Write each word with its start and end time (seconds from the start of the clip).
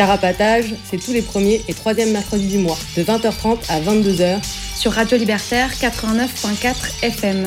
Carapatage, 0.00 0.76
c'est 0.82 0.96
tous 0.96 1.12
les 1.12 1.20
premiers 1.20 1.60
et 1.68 1.74
troisièmes 1.74 2.12
mercredis 2.12 2.48
du 2.48 2.56
mois, 2.56 2.78
de 2.96 3.02
20h30 3.02 3.58
à 3.68 3.82
22h, 3.82 4.42
sur 4.74 4.92
Radio 4.92 5.18
Libertaire 5.18 5.70
89.4 5.72 7.04
FM. 7.04 7.46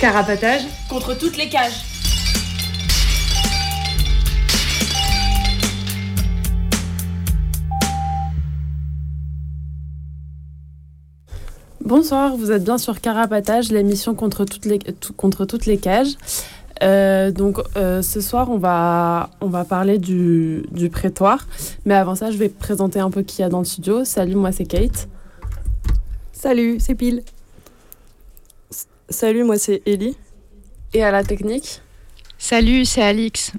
Carapatage 0.00 0.62
contre 0.88 1.12
toutes 1.12 1.36
les 1.36 1.50
cages. 1.50 1.74
Bonsoir, 11.84 12.34
vous 12.38 12.50
êtes 12.50 12.64
bien 12.64 12.78
sur 12.78 13.02
Carapatage, 13.02 13.70
l'émission 13.70 14.14
contre 14.14 14.46
toutes 14.46 14.64
les, 14.64 14.78
contre 15.18 15.44
toutes 15.44 15.66
les 15.66 15.76
cages. 15.76 16.16
Euh, 16.82 17.30
donc 17.30 17.58
euh, 17.76 18.02
ce 18.02 18.20
soir, 18.20 18.50
on 18.50 18.58
va, 18.58 19.30
on 19.40 19.48
va 19.48 19.64
parler 19.64 19.98
du, 19.98 20.64
du, 20.70 20.88
prétoire. 20.90 21.46
Mais 21.84 21.94
avant 21.94 22.14
ça, 22.14 22.30
je 22.30 22.36
vais 22.36 22.48
présenter 22.48 23.00
un 23.00 23.10
peu 23.10 23.22
qui 23.22 23.42
y 23.42 23.44
a 23.44 23.48
dans 23.48 23.60
le 23.60 23.64
studio. 23.64 24.04
Salut, 24.04 24.34
moi 24.34 24.52
c'est 24.52 24.64
Kate. 24.64 25.08
Salut, 26.32 26.78
c'est 26.80 26.94
Pile. 26.94 27.22
Salut, 29.08 29.44
moi 29.44 29.58
c'est 29.58 29.82
Ellie. 29.86 30.16
Et 30.94 31.02
à 31.02 31.10
la 31.10 31.24
technique? 31.24 31.80
Salut, 32.38 32.84
c'est 32.84 33.02
Alix. 33.02 33.52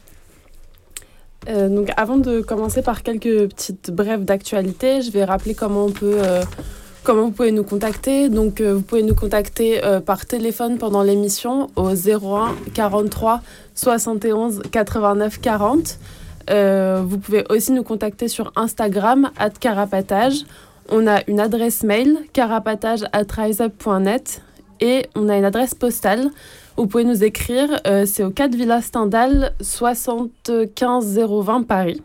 Euh, 1.49 1.67
donc 1.67 1.91
avant 1.97 2.17
de 2.17 2.41
commencer 2.41 2.81
par 2.81 3.03
quelques 3.03 3.49
petites 3.49 3.91
brèves 3.91 4.23
d'actualité, 4.23 5.01
je 5.01 5.11
vais 5.11 5.25
rappeler 5.25 5.55
comment 5.55 5.85
on 5.85 5.91
peut 5.91 6.21
Comment 7.03 7.23
vous 7.23 7.31
pouvez 7.31 7.51
nous 7.51 7.63
contacter 7.63 8.29
Donc, 8.29 8.61
euh, 8.61 8.75
vous 8.75 8.81
pouvez 8.81 9.03
nous 9.03 9.15
contacter 9.15 9.83
euh, 9.83 9.99
par 9.99 10.25
téléphone 10.25 10.77
pendant 10.77 11.03
l'émission 11.03 11.69
au 11.75 11.89
01 11.89 12.55
43 12.73 13.41
71 13.75 14.61
89 14.71 15.41
40. 15.41 15.97
vous 17.03 17.17
pouvez 17.17 17.43
aussi 17.49 17.71
nous 17.73 17.83
contacter 17.83 18.27
sur 18.27 18.53
Instagram, 18.55 19.31
at 19.37 19.49
carapatage. 19.49 20.45
On 20.89 21.07
a 21.07 21.21
une 21.27 21.39
adresse 21.39 21.83
mail, 21.83 22.17
carapatage 22.33 23.03
et 24.79 25.05
on 25.15 25.29
a 25.29 25.37
une 25.37 25.45
adresse 25.45 25.73
postale. 25.75 26.29
Vous 26.75 26.87
pouvez 26.87 27.03
nous 27.03 27.23
écrire, 27.23 27.69
euh, 27.87 28.05
c'est 28.05 28.23
au 28.23 28.31
4 28.31 28.55
Villa 28.55 28.81
Stendhal, 28.81 29.53
75 29.61 31.19
020 31.19 31.63
Paris. 31.63 32.01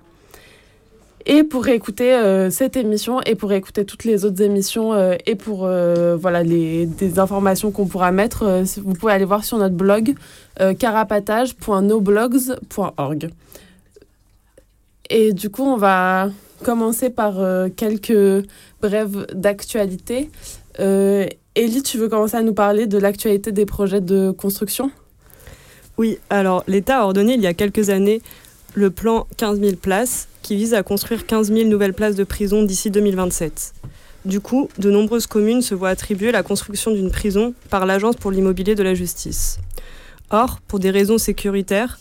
Et 1.30 1.44
pour 1.44 1.64
réécouter 1.64 2.14
euh, 2.14 2.48
cette 2.48 2.74
émission 2.74 3.20
et 3.20 3.34
pour 3.34 3.52
écouter 3.52 3.84
toutes 3.84 4.04
les 4.04 4.24
autres 4.24 4.40
émissions 4.40 4.94
euh, 4.94 5.14
et 5.26 5.34
pour 5.34 5.66
euh, 5.66 6.16
voilà, 6.16 6.42
les, 6.42 6.86
des 6.86 7.18
informations 7.18 7.70
qu'on 7.70 7.86
pourra 7.86 8.12
mettre, 8.12 8.64
vous 8.78 8.94
pouvez 8.94 9.12
aller 9.12 9.26
voir 9.26 9.44
sur 9.44 9.58
notre 9.58 9.74
blog 9.74 10.14
carapatage.noblogs.org. 10.78 13.30
Et 15.10 15.34
du 15.34 15.50
coup, 15.50 15.64
on 15.64 15.76
va 15.76 16.30
commencer 16.64 17.10
par 17.10 17.34
quelques 17.76 18.46
brèves 18.80 19.26
d'actualité. 19.34 20.30
Elie, 20.78 21.82
tu 21.84 21.98
veux 21.98 22.08
commencer 22.08 22.38
à 22.38 22.42
nous 22.42 22.54
parler 22.54 22.86
de 22.86 22.96
l'actualité 22.96 23.52
des 23.52 23.66
projets 23.66 24.00
de 24.00 24.30
construction? 24.30 24.90
Oui, 25.98 26.18
alors 26.30 26.64
l'État 26.66 27.00
a 27.00 27.04
ordonné 27.04 27.34
il 27.34 27.40
y 27.40 27.46
a 27.46 27.54
quelques 27.54 27.90
années 27.90 28.22
le 28.74 28.90
plan 28.90 29.26
15 29.36 29.60
000 29.60 29.76
places 29.76 30.28
qui 30.42 30.56
vise 30.56 30.74
à 30.74 30.82
construire 30.82 31.26
15 31.26 31.52
000 31.52 31.68
nouvelles 31.68 31.94
places 31.94 32.14
de 32.14 32.24
prison 32.24 32.62
d'ici 32.62 32.90
2027. 32.90 33.74
Du 34.24 34.40
coup, 34.40 34.68
de 34.78 34.90
nombreuses 34.90 35.26
communes 35.26 35.62
se 35.62 35.74
voient 35.74 35.88
attribuer 35.88 36.32
la 36.32 36.42
construction 36.42 36.90
d'une 36.90 37.10
prison 37.10 37.54
par 37.70 37.86
l'Agence 37.86 38.16
pour 38.16 38.30
l'immobilier 38.30 38.74
de 38.74 38.82
la 38.82 38.94
justice. 38.94 39.58
Or, 40.30 40.60
pour 40.68 40.80
des 40.80 40.90
raisons 40.90 41.18
sécuritaires, 41.18 41.98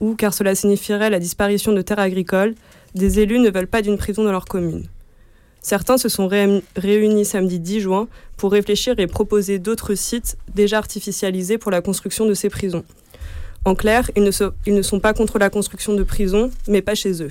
ou 0.00 0.14
car 0.14 0.34
cela 0.34 0.54
signifierait 0.54 1.10
la 1.10 1.18
disparition 1.18 1.72
de 1.72 1.82
terres 1.82 2.00
agricoles, 2.00 2.54
des 2.94 3.20
élus 3.20 3.38
ne 3.38 3.50
veulent 3.50 3.66
pas 3.66 3.82
d'une 3.82 3.98
prison 3.98 4.24
dans 4.24 4.32
leur 4.32 4.46
commune. 4.46 4.86
Certains 5.62 5.98
se 5.98 6.08
sont 6.08 6.28
réunis 6.76 7.24
samedi 7.24 7.60
10 7.60 7.80
juin 7.80 8.08
pour 8.36 8.52
réfléchir 8.52 8.98
et 8.98 9.06
proposer 9.06 9.58
d'autres 9.58 9.94
sites 9.94 10.38
déjà 10.54 10.78
artificialisés 10.78 11.58
pour 11.58 11.70
la 11.70 11.82
construction 11.82 12.26
de 12.26 12.34
ces 12.34 12.48
prisons. 12.48 12.84
En 13.64 13.74
clair, 13.74 14.10
ils 14.16 14.24
ne, 14.24 14.82
sont 14.82 15.00
pas 15.00 15.12
contre 15.12 15.38
la 15.38 15.50
construction 15.50 15.94
de 15.94 16.02
prisons, 16.02 16.50
mais 16.66 16.80
pas 16.80 16.94
chez 16.94 17.22
eux. 17.22 17.30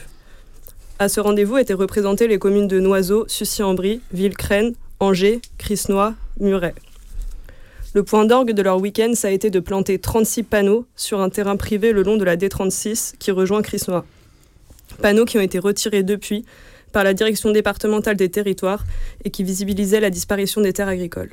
À 1.00 1.10
ce 1.10 1.20
rendez-vous 1.20 1.58
étaient 1.58 1.74
représentées 1.74 2.28
les 2.28 2.38
communes 2.38 2.68
de 2.68 2.80
Noiseau, 2.80 3.26
Sucy-en-Brie, 3.28 4.02
Villecrène, 4.12 4.76
Angers, 5.00 5.42
Crisnois, 5.58 6.14
Muret. 6.40 6.76
Le 7.96 8.04
point 8.04 8.26
d'orgue 8.26 8.52
de 8.52 8.62
leur 8.62 8.80
week-end, 8.80 9.14
ça 9.16 9.30
a 9.30 9.32
été 9.32 9.50
de 9.50 9.60
planter 9.60 9.98
36 9.98 10.44
panneaux 10.44 10.86
sur 10.96 11.20
un 11.20 11.30
terrain 11.30 11.58
privé 11.58 11.92
le 11.92 12.04
long 12.04 12.18
de 12.18 12.24
la 12.24 12.38
D36 12.38 13.16
qui 13.18 13.32
rejoint 13.32 13.64
Crisnois. 13.64 14.06
Panneaux 15.02 15.26
qui 15.26 15.40
ont 15.40 15.42
été 15.42 15.58
retirés 15.58 16.04
depuis 16.04 16.46
par 16.92 17.04
la 17.04 17.16
direction 17.16 17.52
départementale 17.52 18.18
des 18.18 18.30
territoires 18.30 18.84
et 19.24 19.32
qui 19.32 19.44
visibilisaient 19.44 20.00
la 20.00 20.12
disparition 20.12 20.62
des 20.62 20.74
terres 20.74 20.88
agricoles. 20.88 21.32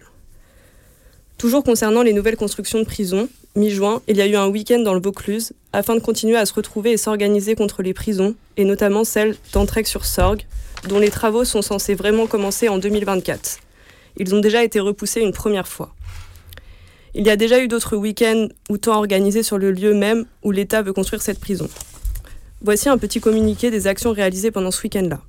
Toujours 1.37 1.65
concernant 1.65 2.03
les 2.03 2.15
nouvelles 2.15 2.37
constructions 2.37 2.79
de 2.79 2.85
prisons, 2.85 3.29
mi-juin, 3.57 4.03
il 4.07 4.17
y 4.17 4.23
a 4.23 4.27
eu 4.27 4.37
un 4.37 4.49
week-end 4.49 4.81
dans 4.81 4.95
le 4.95 5.01
Vaucluse 5.01 5.53
afin 5.73 5.95
de 5.95 6.01
continuer 6.01 6.37
à 6.37 6.47
se 6.47 6.55
retrouver 6.55 6.93
et 6.93 6.97
s'organiser 6.97 7.55
contre 7.55 7.83
les 7.83 7.95
prisons, 7.95 8.35
et 8.57 8.65
notamment 8.65 9.05
celle 9.05 9.35
d'Entraigue-sur-Sorgue, 9.53 10.43
dont 10.89 10.99
les 10.99 11.11
travaux 11.11 11.45
sont 11.45 11.63
censés 11.63 11.95
vraiment 11.95 12.27
commencer 12.27 12.69
en 12.69 12.79
2024. 12.79 13.59
Ils 14.19 14.35
ont 14.35 14.41
déjà 14.41 14.63
été 14.63 14.79
repoussés 14.79 15.21
une 15.21 15.33
première 15.33 15.67
fois. 15.67 15.95
Il 17.15 17.27
y 17.27 17.31
a 17.31 17.37
déjà 17.37 17.61
eu 17.63 17.69
d'autres 17.69 17.97
week-ends 17.97 18.49
ou 18.69 18.77
temps 18.77 18.99
organisés 18.99 19.43
sur 19.43 19.57
le 19.57 19.73
lieu 19.73 19.95
même 19.95 20.27
où 20.43 20.51
l'État 20.51 20.83
veut 20.83 20.93
construire 20.93 21.23
cette 21.23 21.41
prison. 21.41 21.69
Voici 22.63 22.89
un 22.89 22.99
petit 22.99 23.21
communiqué 23.21 23.71
des 23.71 23.87
actions 23.87 24.13
réalisées 24.13 24.51
pendant 24.51 24.71
ce 24.71 24.83
week-end-là. 24.83 25.21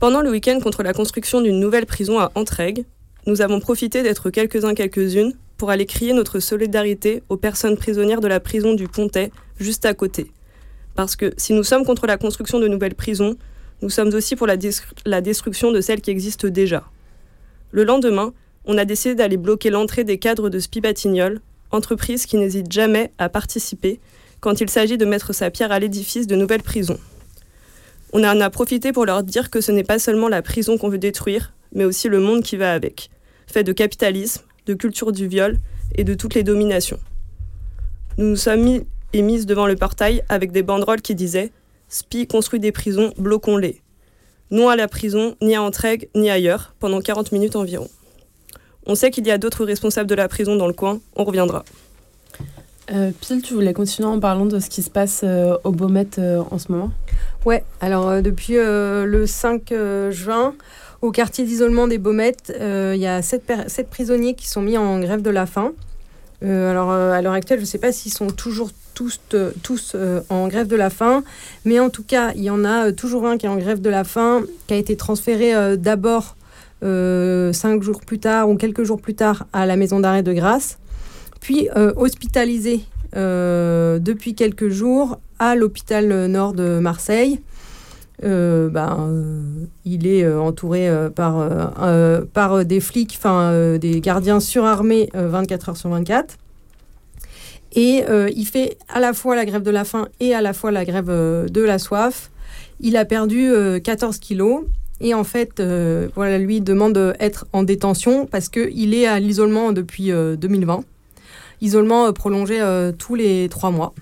Pendant 0.00 0.22
le 0.22 0.30
week-end 0.30 0.58
contre 0.60 0.82
la 0.82 0.94
construction 0.94 1.42
d'une 1.42 1.60
nouvelle 1.60 1.86
prison 1.86 2.18
à 2.18 2.32
Entraigue, 2.34 2.84
nous 3.26 3.40
avons 3.40 3.60
profité 3.60 4.02
d'être 4.02 4.30
quelques-uns 4.30 4.74
quelques-unes 4.74 5.34
pour 5.62 5.70
aller 5.70 5.86
crier 5.86 6.12
notre 6.12 6.40
solidarité 6.40 7.22
aux 7.28 7.36
personnes 7.36 7.76
prisonnières 7.76 8.20
de 8.20 8.26
la 8.26 8.40
prison 8.40 8.74
du 8.74 8.88
Pontet, 8.88 9.30
juste 9.60 9.86
à 9.86 9.94
côté. 9.94 10.32
Parce 10.96 11.14
que 11.14 11.32
si 11.36 11.52
nous 11.52 11.62
sommes 11.62 11.84
contre 11.84 12.08
la 12.08 12.16
construction 12.16 12.58
de 12.58 12.66
nouvelles 12.66 12.96
prisons, 12.96 13.36
nous 13.80 13.88
sommes 13.88 14.12
aussi 14.12 14.34
pour 14.34 14.48
la, 14.48 14.56
destruction 14.56 15.70
de 15.70 15.80
celles 15.80 16.00
qui 16.00 16.10
existent 16.10 16.48
déjà. 16.48 16.82
Le 17.70 17.84
lendemain, 17.84 18.32
on 18.64 18.76
a 18.76 18.84
décidé 18.84 19.14
d'aller 19.14 19.36
bloquer 19.36 19.70
l'entrée 19.70 20.02
des 20.02 20.18
cadres 20.18 20.50
de 20.50 20.58
Spibatignol, 20.58 21.40
entreprise 21.70 22.26
qui 22.26 22.38
n'hésite 22.38 22.72
jamais 22.72 23.12
à 23.18 23.28
participer 23.28 24.00
quand 24.40 24.60
il 24.60 24.68
s'agit 24.68 24.98
de 24.98 25.04
mettre 25.04 25.32
sa 25.32 25.52
pierre 25.52 25.70
à 25.70 25.78
l'édifice 25.78 26.26
de 26.26 26.34
nouvelles 26.34 26.64
prisons. 26.64 26.98
On 28.12 28.24
en 28.24 28.40
a 28.40 28.50
profité 28.50 28.90
pour 28.90 29.06
leur 29.06 29.22
dire 29.22 29.48
que 29.48 29.60
ce 29.60 29.70
n'est 29.70 29.84
pas 29.84 30.00
seulement 30.00 30.28
la 30.28 30.42
prison 30.42 30.76
qu'on 30.76 30.88
veut 30.88 30.98
détruire, 30.98 31.52
mais 31.72 31.84
aussi 31.84 32.08
le 32.08 32.18
monde 32.18 32.42
qui 32.42 32.56
va 32.56 32.72
avec, 32.72 33.10
fait 33.46 33.62
de 33.62 33.72
capitalisme, 33.72 34.42
de 34.66 34.74
culture 34.74 35.12
du 35.12 35.26
viol 35.26 35.58
et 35.94 36.04
de 36.04 36.14
toutes 36.14 36.34
les 36.34 36.42
dominations. 36.42 36.98
Nous 38.18 38.26
nous 38.26 38.36
sommes 38.36 38.62
mis 38.62 38.82
et 39.12 39.22
mises 39.22 39.46
devant 39.46 39.66
le 39.66 39.76
portail 39.76 40.22
avec 40.28 40.52
des 40.52 40.62
banderoles 40.62 41.02
qui 41.02 41.14
disaient 41.14 41.52
Spi 41.88 42.26
construit 42.26 42.60
des 42.60 42.72
prisons, 42.72 43.12
bloquons-les. 43.18 43.82
Non 44.50 44.68
à 44.68 44.76
la 44.76 44.88
prison, 44.88 45.36
ni 45.40 45.54
à 45.54 45.62
Entraigue, 45.62 46.08
ni 46.14 46.30
ailleurs, 46.30 46.74
pendant 46.78 47.00
40 47.00 47.32
minutes 47.32 47.56
environ. 47.56 47.88
On 48.86 48.94
sait 48.94 49.10
qu'il 49.10 49.26
y 49.26 49.30
a 49.30 49.38
d'autres 49.38 49.64
responsables 49.64 50.08
de 50.08 50.14
la 50.14 50.28
prison 50.28 50.56
dans 50.56 50.66
le 50.66 50.72
coin, 50.72 51.00
on 51.16 51.24
reviendra. 51.24 51.64
Euh, 52.90 53.12
Pile, 53.20 53.42
tu 53.42 53.54
voulais 53.54 53.72
continuer 53.72 54.08
en 54.08 54.18
parlant 54.18 54.46
de 54.46 54.58
ce 54.58 54.68
qui 54.68 54.82
se 54.82 54.90
passe 54.90 55.20
euh, 55.22 55.56
au 55.64 55.70
Beaumet 55.70 56.18
euh, 56.18 56.42
en 56.50 56.58
ce 56.58 56.72
moment? 56.72 56.90
Ouais, 57.44 57.64
alors 57.80 58.22
depuis 58.22 58.54
le 58.54 59.24
5 59.26 59.72
juin, 60.10 60.54
au 61.02 61.10
quartier 61.10 61.44
d'isolement 61.44 61.88
des 61.88 61.98
Baumettes, 61.98 62.52
euh, 62.58 62.92
il 62.94 63.00
y 63.02 63.08
a 63.08 63.20
sept, 63.22 63.44
prisonniers 63.90 64.34
qui 64.34 64.48
sont 64.48 64.62
mis 64.62 64.78
en 64.78 65.00
grève 65.00 65.20
de 65.20 65.30
la 65.30 65.46
faim. 65.46 65.72
Euh, 66.44 66.70
alors, 66.70 66.92
euh, 66.92 67.12
à 67.12 67.20
l'heure 67.20 67.32
actuelle, 67.32 67.58
je 67.58 67.64
ne 67.64 67.68
sais 67.68 67.78
pas 67.78 67.92
s'ils 67.92 68.14
sont 68.14 68.28
toujours 68.28 68.70
tous, 68.94 69.96
en 70.28 70.46
grève 70.46 70.68
de 70.68 70.76
la 70.76 70.88
faim, 70.88 71.24
mais 71.64 71.80
en 71.80 71.90
tout 71.90 72.04
cas, 72.04 72.32
il 72.36 72.42
y 72.42 72.50
en 72.50 72.64
a 72.64 72.92
toujours 72.92 73.26
un 73.26 73.36
qui 73.36 73.46
est 73.46 73.48
en 73.48 73.56
grève 73.56 73.80
de 73.80 73.90
la 73.90 74.04
faim, 74.04 74.42
qui 74.68 74.74
a 74.74 74.76
été 74.76 74.96
transféré 74.96 75.76
d'abord 75.76 76.36
cinq 76.82 77.82
jours 77.82 78.02
plus 78.02 78.20
tard 78.20 78.48
ou 78.48 78.56
quelques 78.56 78.84
jours 78.84 79.00
plus 79.00 79.14
tard 79.14 79.46
à 79.52 79.66
la 79.66 79.74
maison 79.74 79.98
d'arrêt 79.98 80.22
de 80.22 80.32
Grasse, 80.32 80.78
puis 81.40 81.68
hospitalisé 81.96 82.84
depuis 83.16 84.36
quelques 84.36 84.68
jours 84.68 85.18
à 85.40 85.56
l'hôpital 85.56 86.26
nord 86.26 86.52
de 86.52 86.78
Marseille. 86.78 87.40
Ben, 88.22 89.24
il 89.84 90.06
est 90.06 90.32
entouré 90.32 90.90
par, 91.14 91.48
par 92.32 92.64
des 92.64 92.80
flics, 92.80 93.14
enfin 93.18 93.76
des 93.78 94.00
gardiens 94.00 94.40
surarmés 94.40 95.08
24 95.14 95.70
heures 95.70 95.76
sur 95.76 95.90
24. 95.90 96.36
Et 97.74 98.04
il 98.34 98.46
fait 98.46 98.78
à 98.88 99.00
la 99.00 99.12
fois 99.12 99.36
la 99.36 99.44
grève 99.44 99.62
de 99.62 99.70
la 99.70 99.84
faim 99.84 100.08
et 100.20 100.34
à 100.34 100.40
la 100.40 100.52
fois 100.52 100.70
la 100.70 100.84
grève 100.84 101.06
de 101.08 101.60
la 101.62 101.78
soif. 101.78 102.30
Il 102.80 102.96
a 102.96 103.04
perdu 103.04 103.52
14 103.82 104.18
kilos 104.18 104.64
et 105.02 105.14
en 105.14 105.24
fait, 105.24 105.58
euh, 105.58 106.08
voilà, 106.14 106.38
lui 106.38 106.60
demande 106.60 106.92
d'être 106.92 107.46
en 107.52 107.64
détention 107.64 108.24
parce 108.24 108.48
qu'il 108.48 108.94
est 108.94 109.06
à 109.06 109.18
l'isolement 109.18 109.72
depuis 109.72 110.10
2020. 110.12 110.78
Euh, 110.78 110.82
Isolement 111.60 112.06
euh, 112.06 112.12
prolongé 112.12 112.60
tous 112.98 113.16
les 113.16 113.48
trois 113.48 113.70
mois. 113.70 113.94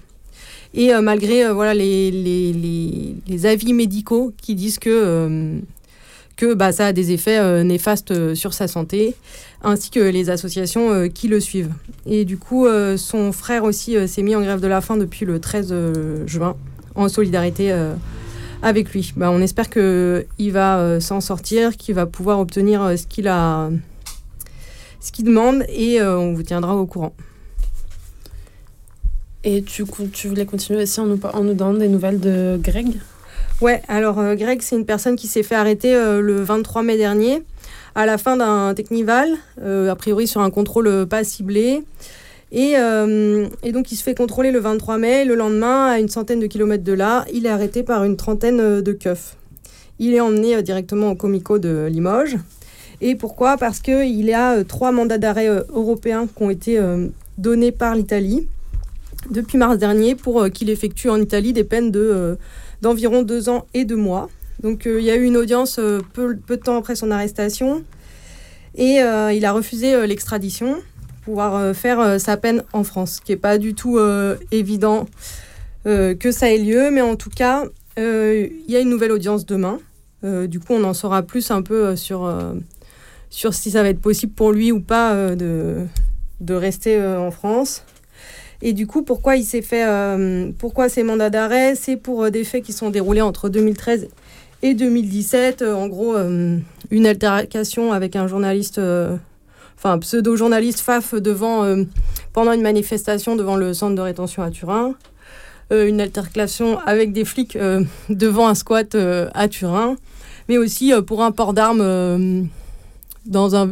Et 0.74 0.92
malgré 1.02 1.52
voilà, 1.52 1.74
les, 1.74 2.10
les, 2.12 2.52
les, 3.26 3.46
avis 3.46 3.72
médicaux 3.72 4.32
qui 4.40 4.54
disent 4.54 4.78
que, 4.78 5.58
que 6.36 6.54
bah, 6.54 6.70
ça 6.70 6.86
a 6.86 6.92
des 6.92 7.10
effets 7.10 7.64
néfastes 7.64 8.34
sur 8.34 8.54
sa 8.54 8.68
santé, 8.68 9.14
ainsi 9.64 9.90
que 9.90 9.98
les 9.98 10.30
associations 10.30 11.08
qui 11.08 11.26
le 11.26 11.40
suivent. 11.40 11.72
Et 12.06 12.24
du 12.24 12.38
coup, 12.38 12.68
son 12.96 13.32
frère 13.32 13.64
aussi 13.64 13.96
s'est 14.06 14.22
mis 14.22 14.36
en 14.36 14.42
grève 14.42 14.60
de 14.60 14.68
la 14.68 14.80
faim 14.80 14.96
depuis 14.96 15.26
le 15.26 15.40
13 15.40 15.74
juin, 16.26 16.56
en 16.94 17.08
solidarité 17.08 17.72
avec 18.62 18.92
lui. 18.92 19.12
Bah, 19.16 19.30
on 19.30 19.40
espère 19.40 19.70
qu'il 19.70 20.52
va 20.52 20.78
euh, 20.78 21.00
s'en 21.00 21.20
sortir, 21.20 21.76
qu'il 21.76 21.94
va 21.94 22.06
pouvoir 22.06 22.40
obtenir 22.40 22.82
euh, 22.82 22.96
ce 22.96 23.06
qu'il 23.06 23.28
a, 23.28 23.70
ce 25.00 25.12
qu'il 25.12 25.24
demande 25.24 25.64
et 25.68 26.00
euh, 26.00 26.18
on 26.18 26.34
vous 26.34 26.42
tiendra 26.42 26.76
au 26.76 26.86
courant. 26.86 27.14
Et 29.44 29.62
tu, 29.62 29.84
voulais 30.28 30.46
continuer 30.46 30.82
aussi 30.82 31.00
en 31.00 31.06
nous, 31.06 31.18
nous 31.42 31.54
donnant 31.54 31.74
des 31.74 31.88
nouvelles 31.88 32.20
de 32.20 32.58
Greg? 32.62 33.00
Ouais, 33.60 33.82
alors 33.88 34.16
Greg, 34.36 34.60
c'est 34.62 34.76
une 34.76 34.84
personne 34.84 35.16
qui 35.16 35.26
s'est 35.26 35.42
fait 35.42 35.54
arrêter 35.54 35.92
le 35.94 36.42
23 36.42 36.82
mai 36.82 36.96
dernier 36.96 37.42
à 37.94 38.06
la 38.06 38.18
fin 38.18 38.36
d'un 38.36 38.74
technival, 38.74 39.28
a 39.62 39.94
priori 39.96 40.26
sur 40.26 40.40
un 40.40 40.50
contrôle 40.50 41.06
pas 41.06 41.24
ciblé. 41.24 41.82
Euh, 42.54 43.48
et, 43.62 43.72
donc 43.72 43.92
il 43.92 43.96
se 43.96 44.02
fait 44.02 44.14
contrôler 44.14 44.50
le 44.50 44.58
23 44.58 44.98
mai. 44.98 45.24
Le 45.24 45.34
lendemain, 45.34 45.86
à 45.86 45.98
une 45.98 46.08
centaine 46.08 46.40
de 46.40 46.46
kilomètres 46.46 46.84
de 46.84 46.92
là, 46.92 47.24
il 47.32 47.46
est 47.46 47.50
arrêté 47.50 47.82
par 47.82 48.04
une 48.04 48.16
trentaine 48.16 48.60
euh, 48.60 48.82
de 48.82 48.92
keufs. 48.92 49.36
Il 49.98 50.14
est 50.14 50.20
emmené 50.20 50.56
euh, 50.56 50.62
directement 50.62 51.10
au 51.10 51.14
Comico 51.14 51.58
de 51.58 51.86
Limoges. 51.90 52.36
Et 53.00 53.14
pourquoi? 53.14 53.56
Parce 53.56 53.80
qu'il 53.80 54.24
y 54.24 54.34
a 54.34 54.62
trois 54.64 54.92
mandats 54.92 55.18
d'arrêt 55.18 55.48
européens 55.70 56.26
qui 56.26 56.42
ont 56.42 56.50
été 56.50 56.78
donnés 57.38 57.72
par 57.72 57.94
l'Italie 57.94 58.46
depuis 59.28 59.58
mars 59.58 59.78
dernier 59.78 60.14
pour 60.14 60.48
qu'il 60.50 60.70
effectue 60.70 61.10
en 61.10 61.20
Italie 61.20 61.52
des 61.52 61.64
peines 61.64 61.90
de, 61.90 62.38
d'environ 62.80 63.22
deux 63.22 63.48
ans 63.48 63.66
et 63.74 63.84
deux 63.84 63.96
mois. 63.96 64.28
Donc 64.62 64.86
il 64.86 65.02
y 65.02 65.10
a 65.10 65.16
eu 65.16 65.24
une 65.24 65.36
audience 65.36 65.76
peu, 66.12 66.36
peu, 66.36 66.56
de 66.56 66.62
temps 66.62 66.78
après 66.78 66.94
son 66.94 67.10
arrestation 67.10 67.84
et 68.76 69.00
il 69.32 69.44
a 69.44 69.52
refusé 69.52 70.06
l'extradition 70.06 70.78
pouvoir 71.20 71.54
euh, 71.54 71.72
faire 71.74 72.00
euh, 72.00 72.18
sa 72.18 72.36
peine 72.36 72.64
en 72.72 72.84
France, 72.84 73.16
ce 73.16 73.20
qui 73.20 73.32
n'est 73.32 73.38
pas 73.38 73.58
du 73.58 73.74
tout 73.74 73.98
euh, 73.98 74.36
évident 74.50 75.06
que 75.84 76.30
ça 76.30 76.50
ait 76.50 76.58
lieu, 76.58 76.90
mais 76.90 77.00
en 77.00 77.16
tout 77.16 77.30
cas, 77.30 77.64
il 77.96 78.64
y 78.68 78.76
a 78.76 78.80
une 78.80 78.90
nouvelle 78.90 79.12
audience 79.12 79.46
demain. 79.46 79.78
du 80.22 80.60
coup, 80.60 80.74
on 80.74 80.84
en 80.84 80.92
saura 80.92 81.22
plus 81.22 81.50
un 81.50 81.62
peu 81.62 81.96
sur, 81.96 82.30
sur 83.30 83.54
si 83.54 83.70
ça 83.70 83.82
va 83.82 83.88
être 83.88 84.00
possible 84.02 84.34
pour 84.34 84.52
lui 84.52 84.72
ou 84.72 84.82
pas 84.82 85.34
de, 85.34 85.86
de 86.40 86.54
rester 86.54 87.02
en 87.02 87.30
France. 87.30 87.82
Et 88.62 88.72
du 88.72 88.86
coup, 88.86 89.02
pourquoi 89.02 89.36
il 89.36 89.44
s'est 89.44 89.62
fait, 89.62 89.86
pourquoi 90.58 90.88
ces 90.88 91.02
mandats 91.02 91.30
d'arrêt? 91.30 91.74
C'est 91.74 91.96
pour 91.96 92.30
des 92.30 92.44
faits 92.44 92.62
qui 92.62 92.72
sont 92.72 92.90
déroulés 92.90 93.22
entre 93.22 93.48
2013 93.48 94.08
et 94.62 94.74
2017. 94.74 95.62
en 95.62 95.88
gros, 95.88 96.14
une 96.16 97.06
altercation 97.06 97.92
avec 97.92 98.16
un 98.16 98.26
journaliste 98.26 98.78
enfin 99.82 99.98
pseudo-journaliste 99.98 100.80
FAF 100.80 101.14
devant, 101.14 101.64
euh, 101.64 101.84
pendant 102.34 102.52
une 102.52 102.60
manifestation 102.60 103.34
devant 103.34 103.56
le 103.56 103.72
centre 103.72 103.94
de 103.94 104.02
rétention 104.02 104.42
à 104.42 104.50
Turin. 104.50 104.94
Euh, 105.72 105.88
une 105.88 106.00
altercation 106.00 106.78
avec 106.80 107.12
des 107.12 107.24
flics 107.24 107.56
euh, 107.56 107.82
devant 108.10 108.48
un 108.48 108.54
squat 108.54 108.94
à 108.94 109.48
Turin, 109.48 109.96
mais 110.48 110.58
aussi 110.58 110.92
pour 111.06 111.22
un 111.22 111.30
port 111.30 111.54
d'armes 111.54 112.48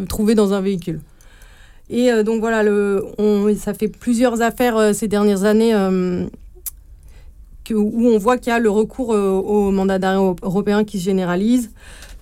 trouvé 0.08 0.34
dans 0.34 0.54
un 0.54 0.60
véhicule. 0.60 1.00
Et 1.90 2.22
donc 2.22 2.40
voilà, 2.40 2.62
ça 3.56 3.72
fait 3.72 3.88
plusieurs 3.88 4.42
affaires 4.42 4.94
ces 4.94 5.08
dernières 5.08 5.44
années 5.44 5.72
que, 7.64 7.72
où 7.72 8.06
on 8.08 8.18
voit 8.18 8.36
qu'il 8.36 8.48
y 8.48 8.56
a 8.56 8.58
le 8.58 8.70
recours 8.70 9.08
au 9.08 9.70
mandat 9.70 9.98
d'arrêt 9.98 10.34
européen 10.42 10.84
qui 10.84 10.98
se 10.98 11.04
généralise 11.04 11.70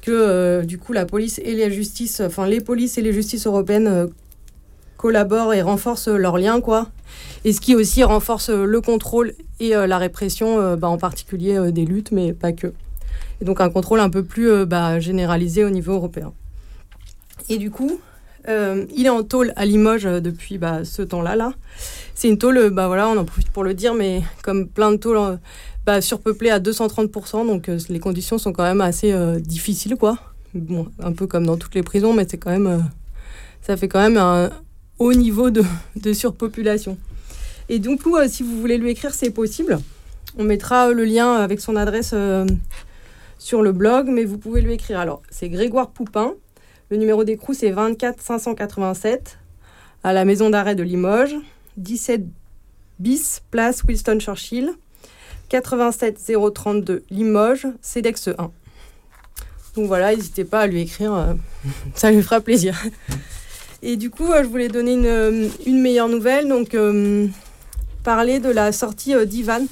que 0.07 0.13
euh, 0.13 0.63
du 0.63 0.79
coup 0.79 0.93
la 0.93 1.05
police 1.05 1.41
et 1.45 1.57
la 1.57 1.69
justice, 1.69 2.23
enfin 2.25 2.47
les 2.47 2.61
polices 2.61 2.97
et 2.97 3.03
les 3.03 3.13
justices 3.13 3.47
européennes 3.47 3.89
euh, 3.89 4.07
collaborent 4.97 5.53
et 5.53 5.63
renforcent 5.63 6.09
leurs 6.09 6.39
liens, 6.39 6.61
quoi. 6.61 6.89
Et 7.45 7.53
ce 7.53 7.61
qui 7.61 7.75
aussi 7.75 8.05
renforce 8.05 8.49
le 8.49 8.81
contrôle 8.81 9.35
et 9.59 9.75
euh, 9.75 9.89
la 9.89 9.99
répression, 9.99 10.77
bah, 10.77 10.89
en 10.89 10.97
particulier 10.97 11.73
des 11.73 11.85
luttes, 11.85 12.13
mais 12.13 12.33
pas 12.33 12.53
que. 12.53 12.69
Et 13.41 13.45
donc 13.45 13.61
un 13.61 13.69
contrôle 13.69 13.99
un 13.99 14.09
peu 14.09 14.23
plus 14.23 14.65
bah, 14.65 15.01
généralisé 15.01 15.65
au 15.65 15.71
niveau 15.71 15.95
européen. 15.95 16.33
Et 17.49 17.59
du 17.59 17.71
coup, 17.71 18.01
il 18.49 19.07
est 19.07 19.11
en 19.11 19.23
tôle 19.23 19.53
à 19.57 19.67
Limoges 19.67 20.05
depuis 20.05 20.59
bah, 20.59 20.85
ce 20.85 21.03
temps-là. 21.03 21.37
Là. 21.37 21.53
C'est 22.15 22.29
une 22.29 22.39
tôle, 22.39 22.71
bah, 22.71 22.87
voilà, 22.87 23.09
on 23.09 23.17
en 23.17 23.25
profite 23.25 23.51
pour 23.51 23.65
le 23.65 23.75
dire, 23.75 23.95
mais 23.95 24.23
comme 24.43 24.69
plein 24.69 24.93
de 24.93 24.97
tôles 24.97 25.39
bah, 25.87 26.01
surpeuplé 26.01 26.51
à 26.51 26.59
230%, 26.59 27.47
donc 27.47 27.69
euh, 27.69 27.79
les 27.91 28.01
conditions 28.01 28.39
sont 28.39 28.53
quand 28.53 28.65
même 28.65 28.81
assez 28.81 29.13
euh, 29.13 29.39
difficiles, 29.39 29.97
un 30.99 31.13
peu 31.13 31.29
comme 31.29 31.47
dans 31.47 31.57
toutes 31.57 31.77
les 31.77 31.85
prisons, 31.85 32.13
mais 32.13 32.27
c'est 32.29 32.39
quand 32.39 32.51
même, 32.51 32.67
euh, 32.67 32.79
ça 33.63 33.77
fait 33.77 33.87
quand 33.87 34.01
même 34.01 34.17
un 34.17 34.51
haut 34.99 35.15
niveau 35.15 35.51
de 35.51 36.13
surpopulation. 36.13 36.99
Et 37.69 37.79
donc, 37.79 38.01
si 38.29 38.43
vous 38.43 38.61
voulez 38.61 38.79
lui 38.79 38.91
écrire, 38.91 39.15
c'est 39.15 39.31
possible. 39.31 39.79
On 40.39 40.43
mettra 40.43 40.91
le 40.91 41.05
lien 41.05 41.35
avec 41.35 41.61
son 41.61 41.77
adresse 41.77 42.15
sur 43.39 43.63
le 43.63 43.73
blog, 43.73 44.09
mais 44.09 44.25
vous 44.25 44.39
pouvez 44.39 44.63
lui 44.63 44.73
écrire. 44.73 44.99
Alors, 44.99 45.23
c'est 45.31 45.49
Grégoire 45.49 45.91
Poupin. 45.91 46.35
Le 46.89 46.97
numéro 46.97 47.25
d'écrou, 47.25 47.53
c'est 47.53 47.71
24 47.71 48.21
587 48.23 49.39
à 50.05 50.13
la 50.13 50.25
maison 50.25 50.51
d'arrêt 50.51 50.75
de 50.75 50.85
Limoges, 50.85 51.35
17 51.79 52.23
bis, 53.01 53.43
place 53.51 53.83
Winston 53.83 54.19
Churchill. 54.21 54.73
87 55.49 56.33
032 56.55 57.05
Limoges, 57.11 57.67
CEDEX 57.81 58.29
1. 58.29 58.51
Donc 59.77 59.87
voilà, 59.87 60.15
n'hésitez 60.15 60.45
pas 60.45 60.61
à 60.61 60.67
lui 60.67 60.81
écrire, 60.81 61.15
euh, 61.15 61.35
ça 61.95 62.11
lui 62.11 62.23
fera 62.23 62.41
plaisir. 62.41 62.81
Et 63.83 63.97
du 63.97 64.11
coup, 64.11 64.33
euh, 64.33 64.43
je 64.43 64.49
voulais 64.49 64.69
donner 64.69 64.95
une, 64.95 65.07
euh, 65.07 65.49
une 65.67 65.81
meilleure 65.81 66.09
nouvelle, 66.09 66.49
donc 66.49 66.77
parler 68.03 68.41
de 68.41 68.49
la 68.49 68.73
sortie 68.73 69.15
d'Ivan, 69.27 69.67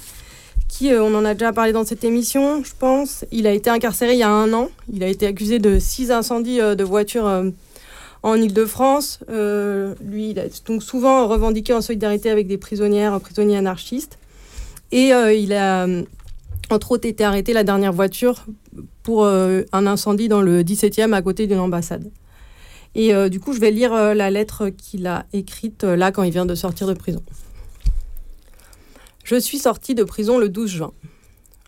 qui, 0.77 0.91
on 0.93 1.15
en 1.15 1.25
a 1.25 1.35
déjà 1.35 1.53
parlé 1.53 1.73
dans 1.73 1.85
cette 1.85 2.05
émission, 2.05 2.63
je 2.65 2.73
pense. 2.79 3.25
Il 3.31 3.47
a 3.47 3.53
été 3.53 3.71
incarcéré 3.71 4.15
il 4.15 4.19
y 4.19 4.23
a 4.25 4.31
un 4.31 4.53
an. 4.53 4.71
Il 4.93 5.03
a 5.05 5.09
été 5.09 5.27
accusé 5.27 5.59
de 5.59 5.79
six 5.79 6.11
incendies 6.11 6.59
de 6.59 6.85
voitures 6.85 7.45
en 8.23 8.35
Ile-de-France. 8.35 9.21
lui, 9.29 10.31
il 10.31 10.39
a 10.41 10.45
donc 10.67 10.83
souvent 10.83 11.29
revendiqué 11.29 11.73
en 11.73 11.81
solidarité 11.81 12.31
avec 12.31 12.47
des 12.47 12.59
prisonnières, 12.59 13.21
prisonniers 13.21 13.57
anarchistes. 13.57 14.19
Et 14.95 15.13
euh, 15.13 15.35
il 15.35 15.53
a, 15.53 15.87
euh, 15.87 16.05
entre 16.71 16.93
autres, 16.93 17.09
été 17.09 17.25
arrêté 17.25 17.53
la 17.53 17.65
dernière 17.65 17.93
voiture 17.93 18.47
pour 19.03 19.25
euh, 19.25 19.63
un 19.73 19.89
incendie 19.89 20.29
dans 20.29 20.41
le 20.41 20.63
17e 20.63 21.13
à 21.13 21.21
côté 21.21 21.49
d'une 21.49 21.59
ambassade. 21.59 22.11
Et 22.97 23.13
du 23.29 23.41
coup, 23.41 23.53
je 23.53 23.59
vais 23.59 23.73
lire 23.73 23.93
la 23.93 24.31
lettre 24.31 24.69
qu'il 24.69 25.09
a 25.09 25.27
écrite 25.33 25.83
là 25.83 26.13
quand 26.13 26.23
il 26.23 26.31
vient 26.31 26.47
de 26.47 26.55
sortir 26.55 26.87
de 26.87 26.95
prison. 26.95 27.21
Je 29.25 29.37
suis 29.37 29.59
sorti 29.59 29.95
de 29.95 30.05
prison 30.05 30.39
le 30.39 30.51
12 30.51 30.71
juin. 30.71 30.93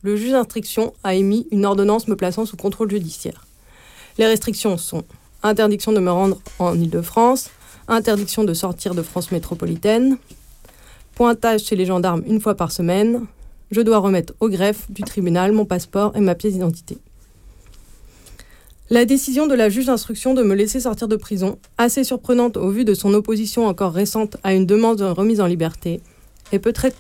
Le 0.03 0.15
juge 0.15 0.33
d'instruction 0.33 0.93
a 1.03 1.15
émis 1.15 1.49
une 1.51 1.65
ordonnance 1.65 2.07
me 2.07 2.15
plaçant 2.15 2.45
sous 2.45 2.57
contrôle 2.57 2.91
judiciaire. 2.91 3.47
Les 4.19 4.27
restrictions 4.27 4.77
sont 4.77 5.05
interdiction 5.43 5.93
de 5.93 6.01
me 6.01 6.11
rendre 6.11 6.39
en 6.59 6.79
Ile-de-France, 6.79 7.51
interdiction 7.89 8.45
de 8.45 8.53
sortir 8.53 8.95
de 8.95 9.03
France 9.03 9.33
métropolitaine, 9.33 10.19
Pointage 11.15 11.65
chez 11.65 11.77
les 11.77 11.87
gendarmes 11.87 12.23
une 12.27 12.43
fois 12.43 12.57
par 12.57 12.71
semaine. 12.71 13.25
Je 13.71 13.81
dois 13.81 13.99
remettre 13.99 14.35
au 14.41 14.51
greffe 14.51 14.91
du 14.91 15.01
tribunal 15.01 15.53
mon 15.53 15.65
passeport 15.65 16.15
et 16.15 16.21
ma 16.21 16.35
pièce 16.35 16.53
d'identité. 16.53 16.99
La 18.91 19.07
décision 19.07 19.47
de 19.47 19.55
la 19.55 19.71
juge 19.71 19.87
d'instruction 19.87 20.35
de 20.35 20.43
me 20.43 20.55
laisser 20.55 20.81
sortir 20.81 21.09
de 21.09 21.17
prison, 21.17 21.59
assez 21.79 22.05
surprenante 22.05 22.59
au 22.59 22.69
vu 22.69 22.85
de 22.85 22.93
son 22.93 23.15
opposition 23.15 23.67
encore 23.67 23.95
récente 23.95 24.37
à 24.45 24.53
une 24.53 24.67
demande 24.67 24.99
de 24.99 25.05
remise 25.05 25.41
en 25.41 25.47
liberté, 25.47 26.03
est 26.53 26.59
peut-être 26.59 26.97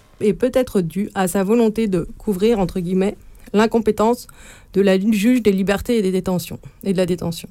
due 0.80 1.10
à 1.14 1.28
sa 1.28 1.44
volonté 1.44 1.88
de 1.88 2.08
couvrir, 2.18 2.58
entre 2.58 2.80
guillemets, 2.80 3.16
l'incompétence 3.52 4.26
de 4.72 4.80
la 4.80 4.98
juge 4.98 5.42
des 5.42 5.52
libertés 5.52 5.98
et 5.98 6.02
et 6.06 6.92
de 6.92 6.96
la 6.96 7.06
détention. 7.06 7.48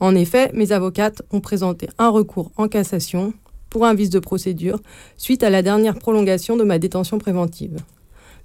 En 0.00 0.14
effet, 0.14 0.50
mes 0.54 0.72
avocates 0.72 1.22
ont 1.30 1.40
présenté 1.40 1.88
un 1.98 2.08
recours 2.08 2.50
en 2.56 2.68
cassation 2.68 3.32
pour 3.70 3.86
un 3.86 3.94
vice 3.94 4.10
de 4.10 4.18
procédure 4.18 4.80
suite 5.16 5.42
à 5.42 5.50
la 5.50 5.62
dernière 5.62 5.98
prolongation 5.98 6.56
de 6.56 6.64
ma 6.64 6.78
détention 6.78 7.18
préventive. 7.18 7.78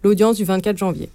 L'audience 0.04 0.38
du 0.38 0.44
24 0.44 0.78
janvier. 0.78 1.10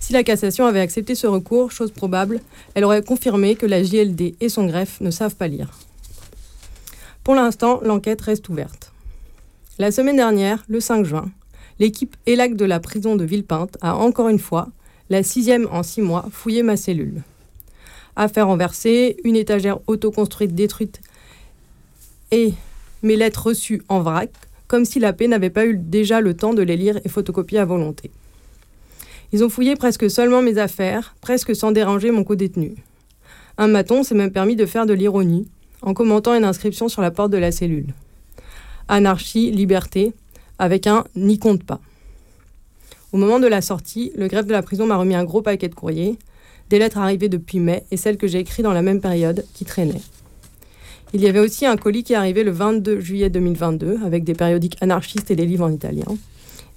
Si 0.00 0.12
la 0.12 0.22
cassation 0.22 0.66
avait 0.66 0.80
accepté 0.80 1.14
ce 1.14 1.26
recours, 1.26 1.72
chose 1.72 1.90
probable, 1.90 2.40
elle 2.74 2.84
aurait 2.84 3.02
confirmé 3.02 3.54
que 3.54 3.64
la 3.64 3.82
JLD 3.82 4.34
et 4.40 4.48
son 4.48 4.66
greffe 4.66 5.00
ne 5.00 5.10
savent 5.10 5.36
pas 5.36 5.48
lire. 5.48 5.70
Pour 7.22 7.34
l'instant, 7.34 7.80
l'enquête 7.82 8.20
reste 8.20 8.48
ouverte. 8.50 8.92
La 9.76 9.90
semaine 9.90 10.14
dernière, 10.14 10.64
le 10.68 10.78
5 10.78 11.04
juin, 11.04 11.32
l'équipe 11.80 12.14
ELAC 12.26 12.54
de 12.54 12.64
la 12.64 12.78
prison 12.78 13.16
de 13.16 13.24
Villepinte 13.24 13.76
a 13.80 13.96
encore 13.96 14.28
une 14.28 14.38
fois, 14.38 14.68
la 15.10 15.24
sixième 15.24 15.66
en 15.72 15.82
six 15.82 16.00
mois, 16.00 16.26
fouillé 16.30 16.62
ma 16.62 16.76
cellule. 16.76 17.22
Affaire 18.14 18.46
renversée, 18.46 19.16
une 19.24 19.34
étagère 19.34 19.80
autoconstruite 19.88 20.54
détruite 20.54 21.00
et 22.30 22.54
mes 23.02 23.16
lettres 23.16 23.48
reçues 23.48 23.82
en 23.88 24.00
vrac, 24.00 24.30
comme 24.68 24.84
si 24.84 25.00
la 25.00 25.12
paix 25.12 25.26
n'avait 25.26 25.50
pas 25.50 25.66
eu 25.66 25.76
déjà 25.76 26.20
le 26.20 26.34
temps 26.34 26.54
de 26.54 26.62
les 26.62 26.76
lire 26.76 27.00
et 27.04 27.08
photocopier 27.08 27.58
à 27.58 27.64
volonté. 27.64 28.12
Ils 29.32 29.42
ont 29.42 29.50
fouillé 29.50 29.74
presque 29.74 30.08
seulement 30.08 30.40
mes 30.40 30.58
affaires, 30.58 31.16
presque 31.20 31.56
sans 31.56 31.72
déranger 31.72 32.12
mon 32.12 32.22
co-détenu. 32.22 32.76
Un 33.58 33.66
maton 33.66 34.04
s'est 34.04 34.14
même 34.14 34.30
permis 34.30 34.54
de 34.54 34.66
faire 34.66 34.86
de 34.86 34.94
l'ironie 34.94 35.48
en 35.82 35.94
commentant 35.94 36.32
une 36.32 36.44
inscription 36.44 36.88
sur 36.88 37.02
la 37.02 37.10
porte 37.10 37.32
de 37.32 37.38
la 37.38 37.50
cellule. 37.50 37.92
Anarchie, 38.88 39.50
liberté, 39.50 40.12
avec 40.58 40.86
un 40.86 41.04
n'y 41.16 41.38
compte 41.38 41.64
pas. 41.64 41.80
Au 43.12 43.16
moment 43.16 43.38
de 43.38 43.46
la 43.46 43.60
sortie, 43.60 44.12
le 44.16 44.28
greffe 44.28 44.46
de 44.46 44.52
la 44.52 44.62
prison 44.62 44.86
m'a 44.86 44.96
remis 44.96 45.14
un 45.14 45.24
gros 45.24 45.42
paquet 45.42 45.68
de 45.68 45.74
courriers, 45.74 46.18
des 46.70 46.78
lettres 46.78 46.98
arrivées 46.98 47.28
depuis 47.28 47.60
mai 47.60 47.84
et 47.90 47.96
celles 47.96 48.16
que 48.16 48.26
j'ai 48.26 48.38
écrites 48.38 48.64
dans 48.64 48.72
la 48.72 48.82
même 48.82 49.00
période 49.00 49.44
qui 49.54 49.64
traînaient. 49.64 50.02
Il 51.12 51.20
y 51.20 51.28
avait 51.28 51.38
aussi 51.38 51.64
un 51.64 51.76
colis 51.76 52.02
qui 52.02 52.12
est 52.12 52.16
arrivé 52.16 52.42
le 52.42 52.50
22 52.50 53.00
juillet 53.00 53.30
2022 53.30 54.00
avec 54.04 54.24
des 54.24 54.34
périodiques 54.34 54.76
anarchistes 54.80 55.30
et 55.30 55.36
des 55.36 55.46
livres 55.46 55.64
en 55.64 55.70
italien, 55.70 56.06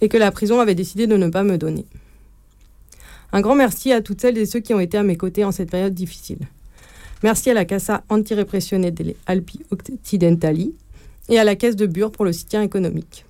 et 0.02 0.10
que 0.10 0.18
la 0.18 0.32
prison 0.32 0.60
avait 0.60 0.76
décidé 0.76 1.08
de 1.08 1.18
ne 1.18 1.28
pas 1.30 1.44
me 1.44 1.58
donner. 1.58 1.86
Un 3.32 3.42
grand 3.42 3.56
merci 3.56 3.92
à 3.92 4.02
toutes 4.02 4.22
celles 4.22 4.38
et 4.38 4.46
ceux 4.46 4.60
qui 4.60 4.74
ont 4.74 4.80
été 4.80 4.98
à 4.98 5.04
mes 5.04 5.18
côtés 5.18 5.44
en 5.44 5.52
cette 5.52 5.72
période 5.72 5.94
difficile. 5.96 6.40
Merci 7.24 7.50
à 7.50 7.56
la 7.56 7.66
Casa 7.66 8.04
Antirepressione 8.10 8.92
delle 8.92 9.16
Alpi 9.26 9.62
Occidentali 9.72 10.76
et 11.30 11.40
à 11.40 11.44
la 11.44 11.56
Caisse 11.56 11.76
de 11.76 11.86
Bure 11.86 12.12
pour 12.12 12.26
le 12.26 12.34
soutien 12.34 12.62
économique. 12.62 13.26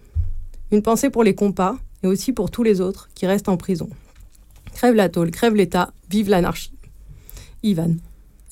Une 0.71 0.81
pensée 0.81 1.09
pour 1.09 1.23
les 1.23 1.35
compas 1.35 1.77
et 2.03 2.07
aussi 2.07 2.33
pour 2.33 2.51
tous 2.51 2.63
les 2.63 2.81
autres 2.81 3.09
qui 3.15 3.25
restent 3.25 3.49
en 3.49 3.57
prison. 3.57 3.89
Crève 4.73 4.95
la 4.95 5.09
tôle, 5.09 5.31
crève 5.31 5.55
l'État, 5.55 5.91
vive 6.09 6.29
l'anarchie. 6.29 6.73
Ivan. 7.63 7.95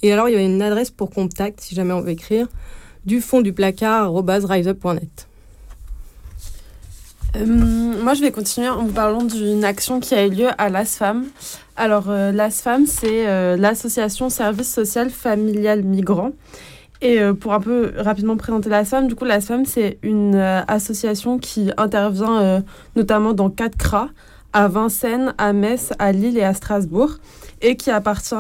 Et 0.02 0.12
alors, 0.12 0.30
il 0.30 0.34
y 0.34 0.38
a 0.38 0.42
une 0.42 0.62
adresse 0.62 0.92
pour 0.92 1.12
contact, 1.12 1.62
si 1.62 1.76
jamais 1.76 1.94
on 1.94 2.02
veut 2.02 2.10
écrire, 2.10 2.48
du 3.06 3.22
fond 3.22 3.42
du 3.42 3.54
placard, 3.54 4.14
riseup.net. 4.14 5.28
Euh, 7.36 7.46
moi, 7.46 8.14
je 8.14 8.22
vais 8.22 8.32
continuer 8.32 8.70
en 8.70 8.86
vous 8.86 8.94
parlant 8.94 9.24
d'une 9.24 9.64
action 9.64 10.00
qui 10.00 10.16
a 10.16 10.26
eu 10.26 10.30
lieu 10.30 10.48
à 10.58 10.70
l'ASFAM. 10.70 11.26
Alors, 11.76 12.10
euh, 12.10 12.32
l'ASFAM, 12.32 12.86
c'est 12.86 13.28
euh, 13.28 13.58
l'association 13.58 14.30
Service 14.30 14.72
Social 14.72 15.10
Familial 15.10 15.84
Migrant. 15.84 16.32
Et 17.06 17.20
euh, 17.20 17.36
pour 17.36 17.54
un 17.54 17.60
peu 17.60 17.94
rapidement 17.98 18.36
présenter 18.36 18.68
l'ASFAM, 18.68 19.08
du 19.08 19.14
coup, 19.14 19.26
l'ASFAM, 19.26 19.64
c'est 19.66 20.00
une 20.02 20.34
euh, 20.34 20.64
association 20.68 21.38
qui 21.38 21.70
intervient 21.78 22.42
euh, 22.42 22.62
notamment 22.96 23.34
dans 23.34 23.52
quatre 23.52 23.78
CRA, 23.78 24.10
à 24.54 24.68
Vincennes, 24.68 25.36
à 25.38 25.54
Metz, 25.54 25.94
à 26.00 26.12
Lille 26.12 26.36
et 26.36 26.44
à 26.44 26.56
Strasbourg, 26.56 27.12
et 27.62 27.78
qui 27.78 27.92
appartient 27.92 28.34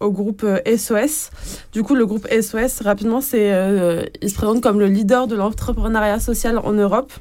au 0.00 0.10
groupe 0.10 0.46
SOS. 0.64 1.28
Du 1.72 1.82
coup, 1.82 1.94
le 1.94 2.06
groupe 2.06 2.26
SOS, 2.28 2.80
rapidement, 2.80 3.20
c'est, 3.20 3.52
euh, 3.52 4.06
il 4.22 4.30
se 4.30 4.34
présente 4.34 4.62
comme 4.62 4.80
le 4.80 4.86
leader 4.86 5.26
de 5.26 5.36
l'entrepreneuriat 5.36 6.20
social 6.20 6.56
en 6.56 6.72
Europe. 6.72 7.12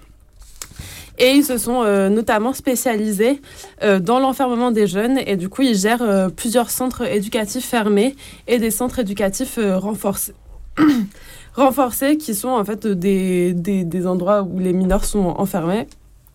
Et 1.17 1.31
ils 1.31 1.43
se 1.43 1.57
sont 1.57 1.83
notamment 2.09 2.53
spécialisés 2.53 3.41
dans 3.81 4.19
l'enfermement 4.19 4.71
des 4.71 4.87
jeunes. 4.87 5.19
Et 5.25 5.35
du 5.35 5.49
coup, 5.49 5.63
ils 5.63 5.75
gèrent 5.75 6.29
plusieurs 6.33 6.69
centres 6.69 7.01
éducatifs 7.01 7.65
fermés 7.65 8.15
et 8.47 8.59
des 8.59 8.71
centres 8.71 8.99
éducatifs 8.99 9.59
renforcés. 9.59 10.33
renforcés 11.55 12.17
qui 12.17 12.35
sont 12.35 12.49
en 12.49 12.63
fait 12.63 12.87
des, 12.87 13.53
des, 13.53 14.07
endroits 14.07 14.43
où 14.43 14.59
les 14.59 14.73
mineurs 14.73 15.05
sont 15.05 15.27
enfermés, 15.37 15.87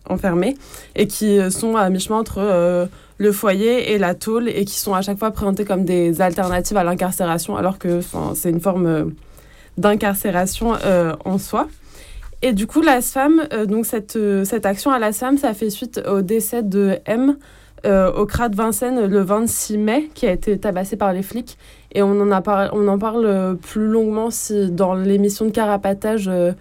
enfermés 0.09 0.55
et 0.95 1.07
qui 1.07 1.39
sont 1.51 1.75
à 1.75 1.89
mi-chemin 1.89 2.19
entre 2.19 2.39
euh, 2.39 2.85
le 3.17 3.31
foyer 3.31 3.93
et 3.93 3.97
la 3.97 4.13
tôle 4.13 4.49
et 4.49 4.65
qui 4.65 4.79
sont 4.79 4.93
à 4.93 5.01
chaque 5.01 5.17
fois 5.17 5.31
présentés 5.31 5.65
comme 5.65 5.85
des 5.85 6.21
alternatives 6.21 6.77
à 6.77 6.83
l'incarcération 6.83 7.55
alors 7.55 7.79
que 7.79 8.01
c'est 8.35 8.49
une 8.49 8.61
forme 8.61 8.85
euh, 8.85 9.05
d'incarcération 9.77 10.75
euh, 10.85 11.15
en 11.25 11.37
soi. 11.37 11.67
Et 12.41 12.53
du 12.53 12.67
coup, 12.67 12.81
la 12.81 12.99
euh, 13.53 13.65
donc 13.65 13.85
cette, 13.85 14.15
euh, 14.15 14.45
cette 14.45 14.65
action 14.65 14.91
à 14.91 14.99
la 14.99 15.11
SFAM, 15.11 15.37
ça 15.37 15.53
fait 15.53 15.69
suite 15.69 16.01
au 16.07 16.21
décès 16.21 16.61
de 16.61 16.99
M 17.05 17.37
euh, 17.85 18.11
au 18.11 18.25
CRA 18.25 18.49
de 18.49 18.55
Vincennes 18.55 19.05
le 19.05 19.21
26 19.21 19.77
mai, 19.77 20.09
qui 20.13 20.27
a 20.27 20.31
été 20.31 20.57
tabassé 20.59 20.95
par 20.95 21.13
les 21.13 21.23
flics. 21.23 21.57
Et 21.95 22.03
on 22.03 22.19
en, 22.19 22.99
parle 22.99 23.25
euh, 23.25 23.53
plus 23.53 23.87
longuement 23.87 24.29
si, 24.29 24.69
dans 24.69 24.93
l'émission 24.95 25.45
de 25.45 25.51
carapatage 25.51 26.27
euh, 26.27 26.51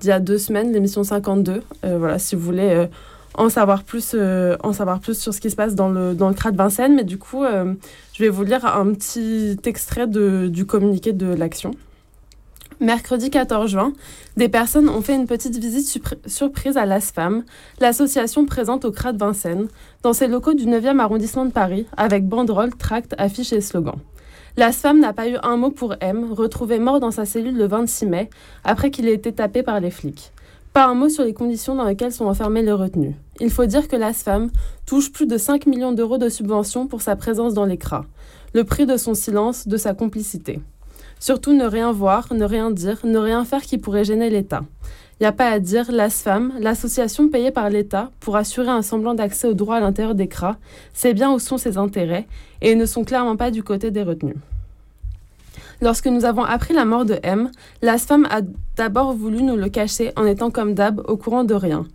d'il 0.00 0.10
y 0.10 0.12
a 0.12 0.20
deux 0.20 0.36
semaines, 0.36 0.70
l'émission 0.70 1.02
52. 1.02 1.62
Euh, 1.84 1.98
voilà, 1.98 2.18
si 2.18 2.36
vous 2.36 2.42
voulez 2.42 2.88
en, 3.34 3.48
savoir 3.48 3.84
plus, 3.84 4.14
en 4.14 4.72
savoir 4.74 5.00
plus 5.00 5.18
sur 5.18 5.32
ce 5.32 5.40
qui 5.40 5.48
se 5.48 5.56
passe 5.56 5.74
dans 5.74 5.88
le, 5.88 6.14
dans 6.14 6.28
le 6.28 6.34
CRA 6.34 6.50
de 6.50 6.58
Vincennes. 6.58 6.94
Mais 6.94 7.04
du 7.04 7.16
coup, 7.16 7.42
je 7.42 8.22
vais 8.22 8.28
vous 8.28 8.44
lire 8.44 8.66
un 8.66 8.92
petit 8.92 9.56
extrait 9.64 10.06
de, 10.06 10.48
du 10.48 10.66
communiqué 10.66 11.14
de 11.14 11.32
l'action. 11.32 11.70
Mercredi 12.80 13.30
14 13.30 13.70
juin, 13.70 13.92
des 14.36 14.48
personnes 14.48 14.88
ont 14.88 15.02
fait 15.02 15.14
une 15.14 15.26
petite 15.26 15.56
visite 15.56 16.02
surprise 16.26 16.76
à 16.76 16.84
l'ASFAM, 16.84 17.44
l'association 17.80 18.44
présente 18.44 18.84
au 18.84 18.90
CRA 18.90 19.12
de 19.12 19.18
Vincennes, 19.18 19.68
dans 20.02 20.12
ses 20.12 20.26
locaux 20.26 20.52
du 20.52 20.66
9e 20.66 20.98
arrondissement 20.98 21.44
de 21.44 21.52
Paris, 21.52 21.86
avec 21.96 22.26
banderoles, 22.26 22.74
tracts, 22.74 23.14
affiches 23.18 23.52
et 23.52 23.60
slogans. 23.60 24.00
L'ASFAM 24.58 25.00
n'a 25.00 25.14
pas 25.14 25.28
eu 25.28 25.36
un 25.42 25.56
mot 25.56 25.70
pour 25.70 25.94
M, 26.00 26.30
retrouvé 26.32 26.78
mort 26.78 27.00
dans 27.00 27.10
sa 27.10 27.24
cellule 27.24 27.56
le 27.56 27.66
26 27.66 28.06
mai, 28.06 28.30
après 28.64 28.90
qu'il 28.90 29.08
ait 29.08 29.14
été 29.14 29.32
tapé 29.32 29.62
par 29.62 29.80
les 29.80 29.90
flics. 29.90 30.30
Pas 30.74 30.86
un 30.86 30.94
mot 30.94 31.08
sur 31.08 31.24
les 31.24 31.32
conditions 31.32 31.74
dans 31.74 31.84
lesquelles 31.84 32.12
sont 32.12 32.26
enfermés 32.26 32.62
les 32.62 32.72
retenus. 32.72 33.14
Il 33.40 33.50
faut 33.50 33.64
dire 33.64 33.88
que 33.88 33.96
l'ASFAM 33.96 34.50
touche 34.84 35.10
plus 35.10 35.26
de 35.26 35.38
5 35.38 35.66
millions 35.66 35.92
d'euros 35.92 36.18
de 36.18 36.28
subventions 36.28 36.86
pour 36.86 37.00
sa 37.00 37.16
présence 37.16 37.54
dans 37.54 37.64
les. 37.64 37.78
Le 38.52 38.64
prix 38.64 38.84
de 38.84 38.98
son 38.98 39.14
silence, 39.14 39.66
de 39.66 39.78
sa 39.78 39.94
complicité. 39.94 40.60
Surtout 41.18 41.54
ne 41.54 41.64
rien 41.64 41.90
voir, 41.90 42.32
ne 42.34 42.44
rien 42.44 42.70
dire, 42.70 42.98
ne 43.04 43.18
rien 43.18 43.46
faire 43.46 43.62
qui 43.62 43.78
pourrait 43.78 44.04
gêner 44.04 44.28
l'État. 44.28 44.62
Il 45.22 45.26
n'y 45.26 45.28
a 45.28 45.32
pas 45.32 45.50
à 45.50 45.60
dire, 45.60 45.92
l'ASFAM, 45.92 46.52
l'association 46.58 47.28
payée 47.28 47.52
par 47.52 47.70
l'État 47.70 48.10
pour 48.18 48.34
assurer 48.34 48.70
un 48.70 48.82
semblant 48.82 49.14
d'accès 49.14 49.46
au 49.46 49.54
droit 49.54 49.76
à 49.76 49.80
l'intérieur 49.80 50.16
des 50.16 50.26
CRA, 50.26 50.56
sait 50.94 51.14
bien 51.14 51.32
où 51.32 51.38
sont 51.38 51.58
ses 51.58 51.78
intérêts 51.78 52.26
et 52.60 52.74
ne 52.74 52.84
sont 52.86 53.04
clairement 53.04 53.36
pas 53.36 53.52
du 53.52 53.62
côté 53.62 53.92
des 53.92 54.02
retenus. 54.02 54.34
Lorsque 55.80 56.08
nous 56.08 56.24
avons 56.24 56.42
appris 56.42 56.74
la 56.74 56.84
mort 56.84 57.04
de 57.04 57.20
M, 57.22 57.52
l'ASFAM 57.82 58.26
a 58.32 58.40
d'abord 58.74 59.12
voulu 59.12 59.44
nous 59.44 59.54
le 59.54 59.68
cacher 59.68 60.10
en 60.16 60.26
étant 60.26 60.50
comme 60.50 60.74
d'hab 60.74 61.00
au 61.06 61.16
courant 61.16 61.44
de 61.44 61.54
rien. 61.54 61.86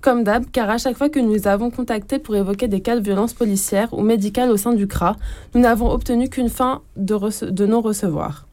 Comme 0.00 0.22
d'hab, 0.22 0.44
car 0.52 0.70
à 0.70 0.78
chaque 0.78 0.96
fois 0.96 1.08
que 1.08 1.18
nous 1.18 1.48
avons 1.48 1.70
contactés 1.70 2.20
pour 2.20 2.36
évoquer 2.36 2.68
des 2.68 2.82
cas 2.82 2.94
de 2.94 3.02
violence 3.02 3.34
policière 3.34 3.92
ou 3.94 4.02
médicale 4.02 4.52
au 4.52 4.56
sein 4.56 4.74
du 4.74 4.86
CRA, 4.86 5.16
nous 5.56 5.60
n'avons 5.60 5.90
obtenu 5.90 6.28
qu'une 6.28 6.50
fin 6.50 6.82
de 6.96 7.66
non-recevoir. 7.66 8.45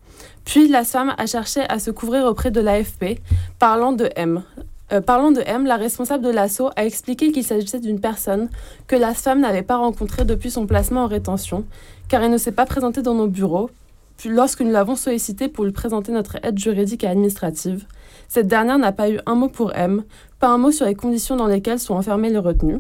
Puis 0.46 0.68
la 0.68 0.84
SFAM 0.84 1.14
a 1.18 1.26
cherché 1.26 1.62
à 1.70 1.80
se 1.80 1.92
couvrir 1.92 2.26
auprès 2.26 2.52
de 2.52 2.60
l'AFP, 2.62 3.20
parlant 3.60 3.94
de 3.94 4.10
M. 4.16 4.44
Euh, 4.92 5.02
parlant 5.02 5.32
de 5.32 5.42
M, 5.46 5.66
la 5.66 5.78
responsable 5.78 6.24
de 6.24 6.30
l'assaut 6.30 6.70
a 6.76 6.86
expliqué 6.86 7.32
qu'il 7.32 7.44
s'agissait 7.44 7.80
d'une 7.80 8.00
personne 8.00 8.50
que 8.88 8.96
la 8.96 9.14
SFAM 9.14 9.40
n'avait 9.40 9.64
pas 9.64 9.78
rencontrée 9.78 10.26
depuis 10.26 10.52
son 10.52 10.68
placement 10.68 11.04
en 11.04 11.08
rétention, 11.08 11.66
car 12.10 12.22
elle 12.22 12.32
ne 12.32 12.38
s'est 12.38 12.52
pas 12.52 12.66
présentée 12.66 13.02
dans 13.02 13.16
nos 13.16 13.28
bureaux, 13.28 13.70
puis 14.18 14.30
lorsque 14.30 14.62
nous 14.62 14.72
l'avons 14.72 14.96
sollicitée 14.96 15.48
pour 15.48 15.64
lui 15.64 15.72
présenter 15.72 16.12
notre 16.12 16.38
aide 16.44 16.60
juridique 16.60 17.04
et 17.04 17.08
administrative. 17.08 17.86
Cette 18.28 18.48
dernière 18.48 18.78
n'a 18.78 18.92
pas 18.92 19.10
eu 19.10 19.20
un 19.26 19.36
mot 19.36 19.50
pour 19.50 19.74
M, 19.74 20.04
pas 20.40 20.50
un 20.50 20.58
mot 20.58 20.72
sur 20.72 20.86
les 20.86 20.96
conditions 20.96 21.36
dans 21.36 21.48
lesquelles 21.48 21.80
sont 21.80 21.96
enfermés 21.96 22.30
les 22.30 22.38
retenus. 22.38 22.80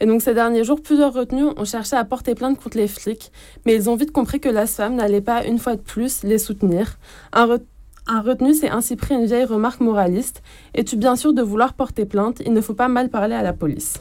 Et 0.00 0.06
donc 0.06 0.22
ces 0.22 0.32
derniers 0.34 0.62
jours, 0.64 0.80
plusieurs 0.80 1.12
retenus 1.12 1.46
ont 1.56 1.64
cherché 1.64 1.96
à 1.96 2.04
porter 2.04 2.34
plainte 2.34 2.60
contre 2.62 2.76
les 2.78 2.86
flics, 2.88 3.32
mais 3.66 3.74
ils 3.74 3.90
ont 3.90 3.96
vite 3.96 4.12
compris 4.12 4.38
que 4.38 4.48
l'ASFAM 4.48 4.94
n'allait 4.94 5.20
pas, 5.20 5.44
une 5.44 5.58
fois 5.58 5.74
de 5.74 5.80
plus, 5.80 6.22
les 6.22 6.38
soutenir. 6.38 6.98
Un, 7.32 7.46
re- 7.46 7.62
un 8.06 8.20
retenu 8.20 8.54
s'est 8.54 8.70
ainsi 8.70 8.94
pris 8.96 9.14
une 9.14 9.26
vieille 9.26 9.44
remarque 9.44 9.80
moraliste. 9.80 10.42
Es-tu 10.74 10.96
bien 10.96 11.16
sûr 11.16 11.32
de 11.32 11.42
vouloir 11.42 11.74
porter 11.74 12.04
plainte? 12.06 12.40
Il 12.46 12.52
ne 12.52 12.60
faut 12.60 12.74
pas 12.74 12.88
mal 12.88 13.08
parler 13.08 13.34
à 13.34 13.42
la 13.42 13.52
police. 13.52 14.00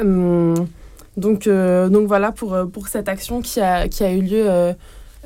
Hum, 0.00 0.54
donc, 1.16 1.46
euh, 1.46 1.88
donc 1.88 2.06
voilà 2.06 2.32
pour, 2.32 2.54
euh, 2.54 2.64
pour 2.66 2.88
cette 2.88 3.08
action 3.08 3.42
qui 3.42 3.60
a, 3.60 3.88
qui 3.88 4.02
a 4.04 4.12
eu 4.12 4.22
lieu 4.22 4.44
euh, 4.48 4.72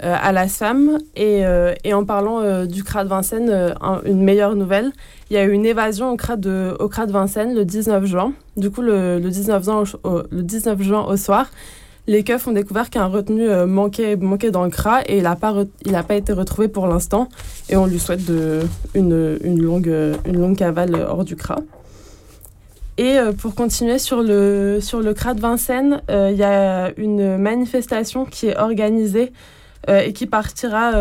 à 0.03 0.33
la 0.33 0.49
SFAM. 0.49 0.99
Et, 1.15 1.45
en 1.93 2.05
parlant 2.05 2.65
du 2.67 2.83
CRA 2.83 3.05
de 3.05 3.09
Vincennes, 3.09 3.75
un- 3.81 4.01
une 4.05 4.23
meilleure 4.23 4.57
nouvelle, 4.57 4.93
il 5.31 5.35
y 5.35 5.39
a 5.39 5.45
eu 5.45 5.53
une 5.53 5.67
évasion 5.67 6.13
au 6.13 6.17
CRA 6.17 6.37
de, 6.37 6.77
au 6.79 6.89
CRA 6.89 7.07
de 7.07 7.13
Vincennes 7.13 7.55
le 7.55 7.65
19 7.65 8.05
juin. 8.07 8.33
Du 8.57 8.71
coup, 8.71 8.83
le, 8.83 9.19
le 9.19 9.31
19 9.31 9.65
juin 9.65 9.85
au, 10.05 10.23
le 10.31 10.43
19 10.43 10.81
juin 10.83 11.05
au 11.05 11.17
soir, 11.17 11.51
les 12.07 12.23
keufs 12.23 12.47
ont 12.47 12.53
découvert 12.53 12.89
qu'un 12.91 13.07
retenu 13.07 13.49
manquait, 13.67 14.15
manquait 14.15 14.53
dans 14.53 14.63
le 14.63 14.71
CRA 14.71 15.03
et 15.07 15.17
il 15.17 15.25
n'a 15.25 15.35
pas, 15.35 15.53
pas 16.07 16.15
été 16.15 16.33
retrouvé 16.33 16.69
pour 16.69 16.87
l'instant. 16.87 17.29
Et 17.69 17.77
on 17.77 17.87
lui 17.87 17.99
souhaite 17.99 18.25
de, 18.25 18.61
une, 18.95 19.39
une, 19.43 19.61
longue, 19.61 19.93
une 20.25 20.39
longue 20.39 20.57
cavale 20.57 20.95
hors 20.95 21.25
du 21.25 21.35
CRA. 21.35 21.57
Et 22.99 23.17
pour 23.39 23.55
continuer 23.57 23.99
sur 23.99 24.23
le, 24.23 24.79
sur 24.81 25.01
le 25.01 25.13
CRA 25.13 25.35
de 25.35 25.41
Vincennes, 25.41 26.01
il 26.09 26.37
y 26.37 26.45
a 26.45 26.93
une 26.97 27.37
manifestation 27.39 28.25
qui 28.25 28.47
est 28.47 28.57
organisée 28.57 29.33
et 29.89 30.13
qui 30.13 30.27
partira 30.27 30.93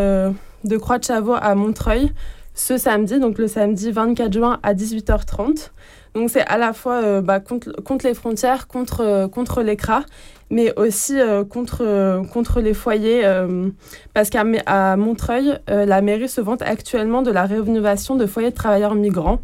de 0.64 0.78
Croix-de-Chavaux 0.78 1.36
à 1.40 1.54
Montreuil 1.54 2.12
ce 2.56 2.78
samedi, 2.78 3.20
donc 3.20 3.38
le 3.38 3.48
samedi 3.48 3.92
24 3.92 4.34
juin 4.34 4.60
à 4.64 4.74
18h30. 4.74 5.72
Donc 6.16 6.30
c'est 6.30 6.48
à 6.48 6.58
la 6.58 6.72
fois 6.72 7.04
euh, 7.04 7.22
bah, 7.22 7.42
contre, 7.42 7.72
contre, 7.84 8.08
les 8.08 8.14
frontières, 8.14 8.68
contre, 8.68 9.02
euh, 9.02 9.28
mais 10.50 10.74
aussi 10.80 11.20
euh, 11.20 11.44
contre, 11.44 12.24
contre 12.32 12.62
les 12.62 12.74
foyers. 12.74 13.24
parce 14.14 14.30
qu'à 14.30 14.44
à 14.66 14.96
Montreuil, 14.96 15.60
la 15.68 16.02
mairie 16.02 16.30
se 16.30 16.40
vante 16.40 16.62
actuellement 16.62 17.22
de 17.22 17.32
la 17.32 17.46
rénovation 17.46 18.16
de 18.16 18.26
foyers 18.26 18.52
de 18.52 18.56
travailleurs 18.56 18.96
migrants. 18.96 19.40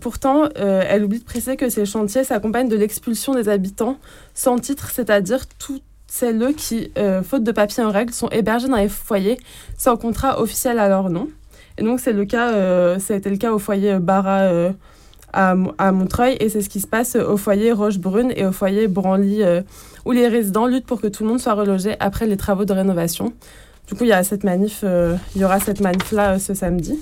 pourtant, 0.00 0.48
elle 0.56 1.04
oublie 1.04 1.20
de 1.20 1.24
préciser 1.24 1.56
que 1.56 1.70
ces 1.70 1.86
chantiers 1.86 2.24
s'accompagnent 2.24 2.68
de 2.68 2.76
l'expulsion 2.76 3.34
des 3.34 3.48
habitants 3.48 3.96
sans 4.34 4.58
titre, 4.58 4.90
c'est-à-dire 4.90 5.46
toutes 5.58 5.82
celles 6.06 6.54
qui, 6.54 6.92
faute 7.22 7.44
de 7.44 7.52
papiers 7.52 7.84
en 7.84 7.90
règle, 7.90 8.12
sont 8.12 8.28
hébergés 8.28 8.68
dans 8.68 8.76
les 8.76 8.88
foyers 8.88 9.38
sans 9.78 9.96
contrat 9.96 10.42
officiel 10.42 10.78
à 10.78 10.88
leur 10.88 11.08
nom. 11.08 11.28
Et 11.80 11.84
donc, 11.84 11.98
c'est 11.98 12.12
le 12.12 12.26
cas, 12.26 12.52
euh, 12.52 12.98
ça 12.98 13.14
a 13.14 13.16
été 13.16 13.30
le 13.30 13.38
cas 13.38 13.52
au 13.52 13.58
foyer 13.58 13.98
Barra 13.98 14.40
euh, 14.40 14.70
à, 15.32 15.54
à, 15.78 15.92
Montreuil 15.92 16.36
et 16.38 16.50
c'est 16.50 16.60
ce 16.60 16.68
qui 16.68 16.78
se 16.78 16.86
passe 16.86 17.16
au 17.16 17.38
foyer 17.38 17.72
Rochebrune 17.72 18.32
et 18.36 18.44
au 18.44 18.52
foyer 18.52 18.86
Branly 18.86 19.42
euh, 19.42 19.62
où 20.04 20.12
les 20.12 20.28
résidents 20.28 20.66
luttent 20.66 20.84
pour 20.84 21.00
que 21.00 21.06
tout 21.06 21.22
le 21.22 21.30
monde 21.30 21.40
soit 21.40 21.54
relogé 21.54 21.96
après 21.98 22.26
les 22.26 22.36
travaux 22.36 22.66
de 22.66 22.72
rénovation. 22.74 23.32
Du 23.88 23.94
coup, 23.94 24.04
il 24.04 24.10
y 24.10 24.12
a 24.12 24.22
cette 24.22 24.44
manif, 24.44 24.84
il 25.34 25.40
y 25.40 25.44
aura 25.44 25.58
cette 25.58 25.80
manif 25.80 26.12
là 26.12 26.38
ce 26.38 26.54
samedi. 26.54 26.98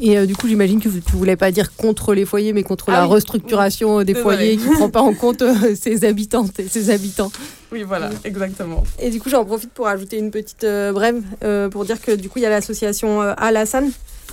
Et 0.00 0.18
euh, 0.18 0.26
du 0.26 0.34
coup, 0.34 0.48
j'imagine 0.48 0.80
que 0.80 0.88
tu 0.88 1.16
voulais 1.16 1.36
pas 1.36 1.50
dire 1.50 1.74
contre 1.76 2.14
les 2.14 2.24
foyers, 2.24 2.52
mais 2.52 2.62
contre 2.62 2.86
ah 2.88 2.92
la 2.92 3.04
restructuration 3.04 4.02
des 4.02 4.14
foyers 4.14 4.56
qui 4.56 4.68
ne 4.68 4.74
prend 4.74 4.90
pas 4.90 5.02
en 5.02 5.14
compte 5.14 5.42
euh, 5.42 5.74
ses 5.74 6.04
habitantes 6.04 6.58
et 6.58 6.68
ses 6.68 6.90
habitants. 6.90 7.30
Oui, 7.74 7.82
voilà, 7.82 8.08
exactement. 8.24 8.84
Et 8.98 9.10
du 9.10 9.20
coup, 9.20 9.28
j'en 9.28 9.44
profite 9.44 9.70
pour 9.70 9.86
ajouter 9.86 10.18
une 10.18 10.30
petite 10.30 10.64
euh, 10.64 10.92
brève 10.92 11.22
pour 11.70 11.84
dire 11.84 12.00
que 12.00 12.12
du 12.12 12.28
coup, 12.28 12.38
il 12.38 12.42
y 12.42 12.46
a 12.46 12.50
l'association 12.50 13.20
Alassane 13.20 13.90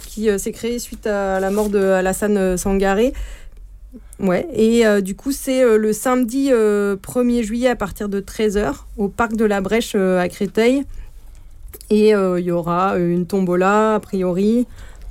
qui 0.07 0.29
s'est 0.39 0.51
créée 0.51 0.79
suite 0.79 1.07
à 1.07 1.39
la 1.39 1.51
mort 1.51 1.69
de 1.69 1.79
Alassane 1.79 2.57
Sangaré. 2.57 3.13
Ouais, 4.19 4.47
et 4.53 4.83
du 5.01 5.15
coup, 5.15 5.31
c'est 5.31 5.63
le 5.77 5.93
samedi 5.93 6.49
1er 6.51 7.41
juillet 7.43 7.69
à 7.69 7.75
partir 7.75 8.09
de 8.09 8.21
13h 8.21 8.73
au 8.97 9.07
parc 9.07 9.35
de 9.35 9.45
la 9.45 9.61
Brèche 9.61 9.95
à 9.95 10.27
Créteil. 10.29 10.83
Et 11.89 12.09
il 12.09 12.43
y 12.43 12.51
aura 12.51 12.97
une 12.97 13.25
tombola, 13.25 13.95
a 13.95 13.99
priori, 13.99 14.67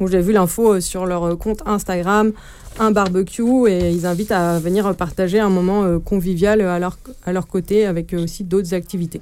j'ai 0.09 0.21
vu 0.21 0.33
l'info 0.33 0.75
euh, 0.75 0.81
sur 0.81 1.07
leur 1.07 1.25
euh, 1.25 1.37
compte 1.37 1.63
Instagram, 1.67 2.33
un 2.81 2.91
barbecue, 2.91 3.69
et 3.69 3.91
ils 3.91 4.07
invitent 4.07 4.33
à 4.33 4.59
venir 4.59 4.93
partager 4.97 5.39
un 5.39 5.51
moment 5.51 5.85
euh, 5.85 5.99
convivial 5.99 6.61
à 6.63 6.79
leur, 6.79 6.99
à 7.25 7.33
leur 7.33 7.47
côté 7.47 7.87
avec 7.87 8.15
aussi 8.15 8.43
d'autres 8.43 8.75
activités. 8.75 9.21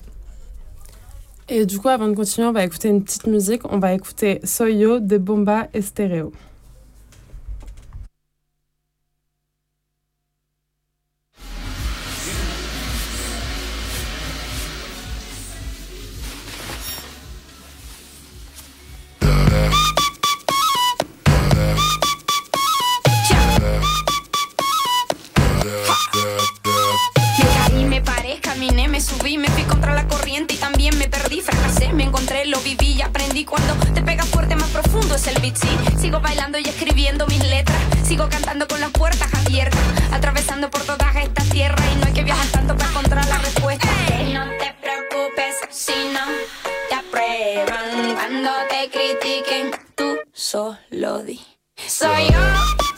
Et 1.50 1.66
du 1.66 1.78
coup, 1.78 1.88
avant 1.88 2.08
de 2.08 2.14
continuer, 2.14 2.46
on 2.46 2.52
va 2.52 2.64
écouter 2.64 2.88
une 2.88 3.02
petite 3.02 3.26
musique. 3.26 3.62
On 3.70 3.78
va 3.78 3.94
écouter 3.94 4.40
Soyo 4.44 5.00
de 5.00 5.18
Bomba 5.18 5.68
me 28.98 29.04
subí, 29.04 29.38
me 29.38 29.46
fui 29.50 29.62
contra 29.62 29.94
la 29.94 30.08
corriente 30.08 30.54
y 30.54 30.56
también 30.56 30.98
me 30.98 31.06
perdí, 31.06 31.40
fracasé, 31.40 31.92
me 31.92 32.02
encontré, 32.02 32.46
lo 32.46 32.58
viví 32.62 32.94
y 32.94 33.02
aprendí. 33.02 33.44
Cuando 33.44 33.74
te 33.94 34.02
pega 34.02 34.24
fuerte, 34.24 34.56
más 34.56 34.68
profundo 34.70 35.14
es 35.14 35.24
el 35.28 35.40
beat, 35.40 35.54
sí. 35.54 35.68
Sigo 36.00 36.18
bailando 36.18 36.58
y 36.58 36.64
escribiendo 36.64 37.24
mis 37.28 37.38
letras, 37.46 37.78
sigo 38.02 38.28
cantando 38.28 38.66
con 38.66 38.80
las 38.80 38.90
puertas 38.90 39.32
abiertas, 39.34 39.78
atravesando 40.10 40.68
por 40.68 40.82
todas 40.82 41.14
estas 41.14 41.48
tierras 41.48 41.80
y 41.94 41.98
no 42.00 42.06
hay 42.06 42.12
que 42.12 42.24
viajar 42.24 42.48
tanto 42.48 42.76
para 42.76 42.90
encontrar 42.90 43.24
la 43.28 43.38
respuesta. 43.38 43.86
No 44.34 44.44
te 44.58 44.74
preocupes 44.82 45.54
si 45.70 45.92
no 46.12 46.24
te 46.88 46.94
aprueban, 46.96 48.14
cuando 48.16 48.50
te 48.68 48.90
critiquen, 48.90 49.70
tú 49.94 50.18
solo 50.32 51.22
di. 51.22 51.40
Soy 51.86 52.32
yo. 52.32 52.97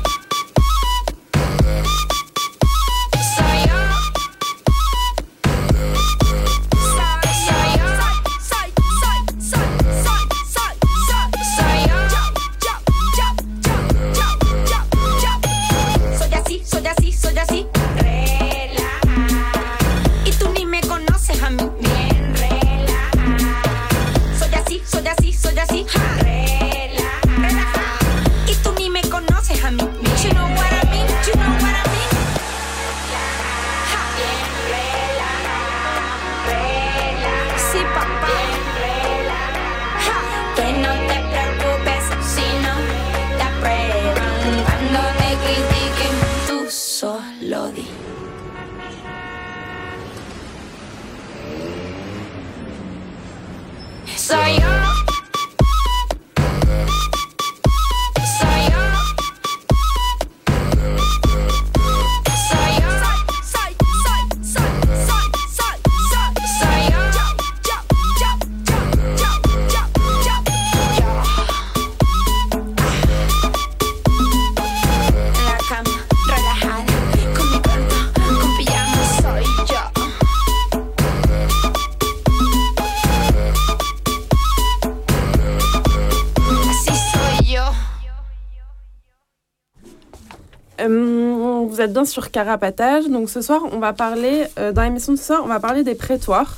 Bien 91.87 92.05
sur 92.05 92.31
Carapatage. 92.31 93.07
Donc 93.07 93.29
ce 93.29 93.41
soir, 93.41 93.61
on 93.71 93.79
va 93.79 93.93
parler, 93.93 94.45
euh, 94.59 94.71
dans 94.71 94.83
l'émission 94.83 95.13
de 95.13 95.17
ce 95.17 95.25
soir, 95.25 95.41
on 95.43 95.47
va 95.47 95.59
parler 95.59 95.83
des 95.83 95.95
prétoires. 95.95 96.57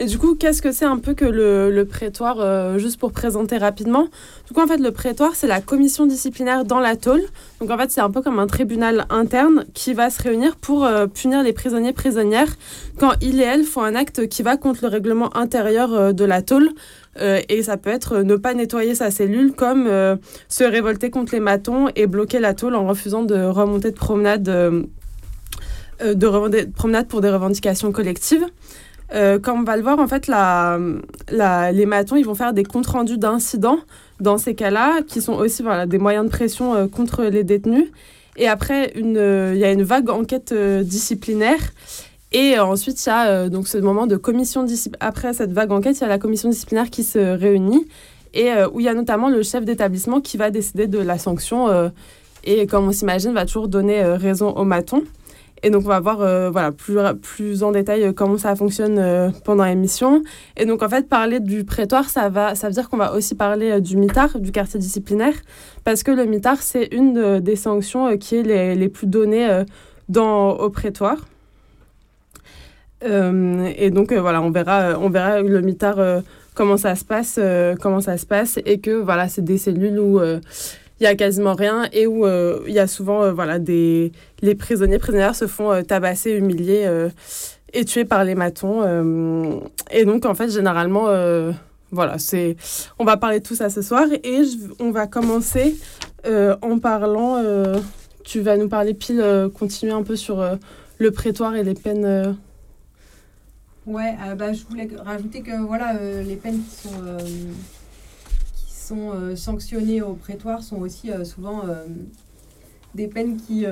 Et 0.00 0.04
du 0.04 0.16
coup, 0.16 0.36
qu'est-ce 0.36 0.62
que 0.62 0.70
c'est 0.70 0.84
un 0.84 0.98
peu 0.98 1.14
que 1.14 1.24
le, 1.24 1.70
le 1.70 1.84
prétoire, 1.84 2.36
euh, 2.38 2.78
juste 2.78 3.00
pour 3.00 3.10
présenter 3.10 3.58
rapidement? 3.58 4.06
Du 4.48 4.54
coup, 4.54 4.62
en 4.62 4.66
fait, 4.66 4.78
le 4.78 4.92
prétoire, 4.92 5.34
c'est 5.34 5.46
la 5.46 5.60
commission 5.60 6.06
disciplinaire 6.06 6.64
dans 6.64 6.80
la 6.80 6.96
tôle. 6.96 7.20
Donc, 7.60 7.70
en 7.70 7.76
fait, 7.76 7.90
c'est 7.90 8.00
un 8.00 8.10
peu 8.10 8.22
comme 8.22 8.38
un 8.38 8.46
tribunal 8.46 9.04
interne 9.10 9.66
qui 9.74 9.92
va 9.92 10.08
se 10.08 10.22
réunir 10.22 10.56
pour 10.56 10.86
euh, 10.86 11.06
punir 11.06 11.42
les 11.42 11.52
prisonniers 11.52 11.92
prisonnières 11.92 12.56
quand 12.98 13.12
ils 13.20 13.42
et 13.42 13.44
elles 13.44 13.64
font 13.64 13.82
un 13.82 13.94
acte 13.94 14.26
qui 14.28 14.42
va 14.42 14.56
contre 14.56 14.80
le 14.84 14.88
règlement 14.88 15.36
intérieur 15.36 15.92
euh, 15.92 16.12
de 16.12 16.24
la 16.24 16.40
tôle. 16.40 16.70
Euh, 17.20 17.42
et 17.50 17.62
ça 17.62 17.76
peut 17.76 17.90
être 17.90 18.20
ne 18.20 18.36
pas 18.36 18.54
nettoyer 18.54 18.94
sa 18.94 19.10
cellule, 19.10 19.52
comme 19.52 19.86
se 20.48 20.64
révolter 20.64 21.10
contre 21.10 21.34
les 21.34 21.40
matons 21.40 21.88
et 21.94 22.06
bloquer 22.06 22.40
la 22.40 22.54
tôle 22.54 22.74
en 22.74 22.86
refusant 22.86 23.24
de 23.24 23.44
remonter 23.44 23.90
de 23.90 23.96
promenade, 23.96 24.44
de, 24.44 24.88
promenade 26.74 27.06
pour 27.06 27.20
des 27.20 27.28
revendications 27.28 27.92
collectives. 27.92 28.46
Comme 29.10 29.60
on 29.60 29.64
va 29.64 29.76
le 29.76 29.82
voir, 29.82 29.98
en 29.98 30.06
fait, 30.06 30.28
les 30.28 31.86
matons, 31.86 32.16
ils 32.16 32.24
vont 32.24 32.34
faire 32.34 32.54
des 32.54 32.64
comptes 32.64 32.86
rendus 32.86 33.18
d'incidents 33.18 33.80
dans 34.20 34.38
ces 34.38 34.54
cas-là, 34.54 35.02
qui 35.06 35.20
sont 35.20 35.34
aussi 35.34 35.62
voilà, 35.62 35.86
des 35.86 35.98
moyens 35.98 36.24
de 36.26 36.30
pression 36.30 36.74
euh, 36.74 36.86
contre 36.86 37.24
les 37.24 37.44
détenus. 37.44 37.86
Et 38.36 38.48
après, 38.48 38.92
euh, 38.96 39.52
il 39.54 39.60
y 39.60 39.64
a 39.64 39.72
une 39.72 39.82
vague 39.82 40.10
enquête 40.10 40.52
euh, 40.52 40.82
disciplinaire. 40.82 41.60
Et 42.32 42.58
ensuite, 42.58 43.04
il 43.04 43.08
y 43.08 43.12
a 43.12 43.48
donc 43.48 43.68
ce 43.68 43.78
moment 43.78 44.06
de 44.06 44.16
commission 44.16 44.62
disciplinaire. 44.62 45.08
Après 45.08 45.32
cette 45.32 45.52
vague 45.52 45.72
enquête, 45.72 45.96
il 45.96 46.02
y 46.02 46.04
a 46.04 46.08
la 46.08 46.18
commission 46.18 46.50
disciplinaire 46.50 46.90
qui 46.90 47.02
se 47.02 47.18
réunit 47.18 47.86
et 48.34 48.50
où 48.70 48.80
il 48.80 48.84
y 48.84 48.88
a 48.88 48.92
notamment 48.92 49.30
le 49.30 49.42
chef 49.42 49.64
d'établissement 49.64 50.20
qui 50.20 50.36
va 50.36 50.50
décider 50.50 50.86
de 50.88 50.98
la 50.98 51.16
sanction 51.16 51.90
et, 52.44 52.66
comme 52.66 52.86
on 52.86 52.92
s'imagine, 52.92 53.32
va 53.32 53.46
toujours 53.46 53.66
donner 53.66 54.02
raison 54.02 54.50
au 54.50 54.64
maton. 54.64 55.04
Et 55.62 55.70
donc, 55.70 55.82
on 55.84 55.88
va 55.88 56.00
voir 56.00 56.20
euh, 56.20 56.50
voilà, 56.50 56.72
plus, 56.72 56.96
plus 57.20 57.62
en 57.62 57.72
détail 57.72 58.04
euh, 58.04 58.12
comment 58.12 58.38
ça 58.38 58.54
fonctionne 58.54 58.98
euh, 58.98 59.30
pendant 59.44 59.64
l'émission. 59.64 60.22
Et 60.56 60.66
donc, 60.66 60.82
en 60.82 60.88
fait, 60.88 61.08
parler 61.08 61.40
du 61.40 61.64
prétoire, 61.64 62.08
ça, 62.08 62.28
va, 62.28 62.54
ça 62.54 62.68
veut 62.68 62.74
dire 62.74 62.88
qu'on 62.88 62.96
va 62.96 63.12
aussi 63.14 63.34
parler 63.34 63.80
du 63.80 63.96
mitard, 63.96 64.38
du 64.38 64.52
quartier 64.52 64.78
disciplinaire, 64.78 65.34
parce 65.84 66.02
que 66.02 66.12
le 66.12 66.26
mitard, 66.26 66.62
c'est 66.62 66.88
une 66.92 67.14
de- 67.14 67.38
des 67.40 67.56
sanctions 67.56 68.16
qui 68.18 68.36
est 68.36 68.42
les, 68.42 68.74
les 68.74 68.88
plus 68.88 69.06
données 69.06 69.64
dans, 70.08 70.50
au 70.50 70.70
prétoire. 70.70 71.18
Et 73.02 73.90
donc, 73.90 74.12
voilà, 74.12 74.42
on 74.42 74.50
verra, 74.50 74.98
on 75.00 75.08
verra 75.08 75.40
le 75.40 75.60
mitard, 75.60 75.98
comment 76.54 76.76
ça 76.76 76.94
se 76.96 77.04
passe, 77.04 77.38
comment 77.80 78.00
ça 78.00 78.16
se 78.16 78.26
passe, 78.26 78.58
et 78.64 78.78
que, 78.80 78.90
voilà, 78.90 79.28
c'est 79.28 79.44
des 79.44 79.58
cellules 79.58 79.98
où... 79.98 80.20
euh, 80.98 81.00
il 81.00 81.04
y 81.04 81.06
a 81.06 81.14
quasiment 81.14 81.54
rien 81.54 81.88
et 81.92 82.06
où 82.06 82.26
euh, 82.26 82.60
il 82.66 82.74
y 82.74 82.78
a 82.78 82.86
souvent 82.86 83.22
euh, 83.22 83.32
voilà 83.32 83.58
des 83.58 84.12
les 84.42 84.54
prisonniers 84.54 84.98
prisonnières 84.98 85.34
se 85.34 85.46
font 85.46 85.72
euh, 85.72 85.82
tabasser 85.82 86.32
humilier 86.32 86.84
euh, 86.86 87.08
et 87.72 87.84
tuer 87.84 88.04
par 88.04 88.24
les 88.24 88.34
matons 88.34 88.82
euh, 88.82 89.60
et 89.90 90.04
donc 90.04 90.26
en 90.26 90.34
fait 90.34 90.50
généralement 90.50 91.08
euh, 91.08 91.52
voilà 91.90 92.18
c'est 92.18 92.56
on 92.98 93.04
va 93.04 93.16
parler 93.16 93.40
de 93.40 93.44
tout 93.46 93.54
ça 93.54 93.70
ce 93.70 93.82
soir 93.82 94.06
et 94.24 94.42
on 94.80 94.90
va 94.90 95.06
commencer 95.06 95.76
euh, 96.26 96.56
en 96.62 96.78
parlant 96.78 97.36
euh, 97.36 97.78
tu 98.24 98.40
vas 98.40 98.56
nous 98.56 98.68
parler 98.68 98.94
pile 98.94 99.20
euh, 99.20 99.48
continuer 99.48 99.92
un 99.92 100.02
peu 100.02 100.16
sur 100.16 100.40
euh, 100.40 100.56
le 100.98 101.10
prétoire 101.10 101.54
et 101.56 101.62
les 101.62 101.74
peines 101.74 102.04
euh, 102.04 102.32
Ouais, 103.88 104.14
euh, 104.22 104.34
bah, 104.34 104.52
je 104.52 104.64
voulais 104.64 104.86
rajouter 105.02 105.40
que 105.40 105.58
voilà, 105.62 105.96
euh, 105.96 106.22
les 106.22 106.36
peines 106.36 106.60
qui 106.62 106.88
sont, 106.88 106.94
euh, 107.06 107.18
sont 108.88 109.12
euh, 109.14 109.36
sanctionnées 109.36 110.02
au 110.02 110.14
prétoire 110.14 110.62
sont 110.62 110.76
aussi 110.76 111.10
euh, 111.10 111.24
souvent 111.24 111.62
euh, 111.68 111.84
des 112.94 113.06
peines 113.06 113.36
qui. 113.36 113.66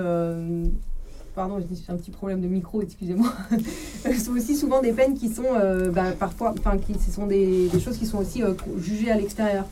pardon, 1.35 1.59
j'ai 1.59 1.93
un 1.93 1.97
petit 1.97 2.11
problème 2.11 2.41
de 2.41 2.49
micro, 2.49 2.83
excusez-moi. 2.83 3.33
sont 4.19 4.33
aussi 4.33 4.55
souvent 4.55 4.81
des 4.83 4.93
peines 4.93 5.15
qui 5.15 5.29
sont 5.29 5.55
bah, 5.93 6.13
parfois. 6.19 6.55
Enfin, 6.59 6.77
qui 6.79 6.95
ce 6.95 7.11
sont 7.11 7.27
des, 7.27 7.69
des 7.69 7.81
choses 7.81 7.97
qui 7.97 8.07
sont 8.07 8.19
aussi 8.19 8.43
jugées 8.79 9.11
à 9.11 9.17
l'extérieur. 9.17 9.65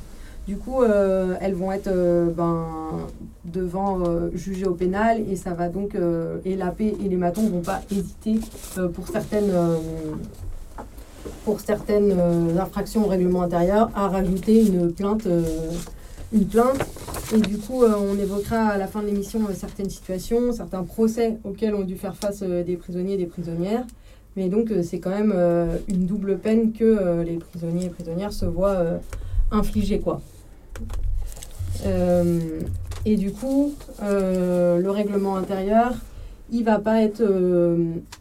Du 0.48 0.57
coup, 0.57 0.83
elles 0.83 1.54
vont 1.54 1.72
être 1.72 1.90
ben, 2.35 2.66
devant 3.44 4.02
jugées 4.35 4.66
au 4.66 4.74
pénal 4.74 5.22
et 5.30 5.37
ça 5.37 5.54
va 5.54 5.68
donc 5.68 5.96
et 6.44 6.57
la 6.57 6.70
paix 6.70 6.94
et 7.02 7.09
les 7.09 7.16
matons 7.16 7.46
vont 7.48 7.62
pas 7.62 7.83
hésiter 7.90 8.40
pour 8.94 9.09
certaines 9.09 9.52
pour 11.44 11.60
certaines 11.60 12.12
euh, 12.12 12.58
infractions 12.58 13.04
au 13.04 13.08
règlement 13.08 13.42
intérieur 13.42 13.90
à 13.94 14.08
rajouter 14.08 14.66
une 14.66 14.92
plainte 14.92 15.26
euh, 15.26 15.42
une 16.32 16.46
plainte. 16.46 16.78
Et 17.34 17.38
du 17.38 17.58
coup 17.58 17.82
euh, 17.82 17.94
on 17.98 18.18
évoquera 18.18 18.68
à 18.68 18.78
la 18.78 18.87
fin 18.87 19.02
de 19.02 19.06
l'émission 19.06 19.40
certaines 19.54 19.90
situations 19.90 20.52
certains 20.52 20.82
procès 20.82 21.38
auxquels 21.44 21.74
ont 21.74 21.84
dû 21.84 21.96
faire 21.96 22.16
face 22.16 22.42
des 22.42 22.76
prisonniers 22.76 23.14
et 23.14 23.18
des 23.18 23.26
prisonnières. 23.26 23.84
Mais 24.37 24.48
donc 24.48 24.72
c'est 24.82 24.98
quand 24.98 25.10
même 25.10 25.32
une 25.87 26.06
double 26.06 26.38
peine 26.38 26.72
que 26.72 27.22
les 27.22 27.37
prisonniers 27.37 27.87
et 27.87 27.88
prisonnières 27.88 28.32
se 28.32 28.46
voient 28.46 28.84
infliger 29.52 30.00
quoi. 30.00 30.20
Et 33.06 33.16
du 33.16 33.30
coup, 33.30 33.74
le 34.02 34.88
règlement 34.88 35.37
intérieur, 35.37 35.92
il 36.50 36.64
va 36.64 36.80
pas 36.80 37.00
être 37.00 37.22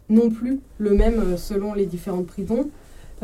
non 0.08 0.30
plus 0.30 0.60
le 0.78 0.94
même 0.94 1.36
selon 1.36 1.74
les 1.74 1.86
différentes 1.86 2.28
prisons. 2.28 2.68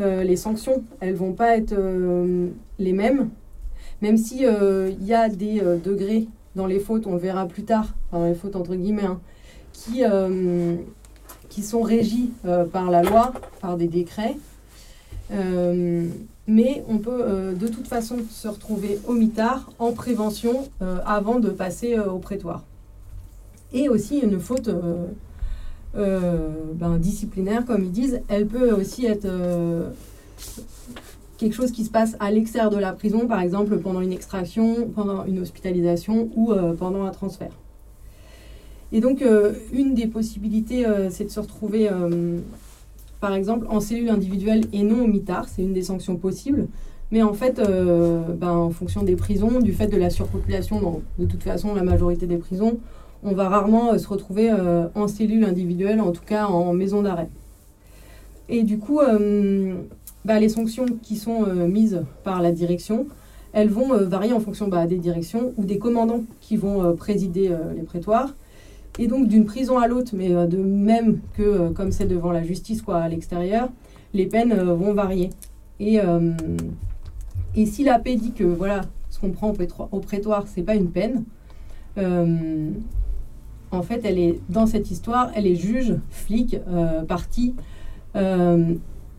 Euh, 0.01 0.23
les 0.23 0.35
sanctions, 0.35 0.83
elles 0.99 1.13
vont 1.13 1.33
pas 1.33 1.57
être 1.57 1.73
euh, 1.73 2.47
les 2.79 2.93
mêmes, 2.93 3.29
même 4.01 4.17
si 4.17 4.45
euh, 4.45 4.91
y 4.99 5.13
a 5.13 5.29
des 5.29 5.61
degrés 5.83 6.27
dans 6.55 6.65
les 6.65 6.79
fautes, 6.79 7.05
on 7.05 7.13
le 7.13 7.19
verra 7.19 7.45
plus 7.45 7.63
tard, 7.63 7.93
les 8.13 8.33
fautes 8.33 8.55
entre 8.55 8.75
guillemets, 8.75 9.05
hein, 9.05 9.19
qui, 9.71 10.03
qui 11.47 11.63
sont 11.63 11.81
régies 11.81 12.31
par 12.73 12.91
la 12.91 13.03
loi, 13.03 13.31
par 13.61 13.77
des 13.77 13.87
décrets. 13.87 14.35
Mais 15.29 16.83
on 16.89 16.97
peut 16.97 17.53
de 17.57 17.67
toute 17.69 17.87
façon 17.87 18.17
se 18.29 18.49
retrouver 18.49 18.99
au 19.07 19.13
mitard 19.13 19.71
en 19.79 19.93
prévention 19.93 20.67
avant 21.05 21.39
de 21.39 21.49
passer 21.51 21.97
au 21.97 22.17
prétoire. 22.17 22.63
Et 23.71 23.87
aussi 23.87 24.17
une 24.17 24.41
faute 24.41 24.69
ben, 25.93 26.97
disciplinaire, 26.97 27.65
comme 27.65 27.83
ils 27.83 27.91
disent, 27.91 28.21
elle 28.27 28.47
peut 28.47 28.71
aussi 28.71 29.05
être 29.05 29.25
euh, 29.25 29.89
quelque 31.37 31.53
chose 31.53 31.71
qui 31.71 31.83
se 31.83 31.89
passe 31.89 32.15
à 32.19 32.31
l'extérieur 32.31 32.71
de 32.71 32.77
la 32.77 32.93
prison, 32.93 33.27
par 33.27 33.41
exemple 33.41 33.77
pendant 33.79 34.01
une 34.01 34.13
extraction, 34.13 34.87
pendant 34.93 35.25
une 35.25 35.39
hospitalisation 35.39 36.29
ou 36.35 36.51
euh, 36.51 36.73
pendant 36.73 37.03
un 37.03 37.11
transfert. 37.11 37.51
Et 38.93 38.99
donc, 38.99 39.21
euh, 39.21 39.53
une 39.71 39.93
des 39.93 40.07
possibilités, 40.07 40.85
euh, 40.85 41.09
c'est 41.09 41.23
de 41.23 41.29
se 41.29 41.39
retrouver 41.39 41.89
euh, 41.89 42.39
par 43.21 43.35
exemple, 43.35 43.67
en 43.69 43.79
cellule 43.79 44.09
individuelle 44.09 44.63
et 44.73 44.83
non 44.83 45.03
au 45.03 45.07
mitard, 45.07 45.47
c'est 45.47 45.61
une 45.61 45.73
des 45.73 45.83
sanctions 45.83 46.17
possibles. 46.17 46.67
Mais 47.11 47.21
en 47.21 47.33
fait, 47.33 47.59
euh, 47.59 48.21
ben, 48.33 48.51
en 48.51 48.71
fonction 48.71 49.03
des 49.03 49.15
prisons, 49.15 49.59
du 49.59 49.73
fait 49.73 49.87
de 49.87 49.97
la 49.97 50.09
surpopulation, 50.09 51.01
de 51.19 51.25
toute 51.25 51.43
façon 51.43 51.75
la 51.75 51.83
majorité 51.83 52.25
des 52.25 52.37
prisons, 52.37 52.79
on 53.23 53.33
va 53.33 53.49
rarement 53.49 53.93
euh, 53.93 53.97
se 53.97 54.07
retrouver 54.07 54.51
euh, 54.51 54.87
en 54.95 55.07
cellule 55.07 55.43
individuelle, 55.43 56.01
en 56.01 56.11
tout 56.11 56.23
cas 56.25 56.45
en 56.45 56.73
maison 56.73 57.01
d'arrêt. 57.01 57.29
Et 58.49 58.63
du 58.63 58.77
coup, 58.77 58.99
euh, 58.99 59.75
ben, 60.25 60.39
les 60.39 60.49
sanctions 60.49 60.85
qui 61.01 61.15
sont 61.15 61.45
mises 61.45 62.03
par 62.23 62.41
la 62.41 62.51
direction, 62.51 63.07
elles 63.53 63.69
vont 63.69 63.95
varier 64.05 64.33
en 64.33 64.39
fonction 64.39 64.67
bah, 64.67 64.87
des 64.87 64.97
directions 64.97 65.53
ou 65.57 65.63
des 65.63 65.77
commandants 65.77 66.23
qui 66.41 66.57
vont 66.57 66.95
présider 66.95 67.49
les 67.75 67.83
prétoires. 67.83 68.33
Et 68.99 69.07
donc 69.07 69.27
d'une 69.29 69.45
prison 69.45 69.79
à 69.79 69.87
l'autre, 69.87 70.11
mais 70.15 70.29
de 70.29 70.57
même 70.57 71.19
que 71.35 71.69
comme 71.69 71.91
c'est 71.91 72.05
devant 72.05 72.31
la 72.31 72.43
justice 72.43 72.81
quoi, 72.81 72.97
à 72.97 73.07
l'extérieur, 73.07 73.69
les 74.13 74.25
peines 74.25 74.53
vont 74.53 74.93
varier. 74.93 75.29
Et, 75.79 75.99
si 77.65 77.83
la 77.83 77.99
paix 77.99 78.15
dit 78.15 78.33
que 78.33 78.43
voilà, 78.43 78.81
ce 79.09 79.19
qu'on 79.19 79.31
prend 79.31 79.49
au 79.49 79.53
prétoire, 79.53 79.89
prétoire 80.01 80.45
c'est 80.47 80.63
pas 80.63 80.75
une 80.75 80.89
peine, 80.89 81.23
en 83.71 83.83
fait, 83.83 84.01
elle 84.03 84.19
est 84.19 84.39
dans 84.49 84.67
cette 84.67 84.91
histoire, 84.91 85.31
elle 85.33 85.47
est 85.47 85.55
juge, 85.55 85.95
flic, 86.09 86.57
euh, 86.67 87.03
partie, 87.03 87.55
euh, 88.15 88.73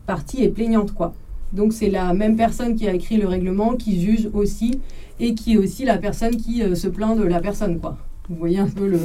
partie 0.05 0.43
et 0.43 0.49
plaignante 0.49 0.93
quoi. 0.93 1.13
Donc 1.53 1.73
c'est 1.73 1.89
la 1.89 2.13
même 2.13 2.35
personne 2.35 2.75
qui 2.75 2.87
a 2.87 2.93
écrit 2.93 3.17
le 3.17 3.27
règlement 3.27 3.75
qui 3.75 3.99
juge 3.99 4.29
aussi 4.33 4.79
et 5.19 5.33
qui 5.33 5.53
est 5.53 5.57
aussi 5.57 5.85
la 5.85 5.97
personne 5.97 6.35
qui 6.37 6.61
euh, 6.61 6.75
se 6.75 6.87
plaint 6.87 7.17
de 7.17 7.23
la 7.23 7.39
personne 7.39 7.79
quoi. 7.79 7.97
Vous 8.29 8.35
voyez 8.35 8.59
un 8.59 8.69
peu 8.69 8.87
le. 8.87 8.99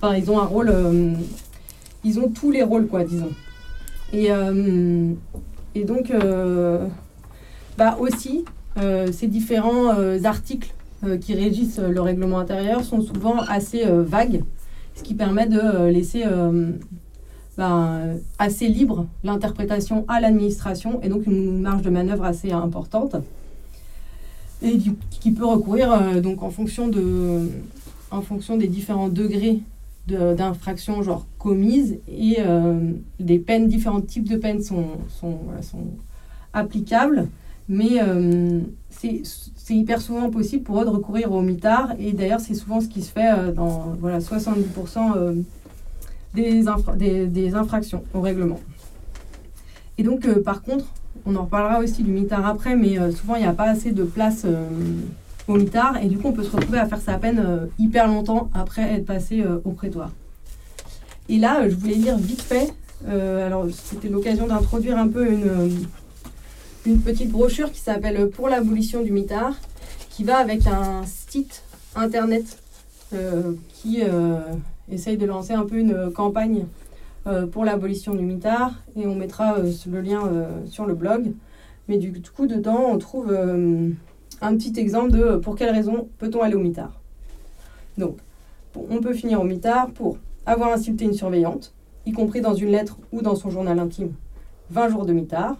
Enfin, 0.00 0.16
ils 0.16 0.30
ont 0.30 0.38
un 0.38 0.44
rôle. 0.44 0.72
ils 2.04 2.20
ont 2.20 2.28
tous 2.28 2.52
les 2.52 2.62
rôles, 2.62 2.86
quoi, 2.86 3.02
disons. 3.02 3.30
Et, 4.12 4.28
et 5.74 5.84
donc, 5.84 6.12
bah 7.76 7.96
aussi, 7.98 8.44
ces 8.76 9.26
différents 9.26 9.88
articles 10.22 10.72
qui 11.20 11.34
régissent 11.34 11.80
le 11.80 12.00
règlement 12.00 12.38
intérieur 12.38 12.84
sont 12.84 13.00
souvent 13.00 13.40
assez 13.40 13.84
vagues, 13.84 14.44
ce 14.94 15.02
qui 15.02 15.14
permet 15.14 15.46
de 15.46 15.58
euh, 15.58 15.90
laisser 15.90 16.22
euh, 16.26 16.70
ben, 17.56 18.16
assez 18.38 18.68
libre 18.68 19.06
l'interprétation 19.22 20.04
à 20.08 20.20
l'administration 20.20 21.00
et 21.02 21.08
donc 21.08 21.26
une 21.26 21.60
marge 21.60 21.82
de 21.82 21.90
manœuvre 21.90 22.24
assez 22.24 22.52
importante. 22.52 23.16
Et 24.62 24.78
qui 25.10 25.30
peut 25.32 25.44
recourir 25.46 25.92
euh, 25.92 26.20
donc 26.20 26.42
en 26.42 26.50
fonction 26.50 26.88
de 26.88 27.48
en 28.10 28.22
fonction 28.22 28.56
des 28.56 28.68
différents 28.68 29.08
degrés 29.08 29.60
de- 30.06 30.34
d'infraction 30.34 31.02
genre 31.02 31.26
commises 31.38 31.98
et 32.08 32.36
des 33.18 33.38
peines, 33.38 33.66
différents 33.68 34.00
types 34.00 34.28
de 34.28 34.36
peines 34.36 34.62
sont, 34.62 34.86
sont, 35.08 35.38
sont 35.62 35.84
applicable, 36.52 37.28
mais 37.68 38.00
c'est 38.90 39.74
hyper 39.74 40.00
souvent 40.00 40.30
possible 40.30 40.64
pour 40.64 40.80
eux 40.80 40.84
de 40.84 40.90
recourir 40.90 41.32
au 41.32 41.40
mitard. 41.40 41.92
Et 41.98 42.12
d'ailleurs, 42.12 42.40
c'est 42.40 42.54
souvent 42.54 42.80
ce 42.80 42.88
qui 42.88 43.02
se 43.02 43.10
fait 43.10 43.52
dans 43.54 43.94
voilà, 44.00 44.18
70% 44.18 45.42
des, 46.34 47.26
des, 47.26 47.54
infractions 47.54 48.04
au 48.12 48.20
règlement. 48.20 48.60
Et 49.96 50.02
donc, 50.02 50.28
par 50.42 50.62
contre, 50.62 50.84
on 51.26 51.36
en 51.36 51.44
reparlera 51.44 51.78
aussi 51.80 52.02
du 52.02 52.10
mitard 52.10 52.44
après, 52.46 52.76
mais 52.76 52.98
souvent, 53.12 53.36
il 53.36 53.42
n'y 53.42 53.48
a 53.48 53.52
pas 53.52 53.70
assez 53.70 53.92
de 53.92 54.04
place 54.04 54.44
au 55.48 55.54
mitard. 55.54 56.02
Et 56.02 56.08
du 56.08 56.18
coup, 56.18 56.28
on 56.28 56.32
peut 56.32 56.42
se 56.42 56.54
retrouver 56.54 56.78
à 56.78 56.86
faire 56.86 57.00
sa 57.00 57.18
peine 57.18 57.68
hyper 57.78 58.08
longtemps 58.08 58.50
après 58.52 58.82
être 58.82 59.06
passé 59.06 59.42
au 59.64 59.70
prétoire. 59.70 60.10
Et 61.28 61.38
là, 61.38 61.68
je 61.68 61.74
voulais 61.74 61.94
lire 61.94 62.18
vite 62.18 62.42
fait. 62.42 62.74
alors, 63.08 63.66
c'était 63.70 64.08
l'occasion 64.08 64.46
d'introduire 64.46 64.98
un 64.98 65.08
peu 65.08 65.30
une, 65.30 65.86
une 66.86 67.00
petite 67.00 67.30
brochure 67.30 67.72
qui 67.72 67.80
s'appelle 67.80 68.28
Pour 68.28 68.48
l'abolition 68.48 69.02
du 69.02 69.10
mitard, 69.10 69.54
qui 70.10 70.24
va 70.24 70.36
avec 70.36 70.66
un 70.66 71.04
site 71.06 71.62
internet 71.96 72.58
qui 73.68 74.02
essaye 74.90 75.16
de 75.16 75.26
lancer 75.26 75.52
un 75.52 75.64
peu 75.64 75.76
une 75.76 76.10
campagne 76.12 76.66
pour 77.52 77.64
l'abolition 77.64 78.14
du 78.14 78.24
mitard. 78.24 78.74
Et 78.96 79.06
on 79.06 79.14
mettra 79.14 79.56
le 79.58 80.00
lien 80.00 80.30
sur 80.66 80.84
le 80.84 80.94
blog. 80.94 81.32
Mais 81.88 81.98
du 81.98 82.12
coup, 82.34 82.46
dedans, 82.46 82.86
on 82.90 82.98
trouve 82.98 83.32
un 84.40 84.56
petit 84.56 84.78
exemple 84.78 85.12
de 85.12 85.36
pour 85.36 85.56
quelles 85.56 85.74
raisons 85.74 86.08
peut-on 86.18 86.42
aller 86.42 86.54
au 86.54 86.60
mitard. 86.60 87.00
Donc, 87.96 88.18
on 88.76 89.00
peut 89.00 89.14
finir 89.14 89.40
au 89.40 89.44
mitard 89.44 89.90
pour 89.90 90.18
avoir 90.44 90.72
insulté 90.72 91.06
une 91.06 91.14
surveillante, 91.14 91.72
y 92.04 92.12
compris 92.12 92.42
dans 92.42 92.54
une 92.54 92.70
lettre 92.70 92.98
ou 93.12 93.22
dans 93.22 93.36
son 93.36 93.48
journal 93.48 93.78
intime, 93.78 94.12
20 94.70 94.88
jours 94.90 95.06
de 95.06 95.14
mitard, 95.14 95.56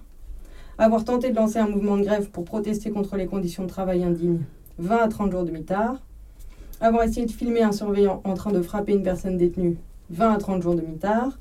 avoir 0.78 1.04
tenté 1.04 1.30
de 1.30 1.36
lancer 1.36 1.58
un 1.58 1.68
mouvement 1.68 1.96
de 1.96 2.02
grève 2.02 2.30
pour 2.30 2.44
protester 2.44 2.90
contre 2.90 3.16
les 3.16 3.26
conditions 3.26 3.64
de 3.64 3.68
travail 3.68 4.04
indignes, 4.04 4.42
20 4.78 4.96
à 4.96 5.08
30 5.08 5.32
jours 5.32 5.44
de 5.44 5.50
mitard, 5.50 5.96
avoir 6.80 7.04
essayé 7.04 7.26
de 7.26 7.30
filmer 7.30 7.62
un 7.62 7.72
surveillant 7.72 8.20
en 8.24 8.34
train 8.34 8.52
de 8.52 8.60
frapper 8.60 8.92
une 8.92 9.02
personne 9.02 9.36
détenue, 9.36 9.76
20 10.10 10.32
à 10.32 10.38
30 10.38 10.62
jours 10.62 10.74
de 10.74 10.82
mitard, 10.82 11.38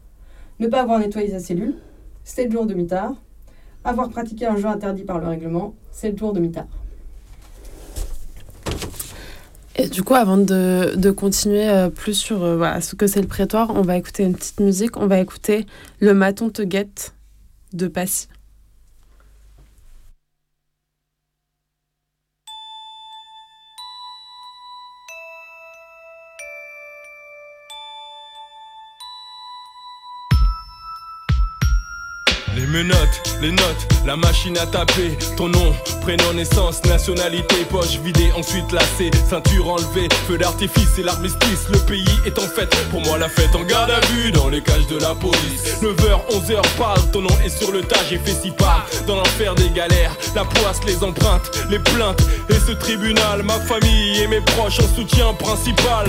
ne 0.60 0.68
pas 0.68 0.82
avoir 0.82 1.00
nettoyé 1.00 1.30
sa 1.32 1.40
cellule, 1.40 1.76
7 2.24 2.52
jours 2.52 2.66
de 2.66 2.74
mitard, 2.74 3.16
avoir 3.84 4.10
pratiqué 4.10 4.46
un 4.46 4.56
jeu 4.56 4.68
interdit 4.68 5.04
par 5.04 5.20
le 5.20 5.28
règlement, 5.28 5.74
7 5.92 6.18
jours 6.18 6.34
de 6.34 6.40
mitard. 6.40 6.68
Et 9.76 9.88
du 9.88 10.04
coup, 10.04 10.14
avant 10.14 10.38
de, 10.38 11.12
continuer 11.12 11.68
euh, 11.68 11.90
plus 11.90 12.14
sur 12.14 12.44
euh, 12.44 12.80
ce 12.80 12.96
que 12.96 13.08
c'est 13.08 13.22
le 13.22 13.28
prétoire, 13.28 13.72
on 13.76 13.82
va 13.82 13.98
écouter 13.98 14.24
une 14.24 14.36
petite 14.36 14.60
musique. 14.60 14.98
On 14.98 15.08
va 15.08 15.20
écouter 15.20 15.66
Le 16.00 16.14
Maton 16.14 16.50
te 16.50 16.62
guette 16.62 17.16
de 17.74 17.88
Passy. 17.88 18.28
Les 32.84 32.90
menottes, 32.90 33.38
les 33.42 33.52
notes, 33.52 33.88
la 34.06 34.18
machine 34.18 34.58
à 34.58 34.66
taper, 34.66 35.18
ton 35.38 35.48
nom, 35.48 35.74
prénom, 36.02 36.34
naissance, 36.34 36.84
nationalité, 36.84 37.56
poche 37.70 37.98
vidée, 38.04 38.30
ensuite 38.36 38.70
lacée, 38.74 39.10
ceinture 39.30 39.70
enlevée, 39.70 40.10
feu 40.28 40.38
d'artifice 40.38 40.98
et 40.98 41.04
l'armistice, 41.04 41.70
le 41.72 41.80
pays 41.80 42.04
est 42.26 42.38
en 42.38 42.42
fête, 42.42 42.76
pour 42.92 43.00
moi 43.02 43.18
la 43.18 43.30
fête 43.30 43.56
en 43.56 43.64
garde 43.64 43.92
à 43.92 44.02
vue 44.08 44.32
dans 44.32 44.50
les 44.50 44.62
cages 44.62 44.88
de 44.88 44.98
la 44.98 45.16
police. 45.16 45.80
9h, 45.82 46.20
11h, 46.32 46.62
parle, 46.78 47.00
ton 47.12 47.22
nom 47.22 47.38
est 47.46 47.58
sur 47.58 47.72
le 47.72 47.82
tas, 47.84 48.02
j'ai 48.10 48.18
fait 48.18 48.34
si 48.34 48.52
pas 48.52 48.86
dans 49.08 49.16
l'enfer 49.16 49.56
des 49.56 49.70
galères, 49.70 50.18
la 50.36 50.44
poisse, 50.44 50.82
les 50.86 51.02
empreintes, 51.04 51.52
les 51.70 51.80
plaintes, 51.80 52.22
et 52.50 52.60
ce 52.68 52.74
tribunal, 52.74 53.44
ma 53.44 53.60
famille 53.62 54.20
et 54.22 54.28
mes 54.28 54.42
proches 54.42 54.80
en 54.80 54.96
soutien 54.96 55.34
principal. 55.36 56.08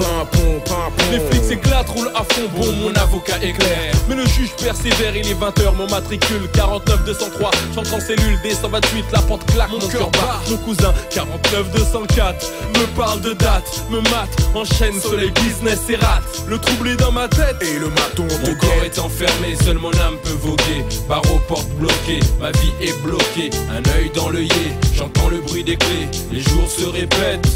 Les 1.13 1.21
flics 1.21 1.45
s'éclatent, 1.45 1.91
roulent 1.91 2.11
à 2.17 2.25
fond, 2.25 2.49
bon, 2.57 2.73
mon 2.73 2.93
avocat 2.95 3.37
est 3.43 3.53
clair, 3.53 3.95
mais 4.09 4.17
le 4.17 4.27
juge 4.27 4.51
persévère, 4.61 5.15
il 5.15 5.29
est 5.29 5.41
20h, 5.41 5.73
mon 5.77 5.89
matricule 5.89 6.49
49 6.65 7.05
203 7.05 7.51
J'entre 7.75 7.95
en 7.95 8.01
cellule 8.01 8.39
D128 8.43 9.05
La 9.13 9.21
porte 9.23 9.45
claque 9.53 9.71
Mon, 9.71 9.79
cœur 9.79 10.11
bat. 10.11 10.41
Mon 10.51 10.57
cousin 10.59 10.93
49 11.11 11.71
204 11.73 12.53
Me 12.75 12.97
parle 12.97 13.21
de 13.21 13.33
date 13.35 13.83
Me 13.91 14.01
mate 14.01 14.31
Enchaîne 14.55 14.99
soleil 15.01 15.31
business 15.33 15.81
et 15.91 15.97
rate. 15.97 16.23
Le 16.47 16.59
trouble 16.59 16.89
est 16.89 16.97
dans 16.97 17.13
ma 17.13 17.29
tête. 17.29 17.57
Et 17.61 17.79
le 17.79 17.89
maton 17.89 18.27
Mon 18.47 18.55
corps 18.55 18.85
est 18.85 18.99
enfermé 18.99 19.57
Seule 19.63 19.79
mon 19.79 19.93
âme 19.93 20.17
peut 20.23 20.39
voguer. 20.41 20.85
Barreau 21.09 21.41
porte 21.49 21.69
bloquée 21.81 22.21
Ma 22.41 22.51
vie 22.53 22.73
est 22.81 22.99
bloquée. 23.03 23.51
Un 23.71 23.99
œil 23.99 24.11
dans 24.15 24.31
l'œillet 24.31 24.73
J'entends 24.95 25.29
le 25.29 25.41
bruit 25.41 25.65
des 25.65 25.77
clés. 25.77 26.09
Les 26.33 26.41
jours 26.41 26.69
se 26.69 26.87
répètent 26.87 27.49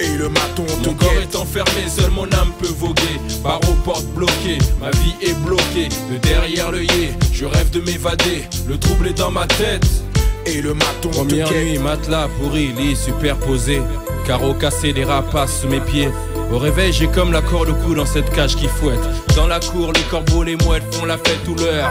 et 0.00 0.16
le 0.16 0.28
maton 0.28 0.66
Mon 0.84 0.94
corps 0.94 1.12
est 1.20 1.36
enfermé, 1.36 1.88
seule 1.88 2.10
mon 2.10 2.24
âme 2.24 2.52
peut 2.58 2.72
voguer. 2.78 3.20
Barreau 3.42 3.74
porte 3.84 4.06
bloquée, 4.06 4.58
ma 4.80 4.90
vie 4.90 5.14
est 5.22 5.34
bloquée. 5.44 5.88
De 6.10 6.18
derrière 6.18 6.70
l'œillet, 6.70 7.12
je 7.32 7.44
rêve 7.44 7.70
de 7.70 7.80
m'évader. 7.80 8.44
Le 8.66 8.78
trouble 8.78 9.08
est 9.08 9.18
dans 9.18 9.30
ma 9.30 9.46
tête. 9.46 9.86
Et 10.46 10.62
le 10.62 10.74
maton 10.74 11.10
Première 11.10 11.50
nuit, 11.52 11.78
matelas 11.78 12.28
pourri, 12.40 12.72
lit 12.72 12.96
superposé. 12.96 13.82
Carreau 14.26 14.54
cassé, 14.54 14.92
des 14.92 15.04
rapaces 15.04 15.60
sous 15.60 15.68
mes 15.68 15.80
pieds. 15.80 16.10
Au 16.52 16.58
réveil, 16.58 16.92
j'ai 16.92 17.08
comme 17.08 17.32
la 17.32 17.42
corde 17.42 17.68
au 17.68 17.74
cou 17.74 17.94
dans 17.94 18.06
cette 18.06 18.30
cage 18.32 18.56
qui 18.56 18.68
fouette. 18.68 18.98
Dans 19.36 19.46
la 19.46 19.60
cour, 19.60 19.92
les 19.92 20.02
corbeaux, 20.02 20.42
les 20.42 20.56
mouettes 20.56 20.94
font 20.94 21.04
la 21.04 21.18
fête 21.18 21.44
tout 21.44 21.54
l'heure. 21.54 21.88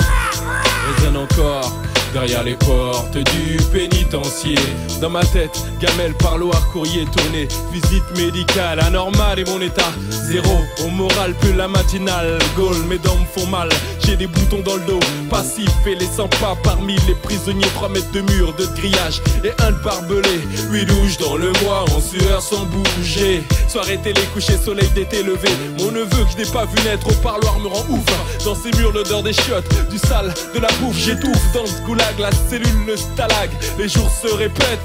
Résonne 0.97 1.17
encore 1.17 1.71
derrière 2.13 2.43
les 2.43 2.55
portes 2.55 3.17
du 3.17 3.57
pénitencier. 3.71 4.55
Dans 5.01 5.09
ma 5.09 5.23
tête, 5.23 5.57
gamelle, 5.79 6.13
parloir, 6.15 6.67
courrier 6.71 7.05
tourné, 7.05 7.47
visite 7.71 8.03
médicale, 8.17 8.79
anormale 8.79 9.39
et 9.39 9.45
mon 9.45 9.61
état 9.61 9.91
zéro. 10.09 10.57
Au 10.85 10.89
moral, 10.89 11.33
plus 11.35 11.53
la 11.53 11.67
matinale, 11.67 12.39
Gaulle, 12.55 12.83
mes 12.89 12.97
dents 12.97 13.17
me 13.17 13.25
font 13.39 13.47
mal. 13.47 13.69
J'ai 14.05 14.15
des 14.15 14.27
boutons 14.27 14.61
dans 14.61 14.75
le 14.75 14.85
dos, 14.85 14.99
passif 15.29 15.69
et 15.85 15.95
les 15.95 16.05
100 16.05 16.27
pas 16.39 16.57
parmi 16.63 16.95
les 17.07 17.15
prisonniers. 17.15 17.67
3 17.75 17.89
mètres 17.89 18.11
de 18.11 18.21
mur, 18.21 18.53
de 18.53 18.65
grillage 18.77 19.21
et 19.43 19.51
un 19.61 19.71
de 19.71 19.77
barbelé. 19.83 20.39
8 20.71 20.85
douches 20.85 21.17
dans 21.17 21.35
le 21.35 21.51
mois, 21.63 21.85
en 21.95 22.01
sueur 22.01 22.41
sans 22.41 22.65
bouger. 22.65 23.43
Soirée 23.67 23.99
télé, 24.03 24.21
coucher, 24.33 24.57
soleil 24.57 24.89
d'été 24.95 25.23
levé. 25.23 25.49
Mon 25.79 25.91
neveu 25.91 26.23
que 26.23 26.31
je 26.31 26.37
n'ai 26.37 26.51
pas 26.51 26.65
vu 26.65 26.81
naître 26.83 27.07
au 27.07 27.13
parloir 27.21 27.59
me 27.59 27.67
rend 27.67 27.85
ouf. 27.89 28.45
Dans 28.45 28.55
ces 28.55 28.71
murs, 28.77 28.93
l'odeur 28.93 29.23
des 29.23 29.33
chiottes, 29.33 29.67
du 29.89 29.97
sale, 29.97 30.33
de 30.55 30.59
la 30.59 30.69
bouffe. 30.79 30.97
J'étouffe 30.97 31.53
dans 31.53 31.65
ce 31.65 31.81
goulag, 31.97 32.19
la 32.19 32.31
cellule, 32.31 32.85
le 32.85 32.95
stalag. 32.95 33.49
Les 33.77 33.89
jours 33.89 34.09
se 34.09 34.33
répètent. 34.33 34.79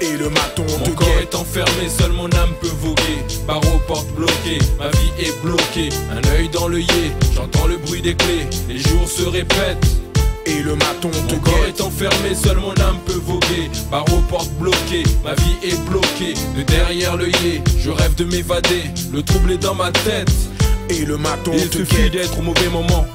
Et 0.00 0.16
le 0.16 0.28
maton 0.30 0.64
Mon 0.80 0.94
corps 0.94 1.18
est 1.20 1.34
enfermé, 1.34 1.88
seule 1.88 2.10
mon 2.10 2.26
âme 2.26 2.52
peut 2.60 2.72
voguer. 2.80 3.18
Barreau 3.46 3.80
porte 3.86 4.08
bloquée, 4.16 4.58
ma 4.76 4.88
vie 4.88 5.12
est 5.26 5.42
bloquée. 5.44 5.90
Un 6.10 6.36
œil 6.36 6.48
dans 6.48 6.66
l'œillet, 6.66 7.12
j'entends 7.34 7.68
le 7.68 7.76
bruit 7.76 8.02
des 8.02 8.16
clés. 8.16 8.48
Les 8.68 8.78
jours 8.78 9.08
se 9.08 9.22
répètent. 9.22 9.86
Et 10.44 10.60
le 10.60 10.74
maton 10.74 11.10
Mon 11.30 11.38
corps 11.38 11.64
est 11.68 11.80
enfermé, 11.80 12.34
seule 12.34 12.56
mon 12.56 12.74
âme 12.82 12.98
peut 13.06 13.20
voguer. 13.24 13.70
Barreau 13.92 14.20
porte 14.28 14.50
bloquée, 14.58 15.04
ma 15.22 15.34
vie 15.34 15.68
est 15.70 15.80
bloquée. 15.88 16.34
De 16.56 16.62
derrière 16.62 17.16
l'œillet, 17.16 17.62
je 17.78 17.90
rêve 17.90 18.16
de 18.16 18.24
m'évader. 18.24 18.82
Le 19.12 19.22
trouble 19.22 19.52
est 19.52 19.58
dans 19.58 19.76
ma 19.76 19.92
tête. 19.92 20.32
Et 20.90 21.04
le 21.04 21.16
maton 21.16 21.52
Il 21.54 21.72
suffit 21.72 22.10
d'être 22.10 22.38
au 22.38 22.42
mauvais 22.42 22.68
moment, 22.68 23.06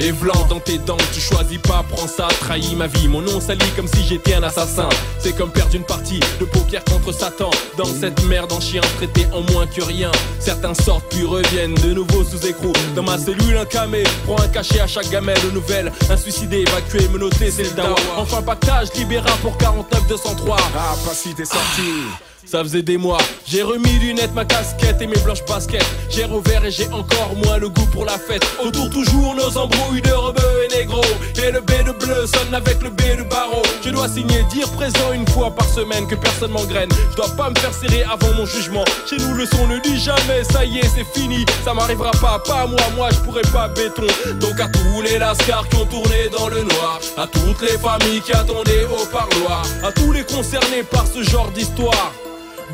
Et 0.00 0.10
blanc 0.10 0.46
dans 0.48 0.58
tes 0.58 0.78
dents, 0.78 0.96
tu 1.12 1.20
choisis 1.20 1.58
pas, 1.58 1.84
prends 1.88 2.08
ça, 2.08 2.26
trahis 2.40 2.74
ma 2.74 2.88
vie. 2.88 3.06
Mon 3.06 3.22
nom 3.22 3.40
sali 3.40 3.64
comme 3.76 3.86
si 3.86 4.02
j'étais 4.08 4.34
un 4.34 4.42
assassin. 4.42 4.88
C'est 5.20 5.36
comme 5.36 5.50
perdre 5.50 5.74
une 5.76 5.84
partie 5.84 6.18
de 6.40 6.44
poker 6.44 6.82
contre 6.84 7.12
Satan. 7.12 7.50
Dans 7.78 7.84
cette 7.84 8.24
merde 8.24 8.52
en 8.52 8.60
chien 8.60 8.80
traité 8.96 9.26
en 9.32 9.42
moins 9.52 9.66
que 9.68 9.82
rien. 9.82 10.10
Certains 10.40 10.74
sortent 10.74 11.04
puis 11.10 11.24
reviennent 11.24 11.74
de 11.74 11.94
nouveau 11.94 12.24
sous 12.24 12.44
écrou. 12.44 12.72
Dans 12.96 13.04
ma 13.04 13.16
cellule 13.16 13.56
un 13.56 13.64
camé, 13.64 14.02
prends 14.26 14.40
un 14.40 14.48
cachet 14.48 14.80
à 14.80 14.88
chaque 14.88 15.08
gamelle 15.10 15.38
nouvelle 15.52 15.92
Un 16.10 16.16
suicidé, 16.16 16.64
évacué, 16.66 17.08
menotté, 17.08 17.52
c'est 17.52 17.64
le 17.64 17.70
dawa. 17.70 17.94
Enfin 18.16 18.42
pactage, 18.42 18.88
libéra 18.94 19.30
pour 19.42 19.56
49 19.58 20.08
203 20.08 20.56
Ah 20.76 20.94
pas 21.06 21.14
si 21.14 21.34
t'es 21.34 21.44
sorti 21.44 22.33
ça 22.44 22.62
faisait 22.62 22.82
des 22.82 22.96
mois, 22.96 23.18
j'ai 23.46 23.62
remis 23.62 23.98
lunettes, 23.98 24.34
ma 24.34 24.44
casquette 24.44 25.00
et 25.00 25.06
mes 25.06 25.18
blanches 25.18 25.44
baskets. 25.46 25.84
J'ai 26.10 26.24
revers 26.24 26.64
et 26.64 26.70
j'ai 26.70 26.86
encore 26.88 27.34
moins 27.44 27.58
le 27.58 27.68
goût 27.68 27.86
pour 27.86 28.04
la 28.04 28.18
fête. 28.18 28.44
Autour 28.62 28.90
toujours 28.90 29.34
nos 29.34 29.56
embrouilles 29.58 30.02
de 30.02 30.12
rebeux 30.12 30.42
et 30.64 30.78
négro. 30.78 31.02
Et 31.42 31.50
le 31.50 31.60
B 31.60 31.70
de 31.84 31.92
bleu 31.92 32.26
sonne 32.26 32.54
avec 32.54 32.82
le 32.82 32.90
B 32.90 33.18
de 33.18 33.22
barreau. 33.28 33.62
Je 33.84 33.90
dois 33.90 34.08
signer, 34.08 34.42
dire 34.52 34.70
présent 34.72 35.12
une 35.12 35.26
fois 35.28 35.54
par 35.54 35.68
semaine 35.68 36.06
que 36.06 36.14
personne 36.14 36.52
m'engraine. 36.52 36.88
Je 37.10 37.16
dois 37.16 37.34
pas 37.36 37.50
me 37.50 37.58
faire 37.58 37.74
serrer 37.74 38.04
avant 38.04 38.32
mon 38.34 38.46
jugement. 38.46 38.84
Chez 39.08 39.16
nous 39.16 39.34
le 39.34 39.46
son 39.46 39.66
ne 39.66 39.78
dit 39.80 39.98
jamais, 39.98 40.44
ça 40.44 40.64
y 40.64 40.78
est, 40.78 40.88
c'est 40.94 41.20
fini. 41.20 41.44
Ça 41.64 41.74
m'arrivera 41.74 42.12
pas, 42.12 42.38
pas 42.38 42.66
moi, 42.66 42.80
moi 42.96 43.08
je 43.10 43.18
pourrais 43.18 43.42
pas 43.52 43.68
béton. 43.68 44.06
Donc 44.40 44.60
à 44.60 44.68
tous 44.68 45.02
les 45.02 45.18
lascars 45.18 45.68
qui 45.68 45.76
ont 45.76 45.86
tourné 45.86 46.28
dans 46.36 46.48
le 46.48 46.62
noir, 46.62 47.00
à 47.16 47.26
toutes 47.26 47.62
les 47.62 47.78
familles 47.78 48.20
qui 48.20 48.32
attendaient 48.32 48.84
au 48.84 49.06
parloir, 49.06 49.62
à 49.82 49.92
tous 49.92 50.12
les 50.12 50.24
concernés 50.24 50.82
par 50.82 51.06
ce 51.06 51.22
genre 51.22 51.50
d'histoire. 51.50 52.12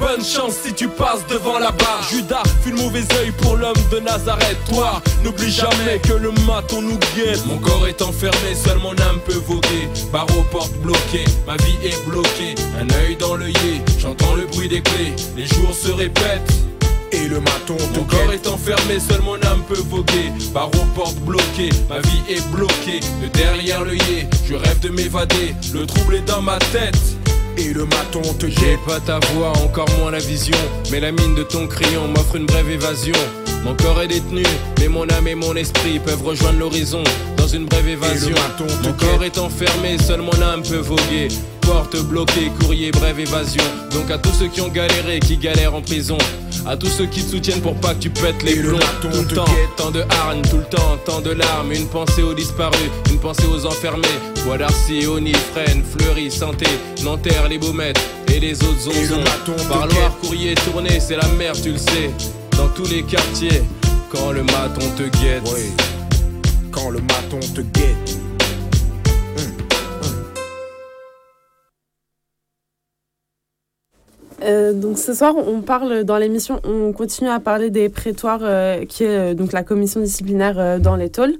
Bonne 0.00 0.24
chance 0.24 0.54
si 0.64 0.72
tu 0.72 0.88
passes 0.88 1.26
devant 1.28 1.58
la 1.58 1.70
barre. 1.72 2.08
Judas 2.10 2.42
fut 2.62 2.70
le 2.70 2.78
mauvais 2.78 3.04
œil 3.20 3.30
pour 3.42 3.56
l'homme 3.56 3.76
de 3.92 4.00
Nazareth. 4.00 4.56
Toi, 4.70 5.02
n'oublie 5.22 5.52
jamais 5.52 6.00
que 6.02 6.14
le 6.14 6.32
maton 6.46 6.80
nous 6.80 6.98
guette. 7.14 7.44
Mon 7.46 7.58
corps 7.58 7.86
est 7.86 8.00
enfermé, 8.00 8.54
seule 8.54 8.78
mon 8.78 8.92
âme 8.92 9.20
peut 9.26 9.40
voguer. 9.46 9.88
Barre 10.10 10.26
aux 10.38 10.42
portes 10.44 10.74
bloquées, 10.78 11.26
ma 11.46 11.56
vie 11.56 11.76
est 11.84 12.08
bloquée. 12.08 12.54
Un 12.80 12.88
œil 13.04 13.16
dans 13.16 13.36
l'œillet, 13.36 13.82
j'entends 13.98 14.34
le 14.34 14.46
bruit 14.46 14.68
des 14.68 14.80
clés. 14.80 15.14
Les 15.36 15.46
jours 15.46 15.74
se 15.74 15.92
répètent 15.92 16.50
et 17.12 17.28
le 17.28 17.40
maton 17.40 17.76
Mon 17.94 18.04
corps 18.04 18.32
est 18.32 18.46
enfermé, 18.46 18.98
seul 19.00 19.20
mon 19.22 19.34
âme 19.34 19.62
peut 19.68 19.82
voguer 19.90 20.32
Barreaux 20.54 20.86
portes 20.94 21.18
bloquées, 21.18 21.70
ma 21.88 21.98
vie 21.98 22.22
est 22.28 22.48
bloquée 22.50 23.00
De 23.22 23.26
derrière 23.28 23.84
l'œillet, 23.84 24.28
je 24.46 24.54
rêve 24.54 24.78
de 24.80 24.90
m'évader 24.90 25.54
Le 25.74 25.86
trouble 25.86 26.14
est 26.14 26.28
dans 26.28 26.42
ma 26.42 26.58
tête 26.72 27.19
et 27.56 27.72
le 27.72 27.84
maton 27.84 28.22
te 28.38 28.46
J'ai 28.46 28.78
pas 28.86 29.00
ta 29.00 29.18
voix, 29.32 29.52
encore 29.64 29.88
moins 29.98 30.10
la 30.10 30.18
vision 30.18 30.56
Mais 30.90 31.00
la 31.00 31.12
mine 31.12 31.34
de 31.34 31.42
ton 31.42 31.66
crayon 31.66 32.08
m'offre 32.08 32.36
une 32.36 32.46
brève 32.46 32.70
évasion 32.70 33.14
mon 33.64 33.74
corps 33.74 34.00
est 34.00 34.08
détenu, 34.08 34.42
mais 34.78 34.88
mon 34.88 35.06
âme 35.10 35.28
et 35.28 35.34
mon 35.34 35.54
esprit 35.54 35.98
peuvent 35.98 36.22
rejoindre 36.22 36.58
l'horizon 36.58 37.04
dans 37.36 37.46
une 37.46 37.66
brève 37.66 37.88
évasion. 37.88 38.34
Mon 38.82 38.92
corps 38.94 39.22
est 39.22 39.36
enfermé, 39.38 39.98
seul 39.98 40.22
mon 40.22 40.40
âme 40.40 40.62
peut 40.62 40.78
voguer. 40.78 41.28
Porte 41.60 42.00
bloquée, 42.04 42.50
courrier, 42.58 42.90
brève 42.90 43.20
évasion. 43.20 43.62
Donc 43.92 44.10
à 44.10 44.16
tous 44.16 44.32
ceux 44.32 44.48
qui 44.48 44.62
ont 44.62 44.68
galéré, 44.68 45.20
qui 45.20 45.36
galèrent 45.36 45.74
en 45.74 45.82
prison, 45.82 46.16
à 46.66 46.76
tous 46.76 46.88
ceux 46.88 47.06
qui 47.06 47.22
te 47.22 47.30
soutiennent 47.30 47.60
pour 47.60 47.74
pas 47.74 47.94
que 47.94 48.00
tu 48.00 48.10
pètes 48.10 48.42
les 48.42 48.56
plombs. 48.56 48.78
Tout 49.00 49.08
le 49.08 49.26
temps, 49.34 49.44
tant 49.76 49.90
de 49.90 50.00
hargne, 50.00 50.42
tout 50.42 50.58
le 50.58 50.64
temps, 50.64 50.98
tant 51.04 51.20
de 51.20 51.30
larmes. 51.30 51.72
Une 51.72 51.86
pensée 51.86 52.22
aux 52.22 52.34
disparus, 52.34 52.90
une 53.10 53.18
pensée 53.18 53.46
aux 53.46 53.66
enfermés. 53.66 54.08
Bois 54.44 54.58
d'Arcy, 54.58 55.06
Onifrène, 55.06 55.82
Fleury, 55.84 56.30
Santé. 56.30 56.66
Nanterre, 57.04 57.48
les 57.48 57.58
Baumettes 57.58 58.00
et 58.32 58.40
les 58.40 58.54
autres 58.62 58.80
zonzons 58.80 59.24
Parloir, 59.68 60.16
courrier, 60.20 60.54
tourné, 60.54 61.00
c'est 61.00 61.16
la 61.16 61.28
mer, 61.28 61.52
tu 61.52 61.72
le 61.72 61.78
sais. 61.78 62.10
Dans 62.56 62.68
tous 62.68 62.88
les 62.90 63.02
quartiers, 63.02 63.62
quand 64.10 64.32
le 64.32 64.42
maton 64.42 64.86
te 64.96 65.02
guette. 65.18 65.48
Quand 66.70 66.90
le 66.90 67.00
maton 67.00 67.40
te 67.54 67.60
guette 67.60 68.09
Euh, 74.42 74.72
donc 74.72 74.98
ce 74.98 75.12
soir, 75.12 75.34
on 75.36 75.60
parle 75.60 76.04
dans 76.04 76.16
l'émission, 76.16 76.60
on 76.64 76.92
continue 76.92 77.28
à 77.28 77.40
parler 77.40 77.70
des 77.70 77.88
prétoires, 77.88 78.40
euh, 78.42 78.84
qui 78.86 79.04
est 79.04 79.32
euh, 79.32 79.34
donc 79.34 79.52
la 79.52 79.62
commission 79.62 80.00
disciplinaire 80.00 80.80
dans 80.80 80.96
les 80.96 81.10
tôles. 81.10 81.34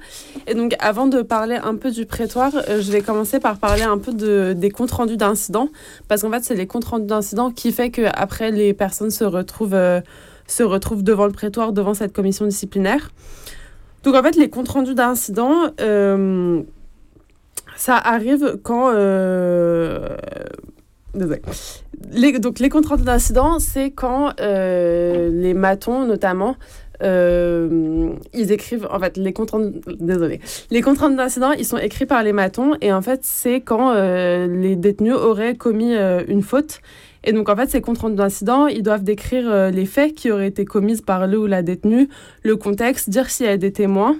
Et 0.46 0.54
donc 0.54 0.74
avant 0.80 1.06
de 1.06 1.22
parler 1.22 1.56
un 1.56 1.76
peu 1.76 1.90
du 1.90 2.06
prétoire, 2.06 2.52
je 2.68 2.92
vais 2.92 3.00
commencer 3.00 3.40
par 3.40 3.58
parler 3.58 3.82
un 3.82 3.98
peu 3.98 4.12
de, 4.12 4.52
des 4.52 4.70
comptes 4.70 4.90
rendus 4.90 5.16
d'incidents, 5.16 5.68
parce 6.08 6.22
qu'en 6.22 6.30
fait 6.30 6.44
c'est 6.44 6.54
les 6.54 6.66
comptes 6.66 6.84
rendus 6.84 7.06
d'incidents 7.06 7.50
qui 7.50 7.72
fait 7.72 7.90
que 7.90 8.02
après 8.14 8.50
les 8.50 8.74
personnes 8.74 9.10
se 9.10 9.24
retrouvent 9.24 9.78
se 10.46 10.62
retrouvent 10.64 11.04
devant 11.04 11.26
le 11.26 11.32
prétoire, 11.32 11.72
devant 11.72 11.94
cette 11.94 12.12
commission 12.12 12.44
disciplinaire. 12.44 13.12
Donc 14.02 14.14
en 14.14 14.22
fait 14.22 14.36
les 14.36 14.50
comptes 14.50 14.68
rendus 14.68 14.94
d'incidents 14.94 15.72
ça 17.76 17.96
arrive 17.96 18.58
quand 18.62 18.90
Désolé. 21.14 21.40
Les, 22.08 22.38
donc, 22.38 22.58
les 22.58 22.68
rendus 22.68 23.04
d'incident, 23.04 23.58
c'est 23.58 23.90
quand 23.90 24.32
euh, 24.40 25.30
les 25.32 25.54
matons, 25.54 26.06
notamment, 26.06 26.56
euh, 27.02 28.10
ils 28.32 28.52
écrivent, 28.52 28.88
en 28.90 28.98
fait, 28.98 29.16
les 29.16 29.34
désolé, 30.00 30.40
les 30.70 30.80
d'incident, 31.16 31.52
ils 31.52 31.64
sont 31.64 31.76
écrits 31.76 32.06
par 32.06 32.22
les 32.22 32.32
matons, 32.32 32.74
et 32.80 32.92
en 32.92 33.02
fait, 33.02 33.20
c'est 33.22 33.60
quand 33.60 33.92
euh, 33.92 34.46
les 34.46 34.76
détenus 34.76 35.14
auraient 35.14 35.56
commis 35.56 35.94
une 35.94 36.42
faute. 36.42 36.80
Et 37.22 37.32
donc, 37.32 37.50
en 37.50 37.56
fait, 37.56 37.68
ces 37.68 37.80
rendus 37.80 38.16
d'incident, 38.16 38.66
ils 38.66 38.82
doivent 38.82 39.04
décrire 39.04 39.70
les 39.70 39.84
faits 39.84 40.14
qui 40.14 40.30
auraient 40.30 40.48
été 40.48 40.64
commis 40.64 41.00
par 41.02 41.26
le 41.26 41.38
ou 41.38 41.46
la 41.46 41.62
détenue, 41.62 42.08
le 42.42 42.56
contexte, 42.56 43.10
dire 43.10 43.28
s'il 43.28 43.46
y 43.46 43.50
a 43.50 43.58
des 43.58 43.72
témoins. 43.72 44.16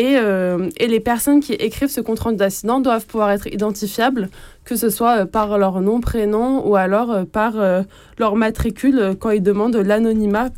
Et, 0.00 0.14
et, 0.14 0.86
les 0.86 1.00
personnes 1.00 1.40
qui 1.40 1.54
écrivent 1.54 1.88
ce 1.88 2.00
compte 2.00 2.20
rendu 2.20 2.36
d'incident 2.36 2.78
doivent 2.78 3.06
pouvoir 3.06 3.32
être 3.32 3.48
identifiables 3.48 4.28
que 4.68 4.76
ce 4.76 4.90
soit 4.90 5.20
euh, 5.20 5.24
par 5.24 5.56
leur 5.56 5.80
nom, 5.80 6.00
prénom 6.00 6.66
ou 6.68 6.76
alors 6.76 7.10
euh, 7.10 7.24
par 7.24 7.58
euh, 7.58 7.82
leur 8.18 8.36
matricule 8.36 9.16
quand 9.18 9.30
ils 9.30 9.42
demandent 9.42 9.76
l'anonymat 9.76 10.50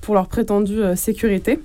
pour 0.00 0.14
leur 0.14 0.28
prétendue 0.28 0.80
sécurité. 0.94 1.58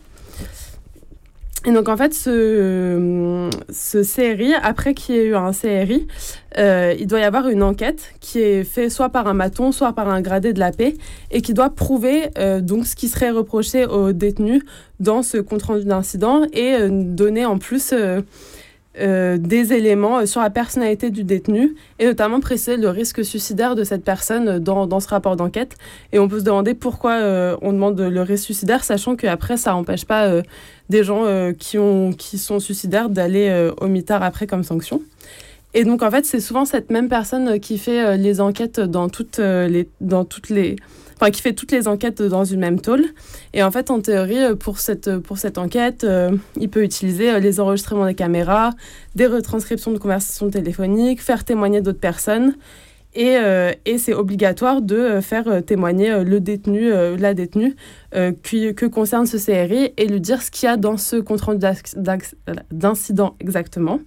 Et 1.65 1.71
donc 1.71 1.87
en 1.87 1.95
fait, 1.95 2.13
ce, 2.13 3.49
ce 3.69 4.03
CRI, 4.03 4.53
après 4.61 4.93
qu'il 4.93 5.15
y 5.15 5.17
ait 5.19 5.25
eu 5.27 5.35
un 5.35 5.51
CRI, 5.51 6.07
il 6.57 7.07
doit 7.07 7.19
y 7.19 7.23
avoir 7.23 7.47
une 7.47 7.63
enquête 7.63 8.13
qui 8.19 8.39
est 8.39 8.63
faite 8.63 8.91
soit 8.91 9.09
par 9.09 9.27
un 9.27 9.33
maton, 9.33 9.71
soit 9.71 9.93
par 9.93 10.09
un 10.09 10.21
gradé 10.21 10.51
de 10.51 10.59
la 10.59 10.71
paix, 10.71 10.95
et 11.31 11.41
qui 11.41 11.53
doit 11.53 11.69
prouver 11.69 12.29
donc 12.61 12.85
ce 12.85 12.95
qui 12.95 13.07
serait 13.07 13.31
reproché 13.31 13.85
aux 13.85 14.11
détenus 14.11 14.61
dans 14.99 15.23
ce 15.23 15.37
compte 15.37 15.63
rendu 15.63 15.85
d'incident 15.85 16.43
et 16.51 16.89
donner 16.89 17.45
en 17.45 17.57
plus 17.57 17.93
euh, 18.99 19.37
des 19.39 19.73
éléments 19.73 20.19
euh, 20.19 20.25
sur 20.27 20.39
la 20.39 20.51
personnalité 20.51 21.09
du 21.09 21.23
détenu 21.23 21.73
et 21.97 22.05
notamment 22.05 22.39
préciser 22.39 22.77
le 22.77 22.89
risque 22.89 23.25
suicidaire 23.25 23.73
de 23.73 23.83
cette 23.83 24.03
personne 24.03 24.59
dans, 24.59 24.85
dans 24.85 24.99
ce 24.99 25.07
rapport 25.07 25.35
d'enquête. 25.35 25.75
Et 26.11 26.19
on 26.19 26.27
peut 26.27 26.37
se 26.37 26.43
demander 26.43 26.75
pourquoi 26.75 27.13
euh, 27.13 27.57
on 27.63 27.73
demande 27.73 27.99
le 27.99 28.21
risque 28.21 28.43
suicidaire, 28.45 28.83
sachant 28.83 29.15
qu'après, 29.15 29.57
ça 29.57 29.71
n'empêche 29.71 30.05
pas 30.05 30.41
des 30.89 31.03
gens 31.03 31.25
qui, 31.57 31.79
ont, 31.79 32.11
qui 32.13 32.37
sont 32.37 32.59
suicidaires 32.59 33.09
d'aller 33.09 33.71
au 33.81 33.87
mitard 33.87 34.21
après 34.21 34.45
comme 34.45 34.63
sanction. 34.63 35.01
Et 35.73 35.85
donc, 35.85 36.03
en 36.03 36.11
fait, 36.11 36.25
c'est 36.25 36.39
souvent 36.39 36.65
cette 36.65 36.91
même 36.91 37.09
personne 37.09 37.59
qui 37.59 37.79
fait 37.79 38.17
les 38.17 38.41
enquêtes 38.41 38.79
dans 38.79 39.09
toutes 39.09 39.39
les, 39.39 39.89
dans 40.01 40.23
toutes 40.23 40.49
les, 40.49 40.75
qui 41.31 41.41
fait 41.41 41.53
toutes 41.53 41.71
les 41.71 41.87
enquêtes 41.87 42.21
dans 42.21 42.43
une 42.43 42.59
même 42.59 42.79
tôle. 42.79 43.05
Et 43.53 43.63
en 43.63 43.71
fait, 43.71 43.91
en 43.91 43.99
théorie, 43.99 44.43
euh, 44.43 44.55
pour 44.55 44.79
cette, 44.79 45.07
euh, 45.07 45.19
pour 45.19 45.37
cette 45.37 45.57
enquête, 45.57 46.03
euh, 46.03 46.31
il 46.59 46.69
peut 46.69 46.83
utiliser 46.83 47.39
les 47.39 47.59
enregistrements 47.59 48.05
des 48.05 48.15
caméras, 48.15 48.71
des 49.15 49.27
retranscriptions 49.27 49.91
de 49.91 49.97
conversations 49.97 50.49
téléphoniques, 50.49 51.21
faire 51.21 51.43
témoigner 51.43 51.81
d'autres 51.81 51.99
personnes. 51.99 52.55
Et, 53.15 53.37
et 53.85 53.99
c'est 53.99 54.15
obligatoire 54.15 54.81
de 54.81 55.19
faire 55.21 55.63
témoigner 55.63 56.23
le 56.23 56.39
détenu, 56.39 56.89
la 56.89 57.35
détenue, 57.35 57.75
qui, 58.41 58.73
que 58.73 58.87
concerne 58.87 59.27
ce 59.27 59.37
CRI 59.37 59.93
et 59.97 60.07
lui 60.07 60.19
dire 60.19 60.41
ce 60.41 60.49
qu'il 60.49 60.65
y 60.65 60.71
a 60.71 60.77
dans 60.77 60.97
ce 60.97 61.17
compte 61.17 61.41
rendu 61.41 61.63
d'incident 62.71 63.35
exactement. 63.39 63.99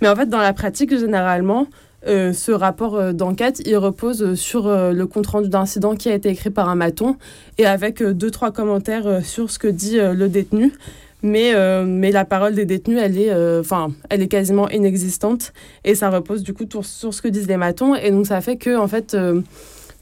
Mais 0.00 0.08
en 0.08 0.16
fait, 0.16 0.28
dans 0.28 0.38
la 0.38 0.52
pratique, 0.52 0.98
généralement, 0.98 1.68
euh, 2.06 2.32
ce 2.32 2.52
rapport 2.52 2.94
euh, 2.94 3.12
d'enquête, 3.12 3.60
il 3.66 3.76
repose 3.76 4.34
sur 4.34 4.66
euh, 4.66 4.92
le 4.92 5.06
compte-rendu 5.06 5.48
d'incident 5.48 5.94
qui 5.96 6.08
a 6.08 6.14
été 6.14 6.30
écrit 6.30 6.50
par 6.50 6.68
un 6.68 6.74
maton 6.74 7.16
et 7.58 7.66
avec 7.66 8.02
deux, 8.02 8.30
trois 8.30 8.52
commentaires 8.52 9.24
sur 9.24 9.50
ce 9.50 9.58
que 9.58 9.68
dit 9.68 9.98
le 9.98 10.28
détenu. 10.28 10.72
Mais, 11.22 11.52
mais 11.84 12.12
la 12.12 12.24
parole 12.24 12.54
des 12.54 12.64
détenus, 12.64 12.98
elle 12.98 13.18
est, 13.18 13.30
enfin 13.60 13.92
elle 14.08 14.22
est 14.22 14.28
quasiment 14.28 14.70
inexistante 14.70 15.52
et 15.84 15.94
ça 15.94 16.08
repose 16.08 16.42
du 16.42 16.54
coup 16.54 16.64
sur, 16.82 17.12
ce 17.12 17.20
que 17.20 17.28
disent 17.28 17.46
les 17.46 17.58
matons. 17.58 17.94
Et 17.94 18.10
donc 18.10 18.26
ça 18.26 18.40
fait 18.40 18.56
que, 18.56 18.74
en 18.78 18.88
fait, 18.88 19.14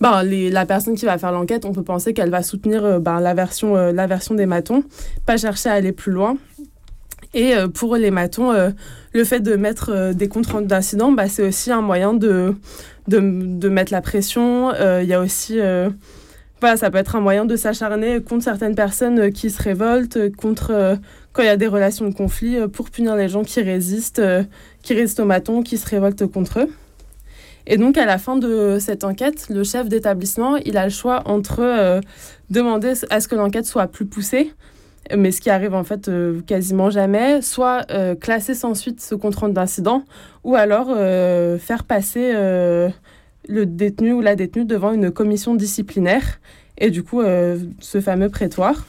ben, 0.00 0.22
les, 0.22 0.48
la 0.48 0.64
personne 0.64 0.94
qui 0.94 1.06
va 1.06 1.18
faire 1.18 1.32
l'enquête, 1.32 1.64
on 1.64 1.72
peut 1.72 1.82
penser 1.82 2.14
qu'elle 2.14 2.30
va 2.30 2.44
soutenir 2.44 3.00
ben, 3.00 3.18
la, 3.18 3.34
version, 3.34 3.74
la 3.74 4.06
version 4.06 4.36
des 4.36 4.46
matons, 4.46 4.84
pas 5.26 5.36
chercher 5.36 5.70
à 5.70 5.72
aller 5.72 5.90
plus 5.90 6.12
loin. 6.12 6.36
Et 7.34 7.54
euh, 7.54 7.68
pour 7.68 7.96
les 7.96 8.10
matons, 8.10 8.52
euh, 8.52 8.70
le 9.12 9.24
fait 9.24 9.40
de 9.40 9.56
mettre 9.56 9.90
euh, 9.90 10.12
des 10.12 10.28
comptes 10.28 10.46
rendus 10.46 10.66
d'incidents, 10.66 11.12
bah, 11.12 11.28
c'est 11.28 11.46
aussi 11.46 11.70
un 11.70 11.82
moyen 11.82 12.14
de, 12.14 12.54
de, 13.06 13.20
de 13.20 13.68
mettre 13.68 13.92
la 13.92 14.00
pression. 14.00 14.72
Il 14.74 15.06
y 15.06 15.14
a 15.14 15.20
aussi 15.20 15.58
voilà, 16.60 16.76
ça 16.76 16.90
peut 16.90 16.98
être 16.98 17.14
un 17.14 17.20
moyen 17.20 17.44
de 17.44 17.54
s'acharner 17.54 18.20
contre 18.20 18.42
certaines 18.42 18.74
personnes 18.74 19.30
qui 19.30 19.48
se 19.48 19.62
révoltent, 19.62 20.34
contre 20.36 20.98
quand 21.32 21.42
il 21.42 21.46
y 21.46 21.50
a 21.50 21.56
des 21.56 21.68
relations 21.68 22.08
de 22.08 22.12
conflit, 22.12 22.56
pour 22.72 22.90
punir 22.90 23.14
les 23.14 23.28
gens 23.28 23.44
qui 23.44 23.60
résistent, 23.60 24.22
qui 24.82 24.94
résistent 24.94 25.20
aux 25.20 25.24
matons, 25.24 25.62
qui 25.62 25.78
se 25.78 25.88
révoltent 25.88 26.26
contre 26.26 26.60
eux. 26.60 26.68
Et 27.68 27.76
donc, 27.76 27.96
à 27.96 28.06
la 28.06 28.18
fin 28.18 28.36
de 28.36 28.78
cette 28.80 29.04
enquête, 29.04 29.46
le 29.50 29.62
chef 29.62 29.88
d'établissement, 29.88 30.56
il 30.56 30.76
a 30.76 30.84
le 30.84 30.90
choix 30.90 31.22
entre 31.26 32.00
demander 32.50 32.94
à 33.10 33.20
ce 33.20 33.28
que 33.28 33.36
l'enquête 33.36 33.66
soit 33.66 33.86
plus 33.86 34.06
poussée, 34.06 34.52
mais 35.16 35.32
ce 35.32 35.40
qui 35.40 35.50
arrive 35.50 35.74
en 35.74 35.84
fait 35.84 36.08
euh, 36.08 36.40
quasiment 36.46 36.90
jamais, 36.90 37.42
soit 37.42 37.86
euh, 37.90 38.14
classer 38.14 38.54
sans 38.54 38.74
suite 38.74 39.00
ce 39.00 39.14
compte 39.14 39.36
rendu 39.36 39.54
d'incident, 39.54 40.04
ou 40.44 40.54
alors 40.54 40.88
euh, 40.90 41.58
faire 41.58 41.84
passer 41.84 42.32
le 42.32 43.66
détenu 43.66 44.12
ou 44.12 44.20
la 44.20 44.36
détenue 44.36 44.64
devant 44.64 44.92
une 44.92 45.10
commission 45.10 45.54
disciplinaire, 45.54 46.40
et 46.76 46.90
du 46.90 47.02
coup 47.02 47.22
ce 47.22 48.00
fameux 48.00 48.28
prétoire. 48.28 48.86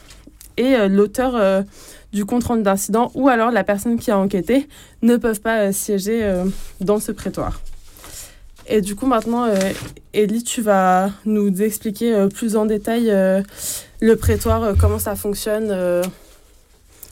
Et 0.58 0.76
l'auteur 0.90 1.64
du 2.12 2.26
compte 2.26 2.44
rendu 2.44 2.64
d'incident 2.64 3.12
ou 3.16 3.30
alors 3.30 3.52
la 3.52 3.64
personne 3.64 3.98
qui 3.98 4.12
a 4.12 4.18
enquêté 4.18 4.68
ne 5.02 5.16
peuvent 5.16 5.40
pas 5.40 5.72
siéger 5.72 6.44
dans 6.82 7.00
ce 7.00 7.14
prétoire. 7.14 7.62
Et 8.72 8.82
du 8.82 8.96
coup, 8.96 9.08
maintenant, 9.08 9.46
euh, 9.46 9.58
Ellie, 10.14 10.44
tu 10.44 10.62
vas 10.62 11.10
nous 11.26 11.62
expliquer 11.62 12.14
euh, 12.14 12.28
plus 12.28 12.56
en 12.56 12.68
détail 12.68 13.10
euh, 13.10 13.42
le 14.00 14.16
prétoire, 14.16 14.76
comment 14.80 15.00
ça 15.00 15.16
fonctionne 15.16 15.76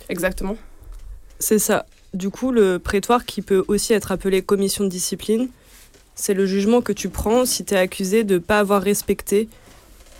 exactement. 0.08 0.56
C'est 1.40 1.60
ça. 1.60 1.88
Du 2.14 2.30
coup, 2.30 2.52
le 2.52 2.78
prétoire, 2.78 3.26
qui 3.26 3.42
peut 3.42 3.66
aussi 3.68 3.94
être 3.94 4.12
appelé 4.12 4.44
commission 4.44 4.84
de 4.84 4.90
discipline, 4.90 5.50
c'est 6.16 6.36
le 6.36 6.46
jugement 6.46 6.82
que 6.82 6.94
tu 6.94 7.10
prends 7.10 7.46
si 7.46 7.66
tu 7.66 7.74
es 7.74 7.78
accusé 7.78 8.24
de 8.24 8.36
ne 8.36 8.40
pas 8.40 8.60
avoir 8.60 8.82
respecté 8.82 9.50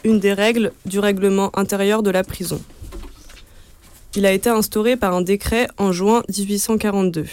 une 0.04 0.20
des 0.20 0.34
règles 0.34 0.72
du 0.86 1.00
règlement 1.00 1.58
intérieur 1.58 2.02
de 2.02 2.10
la 2.10 2.24
prison. 2.24 2.60
Il 4.16 4.26
a 4.26 4.32
été 4.32 4.50
instauré 4.50 4.98
par 4.98 5.14
un 5.14 5.22
décret 5.22 5.68
en 5.78 5.92
juin 5.92 6.24
1842. 6.36 7.26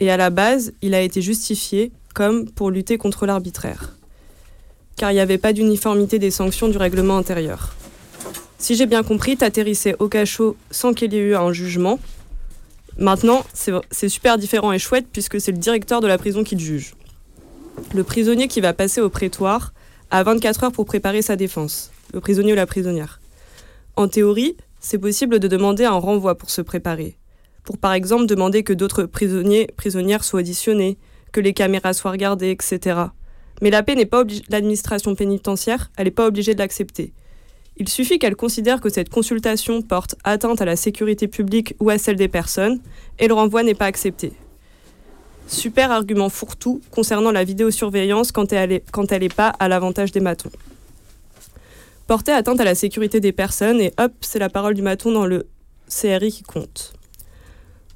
Et 0.00 0.10
à 0.10 0.16
la 0.16 0.30
base, 0.30 0.72
il 0.82 0.94
a 0.94 1.00
été 1.00 1.22
justifié 1.22 1.92
comme 2.12 2.50
pour 2.50 2.70
lutter 2.70 2.98
contre 2.98 3.26
l'arbitraire. 3.26 3.94
Car 4.96 5.10
il 5.10 5.14
n'y 5.14 5.20
avait 5.20 5.38
pas 5.38 5.52
d'uniformité 5.52 6.18
des 6.18 6.30
sanctions 6.30 6.68
du 6.68 6.76
règlement 6.76 7.16
intérieur. 7.16 7.74
Si 8.58 8.76
j'ai 8.76 8.86
bien 8.86 9.02
compris, 9.02 9.36
t'atterrissais 9.36 9.96
au 9.98 10.08
cachot 10.08 10.56
sans 10.70 10.94
qu'il 10.94 11.12
y 11.12 11.16
ait 11.16 11.20
eu 11.20 11.34
un 11.34 11.52
jugement. 11.52 11.98
Maintenant, 12.98 13.44
c'est 13.54 14.08
super 14.08 14.38
différent 14.38 14.72
et 14.72 14.78
chouette 14.78 15.06
puisque 15.12 15.40
c'est 15.40 15.52
le 15.52 15.58
directeur 15.58 16.00
de 16.00 16.06
la 16.06 16.18
prison 16.18 16.44
qui 16.44 16.56
te 16.56 16.62
juge. 16.62 16.94
Le 17.94 18.04
prisonnier 18.04 18.48
qui 18.48 18.60
va 18.60 18.72
passer 18.72 19.00
au 19.00 19.08
prétoire 19.08 19.72
a 20.10 20.22
24 20.22 20.64
heures 20.64 20.72
pour 20.72 20.84
préparer 20.84 21.22
sa 21.22 21.36
défense, 21.36 21.90
le 22.12 22.20
prisonnier 22.20 22.52
ou 22.52 22.56
la 22.56 22.66
prisonnière. 22.66 23.20
En 23.96 24.08
théorie, 24.08 24.56
c'est 24.78 24.98
possible 24.98 25.38
de 25.38 25.48
demander 25.48 25.84
un 25.84 25.92
renvoi 25.92 26.36
pour 26.36 26.50
se 26.50 26.60
préparer. 26.60 27.16
Pour 27.64 27.78
par 27.78 27.92
exemple 27.92 28.26
demander 28.26 28.62
que 28.62 28.72
d'autres 28.72 29.04
prisonniers, 29.04 29.68
prisonnières 29.76 30.24
soient 30.24 30.40
auditionnés, 30.40 30.98
que 31.32 31.40
les 31.40 31.52
caméras 31.52 31.92
soient 31.94 32.10
regardées, 32.10 32.50
etc. 32.50 33.00
Mais 33.60 33.70
la 33.70 33.82
paix 33.82 33.94
n'est 33.94 34.06
pas 34.06 34.24
l'administration 34.48 35.14
pénitentiaire, 35.14 35.90
elle 35.96 36.04
n'est 36.04 36.10
pas 36.10 36.26
obligée 36.26 36.54
de 36.54 36.58
l'accepter. 36.58 37.12
Il 37.78 37.88
suffit 37.88 38.18
qu'elle 38.18 38.36
considère 38.36 38.80
que 38.80 38.90
cette 38.90 39.08
consultation 39.08 39.82
porte 39.82 40.14
atteinte 40.24 40.60
à 40.60 40.64
la 40.64 40.76
sécurité 40.76 41.26
publique 41.26 41.74
ou 41.80 41.88
à 41.90 41.98
celle 41.98 42.16
des 42.16 42.28
personnes, 42.28 42.80
et 43.18 43.28
le 43.28 43.34
renvoi 43.34 43.62
n'est 43.62 43.74
pas 43.74 43.86
accepté. 43.86 44.32
Super 45.46 45.90
argument 45.90 46.28
fourre-tout 46.28 46.80
concernant 46.90 47.30
la 47.30 47.44
vidéosurveillance 47.44 48.30
quand 48.32 48.52
elle 48.52 48.82
n'est 49.20 49.28
pas 49.28 49.48
à 49.58 49.68
l'avantage 49.68 50.12
des 50.12 50.20
matons. 50.20 50.52
Porter 52.06 52.32
atteinte 52.32 52.60
à 52.60 52.64
la 52.64 52.74
sécurité 52.74 53.20
des 53.20 53.32
personnes 53.32 53.80
et 53.80 53.92
hop, 53.98 54.12
c'est 54.20 54.38
la 54.38 54.48
parole 54.48 54.74
du 54.74 54.82
maton 54.82 55.12
dans 55.12 55.26
le 55.26 55.46
CRI 55.88 56.30
qui 56.30 56.42
compte. 56.42 56.92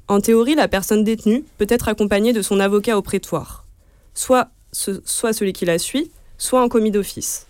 En 0.07 0.21
théorie, 0.21 0.55
la 0.55 0.67
personne 0.67 1.03
détenue 1.03 1.43
peut 1.57 1.67
être 1.69 1.89
accompagnée 1.89 2.33
de 2.33 2.41
son 2.41 2.59
avocat 2.59 2.97
au 2.97 3.01
prétoire, 3.01 3.65
soit, 4.13 4.49
celui 4.71 5.53
qui 5.53 5.65
la 5.65 5.79
suit, 5.79 6.11
soit 6.37 6.61
un 6.61 6.69
commis 6.69 6.91
d'office. 6.91 7.47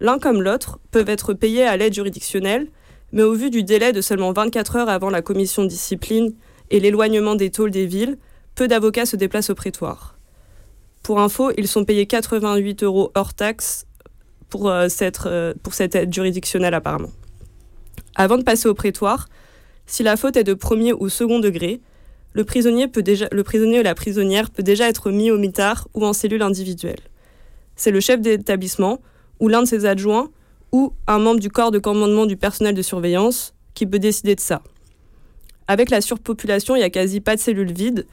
L'un 0.00 0.18
comme 0.18 0.42
l'autre 0.42 0.78
peuvent 0.90 1.10
être 1.10 1.34
payés 1.34 1.66
à 1.66 1.76
l'aide 1.76 1.94
juridictionnelle, 1.94 2.68
mais 3.12 3.22
au 3.22 3.34
vu 3.34 3.50
du 3.50 3.62
délai 3.62 3.92
de 3.92 4.00
seulement 4.00 4.32
24 4.32 4.76
heures 4.76 4.88
avant 4.88 5.10
la 5.10 5.22
commission 5.22 5.64
discipline 5.64 6.34
et 6.70 6.80
l'éloignement 6.80 7.34
des 7.34 7.50
tôles 7.50 7.70
des 7.70 7.86
villes, 7.86 8.18
peu 8.54 8.66
d'avocats 8.66 9.06
se 9.06 9.16
déplacent 9.16 9.50
au 9.50 9.54
prétoire. 9.54 10.16
Pour 11.02 11.20
info, 11.20 11.52
ils 11.58 11.68
sont 11.68 11.84
payés 11.84 12.06
88 12.06 12.82
euros 12.82 13.12
hors 13.14 13.34
taxe 13.34 13.86
euh, 14.54 14.88
euh, 15.26 15.54
pour 15.62 15.74
cette 15.74 15.94
aide 15.94 16.12
juridictionnelle 16.12 16.74
apparemment. 16.74 17.10
Avant 18.14 18.38
de 18.38 18.42
passer 18.42 18.68
au 18.68 18.74
prétoire, 18.74 19.28
si 19.86 20.02
la 20.02 20.16
faute 20.16 20.36
est 20.36 20.44
de 20.44 20.54
premier 20.54 20.92
ou 20.92 21.08
second 21.08 21.40
degré, 21.40 21.80
le 22.32 22.44
prisonnier, 22.44 22.88
peut 22.88 23.04
ou 23.06 23.82
la 23.82 23.94
prisonnière 23.94 24.50
peut 24.50 24.62
déjà 24.62 24.88
être 24.88 25.10
mis 25.10 25.30
au 25.30 25.38
mitard 25.38 25.88
ou 25.94 26.04
en 26.04 26.12
cellule 26.12 26.42
individuelle. 26.42 26.98
C'est 27.76 27.92
le 27.92 28.00
chef 28.00 28.20
d'établissement 28.20 29.00
ou 29.38 29.48
l'un 29.48 29.62
de 29.62 29.68
ses 29.68 29.86
adjoints 29.86 30.30
ou 30.72 30.92
un 31.06 31.20
membre 31.20 31.38
du 31.38 31.48
corps 31.48 31.70
de 31.70 31.78
commandement 31.78 32.26
du 32.26 32.36
personnel 32.36 32.74
de 32.74 32.82
surveillance 32.82 33.54
qui 33.74 33.86
peut 33.86 34.00
décider 34.00 34.34
de 34.34 34.40
ça. 34.40 34.62
Avec 35.68 35.90
la 35.90 36.00
surpopulation, 36.00 36.74
il 36.74 36.80
n'y 36.80 36.84
a 36.84 36.90
quasi 36.90 37.20
pas 37.20 37.36
de 37.36 37.40
cellules 37.40 37.72
vides, 37.72 38.06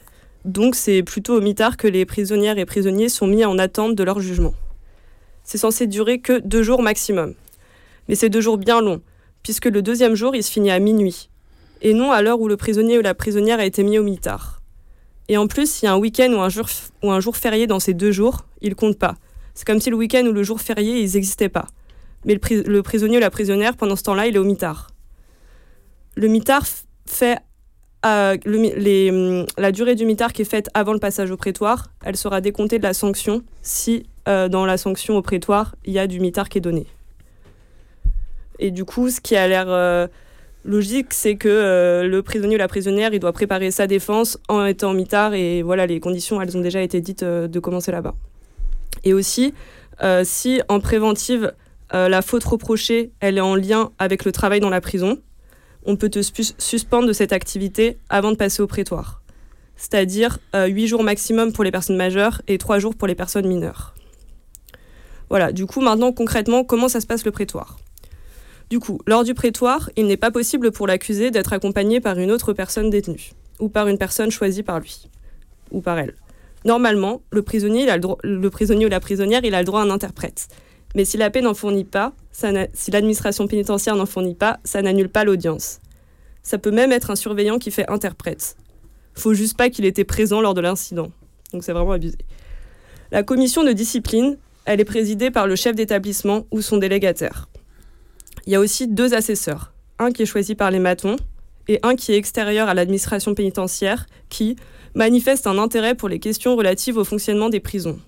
donc 0.44 0.76
c'est 0.76 1.02
plutôt 1.02 1.36
au 1.36 1.40
mitard 1.40 1.76
que 1.76 1.88
les 1.88 2.04
prisonnières 2.06 2.58
et 2.58 2.64
prisonniers 2.64 3.08
sont 3.08 3.26
mis 3.26 3.44
en 3.44 3.58
attente 3.58 3.96
de 3.96 4.04
leur 4.04 4.20
jugement. 4.20 4.54
C'est 5.42 5.58
censé 5.58 5.88
durer 5.88 6.20
que 6.20 6.38
deux 6.38 6.62
jours 6.62 6.82
maximum. 6.82 7.34
Mais 8.08 8.14
c'est 8.14 8.28
deux 8.28 8.40
jours 8.40 8.58
bien 8.58 8.80
longs, 8.80 9.02
puisque 9.42 9.66
le 9.66 9.82
deuxième 9.82 10.14
jour, 10.14 10.34
il 10.36 10.42
se 10.42 10.50
finit 10.50 10.70
à 10.70 10.78
minuit 10.78 11.28
et 11.82 11.92
non 11.92 12.12
à 12.12 12.22
l'heure 12.22 12.40
où 12.40 12.48
le 12.48 12.56
prisonnier 12.56 12.98
ou 12.98 13.02
la 13.02 13.14
prisonnière 13.14 13.58
a 13.58 13.66
été 13.66 13.82
mis 13.82 13.98
au 13.98 14.02
mitard. 14.02 14.62
Et 15.28 15.36
en 15.36 15.46
plus, 15.46 15.70
s'il 15.70 15.86
y 15.86 15.88
a 15.88 15.92
un 15.92 15.98
week-end 15.98 16.32
ou 16.32 16.40
un 16.40 16.48
jour, 16.48 16.66
ou 17.02 17.10
un 17.10 17.20
jour 17.20 17.36
férié 17.36 17.66
dans 17.66 17.80
ces 17.80 17.92
deux 17.92 18.12
jours, 18.12 18.46
il 18.60 18.74
compte 18.74 18.98
pas. 18.98 19.16
C'est 19.54 19.66
comme 19.66 19.80
si 19.80 19.90
le 19.90 19.96
week-end 19.96 20.24
ou 20.24 20.32
le 20.32 20.42
jour 20.42 20.60
férié, 20.60 21.00
ils 21.00 21.12
n'existaient 21.12 21.48
pas. 21.48 21.66
Mais 22.24 22.34
le, 22.34 22.82
prisonnier 22.82 23.18
ou 23.18 23.20
la 23.20 23.30
prisonnière, 23.30 23.76
pendant 23.76 23.96
ce 23.96 24.02
temps-là, 24.04 24.26
il 24.26 24.36
est 24.36 24.38
au 24.38 24.44
mitard. 24.44 24.88
Le 26.14 26.28
fait 27.06 27.38
euh, 28.04 28.36
hum, 28.46 29.46
la 29.58 29.72
durée 29.72 29.94
du 29.94 30.06
mitard 30.06 30.32
qui 30.32 30.42
est 30.42 30.46
faite 30.46 30.68
avant 30.74 30.92
le 30.92 30.98
passage 30.98 31.30
au 31.30 31.36
prétoire, 31.36 31.90
elle 32.04 32.16
sera 32.16 32.40
décomptée 32.40 32.78
de 32.78 32.82
la 32.82 32.94
sanction 32.94 33.42
si 33.62 34.06
euh, 34.28 34.48
dans 34.48 34.66
la 34.66 34.76
sanction 34.76 35.16
au 35.16 35.22
prétoire, 35.22 35.74
il 35.84 35.92
y 35.92 35.98
a 35.98 36.06
du 36.06 36.20
mitard 36.20 36.48
qui 36.48 36.58
est 36.58 36.62
donné. 36.62 36.86
Et 38.58 38.70
du 38.70 38.84
coup, 38.84 39.10
ce 39.10 39.20
qui 39.20 39.34
a 39.34 39.48
l'air 39.48 39.66
euh, 39.68 40.06
logique, 40.64 41.12
c'est 41.12 41.36
que 41.36 41.48
euh, 41.48 42.06
le 42.06 42.22
prisonnier 42.22 42.56
ou 42.56 42.58
la 42.58 42.68
prisonnière, 42.68 43.12
il 43.12 43.20
doit 43.20 43.32
préparer 43.32 43.70
sa 43.70 43.86
défense 43.86 44.38
en 44.48 44.64
étant 44.64 44.92
mitard 44.94 45.34
et 45.34 45.62
voilà, 45.62 45.86
les 45.86 46.00
conditions, 46.00 46.40
elles 46.40 46.56
ont 46.56 46.60
déjà 46.60 46.82
été 46.82 47.00
dites 47.00 47.22
euh, 47.22 47.48
de 47.48 47.60
commencer 47.60 47.92
là-bas. 47.92 48.14
Et 49.04 49.14
aussi, 49.14 49.54
euh, 50.02 50.22
si 50.24 50.60
en 50.68 50.80
préventive, 50.80 51.52
la 51.94 52.22
faute 52.22 52.44
reprochée, 52.44 53.10
elle 53.20 53.36
est 53.36 53.42
en 53.42 53.54
lien 53.54 53.90
avec 53.98 54.24
le 54.24 54.32
travail 54.32 54.60
dans 54.60 54.70
la 54.70 54.80
prison, 54.80 55.18
on 55.84 55.96
peut 55.96 56.08
te 56.08 56.20
suspendre 56.22 57.06
de 57.06 57.12
cette 57.12 57.34
activité 57.34 57.98
avant 58.08 58.32
de 58.32 58.36
passer 58.36 58.62
au 58.62 58.66
prétoire. 58.66 59.20
C'est-à-dire 59.76 60.38
8 60.54 60.86
jours 60.86 61.02
maximum 61.02 61.52
pour 61.52 61.64
les 61.64 61.70
personnes 61.70 61.98
majeures 61.98 62.40
et 62.48 62.56
3 62.56 62.78
jours 62.78 62.94
pour 62.94 63.08
les 63.08 63.14
personnes 63.14 63.46
mineures. 63.46 63.94
Voilà, 65.28 65.52
du 65.52 65.66
coup, 65.66 65.82
maintenant, 65.82 66.12
concrètement, 66.12 66.64
comment 66.64 66.88
ça 66.88 67.02
se 67.02 67.06
passe 67.06 67.26
le 67.26 67.30
prétoire? 67.30 67.76
Du 68.72 68.80
coup, 68.80 69.00
lors 69.06 69.22
du 69.22 69.34
prétoire, 69.34 69.90
il 69.96 70.06
n'est 70.06 70.16
pas 70.16 70.30
possible 70.30 70.72
pour 70.72 70.86
l'accusé 70.86 71.30
d'être 71.30 71.52
accompagné 71.52 72.00
par 72.00 72.18
une 72.18 72.30
autre 72.30 72.54
personne 72.54 72.88
détenue, 72.88 73.32
ou 73.60 73.68
par 73.68 73.86
une 73.86 73.98
personne 73.98 74.30
choisie 74.30 74.62
par 74.62 74.80
lui, 74.80 75.10
ou 75.72 75.82
par 75.82 75.98
elle. 75.98 76.14
Normalement, 76.64 77.20
le 77.30 77.42
prisonnier, 77.42 77.84
ou 77.84 78.88
la 78.88 79.00
prisonnière, 79.00 79.44
il 79.44 79.54
a 79.54 79.58
le 79.58 79.66
droit 79.66 79.80
à 79.80 79.84
un 79.84 79.90
interprète. 79.90 80.48
Mais 80.94 81.04
si 81.04 81.18
la 81.18 81.28
paix 81.28 81.42
n'en 81.42 81.52
fournit 81.52 81.84
pas, 81.84 82.14
si 82.32 82.90
l'administration 82.90 83.46
pénitentiaire 83.46 83.94
n'en 83.94 84.06
fournit 84.06 84.34
pas, 84.34 84.58
ça 84.64 84.80
n'annule 84.80 85.10
pas 85.10 85.24
l'audience. 85.24 85.78
Ça 86.42 86.56
peut 86.56 86.70
même 86.70 86.92
être 86.92 87.10
un 87.10 87.16
surveillant 87.16 87.58
qui 87.58 87.70
fait 87.70 87.90
interprète. 87.90 88.56
Faut 89.12 89.34
juste 89.34 89.58
pas 89.58 89.68
qu'il 89.68 89.84
était 89.84 90.04
présent 90.04 90.40
lors 90.40 90.54
de 90.54 90.62
l'incident. 90.62 91.10
Donc 91.52 91.62
c'est 91.62 91.74
vraiment 91.74 91.92
abusé. 91.92 92.16
La 93.10 93.22
commission 93.22 93.64
de 93.64 93.72
discipline, 93.72 94.38
elle 94.64 94.80
est 94.80 94.86
présidée 94.86 95.30
par 95.30 95.46
le 95.46 95.56
chef 95.56 95.76
d'établissement 95.76 96.46
ou 96.50 96.62
son 96.62 96.78
délégataire. 96.78 97.50
Il 98.46 98.52
y 98.52 98.56
a 98.56 98.60
aussi 98.60 98.88
deux 98.88 99.14
assesseurs, 99.14 99.72
un 99.98 100.10
qui 100.10 100.22
est 100.22 100.26
choisi 100.26 100.54
par 100.54 100.70
les 100.70 100.78
matons 100.78 101.16
et 101.68 101.78
un 101.82 101.94
qui 101.94 102.12
est 102.12 102.16
extérieur 102.16 102.68
à 102.68 102.74
l'administration 102.74 103.34
pénitentiaire, 103.34 104.06
qui 104.28 104.56
manifeste 104.94 105.46
un 105.46 105.58
intérêt 105.58 105.94
pour 105.94 106.08
les 106.08 106.18
questions 106.18 106.56
relatives 106.56 106.96
au 106.96 107.04
fonctionnement 107.04 107.48
des 107.48 107.60
prisons. 107.60 108.00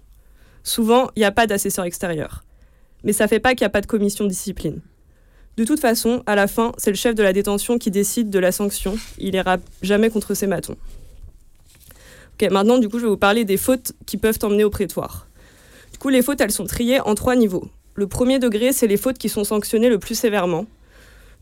Souvent, 0.64 1.10
il 1.14 1.20
n'y 1.20 1.24
a 1.24 1.32
pas 1.32 1.46
d'assesseur 1.46 1.84
extérieur. 1.84 2.42
Mais 3.04 3.12
ça 3.12 3.24
ne 3.24 3.28
fait 3.28 3.38
pas 3.38 3.50
qu'il 3.50 3.64
n'y 3.64 3.66
a 3.66 3.70
pas 3.70 3.80
de 3.80 3.86
commission 3.86 4.24
discipline. 4.24 4.80
De 5.56 5.64
toute 5.64 5.78
façon, 5.78 6.22
à 6.26 6.34
la 6.34 6.48
fin, 6.48 6.72
c'est 6.78 6.90
le 6.90 6.96
chef 6.96 7.14
de 7.14 7.22
la 7.22 7.32
détention 7.32 7.78
qui 7.78 7.90
décide 7.90 8.28
de 8.28 8.38
la 8.38 8.50
sanction. 8.50 8.98
Il 9.18 9.32
n'ira 9.32 9.58
jamais 9.82 10.10
contre 10.10 10.34
ses 10.34 10.48
matons. 10.48 10.76
Maintenant, 12.50 12.78
du 12.78 12.88
coup, 12.88 12.98
je 12.98 13.04
vais 13.04 13.10
vous 13.10 13.16
parler 13.16 13.44
des 13.44 13.56
fautes 13.56 13.92
qui 14.06 14.16
peuvent 14.16 14.38
emmener 14.42 14.64
au 14.64 14.70
prétoire. 14.70 15.28
Du 15.92 15.98
coup, 15.98 16.08
les 16.08 16.22
fautes, 16.22 16.50
sont 16.50 16.66
triées 16.66 17.00
en 17.00 17.14
trois 17.14 17.36
niveaux. 17.36 17.70
Le 17.96 18.08
premier 18.08 18.40
degré, 18.40 18.72
c'est 18.72 18.88
les 18.88 18.96
fautes 18.96 19.18
qui 19.18 19.28
sont 19.28 19.44
sanctionnées 19.44 19.88
le 19.88 20.00
plus 20.00 20.16
sévèrement. 20.16 20.66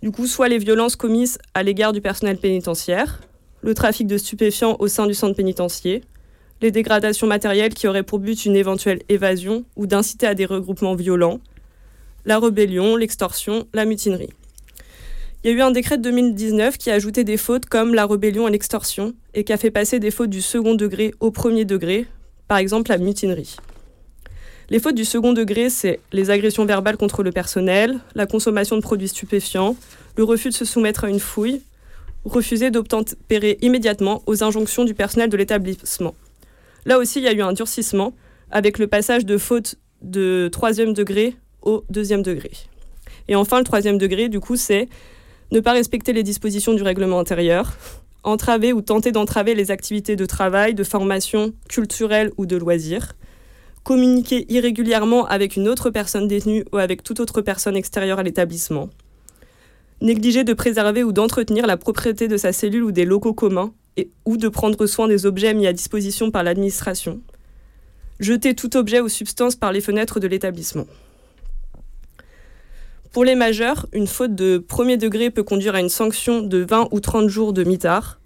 Du 0.03 0.11
coup, 0.11 0.27
soit 0.27 0.49
les 0.49 0.59
violences 0.59 0.97
commises 0.97 1.39
à 1.55 1.63
l'égard 1.63 1.93
du 1.93 2.03
personnel 2.03 2.37
pénitentiaire, 2.37 3.21
le 3.63 3.73
trafic 3.73 4.07
de 4.07 4.19
stupéfiants 4.19 4.77
au 4.79 4.87
sein 4.87 5.07
du 5.07 5.15
centre 5.15 5.35
pénitentiaire, 5.35 6.01
les 6.61 6.71
dégradations 6.71 7.27
matérielles 7.27 7.73
qui 7.73 7.89
auraient 7.89 8.03
pour 8.03 8.19
but 8.19 8.45
une 8.45 8.55
éventuelle 8.55 9.01
évasion 9.09 9.65
ou 9.77 9.87
d'inciter 9.87 10.27
à 10.27 10.35
des 10.35 10.45
regroupements 10.45 10.95
violents, 10.95 11.41
la 12.27 12.39
rébellion, 12.39 12.97
l'extorsion, 12.97 13.67
la 13.73 13.87
mutinerie. 13.87 14.31
Il 15.45 15.51
y 15.51 15.55
a 15.55 15.57
eu 15.57 15.63
un 15.63 15.71
décret 15.71 15.97
de 15.97 16.03
2019 16.03 16.77
qui 16.77 16.91
a 16.91 16.95
ajouté 16.95 17.25
des 17.25 17.39
fautes 17.39 17.65
comme 17.67 17.95
la 17.95 18.07
rébellion 18.07 18.47
et 18.47 18.51
l'extorsion 18.51 19.15
et 19.33 19.43
qui 19.43 19.55
a 19.55 19.57
fait 19.57 19.71
passer 19.71 20.01
des 20.01 20.11
fautes 20.11 20.31
du 20.31 20.43
second 20.43 20.75
degré 20.75 21.15
au 21.19 21.31
premier 21.31 21.65
degré, 21.65 22.07
par 22.47 22.59
exemple 22.59 22.91
la 22.91 22.99
mutinerie. 22.99 23.57
Les 24.71 24.79
fautes 24.79 24.95
du 24.95 25.05
second 25.05 25.33
degré, 25.33 25.71
c'est 25.71 26.01
les 26.13 26.31
agressions 26.31 26.65
verbales 26.65 26.97
contre 26.97 27.23
le 27.23 27.33
personnel, 27.33 27.99
la 28.15 28.27
consommation 28.27 28.77
de 28.77 28.83
produits 28.83 29.09
stupéfiants, 29.09 29.77
le 30.17 30.25
refus 30.25 30.49
de 30.49 30.55
se 30.55 30.65
soumettre 30.65 31.05
à 31.05 31.09
une 31.09 31.21
fouille, 31.21 31.63
refuser 32.25 32.71
d'obtempérer 32.71 33.59
immédiatement 33.61 34.23
aux 34.27 34.45
injonctions 34.45 34.85
du 34.85 34.95
personnel 34.95 35.29
de 35.29 35.37
l'établissement. 35.37 36.15
Là 36.87 36.99
aussi, 36.99 37.19
il 37.19 37.25
y 37.25 37.29
a 37.29 37.33
eu 37.33 37.43
un 37.43 37.53
durcissement 37.53 38.13
avec 38.51 38.79
le 38.79 38.87
passage 38.87 39.25
de 39.25 39.39
fautes 39.39 39.77
de 40.03 40.49
troisième 40.51 40.93
degré 40.93 41.37
au 41.63 41.85
deuxième 41.91 42.23
degré. 42.23 42.51
Et 43.29 43.37
enfin, 43.37 43.59
le 43.59 43.65
troisième 43.65 43.99
degré, 43.99 44.29
du 44.29 44.41
coup, 44.41 44.57
c'est 44.57 44.89
ne 45.51 45.61
pas 45.61 45.73
respecter 45.73 46.13
les 46.13 46.23
dispositions 46.23 46.75
du 46.75 46.83
règlement 46.83 47.19
intérieur, 47.19 47.77
entraver 48.25 48.73
ou 48.73 48.81
tenter 48.81 49.13
d'entraver 49.13 49.55
les 49.55 49.71
activités 49.71 50.17
de 50.17 50.27
travail, 50.27 50.75
de 50.75 50.85
formation 50.85 51.53
culturelle 51.69 52.31
ou 52.37 52.47
de 52.47 52.57
loisirs, 52.57 53.15
communiquer 53.85 54.47
irrégulièrement 54.53 55.27
avec 55.27 55.57
une 55.57 55.69
autre 55.69 55.91
personne 55.91 56.29
détenue 56.29 56.65
ou 56.73 56.79
avec 56.79 57.03
toute 57.03 57.21
autre 57.21 57.41
personne 57.41 57.77
extérieure 57.77 58.19
à 58.19 58.23
l'établissement, 58.23 58.91
négliger 60.01 60.45
de 60.45 60.53
préserver 60.53 61.05
ou 61.05 61.13
d'entretenir 61.13 61.67
la 61.67 61.77
propriété 61.77 62.29
de 62.29 62.37
sa 62.37 62.53
cellule 62.53 62.85
ou 62.85 62.93
des 62.93 63.05
locaux 63.05 63.35
communs, 63.35 63.73
ou 64.25 64.37
de 64.37 64.49
prendre 64.49 64.87
soin 64.87 65.09
des 65.09 65.27
objets 65.27 65.55
mis 65.55 65.67
à 65.67 65.73
disposition 65.73 66.31
par 66.31 66.43
l'administration, 66.43 67.21
jeter 68.21 68.55
tout 68.55 68.77
objet 68.77 69.01
ou 69.01 69.09
substance 69.09 69.57
par 69.57 69.73
les 69.73 69.81
fenêtres 69.81 70.21
de 70.21 70.27
l'établissement. 70.27 70.87
Pour 73.13 73.25
les 73.25 73.35
majeurs, 73.35 73.87
une 73.93 74.07
faute 74.07 74.35
de 74.35 74.57
premier 74.57 74.97
degré 74.97 75.31
peut 75.31 75.43
conduire 75.43 75.75
à 75.75 75.81
une 75.81 75.91
sanction 75.91 76.41
de 76.41 76.59
20 76.59 76.89
ou 76.93 77.01
30 77.01 77.29
jours 77.29 77.53
de 77.53 77.63
mitard. 77.63 78.21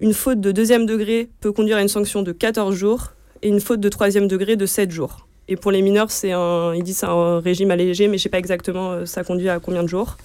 Une 0.00 0.14
faute 0.14 0.40
de 0.40 0.52
deuxième 0.52 0.86
degré 0.86 1.28
peut 1.40 1.52
conduire 1.52 1.76
à 1.76 1.82
une 1.82 1.88
sanction 1.88 2.22
de 2.22 2.32
14 2.32 2.74
jours 2.74 3.12
et 3.42 3.48
une 3.48 3.60
faute 3.60 3.80
de 3.80 3.88
troisième 3.88 4.28
degré 4.28 4.56
de 4.56 4.66
7 4.66 4.90
jours. 4.90 5.26
Et 5.48 5.56
pour 5.56 5.72
les 5.72 5.82
mineurs, 5.82 6.10
c'est 6.10 6.32
un, 6.32 6.74
ils 6.74 6.82
disent 6.82 7.04
un 7.04 7.40
régime 7.40 7.70
allégé, 7.70 8.06
mais 8.06 8.16
je 8.16 8.20
ne 8.20 8.22
sais 8.22 8.28
pas 8.28 8.38
exactement 8.38 8.92
euh, 8.92 9.06
ça 9.06 9.24
conduit 9.24 9.48
à 9.48 9.58
combien 9.58 9.82
de 9.82 9.88
jours. 9.88 10.16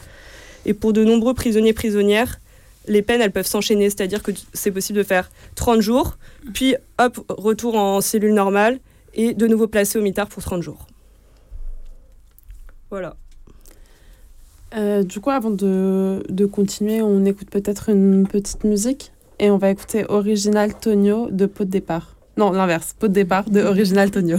Et 0.65 0.73
pour 0.73 0.93
de 0.93 1.03
nombreux 1.03 1.33
prisonniers 1.33 1.73
prisonnières, 1.73 2.39
les 2.87 3.01
peines 3.01 3.21
elles 3.21 3.31
peuvent 3.31 3.47
s'enchaîner, 3.47 3.89
c'est-à-dire 3.89 4.23
que 4.23 4.31
c'est 4.53 4.71
possible 4.71 4.99
de 4.99 5.03
faire 5.03 5.29
30 5.55 5.81
jours, 5.81 6.17
puis 6.53 6.75
hop, 6.99 7.19
retour 7.29 7.75
en 7.75 8.01
cellule 8.01 8.33
normale 8.33 8.79
et 9.13 9.33
de 9.33 9.47
nouveau 9.47 9.67
placé 9.67 9.97
au 9.97 10.01
mitard 10.01 10.27
pour 10.27 10.43
30 10.43 10.61
jours. 10.61 10.87
Voilà. 12.89 13.15
Euh, 14.75 15.03
du 15.03 15.19
coup, 15.19 15.29
avant 15.29 15.49
de, 15.49 16.23
de 16.29 16.45
continuer, 16.45 17.01
on 17.01 17.25
écoute 17.25 17.49
peut-être 17.49 17.89
une 17.89 18.27
petite 18.27 18.63
musique 18.63 19.11
et 19.39 19.49
on 19.49 19.57
va 19.57 19.69
écouter 19.69 20.05
Original 20.09 20.77
Tonio 20.77 21.29
de 21.31 21.45
Pot 21.45 21.65
de 21.65 21.69
départ. 21.69 22.16
Non, 22.37 22.51
l'inverse, 22.51 22.93
Pot 22.93 23.07
de 23.07 23.13
départ 23.13 23.49
de 23.49 23.61
Original 23.61 24.11
Tonio. 24.11 24.37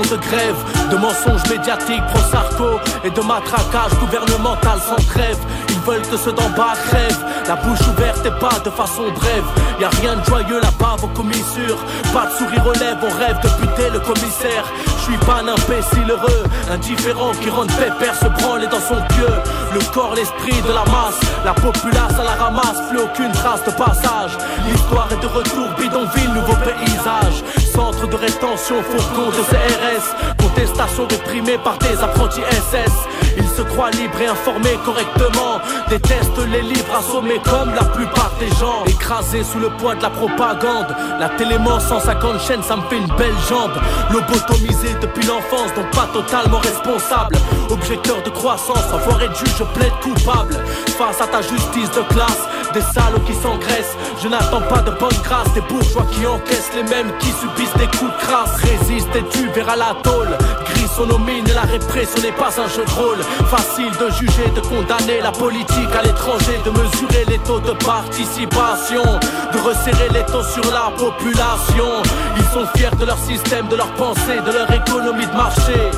De 0.00 0.16
grève, 0.16 0.56
de 0.90 0.96
mensonges 0.96 1.46
médiatiques 1.50 2.04
pro-sarco 2.06 2.80
et 3.04 3.10
de 3.10 3.20
matraquage 3.20 3.92
gouvernemental 4.00 4.78
sans 4.80 5.04
trêve. 5.04 5.36
Ils 5.68 5.80
veulent 5.80 6.08
que 6.08 6.16
ceux 6.16 6.32
d'en 6.32 6.48
bas 6.50 6.72
crèvent, 6.88 7.24
la 7.46 7.56
bouche 7.56 7.86
ouverte 7.88 8.24
et 8.24 8.30
pas 8.40 8.58
de 8.64 8.70
façon 8.70 9.02
brève. 9.14 9.44
Y 9.80 9.84
a 9.84 9.90
rien 10.00 10.16
de 10.16 10.24
joyeux 10.24 10.60
là-bas, 10.60 10.96
vos 10.98 11.08
commissures. 11.08 11.76
Pas 12.14 12.26
de 12.26 12.32
sourire 12.38 12.66
aux 12.66 12.72
lèvres, 12.72 13.00
on 13.02 13.18
rêve 13.18 13.38
de 13.42 13.48
buter 13.60 13.90
le 13.92 14.00
commissaire. 14.00 14.64
Je 14.96 15.02
suis 15.02 15.18
pas 15.26 15.42
un 15.42 15.48
imbécile 15.48 16.10
heureux, 16.10 16.44
indifférent 16.70 17.32
qui 17.42 17.50
rend 17.50 17.66
pépère 17.66 18.14
se 18.14 18.28
branler 18.40 18.68
dans 18.68 18.80
son 18.80 19.00
pieu. 19.14 19.28
Le 19.74 19.80
corps, 19.92 20.14
l'esprit 20.14 20.62
de 20.62 20.72
la 20.72 20.84
masse, 20.90 21.20
la 21.44 21.52
populace 21.52 22.18
à 22.18 22.24
la 22.24 22.42
ramasse, 22.42 22.80
plus 22.88 23.00
aucune 23.00 23.32
trace 23.32 23.64
de 23.64 23.72
passage. 23.72 24.38
L'histoire 24.66 25.08
est 25.12 25.20
de 25.20 25.26
retour, 25.26 25.68
bidonville, 25.78 26.32
nouveau 26.32 26.56
paysage. 26.64 27.44
Centre 27.74 28.06
de 28.06 28.16
rétention, 28.16 28.82
fourgon 28.82 29.30
de 29.30 29.42
CRS. 29.44 30.41
Contestation 30.54 31.06
réprimée 31.08 31.56
par 31.64 31.78
des 31.78 32.02
apprentis 32.02 32.42
SS. 32.42 32.92
Ils 33.38 33.48
se 33.48 33.62
croient 33.62 33.90
libres 33.90 34.20
et 34.20 34.26
informés 34.26 34.78
correctement. 34.84 35.60
Détestent 35.88 36.46
les 36.50 36.60
livres 36.60 36.94
assommés 36.94 37.40
comme 37.42 37.74
la 37.74 37.84
plupart 37.84 38.32
des 38.38 38.48
gens. 38.56 38.84
Écrasés 38.86 39.44
sous 39.44 39.58
le 39.58 39.70
poids 39.70 39.94
de 39.94 40.02
la 40.02 40.10
propagande. 40.10 40.94
La 41.18 41.30
télémon 41.30 41.80
150 41.80 42.40
chaînes, 42.40 42.62
ça 42.62 42.76
me 42.76 42.82
fait 42.82 42.98
une 42.98 43.16
belle 43.16 43.34
jambe. 43.48 43.72
Lobotomisé 44.12 44.94
depuis 45.00 45.26
l'enfance, 45.26 45.72
donc 45.74 45.90
pas 45.92 46.08
totalement 46.12 46.58
responsable. 46.58 47.36
Objecteur 47.70 48.22
de 48.22 48.30
croissance, 48.30 48.92
enfoiré 48.92 49.28
de 49.28 49.34
juge, 49.34 49.54
je 49.58 49.64
plaide 49.64 49.92
coupable. 50.02 50.54
Face 50.98 51.20
à 51.22 51.28
ta 51.28 51.40
justice 51.40 51.90
de 51.92 52.02
classe, 52.12 52.46
des 52.74 52.82
salauds 52.82 53.20
qui 53.26 53.34
s'engraissent. 53.34 53.96
Je 54.22 54.28
n'attends 54.28 54.62
pas 54.62 54.82
de 54.82 54.90
bonne 54.90 55.16
grâce, 55.24 55.52
des 55.54 55.62
bourgeois 55.62 56.06
qui 56.12 56.26
encaissent 56.26 56.72
les 56.74 56.84
mêmes 56.84 57.10
qui 57.18 57.28
subissent 57.28 57.76
des 57.78 57.86
coups 57.96 58.12
de 58.12 58.26
crasse. 58.26 58.56
Résiste 58.56 59.08
et 59.14 59.24
tu 59.30 59.48
verras 59.48 59.76
la 59.76 59.94
tôle. 60.02 60.36
Gris 60.66 61.06
nos 61.06 61.18
mines 61.18 61.48
et 61.48 61.54
la 61.54 61.62
répression 61.62 62.22
n'est 62.22 62.32
pas 62.32 62.52
un 62.60 62.68
jeu 62.68 62.84
de 62.84 62.90
rôle. 62.90 63.18
Facile 63.48 63.90
de 63.98 64.10
juger, 64.10 64.48
de 64.54 64.60
condamner 64.60 65.20
la 65.20 65.32
politique 65.32 65.88
à 65.98 66.02
l'étranger, 66.02 66.60
de 66.64 66.70
mesurer 66.70 67.24
les 67.28 67.38
taux 67.38 67.60
de 67.60 67.72
participation, 67.84 69.02
de 69.52 69.58
resserrer 69.58 70.08
les 70.12 70.24
taux 70.26 70.42
sur 70.42 70.64
la 70.70 70.90
population. 70.96 72.02
Ils 72.36 72.44
sont 72.52 72.66
fiers 72.76 72.96
de 72.98 73.04
leur 73.04 73.18
système, 73.18 73.68
de 73.68 73.76
leur 73.76 73.92
pensée, 73.94 74.40
de 74.44 74.52
leur 74.52 74.70
économie 74.70 75.26
de 75.26 75.36
marché 75.36 75.90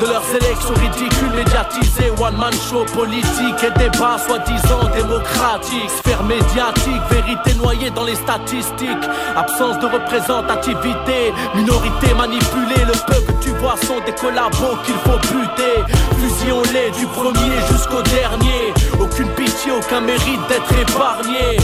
de 0.00 0.06
leurs 0.06 0.28
élections 0.30 0.74
ridicules 0.74 1.30
médiatisées, 1.34 2.10
one 2.18 2.36
man 2.36 2.52
show 2.52 2.84
politique 2.94 3.62
et 3.62 3.78
débat 3.78 4.18
soi-disant 4.18 4.88
démocratique, 4.94 5.90
sphère 5.90 6.22
médiatique, 6.24 7.02
vérité 7.10 7.54
noyée 7.54 7.90
dans 7.90 8.04
les 8.04 8.14
statistiques, 8.16 9.04
absence 9.36 9.78
de 9.78 9.86
représentativité, 9.86 11.32
minorité 11.54 12.14
manipulée, 12.14 12.84
le 12.86 12.98
peu 13.06 13.20
que 13.20 13.44
tu 13.44 13.50
vois 13.50 13.76
sont 13.76 14.00
des 14.04 14.12
collabos 14.12 14.76
qu'il 14.84 14.96
faut 15.04 15.18
buter, 15.32 15.84
fusillons-les 16.18 16.90
du 16.98 17.06
premier 17.06 17.56
jusqu'au 17.70 18.02
dernier, 18.02 18.72
aucune 19.00 19.28
pitié, 19.30 19.72
aucun 19.72 20.00
mérite 20.00 20.40
d'être 20.48 20.72
épargné, 20.72 21.56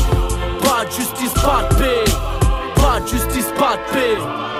pas 0.63 0.85
de 0.85 0.91
justice, 0.91 1.35
pas 1.43 1.63
de 1.69 1.75
paix, 1.77 2.05
pas 2.77 3.01
de 3.01 3.09
justice, 3.09 3.53
pas 3.59 3.77
de 3.77 3.93
paix. 3.93 4.60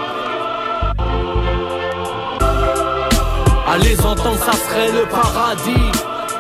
À 3.71 3.79
les 3.79 4.01
entendre, 4.01 4.37
ça 4.37 4.51
serait 4.51 4.91
le 4.91 5.07
paradis. 5.07 5.93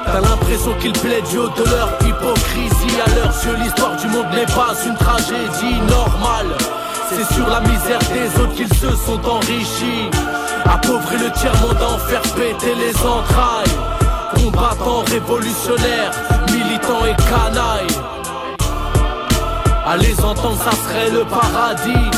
T'as 0.04 0.20
l'impression 0.20 0.74
qu'ils 0.80 0.92
plaident 0.92 1.28
du 1.28 1.38
haut 1.38 1.48
de 1.48 1.62
leur 1.70 1.88
hypocrisie. 2.04 3.00
À 3.06 3.08
leurs 3.14 3.56
l'histoire 3.56 3.94
du 3.94 4.08
monde 4.08 4.26
n'est 4.34 4.46
pas 4.46 4.74
une 4.84 4.96
tragédie 4.96 5.80
normale. 5.88 6.48
C'est 7.08 7.32
sur 7.32 7.48
la 7.48 7.60
misère 7.60 8.00
des 8.12 8.42
autres 8.42 8.54
qu'ils 8.54 8.74
se 8.74 8.90
sont 8.96 9.24
enrichis. 9.24 10.10
Appauvrir 10.64 11.20
le 11.20 11.30
tiers-monde, 11.30 11.80
en 11.80 11.98
faire 11.98 12.22
péter 12.22 12.74
les 12.74 12.96
entrailles. 13.06 13.78
Combattants 14.34 15.04
révolutionnaires, 15.06 16.10
militants 16.50 17.04
et 17.04 17.14
canailles. 17.30 17.96
À 19.86 19.96
les 19.98 20.18
entendre, 20.20 20.58
ça 20.64 20.72
serait 20.72 21.10
le 21.10 21.24
paradis. 21.26 22.10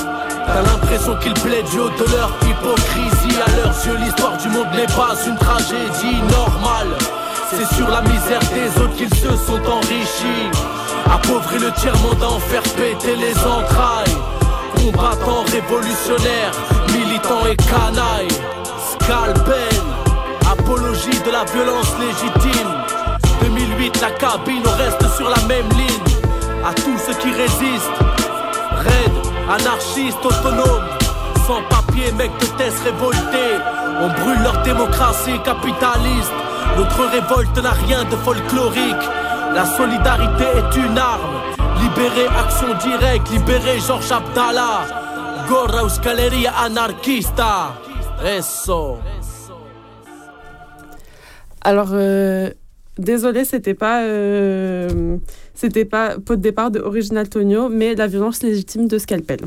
T'as 0.46 0.62
l'impression 0.62 1.16
qu'ils 1.16 1.34
plaident 1.34 1.68
du 1.70 1.80
haut 1.80 1.90
de 1.90 2.16
leur 2.16 2.30
hypocrisie 2.48 3.11
À 3.30 3.56
leurs 3.56 3.86
yeux 3.86 3.96
l'histoire 4.04 4.36
du 4.36 4.48
monde 4.48 4.66
n'est 4.74 4.86
pas 4.86 5.14
une 5.26 5.36
tragédie 5.36 6.20
normale. 6.30 6.88
C'est 7.50 7.74
sur 7.74 7.88
la 7.88 8.02
misère 8.02 8.40
des 8.52 8.82
autres 8.82 8.96
qu'ils 8.96 9.14
se 9.14 9.30
sont 9.46 9.62
enrichis. 9.64 10.50
Appauvrir 11.06 11.60
le 11.60 11.72
tiers-monde, 11.72 12.22
en 12.22 12.38
faire 12.40 12.62
péter 12.62 13.14
les 13.16 13.36
entrailles. 13.38 14.16
Combattants 14.74 15.44
révolutionnaires, 15.50 16.52
militants 16.92 17.46
et 17.46 17.56
canailles. 17.56 18.28
Scalpel, 19.00 19.80
apologie 20.50 21.20
de 21.24 21.30
la 21.30 21.44
violence 21.44 21.92
légitime. 22.00 22.72
2008, 23.40 24.00
la 24.00 24.10
cabine, 24.10 24.62
on 24.66 24.76
reste 24.76 25.16
sur 25.16 25.28
la 25.28 25.40
même 25.46 25.68
ligne. 25.70 26.66
À 26.66 26.74
tous 26.74 26.98
ceux 27.06 27.14
qui 27.14 27.30
résistent, 27.32 27.98
raid 28.72 29.12
Anarchistes 29.48 30.24
autonomes, 30.24 30.88
sans 31.46 31.62
mecs 31.94 32.38
de 32.40 32.46
test 32.56 32.78
révoltés. 32.84 33.54
On 34.00 34.08
brûle 34.08 34.42
leur 34.42 34.62
démocratie 34.62 35.38
capitaliste. 35.44 36.32
Notre 36.76 37.04
révolte 37.06 37.62
n'a 37.62 37.72
rien 37.72 38.04
de 38.04 38.16
folklorique. 38.16 39.04
La 39.54 39.64
solidarité 39.64 40.44
est 40.44 40.76
une 40.76 40.96
arme. 40.96 41.40
Libérer 41.80 42.26
action 42.28 42.68
directe, 42.82 43.30
libérer 43.30 43.78
Georges 43.78 44.10
Abdallah. 44.10 44.86
Gorra 45.48 45.86
Galeria 46.02 46.52
anarchista. 46.56 47.74
Eso. 48.24 48.98
Alors, 51.60 51.90
euh, 51.92 52.50
désolé, 52.98 53.44
c'était 53.44 53.74
pas. 53.74 54.02
Euh, 54.02 55.18
c'était 55.54 55.84
pas 55.84 56.16
pot 56.18 56.36
de 56.36 56.40
départ 56.40 56.70
de 56.70 56.80
Original 56.80 57.28
Tonio, 57.28 57.68
mais 57.68 57.94
la 57.94 58.06
violence 58.06 58.42
légitime 58.42 58.88
de 58.88 58.98
Scalpel. 58.98 59.40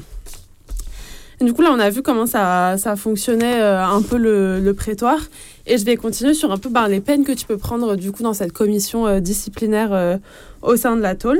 Du 1.41 1.53
coup, 1.53 1.61
là, 1.61 1.69
on 1.71 1.79
a 1.79 1.89
vu 1.89 2.01
comment 2.01 2.25
ça, 2.25 2.77
ça 2.77 2.95
fonctionnait 2.95 3.61
euh, 3.61 3.83
un 3.83 4.01
peu 4.01 4.17
le, 4.17 4.73
prétoire. 4.73 5.19
Et 5.67 5.77
je 5.77 5.85
vais 5.85 5.95
continuer 5.95 6.33
sur 6.33 6.51
un 6.51 6.57
peu 6.57 6.69
ben, 6.69 6.87
les 6.87 7.01
peines 7.01 7.23
que 7.23 7.31
tu 7.31 7.45
peux 7.45 7.57
prendre 7.57 7.95
du 7.95 8.11
coup 8.11 8.23
dans 8.23 8.33
cette 8.33 8.51
commission 8.51 9.07
euh, 9.07 9.19
disciplinaire 9.19 9.93
euh, 9.93 10.17
au 10.61 10.75
sein 10.75 10.95
de 10.95 11.01
la 11.01 11.15
tôle. 11.15 11.39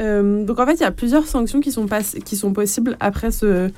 Euh, 0.00 0.44
donc 0.44 0.58
en 0.58 0.66
fait, 0.66 0.74
il 0.74 0.80
y 0.80 0.84
a 0.84 0.90
plusieurs 0.90 1.26
sanctions 1.26 1.60
qui 1.60 1.70
sont, 1.70 1.86
possibles 2.52 2.96
après 3.00 3.30
ce, 3.30 3.70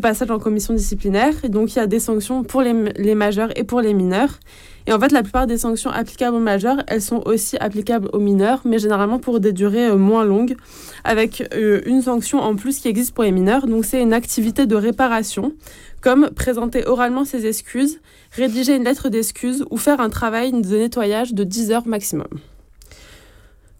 passage 0.00 0.30
en 0.30 0.38
commission 0.38 0.74
disciplinaire. 0.74 1.34
Et 1.44 1.48
donc 1.48 1.74
il 1.74 1.78
y 1.78 1.82
a 1.82 1.86
des 1.86 2.00
sanctions 2.00 2.42
pour 2.42 2.62
les, 2.62 2.74
les, 2.96 3.14
majeurs 3.14 3.50
et 3.56 3.64
pour 3.64 3.80
les 3.80 3.94
mineurs. 3.94 4.38
Et 4.86 4.92
en 4.92 5.00
fait, 5.00 5.10
la 5.10 5.22
plupart 5.22 5.46
des 5.46 5.58
sanctions 5.58 5.90
applicables 5.90 6.36
aux 6.36 6.40
majeurs, 6.40 6.78
elles 6.86 7.02
sont 7.02 7.22
aussi 7.24 7.56
applicables 7.58 8.08
aux 8.12 8.20
mineurs, 8.20 8.60
mais 8.64 8.78
généralement 8.78 9.18
pour 9.18 9.40
des 9.40 9.52
durées 9.52 9.86
euh, 9.86 9.96
moins 9.96 10.24
longues, 10.24 10.56
avec 11.02 11.48
euh, 11.54 11.80
une 11.86 12.02
sanction 12.02 12.38
en 12.38 12.54
plus 12.54 12.78
qui 12.78 12.88
existe 12.88 13.12
pour 13.14 13.24
les 13.24 13.32
mineurs. 13.32 13.66
Donc 13.66 13.84
c'est 13.84 14.00
une 14.00 14.12
activité 14.12 14.66
de 14.66 14.76
réparation, 14.76 15.52
comme 16.00 16.30
présenter 16.30 16.86
oralement 16.86 17.24
ses 17.24 17.46
excuses, 17.46 17.98
rédiger 18.32 18.76
une 18.76 18.84
lettre 18.84 19.08
d'excuses 19.08 19.64
ou 19.70 19.76
faire 19.76 20.00
un 20.00 20.10
travail 20.10 20.52
de 20.52 20.76
nettoyage 20.76 21.34
de 21.34 21.42
10 21.42 21.72
heures 21.72 21.86
maximum. 21.88 22.28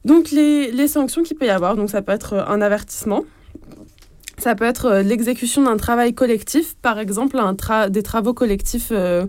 Donc 0.07 0.31
les, 0.31 0.71
les 0.71 0.89
sanctions 0.89 1.23
qu'il 1.23 1.37
peut 1.37 1.47
y 1.47 1.51
avoir, 1.51 1.77
donc 1.77 1.91
ça 1.91 2.01
peut 2.01 2.13
être 2.13 2.35
un 2.35 2.63
avertissement, 2.63 3.25
ça 4.39 4.55
peut 4.55 4.65
être 4.65 4.87
euh, 4.87 5.03
l'exécution 5.03 5.65
d'un 5.65 5.77
travail 5.77 6.15
collectif, 6.15 6.77
par 6.83 6.99
exemple 6.99 7.39
un 7.39 7.89
des 7.89 8.03
travaux 8.03 8.35
collectifs 8.35 8.91
euh, 8.93 9.27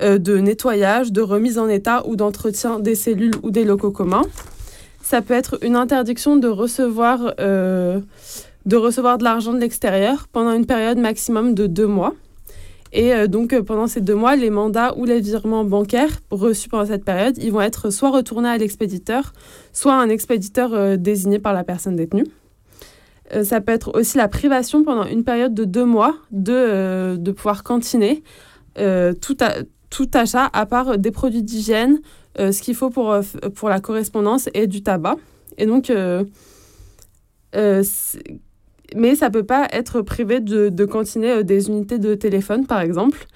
euh, 0.00 0.18
de 0.18 0.38
nettoyage, 0.38 1.12
de 1.12 1.20
remise 1.20 1.58
en 1.58 1.68
état 1.68 2.06
ou 2.06 2.16
d'entretien 2.16 2.78
des 2.78 2.94
cellules 2.94 3.34
ou 3.42 3.50
des 3.50 3.64
locaux 3.64 3.90
communs. 3.90 4.24
Ça 5.02 5.20
peut 5.20 5.34
être 5.34 5.58
une 5.62 5.76
interdiction 5.76 6.36
de 6.36 6.46
recevoir, 6.46 7.34
de, 7.36 8.02
recevoir 8.76 9.18
de 9.18 9.24
l'argent 9.24 9.52
de 9.52 9.58
l'extérieur 9.58 10.28
pendant 10.30 10.52
une 10.52 10.66
période 10.66 10.98
maximum 10.98 11.52
de 11.52 11.66
deux 11.66 11.88
mois. 11.88 12.14
Et 12.92 13.12
euh, 13.14 13.26
donc, 13.26 13.52
euh, 13.52 13.62
pendant 13.62 13.86
ces 13.86 14.00
deux 14.00 14.14
mois, 14.14 14.36
les 14.36 14.50
mandats 14.50 14.94
ou 14.96 15.04
les 15.04 15.20
virements 15.20 15.64
bancaires 15.64 16.20
reçus 16.30 16.68
pendant 16.68 16.86
cette 16.86 17.04
période, 17.04 17.38
ils 17.38 17.52
vont 17.52 17.60
être 17.60 17.90
soit 17.90 18.10
retournés 18.10 18.48
à 18.48 18.58
l'expéditeur, 18.58 19.32
soit 19.72 19.94
à 19.94 19.96
un 19.96 20.08
expéditeur 20.08 20.74
euh, 20.74 20.96
désigné 20.96 21.38
par 21.38 21.52
la 21.52 21.64
personne 21.64 21.96
détenue. 21.96 22.26
ça 23.44 23.60
peut 23.60 23.72
être 23.72 23.94
aussi 23.94 24.18
la 24.18 24.26
privation 24.26 24.82
pendant 24.82 25.04
une 25.04 25.22
période 25.22 25.54
de 25.54 25.64
deux 25.64 25.84
mois 25.84 26.16
de, 26.32 27.16
de 27.16 27.30
pouvoir 27.30 27.62
cantiner 27.62 28.24
tout, 28.74 29.36
tout 29.88 30.10
achat 30.14 30.50
à 30.52 30.66
part 30.66 30.98
des 30.98 31.12
produits 31.12 31.44
d'hygiène, 31.44 32.00
ce 32.36 32.60
qu'il 32.60 32.74
faut 32.74 32.90
pour, 32.90 33.14
pour 33.54 33.68
la 33.68 33.78
correspondance 33.78 34.48
et 34.52 34.66
du 34.66 34.82
tabac. 34.82 35.16
Et 35.58 35.66
donc, 35.66 35.92
mais 38.96 39.14
ça 39.14 39.30
peut 39.30 39.44
pas 39.44 39.68
être 39.72 40.02
privé 40.02 40.40
de, 40.40 40.68
de 40.68 40.84
cantiner 40.84 41.30
euh, 41.30 41.42
des 41.42 41.68
unités 41.68 41.98
de 41.98 42.14
téléphone, 42.14 42.66
par 42.66 42.80
exemple. 42.80 43.26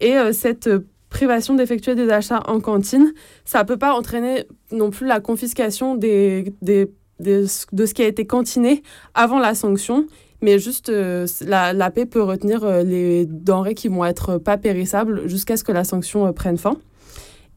Et 0.00 0.16
euh, 0.16 0.32
cette 0.32 0.66
euh, 0.66 0.86
privation 1.08 1.54
d'effectuer 1.54 1.94
des 1.94 2.08
achats 2.10 2.42
en 2.46 2.60
cantine, 2.60 3.12
ça 3.44 3.64
peut 3.64 3.76
pas 3.76 3.94
entraîner 3.94 4.46
non 4.72 4.90
plus 4.90 5.06
la 5.06 5.20
confiscation 5.20 5.96
des, 5.96 6.54
des, 6.62 6.90
de 7.18 7.46
ce 7.46 7.94
qui 7.94 8.02
a 8.02 8.06
été 8.06 8.26
cantiné 8.26 8.82
avant 9.14 9.38
la 9.38 9.54
sanction, 9.54 10.06
mais 10.40 10.58
juste 10.58 10.88
la, 10.88 11.72
la 11.72 11.90
paix 11.90 12.06
peut 12.06 12.22
retenir 12.22 12.64
les 12.82 13.26
denrées 13.26 13.74
qui 13.74 13.88
vont 13.88 14.04
être 14.04 14.38
pas 14.38 14.56
périssables 14.56 15.28
jusqu'à 15.28 15.56
ce 15.56 15.64
que 15.64 15.72
la 15.72 15.84
sanction 15.84 16.32
prenne 16.32 16.56
fin. 16.56 16.76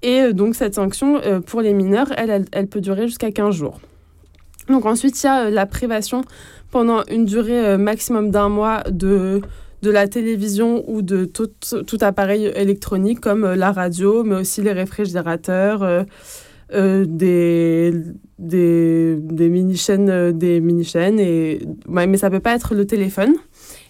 Et 0.02 0.34
donc 0.34 0.56
cette 0.56 0.74
sanction, 0.74 1.22
pour 1.46 1.62
les 1.62 1.74
mineurs, 1.74 2.12
elle, 2.18 2.32
elle, 2.32 2.46
elle 2.52 2.68
peut 2.68 2.82
durer 2.82 3.08
jusqu'à 3.08 3.32
15 3.32 3.56
jours. 3.56 3.80
Donc 4.68 4.86
ensuite, 4.86 5.22
il 5.22 5.26
y 5.26 5.30
a 5.30 5.50
la 5.50 5.66
privation 5.66 6.24
pendant 6.74 7.04
une 7.08 7.26
durée 7.26 7.66
euh, 7.68 7.78
maximum 7.78 8.32
d'un 8.32 8.50
mois 8.50 8.82
de, 8.90 9.42
de 9.84 9.92
la 9.92 10.08
télévision 10.08 10.84
ou 10.90 11.04
de 11.04 11.24
tout, 11.24 11.52
tout, 11.86 11.98
appareil 12.02 12.52
électronique 12.56 13.20
comme 13.20 13.44
euh, 13.44 13.56
la 13.56 13.72
radio, 13.72 14.24
mais 14.24 14.38
aussi 14.38 14.64
les 14.64 14.72
réfrigérateurs, 14.72 15.84
euh, 16.74 17.06
des, 17.08 17.94
des, 18.40 19.16
des 19.20 19.50
mini-chaînes, 19.50 20.32
des 20.32 20.60
mini-chaînes. 20.62 21.20
Et, 21.20 21.60
mais 21.88 22.18
ça 22.18 22.32
peut 22.32 22.40
pas 22.40 22.56
être 22.56 22.74
le 22.74 22.88
téléphone. 22.88 23.36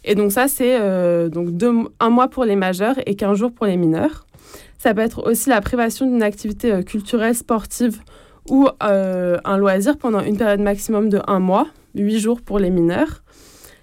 Et 0.03 0.13
donc 0.15 0.33
ça, 0.33 0.49
c'est 0.49 0.77
donc 1.29 1.51
deux, 1.51 1.71
un 2.01 2.09
mois 2.09 2.27
pour 2.27 2.43
les 2.43 2.57
majeurs 2.57 2.95
et 3.05 3.15
15 3.15 3.37
jours 3.37 3.53
pour 3.53 3.65
les 3.65 3.77
mineurs. 3.77 4.27
Ça 4.77 4.93
peut 4.93 4.99
être 4.99 5.25
aussi 5.25 5.47
la 5.47 5.61
privation 5.61 6.05
d'une 6.05 6.21
activité 6.21 6.83
culturelle, 6.83 7.35
sportive 7.35 8.01
ou 8.49 8.67
un 8.81 9.57
loisir 9.57 9.97
pendant 9.97 10.19
une 10.19 10.35
période 10.35 10.59
maximum 10.59 11.07
de 11.07 11.21
un 11.25 11.39
mois 11.39 11.67
8 11.95 12.19
jours 12.19 12.41
pour 12.41 12.59
les 12.59 12.69
mineurs. 12.69 13.23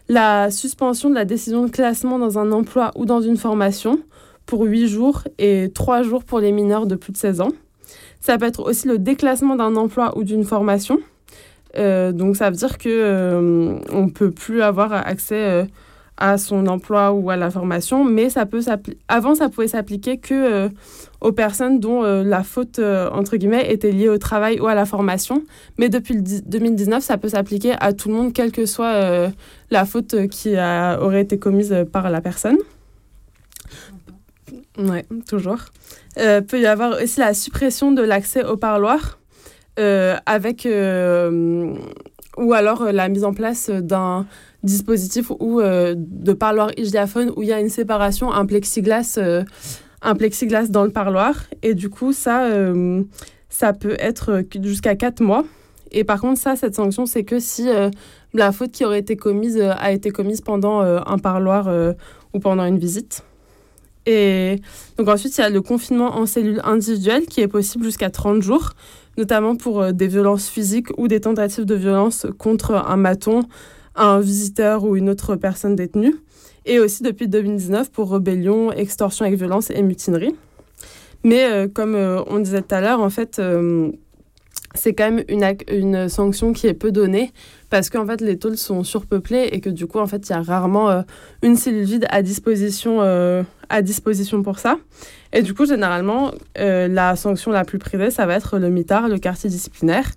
La 0.08 0.50
suspension 0.50 1.08
de 1.08 1.14
la 1.14 1.24
décision 1.24 1.64
de 1.64 1.70
classement 1.70 2.18
dans 2.18 2.38
un 2.38 2.52
emploi 2.52 2.90
ou 2.96 3.04
dans 3.04 3.20
une 3.20 3.36
formation 3.36 4.00
pour 4.46 4.62
8 4.62 4.88
jours 4.88 5.22
et 5.38 5.70
3 5.72 6.02
jours 6.02 6.24
pour 6.24 6.40
les 6.40 6.52
mineurs 6.52 6.86
de 6.86 6.96
plus 6.96 7.12
de 7.12 7.16
16 7.16 7.40
ans. 7.40 7.52
Ça 8.20 8.36
peut 8.36 8.46
être 8.46 8.60
aussi 8.60 8.88
le 8.88 8.98
déclassement 8.98 9.56
d'un 9.56 9.76
emploi 9.76 10.16
ou 10.18 10.24
d'une 10.24 10.44
formation. 10.44 10.98
Euh, 11.78 12.12
donc 12.12 12.36
ça 12.36 12.50
veut 12.50 12.56
dire 12.56 12.78
que 12.78 12.88
euh, 12.88 13.78
on 13.92 14.08
peut 14.08 14.30
plus 14.30 14.60
avoir 14.60 14.92
accès 14.92 15.36
euh, 15.36 15.64
à 16.20 16.36
son 16.36 16.66
emploi 16.66 17.12
ou 17.12 17.30
à 17.30 17.36
la 17.36 17.50
formation, 17.50 18.04
mais 18.04 18.28
ça 18.28 18.44
peut 18.44 18.60
avant 19.08 19.34
ça 19.34 19.48
pouvait 19.48 19.68
s'appliquer 19.68 20.18
que 20.18 20.34
euh, 20.34 20.68
aux 21.22 21.32
personnes 21.32 21.80
dont 21.80 22.04
euh, 22.04 22.22
la 22.22 22.42
faute 22.42 22.78
euh, 22.78 23.08
entre 23.10 23.36
guillemets 23.36 23.72
était 23.72 23.90
liée 23.90 24.10
au 24.10 24.18
travail 24.18 24.60
ou 24.60 24.66
à 24.66 24.74
la 24.74 24.84
formation, 24.84 25.42
mais 25.78 25.88
depuis 25.88 26.14
le 26.14 26.20
2019 26.20 27.02
ça 27.02 27.16
peut 27.16 27.30
s'appliquer 27.30 27.72
à 27.80 27.94
tout 27.94 28.10
le 28.10 28.14
monde 28.14 28.32
quelle 28.34 28.52
que 28.52 28.66
soit 28.66 29.30
la 29.70 29.84
faute 29.86 30.28
qui 30.28 30.56
a, 30.56 31.00
aurait 31.00 31.22
été 31.22 31.38
commise 31.38 31.74
par 31.90 32.10
la 32.10 32.20
personne. 32.20 32.58
Ouais, 34.78 35.04
toujours. 35.28 35.58
peut 36.16 36.60
y 36.60 36.66
avoir 36.66 37.00
aussi 37.02 37.20
la 37.20 37.34
suppression 37.34 37.92
de 37.92 38.02
l'accès 38.02 38.44
au 38.44 38.56
parloir 38.56 39.18
avec 40.26 40.68
ou 42.36 42.52
alors 42.52 42.84
la 42.92 43.08
mise 43.08 43.24
en 43.24 43.32
place 43.32 43.70
d'un 43.70 44.26
dispositif 44.62 45.30
ou 45.38 45.60
euh, 45.60 45.94
de 45.96 46.32
parloir 46.32 46.70
hygiaphone 46.76 47.32
où 47.36 47.42
il 47.42 47.48
y 47.48 47.52
a 47.52 47.60
une 47.60 47.68
séparation, 47.68 48.32
un 48.32 48.46
plexiglas, 48.46 49.16
euh, 49.18 49.42
un 50.02 50.14
plexiglas 50.14 50.68
dans 50.68 50.84
le 50.84 50.90
parloir. 50.90 51.34
Et 51.62 51.74
du 51.74 51.88
coup, 51.88 52.12
ça, 52.12 52.44
euh, 52.44 53.02
ça 53.48 53.72
peut 53.72 53.96
être 53.98 54.42
jusqu'à 54.62 54.96
4 54.96 55.20
mois. 55.22 55.44
Et 55.92 56.04
par 56.04 56.20
contre, 56.20 56.40
ça, 56.40 56.56
cette 56.56 56.74
sanction, 56.74 57.06
c'est 57.06 57.24
que 57.24 57.40
si 57.40 57.68
la 58.32 58.52
faute 58.52 58.70
qui 58.70 58.84
aurait 58.84 59.00
été 59.00 59.16
commise 59.16 59.60
a 59.60 59.90
été 59.90 60.10
commise 60.10 60.40
pendant 60.40 60.82
un 60.82 61.18
parloir 61.18 61.68
ou 62.32 62.38
pendant 62.38 62.64
une 62.64 62.78
visite. 62.78 63.24
Et 64.06 64.60
donc 64.98 65.08
ensuite, 65.08 65.36
il 65.36 65.40
y 65.40 65.44
a 65.44 65.50
le 65.50 65.60
confinement 65.60 66.16
en 66.16 66.26
cellule 66.26 66.60
individuelle 66.62 67.26
qui 67.26 67.40
est 67.40 67.48
possible 67.48 67.82
jusqu'à 67.82 68.08
30 68.08 68.40
jours, 68.40 68.70
notamment 69.18 69.56
pour 69.56 69.92
des 69.92 70.06
violences 70.06 70.48
physiques 70.48 70.96
ou 70.96 71.08
des 71.08 71.18
tentatives 71.18 71.64
de 71.64 71.74
violence 71.74 72.24
contre 72.38 72.76
un 72.76 72.96
maton, 72.96 73.42
un 73.96 74.20
visiteur 74.20 74.84
ou 74.84 74.96
une 74.96 75.08
autre 75.10 75.36
personne 75.36 75.76
détenue, 75.76 76.14
et 76.66 76.78
aussi 76.78 77.02
depuis 77.02 77.28
2019 77.28 77.90
pour 77.90 78.12
rébellion, 78.12 78.72
extorsion 78.72 79.24
avec 79.24 79.38
violence 79.38 79.70
et 79.70 79.82
mutinerie. 79.82 80.34
Mais 81.24 81.44
euh, 81.44 81.68
comme 81.68 81.94
euh, 81.94 82.22
on 82.26 82.38
disait 82.38 82.62
tout 82.62 82.74
à 82.74 82.80
l'heure, 82.80 83.00
en 83.00 83.10
fait, 83.10 83.38
euh, 83.38 83.90
c'est 84.74 84.94
quand 84.94 85.10
même 85.10 85.24
une, 85.28 85.44
une 85.68 86.08
sanction 86.08 86.52
qui 86.52 86.66
est 86.66 86.74
peu 86.74 86.92
donnée 86.92 87.32
parce 87.68 87.90
qu'en 87.90 88.06
fait, 88.06 88.20
les 88.20 88.38
tôles 88.38 88.56
sont 88.56 88.84
surpeuplées 88.84 89.48
et 89.52 89.60
que 89.60 89.70
du 89.70 89.86
coup, 89.86 89.98
en 89.98 90.06
fait, 90.06 90.28
il 90.28 90.32
y 90.32 90.34
a 90.34 90.42
rarement 90.42 91.04
une 91.42 91.56
cellule 91.56 91.84
vide 91.84 92.06
à 92.10 92.22
disposition, 92.22 93.00
à 93.68 93.82
disposition 93.82 94.42
pour 94.42 94.58
ça. 94.58 94.78
Et 95.32 95.42
du 95.42 95.54
coup, 95.54 95.66
généralement, 95.66 96.32
la 96.56 97.14
sanction 97.14 97.52
la 97.52 97.64
plus 97.64 97.78
privée, 97.78 98.10
ça 98.10 98.26
va 98.26 98.34
être 98.34 98.58
le 98.58 98.70
mitard, 98.70 99.08
le 99.08 99.18
quartier 99.18 99.50
disciplinaire, 99.50 100.10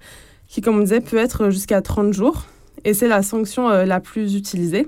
qui, 0.47 0.61
comme 0.61 0.77
on 0.77 0.81
disait, 0.81 1.01
peut 1.01 1.17
être 1.17 1.51
jusqu'à 1.51 1.81
30 1.81 2.13
jours 2.13 2.45
et 2.85 2.93
c'est 2.93 3.07
la 3.07 3.23
sanction 3.23 3.69
euh, 3.69 3.85
la 3.85 3.99
plus 3.99 4.35
utilisée. 4.35 4.87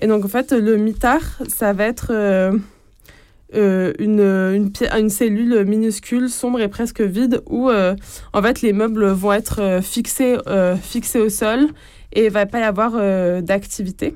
Et 0.00 0.06
donc, 0.06 0.24
en 0.24 0.28
fait, 0.28 0.52
le 0.52 0.76
mitard, 0.76 1.22
ça 1.48 1.72
va 1.72 1.84
être 1.84 2.08
euh, 2.10 2.52
euh, 3.54 3.92
une, 3.98 4.20
une, 4.20 5.10
cellule 5.10 5.64
minuscule, 5.64 6.28
sombre 6.28 6.60
et 6.60 6.68
presque 6.68 7.00
vide, 7.00 7.42
où, 7.46 7.68
en 7.70 8.42
fait, 8.42 8.62
les 8.62 8.72
meubles 8.72 9.06
vont 9.06 9.32
être 9.32 9.80
fixés, 9.82 10.36
fixés 10.80 11.18
au 11.18 11.28
sol 11.28 11.66
et 12.12 12.20
il 12.20 12.26
ne 12.26 12.30
va 12.30 12.46
pas 12.46 12.60
y 12.60 12.62
avoir 12.62 12.92
d'activité. 13.42 14.14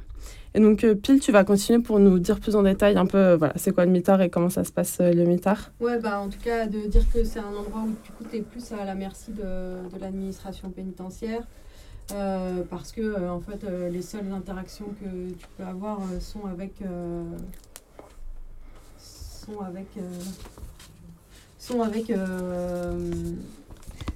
Et 0.54 0.60
donc, 0.60 0.86
Pile, 1.02 1.18
tu 1.18 1.32
vas 1.32 1.42
continuer 1.42 1.80
pour 1.80 1.98
nous 1.98 2.20
dire 2.20 2.38
plus 2.38 2.54
en 2.54 2.62
détail 2.62 2.96
un 2.96 3.06
peu, 3.06 3.34
voilà, 3.34 3.54
c'est 3.56 3.72
quoi 3.72 3.84
le 3.84 3.90
mitard 3.90 4.20
et 4.22 4.30
comment 4.30 4.50
ça 4.50 4.62
se 4.62 4.70
passe 4.70 4.98
le 5.00 5.24
mitard? 5.24 5.72
Ouais, 5.80 5.98
bah, 5.98 6.20
en 6.20 6.28
tout 6.28 6.38
cas, 6.44 6.66
de 6.66 6.86
dire 6.86 7.02
que 7.12 7.24
c'est 7.24 7.40
un 7.40 7.56
endroit 7.58 7.84
où 8.20 8.24
tu 8.30 8.36
es 8.36 8.42
plus 8.42 8.70
à 8.70 8.84
la 8.84 8.94
merci 8.94 9.32
de, 9.32 9.42
de 9.42 10.00
l'administration 10.00 10.70
pénitentiaire. 10.70 11.42
Euh, 12.12 12.62
parce 12.68 12.92
que 12.92 13.00
euh, 13.00 13.32
en 13.32 13.40
fait 13.40 13.64
euh, 13.64 13.88
les 13.88 14.02
seules 14.02 14.30
interactions 14.32 14.84
que 15.00 15.30
tu 15.32 15.46
peux 15.56 15.64
avoir 15.64 15.98
sont 16.20 16.44
avec 16.46 16.74
sont 18.98 19.60
avec 19.60 19.86
sont 21.58 21.80
avec 21.80 22.12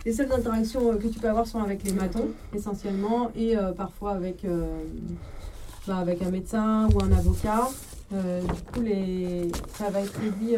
les 0.05 0.13
seules 0.13 0.33
interactions 0.33 0.97
que 0.99 1.09
tu 1.09 1.19
peux 1.19 1.29
avoir 1.29 1.47
sont 1.47 1.61
avec 1.61 1.85
les 1.85 1.93
matons 1.93 2.29
essentiellement 2.55 3.31
et 3.35 3.57
parfois 3.77 4.13
avec 4.13 4.47
bah, 5.87 5.97
avec 5.99 6.23
un 6.23 6.31
médecin 6.31 6.89
ou 6.93 7.03
un 7.03 7.13
avocat. 7.13 7.69
Du 8.11 8.63
coup 8.73 8.81
les 8.83 9.51
ça 9.75 9.91
va 9.91 10.01
être 10.01 10.19
réduit 10.21 10.57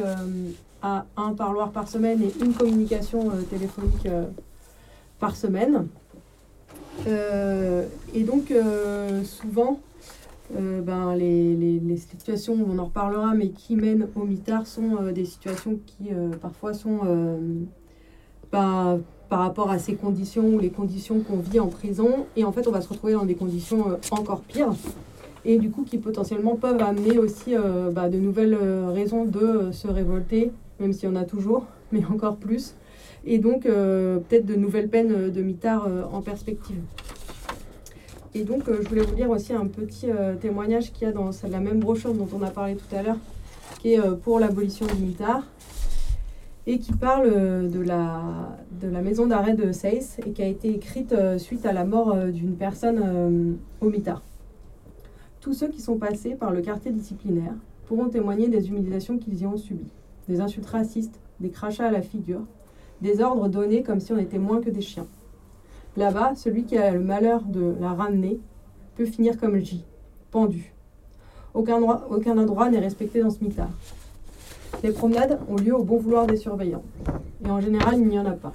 à 0.82 1.07
un 1.16 1.32
parloir 1.34 1.70
par 1.70 1.89
semaine 1.89 2.22
et 2.22 2.32
une 2.43 2.53
communication 2.53 3.30
téléphonique 3.49 4.09
par 5.18 5.36
semaine 5.36 5.86
et 7.07 8.22
donc, 8.24 8.53
souvent, 9.24 9.80
ben, 10.51 11.14
les, 11.14 11.55
les, 11.55 11.96
situations, 11.96 12.57
on 12.68 12.78
en 12.78 12.86
reparlera, 12.86 13.34
mais 13.34 13.49
qui 13.49 13.76
mènent 13.76 14.09
au 14.14 14.24
mitard 14.24 14.66
sont 14.66 15.11
des 15.12 15.24
situations 15.24 15.78
qui 15.86 16.11
parfois 16.40 16.74
sont 16.74 17.01
ben, 18.53 19.01
par 19.28 19.40
rapport 19.40 19.70
à 19.70 19.78
ces 19.78 19.94
conditions 19.94 20.46
ou 20.55 20.59
les 20.59 20.70
conditions 20.70 21.20
qu'on 21.20 21.38
vit 21.38 21.61
en 21.61 21.68
prison. 21.68 22.26
Et 22.36 22.44
en 22.44 22.53
fait, 22.53 22.66
on 22.66 22.72
va 22.72 22.80
se 22.80 22.88
retrouver 22.88 23.12
dans 23.12 23.26
des 23.26 23.34
conditions 23.34 23.99
encore 24.11 24.40
pires 24.40 24.72
et 25.44 25.59
du 25.59 25.70
coup 25.70 25.84
qui 25.84 25.99
potentiellement 25.99 26.57
peuvent 26.57 26.82
amener 26.82 27.18
aussi 27.18 27.55
euh, 27.57 27.90
bah, 27.90 28.09
de 28.09 28.18
nouvelles 28.18 28.57
euh, 28.61 28.90
raisons 28.90 29.24
de 29.24 29.38
euh, 29.38 29.72
se 29.72 29.88
révolter, 29.88 30.53
même 30.80 30.92
s'il 30.92 31.09
y 31.09 31.12
en 31.12 31.16
a 31.16 31.24
toujours, 31.24 31.64
mais 31.92 32.05
encore 32.05 32.36
plus, 32.36 32.74
et 33.25 33.39
donc 33.39 33.64
peut-être 33.64 34.47
de 34.47 34.55
nouvelles 34.55 34.89
peines 34.89 35.31
de 35.31 35.43
mitard 35.43 35.89
en 36.12 36.23
perspective. 36.23 36.81
Et 38.35 38.45
donc 38.45 38.64
je 38.66 38.89
voulais 38.89 39.03
vous 39.03 39.14
lire 39.14 39.31
aussi 39.31 39.53
un 39.53 39.66
petit 39.66 40.09
témoignage 40.41 40.93
qu'il 40.93 41.07
y 41.07 41.11
a 41.11 41.12
dans 41.12 41.31
la 41.51 41.61
même 41.61 41.81
brochure 41.81 42.14
dont 42.14 42.29
on 42.35 42.43
a 42.43 42.51
parlé 42.51 42.77
tout 42.77 42.95
à 42.95 43.03
l'heure, 43.03 43.19
qui 43.81 43.95
est 43.95 44.01
pour 44.23 44.39
l'abolition 44.39 44.87
du 44.87 45.03
mitard, 45.03 45.43
et 46.66 46.79
qui 46.79 46.93
parle 46.93 47.71
de 47.71 47.81
la, 47.81 48.57
de 48.81 48.89
la 48.89 49.01
maison 49.01 49.27
d'arrêt 49.27 49.55
de 49.55 49.73
Seyss, 49.73 50.19
et 50.27 50.33
qui 50.33 50.43
a 50.43 50.47
été 50.47 50.69
écrite 50.75 51.14
suite 51.39 51.64
à 51.64 51.73
la 51.73 51.85
mort 51.85 52.14
d'une 52.27 52.57
personne 52.57 53.59
au 53.81 53.89
mitard. 53.89 54.23
Tous 55.41 55.55
ceux 55.55 55.69
qui 55.69 55.81
sont 55.81 55.97
passés 55.97 56.35
par 56.35 56.51
le 56.51 56.61
quartier 56.61 56.91
disciplinaire 56.91 57.55
pourront 57.87 58.09
témoigner 58.09 58.49
des 58.49 58.69
humiliations 58.69 59.16
qu'ils 59.16 59.41
y 59.41 59.47
ont 59.47 59.57
subies, 59.57 59.93
des 60.29 60.41
insultes 60.41 60.66
racistes, 60.66 61.19
des 61.41 61.49
crachats 61.49 61.87
à 61.87 61.91
la 61.91 62.03
figure, 62.03 62.43
des 63.01 63.20
ordres 63.20 63.49
donnés 63.49 63.82
comme 63.82 64.01
si 64.01 64.12
on 64.12 64.18
était 64.18 64.38
moins 64.38 64.61
que 64.61 64.70
des 64.70 64.80
chiens. 64.80 65.07
Là-bas, 65.96 66.34
celui 66.34 66.64
qui 66.64 66.76
a 66.76 66.92
le 66.92 67.01
malheur 67.01 67.42
de 67.42 67.74
la 67.80 67.92
ramener 67.92 68.38
peut 68.96 69.07
finir 69.07 69.38
comme 69.38 69.59
J, 69.59 69.84
pendu. 70.30 70.74
Aucun, 71.55 71.80
droit, 71.80 72.07
aucun 72.11 72.36
endroit 72.38 72.70
n'est 72.70 72.78
respecté 72.78 73.20
dans 73.20 73.30
ce 73.30 73.42
mitard. 73.42 73.70
Les 74.82 74.92
promenades 74.92 75.40
ont 75.49 75.57
lieu 75.57 75.74
au 75.74 75.82
bon 75.82 75.99
vouloir 75.99 76.26
des 76.26 76.36
surveillants, 76.36 76.84
et 77.44 77.51
en 77.51 77.61
général, 77.61 77.99
il 77.99 78.07
n'y 78.07 78.18
en 78.18 78.26
a 78.26 78.32
pas. 78.32 78.53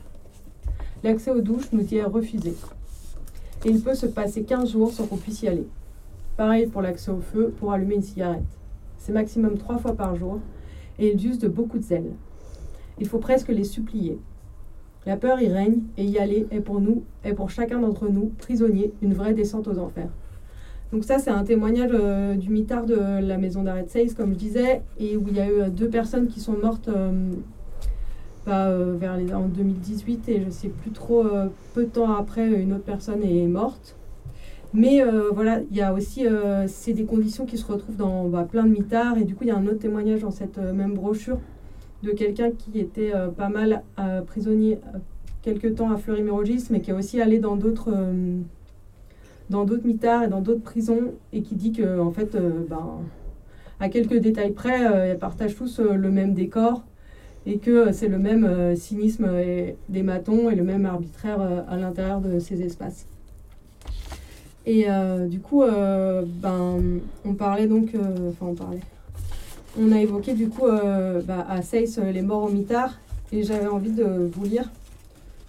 L'accès 1.04 1.32
aux 1.32 1.42
douches 1.42 1.72
nous 1.74 1.86
y 1.94 1.98
est 1.98 2.04
refusé. 2.04 2.56
Et 3.66 3.70
il 3.70 3.82
peut 3.82 3.96
se 3.96 4.06
passer 4.06 4.44
15 4.44 4.72
jours 4.72 4.92
sans 4.92 5.06
qu'on 5.06 5.18
puisse 5.18 5.42
y 5.42 5.48
aller. 5.48 5.68
Pareil 6.38 6.68
pour 6.68 6.82
l'accès 6.82 7.12
au 7.12 7.20
feu 7.20 7.54
pour 7.60 7.74
allumer 7.74 7.96
une 7.96 8.04
cigarette. 8.04 8.44
C'est 8.98 9.12
maximum 9.12 9.58
trois 9.58 9.78
fois 9.78 9.96
par 9.96 10.16
jour 10.16 10.40
et 10.98 11.12
ils 11.12 11.28
usent 11.28 11.40
de 11.40 11.48
beaucoup 11.48 11.78
de 11.78 11.84
zèle. 11.84 12.12
Il 13.00 13.08
faut 13.08 13.20
presque 13.20 13.50
les 13.50 13.64
supplier. 13.64 14.18
La 15.06 15.18
peur 15.18 15.42
y 15.42 15.48
règne 15.48 15.82
et 15.98 16.06
y 16.06 16.18
aller 16.18 16.48
est 16.52 16.62
pour 16.62 16.80
nous, 16.80 17.04
est 17.26 17.34
pour 17.34 17.50
chacun 17.50 17.80
d'entre 17.80 18.08
nous, 18.08 18.32
prisonniers, 18.38 18.94
une 19.02 19.14
vraie 19.14 19.34
descente 19.34 19.68
aux 19.68 19.78
enfers. 19.78 20.10
Donc 20.94 21.04
ça, 21.04 21.18
c'est 21.18 21.32
un 21.32 21.44
témoignage 21.44 21.90
euh, 21.92 22.36
du 22.36 22.50
mitard 22.52 22.86
de 22.86 22.96
la 22.96 23.38
maison 23.38 23.64
d'arrêt 23.64 23.84
de 23.84 24.14
comme 24.14 24.34
je 24.34 24.38
disais, 24.38 24.82
et 25.00 25.18
où 25.18 25.26
il 25.28 25.36
y 25.36 25.40
a 25.40 25.48
eu 25.48 25.62
euh, 25.62 25.70
deux 25.70 25.90
personnes 25.90 26.28
qui 26.28 26.40
sont 26.40 26.54
mortes 26.54 26.88
euh, 26.88 27.32
bah, 28.46 28.70
vers 29.00 29.18
les, 29.18 29.34
en 29.34 29.48
2018, 29.48 30.30
et 30.30 30.40
je 30.40 30.46
ne 30.46 30.52
sais 30.52 30.70
plus 30.70 30.92
trop, 30.92 31.26
peu 31.74 31.86
de 31.86 31.90
temps 31.90 32.14
après, 32.14 32.48
une 32.48 32.74
autre 32.74 32.84
personne 32.84 33.24
est 33.24 33.48
morte. 33.48 33.96
Mais 34.76 35.04
voilà, 35.32 35.60
il 35.70 35.78
y 35.78 35.82
a 35.82 35.94
aussi, 35.94 36.26
c'est 36.66 36.94
des 36.94 37.06
conditions 37.06 37.46
qui 37.46 37.58
se 37.60 37.72
retrouvent 37.72 37.96
dans 37.96 38.28
bah, 38.28 38.48
plein 38.50 38.64
de 38.64 38.72
mitards. 38.72 39.20
Et 39.20 39.24
du 39.24 39.36
coup, 39.36 39.44
il 39.44 39.48
y 39.48 39.52
a 39.52 39.56
un 39.56 39.68
autre 39.68 39.78
témoignage 39.78 40.22
dans 40.22 40.32
cette 40.32 40.58
même 40.58 40.96
brochure 40.96 41.38
de 42.04 42.12
quelqu'un 42.12 42.52
qui 42.52 42.80
était 42.80 43.12
pas 43.38 43.50
mal 43.50 43.82
prisonnier 44.28 44.78
quelque 45.42 45.68
temps 45.68 45.92
à 45.92 45.98
Fleury-Mérogis, 45.98 46.68
mais 46.70 46.82
qui 46.82 46.92
est 46.92 46.94
aussi 46.94 47.22
allé 47.22 47.40
dans 47.40 47.56
d'autres 47.56 47.92
dans 49.50 49.66
d'autres 49.66 49.86
mitards 49.86 50.24
et 50.24 50.28
dans 50.28 50.42
d'autres 50.42 50.62
prisons, 50.62 51.14
et 51.32 51.42
qui 51.42 51.56
dit 51.56 51.72
que 51.72 52.00
en 52.00 52.12
fait, 52.12 52.38
ben, 52.70 53.00
à 53.80 53.90
quelques 53.90 54.18
détails 54.18 54.52
près, 54.52 55.12
ils 55.14 55.18
partagent 55.18 55.56
tous 55.56 55.80
le 55.80 56.12
même 56.12 56.34
décor 56.34 56.84
et 57.46 57.58
que 57.58 57.92
c'est 57.92 58.08
le 58.08 58.20
même 58.20 58.76
cynisme 58.76 59.30
des 59.90 60.04
matons 60.04 60.50
et 60.50 60.56
le 60.56 60.64
même 60.64 60.86
arbitraire 60.86 61.42
à 61.68 61.78
l'intérieur 61.78 62.22
de 62.22 62.40
ces 62.40 62.62
espaces. 62.62 63.08
Et 64.66 64.86
euh, 64.88 65.28
du 65.28 65.40
coup, 65.40 65.64
euh, 65.64 66.24
ben, 66.26 67.02
on 67.26 67.34
parlait 67.34 67.68
donc, 67.68 67.94
euh, 67.96 68.30
enfin 68.30 68.46
on 68.52 68.56
parlait, 68.56 68.80
on 69.80 69.92
a 69.92 70.00
évoqué 70.00 70.34
du 70.34 70.50
coup 70.50 70.68
bah, 70.68 71.46
à 71.50 71.62
Seyss 71.62 71.98
les 71.98 72.22
morts 72.22 72.44
au 72.44 72.50
mitard, 72.50 73.00
et 73.32 73.44
j'avais 73.44 73.68
envie 73.68 73.92
de 73.92 74.30
vous 74.32 74.46
lire 74.46 74.70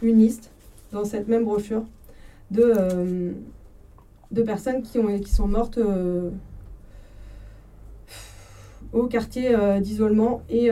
une 0.03 0.19
liste 0.19 0.51
dans 0.93 1.05
cette 1.05 1.29
même 1.29 1.45
brochure 1.45 1.85
de, 2.51 3.35
de 4.31 4.43
personnes 4.43 4.83
qui, 4.83 4.99
ont, 4.99 5.19
qui 5.19 5.33
sont 5.33 5.47
mortes 5.47 5.79
au 8.93 9.07
quartier 9.07 9.57
d'isolement 9.81 10.43
et, 10.49 10.71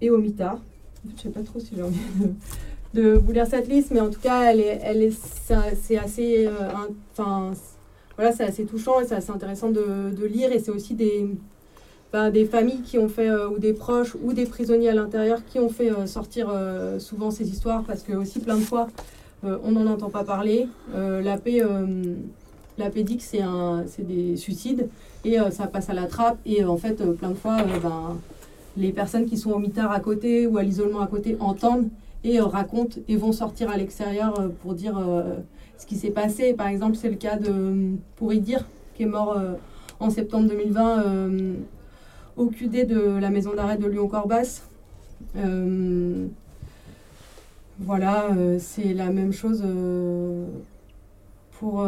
et 0.00 0.10
au 0.10 0.18
mitard. 0.18 0.60
Je 1.16 1.22
sais 1.22 1.28
pas 1.30 1.42
trop 1.42 1.60
si 1.60 1.74
j'ai 1.74 1.82
envie 1.82 1.98
de 2.20 2.30
de 2.94 3.12
vous 3.12 3.32
lire 3.32 3.46
cette 3.46 3.68
liste, 3.68 3.90
mais 3.90 4.00
en 4.00 4.10
tout 4.10 4.20
cas, 4.20 4.50
elle 4.50 4.60
est, 4.60 4.80
elle 4.82 5.02
est, 5.02 5.12
c'est 5.12 5.98
assez, 5.98 6.46
euh, 6.46 6.70
voilà, 8.16 8.32
c'est 8.32 8.44
assez 8.44 8.64
touchant 8.64 9.00
et 9.00 9.06
c'est 9.06 9.16
assez 9.16 9.30
intéressant 9.30 9.70
de, 9.70 10.10
de 10.10 10.24
lire. 10.24 10.50
Et 10.52 10.58
c'est 10.58 10.70
aussi 10.70 10.94
des, 10.94 11.28
ben, 12.12 12.30
des 12.30 12.44
familles 12.44 12.82
qui 12.82 12.98
ont 12.98 13.08
fait, 13.08 13.28
euh, 13.28 13.48
ou 13.48 13.58
des 13.58 13.72
proches, 13.72 14.16
ou 14.22 14.32
des 14.32 14.46
prisonniers 14.46 14.88
à 14.88 14.94
l'intérieur 14.94 15.44
qui 15.44 15.58
ont 15.58 15.68
fait 15.68 15.90
euh, 15.90 16.06
sortir 16.06 16.52
souvent 16.98 17.30
ces 17.30 17.48
histoires, 17.48 17.82
parce 17.84 18.02
que 18.02 18.12
aussi 18.12 18.40
plein 18.40 18.56
de 18.56 18.62
fois, 18.62 18.88
on 19.42 19.70
n'en 19.72 19.86
entend 19.86 20.10
pas 20.10 20.24
parler. 20.24 20.66
la 20.94 21.36
paix, 21.36 23.02
dit 23.04 23.16
que 23.16 23.22
c'est 23.22 23.42
un, 23.42 23.84
c'est 23.86 24.06
des 24.06 24.36
suicides 24.36 24.88
et 25.24 25.36
ça 25.50 25.66
passe 25.66 25.88
à 25.88 25.94
la 25.94 26.06
trappe. 26.06 26.38
Et 26.44 26.64
en 26.64 26.76
fait, 26.76 27.04
plein 27.12 27.30
de 27.30 27.34
fois, 27.34 27.58
ben, 27.82 28.16
les 28.76 28.92
personnes 28.92 29.26
qui 29.26 29.36
sont 29.36 29.52
au 29.52 29.58
mitard 29.58 29.92
à 29.92 30.00
côté 30.00 30.46
ou 30.46 30.58
à 30.58 30.62
l'isolement 30.62 31.00
à 31.00 31.06
côté 31.06 31.36
entendent 31.40 31.88
et 32.24 32.40
euh, 32.40 32.44
racontent 32.44 32.98
et 33.08 33.16
vont 33.16 33.32
sortir 33.32 33.70
à 33.70 33.76
l'extérieur 33.76 34.38
euh, 34.38 34.48
pour 34.62 34.74
dire 34.74 34.98
euh, 34.98 35.36
ce 35.78 35.86
qui 35.86 35.96
s'est 35.96 36.10
passé. 36.10 36.54
Par 36.54 36.66
exemple, 36.66 36.96
c'est 36.96 37.08
le 37.08 37.16
cas 37.16 37.36
de 37.36 37.96
Pourridir, 38.16 38.66
qui 38.94 39.04
est 39.04 39.06
mort 39.06 39.38
en 40.00 40.08
septembre 40.08 40.48
2020 40.48 41.04
au 42.36 42.46
QD 42.46 42.86
de 42.86 43.18
la 43.18 43.30
maison 43.30 43.54
d'arrêt 43.54 43.76
de 43.78 43.86
Lyon-Corbas. 43.86 44.62
voilà, 47.80 48.28
c'est 48.58 48.94
la 48.94 49.10
même 49.10 49.32
chose 49.32 49.62
pour, 51.58 51.86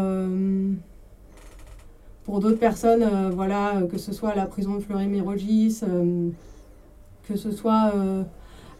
pour 2.25 2.41
d'autres 2.41 2.59
personnes, 2.59 3.31
voilà, 3.31 3.83
que 3.91 3.99
ce 3.99 4.13
soit 4.13 4.31
à 4.31 4.35
la 4.35 4.47
prison 4.47 4.75
de 4.75 4.81
Fleury-Mérogis, 4.81 5.81
que 7.29 7.37
ce 7.37 7.51
soit 7.51 7.93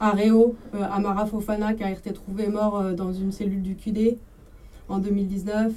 à 0.01 0.17
euh, 0.17 0.85
Amara 0.91 1.27
Fofana 1.27 1.75
qui 1.75 1.85
a 1.85 1.91
été 1.91 2.13
trouvé 2.13 2.49
mort 2.49 2.79
euh, 2.79 2.93
dans 2.95 3.13
une 3.13 3.33
cellule 3.33 3.63
du 3.63 3.75
QD 3.75 4.17
en 4.89 4.99
2019. 4.99 5.73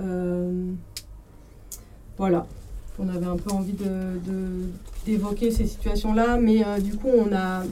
Euh, 0.00 0.72
voilà, 2.16 2.46
on 2.98 3.08
avait 3.08 3.26
un 3.26 3.36
peu 3.36 3.50
envie 3.50 3.72
de, 3.72 4.68
ces 5.04 5.66
situations-là, 5.66 6.38
mais 6.38 6.64
du 6.80 6.96
coup 6.96 7.08
on 7.08 7.32
a, 7.34 7.62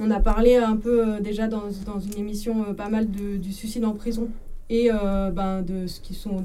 on 0.00 0.10
a 0.10 0.20
parlé 0.20 0.56
un 0.56 0.76
peu 0.76 1.20
déjà 1.20 1.46
dans, 1.48 1.64
dans 1.86 2.00
une 2.00 2.18
émission 2.18 2.74
pas 2.74 2.88
mal 2.88 3.06
du 3.08 3.52
suicide 3.52 3.84
en 3.84 3.92
prison 3.92 4.28
et 4.70 4.90
ben, 5.32 5.62
de 5.62 5.86
ce 5.86 6.00
qui 6.00 6.14
sont 6.14 6.44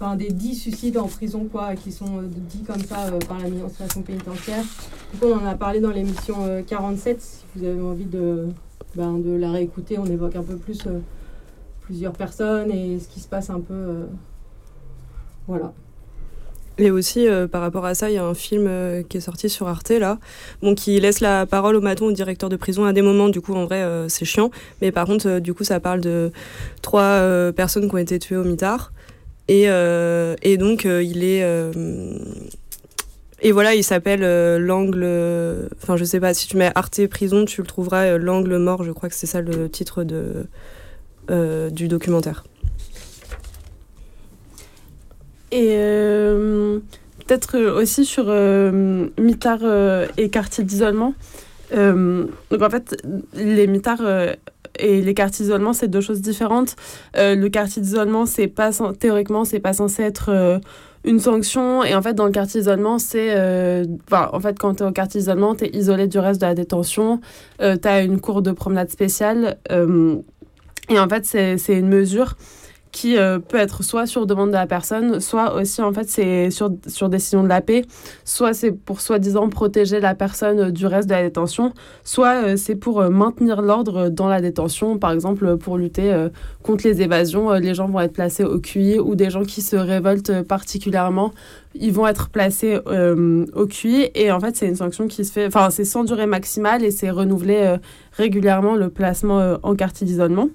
enfin, 0.00 0.16
des 0.16 0.30
10 0.30 0.54
suicides 0.54 0.96
en 0.96 1.06
prison, 1.06 1.46
quoi, 1.50 1.74
qui 1.74 1.92
sont 1.92 2.18
euh, 2.18 2.22
dits 2.26 2.62
comme 2.62 2.80
ça 2.80 3.06
euh, 3.06 3.18
par 3.28 3.38
l'administration 3.38 4.02
pénitentiaire. 4.02 4.64
Du 5.12 5.20
coup, 5.20 5.26
on 5.26 5.38
en 5.38 5.46
a 5.46 5.54
parlé 5.54 5.80
dans 5.80 5.90
l'émission 5.90 6.62
47. 6.66 7.16
Euh, 7.16 7.20
si 7.20 7.44
vous 7.54 7.64
avez 7.64 7.80
envie 7.80 8.06
de, 8.06 8.48
ben, 8.94 9.18
de 9.18 9.32
la 9.32 9.50
réécouter, 9.50 9.98
on 9.98 10.06
évoque 10.06 10.36
un 10.36 10.42
peu 10.42 10.56
plus 10.56 10.88
plusieurs 11.82 12.12
personnes 12.12 12.70
et 12.70 12.98
ce 12.98 13.08
qui 13.08 13.20
se 13.20 13.28
passe 13.28 13.50
un 13.50 13.60
peu. 13.60 14.06
voilà. 15.46 15.72
Et 16.80 16.90
aussi, 16.90 17.26
par 17.52 17.60
rapport 17.60 17.84
à 17.84 17.94
ça, 17.94 18.10
il 18.10 18.14
y 18.14 18.18
a 18.18 18.24
un 18.24 18.34
film 18.34 18.68
qui 19.08 19.18
est 19.18 19.20
sorti 19.20 19.48
sur 19.48 19.68
Arte, 19.68 19.90
là, 19.90 20.18
bon, 20.62 20.74
qui 20.74 20.98
laisse 20.98 21.20
la 21.20 21.46
parole 21.46 21.76
au 21.76 21.80
maton, 21.80 22.06
au 22.06 22.12
directeur 22.12 22.48
de 22.48 22.56
prison, 22.56 22.84
à 22.86 22.92
des 22.92 23.02
moments, 23.02 23.28
du 23.28 23.40
coup, 23.40 23.54
en 23.54 23.66
vrai, 23.66 23.84
c'est 24.08 24.24
chiant. 24.24 24.50
Mais 24.80 24.90
par 24.90 25.06
contre, 25.06 25.40
du 25.40 25.52
coup, 25.52 25.62
ça 25.62 25.78
parle 25.78 26.00
de 26.00 26.32
trois 26.80 27.22
personnes 27.54 27.88
qui 27.88 27.94
ont 27.94 27.98
été 27.98 28.18
tuées 28.18 28.38
au 28.38 28.44
mitard. 28.44 28.92
Et, 29.50 29.64
euh, 29.66 30.36
et 30.42 30.56
donc, 30.56 30.86
euh, 30.86 31.02
il 31.02 31.24
est. 31.24 31.42
Euh, 31.42 31.72
et 33.42 33.50
voilà, 33.50 33.74
il 33.74 33.82
s'appelle 33.82 34.20
L'angle. 34.58 35.04
Enfin, 35.82 35.96
je 35.96 36.04
sais 36.04 36.20
pas, 36.20 36.34
si 36.34 36.46
tu 36.46 36.56
mets 36.56 36.70
Arte 36.76 37.04
Prison, 37.08 37.44
tu 37.44 37.60
le 37.60 37.66
trouveras 37.66 38.16
L'angle 38.16 38.58
mort, 38.58 38.84
je 38.84 38.92
crois 38.92 39.08
que 39.08 39.14
c'est 39.16 39.26
ça 39.26 39.40
le 39.40 39.68
titre 39.68 40.04
de, 40.04 40.46
du 41.70 41.88
documentaire. 41.88 42.44
Et 45.52 45.76
peut-être 47.26 47.58
aussi 47.58 48.04
sur 48.04 48.26
mitard 49.18 49.60
et 50.16 50.30
quartier 50.30 50.64
d'isolement. 50.64 51.14
donc 51.72 52.62
en 52.62 52.70
fait, 52.70 53.02
les 53.34 53.66
mitards 53.66 54.02
et 54.78 55.02
les 55.02 55.14
quartiers 55.14 55.46
d'isolement, 55.46 55.72
c'est 55.72 55.88
deux 55.88 56.00
choses 56.00 56.20
différentes. 56.20 56.76
le 57.14 57.48
quartier 57.48 57.82
d'isolement, 57.82 58.26
c'est 58.26 58.48
pas 58.48 58.70
théoriquement, 58.98 59.44
c'est 59.44 59.60
pas 59.60 59.72
censé 59.72 60.02
être 60.02 60.60
une 61.04 61.18
sanction. 61.18 61.82
Et 61.82 61.94
en 61.94 62.02
fait, 62.02 62.14
dans 62.14 62.26
le 62.26 62.32
quartier 62.32 62.60
d'isolement, 62.60 62.98
c'est. 62.98 63.34
en 64.12 64.40
fait, 64.40 64.58
quand 64.58 64.76
tu 64.76 64.82
es 64.84 64.86
au 64.86 64.92
quartier 64.92 65.20
d'isolement, 65.20 65.54
tu 65.54 65.64
es 65.64 65.76
isolé 65.76 66.06
du 66.06 66.18
reste 66.18 66.40
de 66.40 66.46
la 66.46 66.54
détention. 66.54 67.20
tu 67.58 67.88
as 67.88 68.02
une 68.02 68.20
cour 68.20 68.42
de 68.42 68.52
promenade 68.52 68.90
spéciale. 68.90 69.58
et 69.68 70.98
en 70.98 71.08
fait, 71.08 71.24
c'est 71.24 71.78
une 71.78 71.88
mesure 71.88 72.36
qui 72.92 73.16
euh, 73.16 73.38
peut 73.38 73.58
être 73.58 73.82
soit 73.82 74.06
sur 74.06 74.26
demande 74.26 74.48
de 74.48 74.54
la 74.54 74.66
personne, 74.66 75.20
soit 75.20 75.54
aussi 75.54 75.80
en 75.80 75.92
fait 75.92 76.08
c'est 76.08 76.50
sur, 76.50 76.70
sur 76.86 77.08
décision 77.08 77.42
de 77.42 77.48
la 77.48 77.60
paix, 77.60 77.84
soit 78.24 78.52
c'est 78.52 78.72
pour 78.72 79.00
soi-disant 79.00 79.48
protéger 79.48 80.00
la 80.00 80.14
personne 80.14 80.70
du 80.70 80.86
reste 80.86 81.08
de 81.08 81.14
la 81.14 81.22
détention, 81.22 81.72
soit 82.04 82.44
euh, 82.44 82.56
c'est 82.56 82.74
pour 82.74 83.00
euh, 83.00 83.08
maintenir 83.08 83.62
l'ordre 83.62 84.08
dans 84.08 84.28
la 84.28 84.40
détention, 84.40 84.98
par 84.98 85.12
exemple 85.12 85.56
pour 85.56 85.78
lutter 85.78 86.28
contre 86.62 86.86
les 86.86 87.02
évasions, 87.02 87.52
les 87.52 87.74
gens 87.74 87.86
vont 87.86 88.00
être 88.00 88.12
placés 88.12 88.44
au 88.44 88.58
QI 88.58 88.98
ou 88.98 89.14
des 89.14 89.30
gens 89.30 89.44
qui 89.44 89.62
se 89.62 89.76
révoltent 89.76 90.42
particulièrement, 90.42 91.32
ils 91.74 91.92
vont 91.92 92.06
être 92.06 92.28
placés 92.28 92.78
au 92.78 93.66
QI. 93.66 94.10
Et 94.14 94.32
en 94.32 94.40
fait 94.40 94.56
c'est 94.56 94.66
une 94.66 94.76
sanction 94.76 95.06
qui 95.06 95.24
se 95.24 95.32
fait, 95.32 95.46
enfin 95.46 95.70
c'est 95.70 95.84
sans 95.84 96.04
durée 96.04 96.26
maximale 96.26 96.84
et 96.84 96.90
c'est 96.90 97.10
renouvelé 97.10 97.76
régulièrement 98.12 98.74
le 98.74 98.90
placement 98.90 99.58
en 99.62 99.74
quartier 99.74 100.06
d'isolement. 100.06 100.48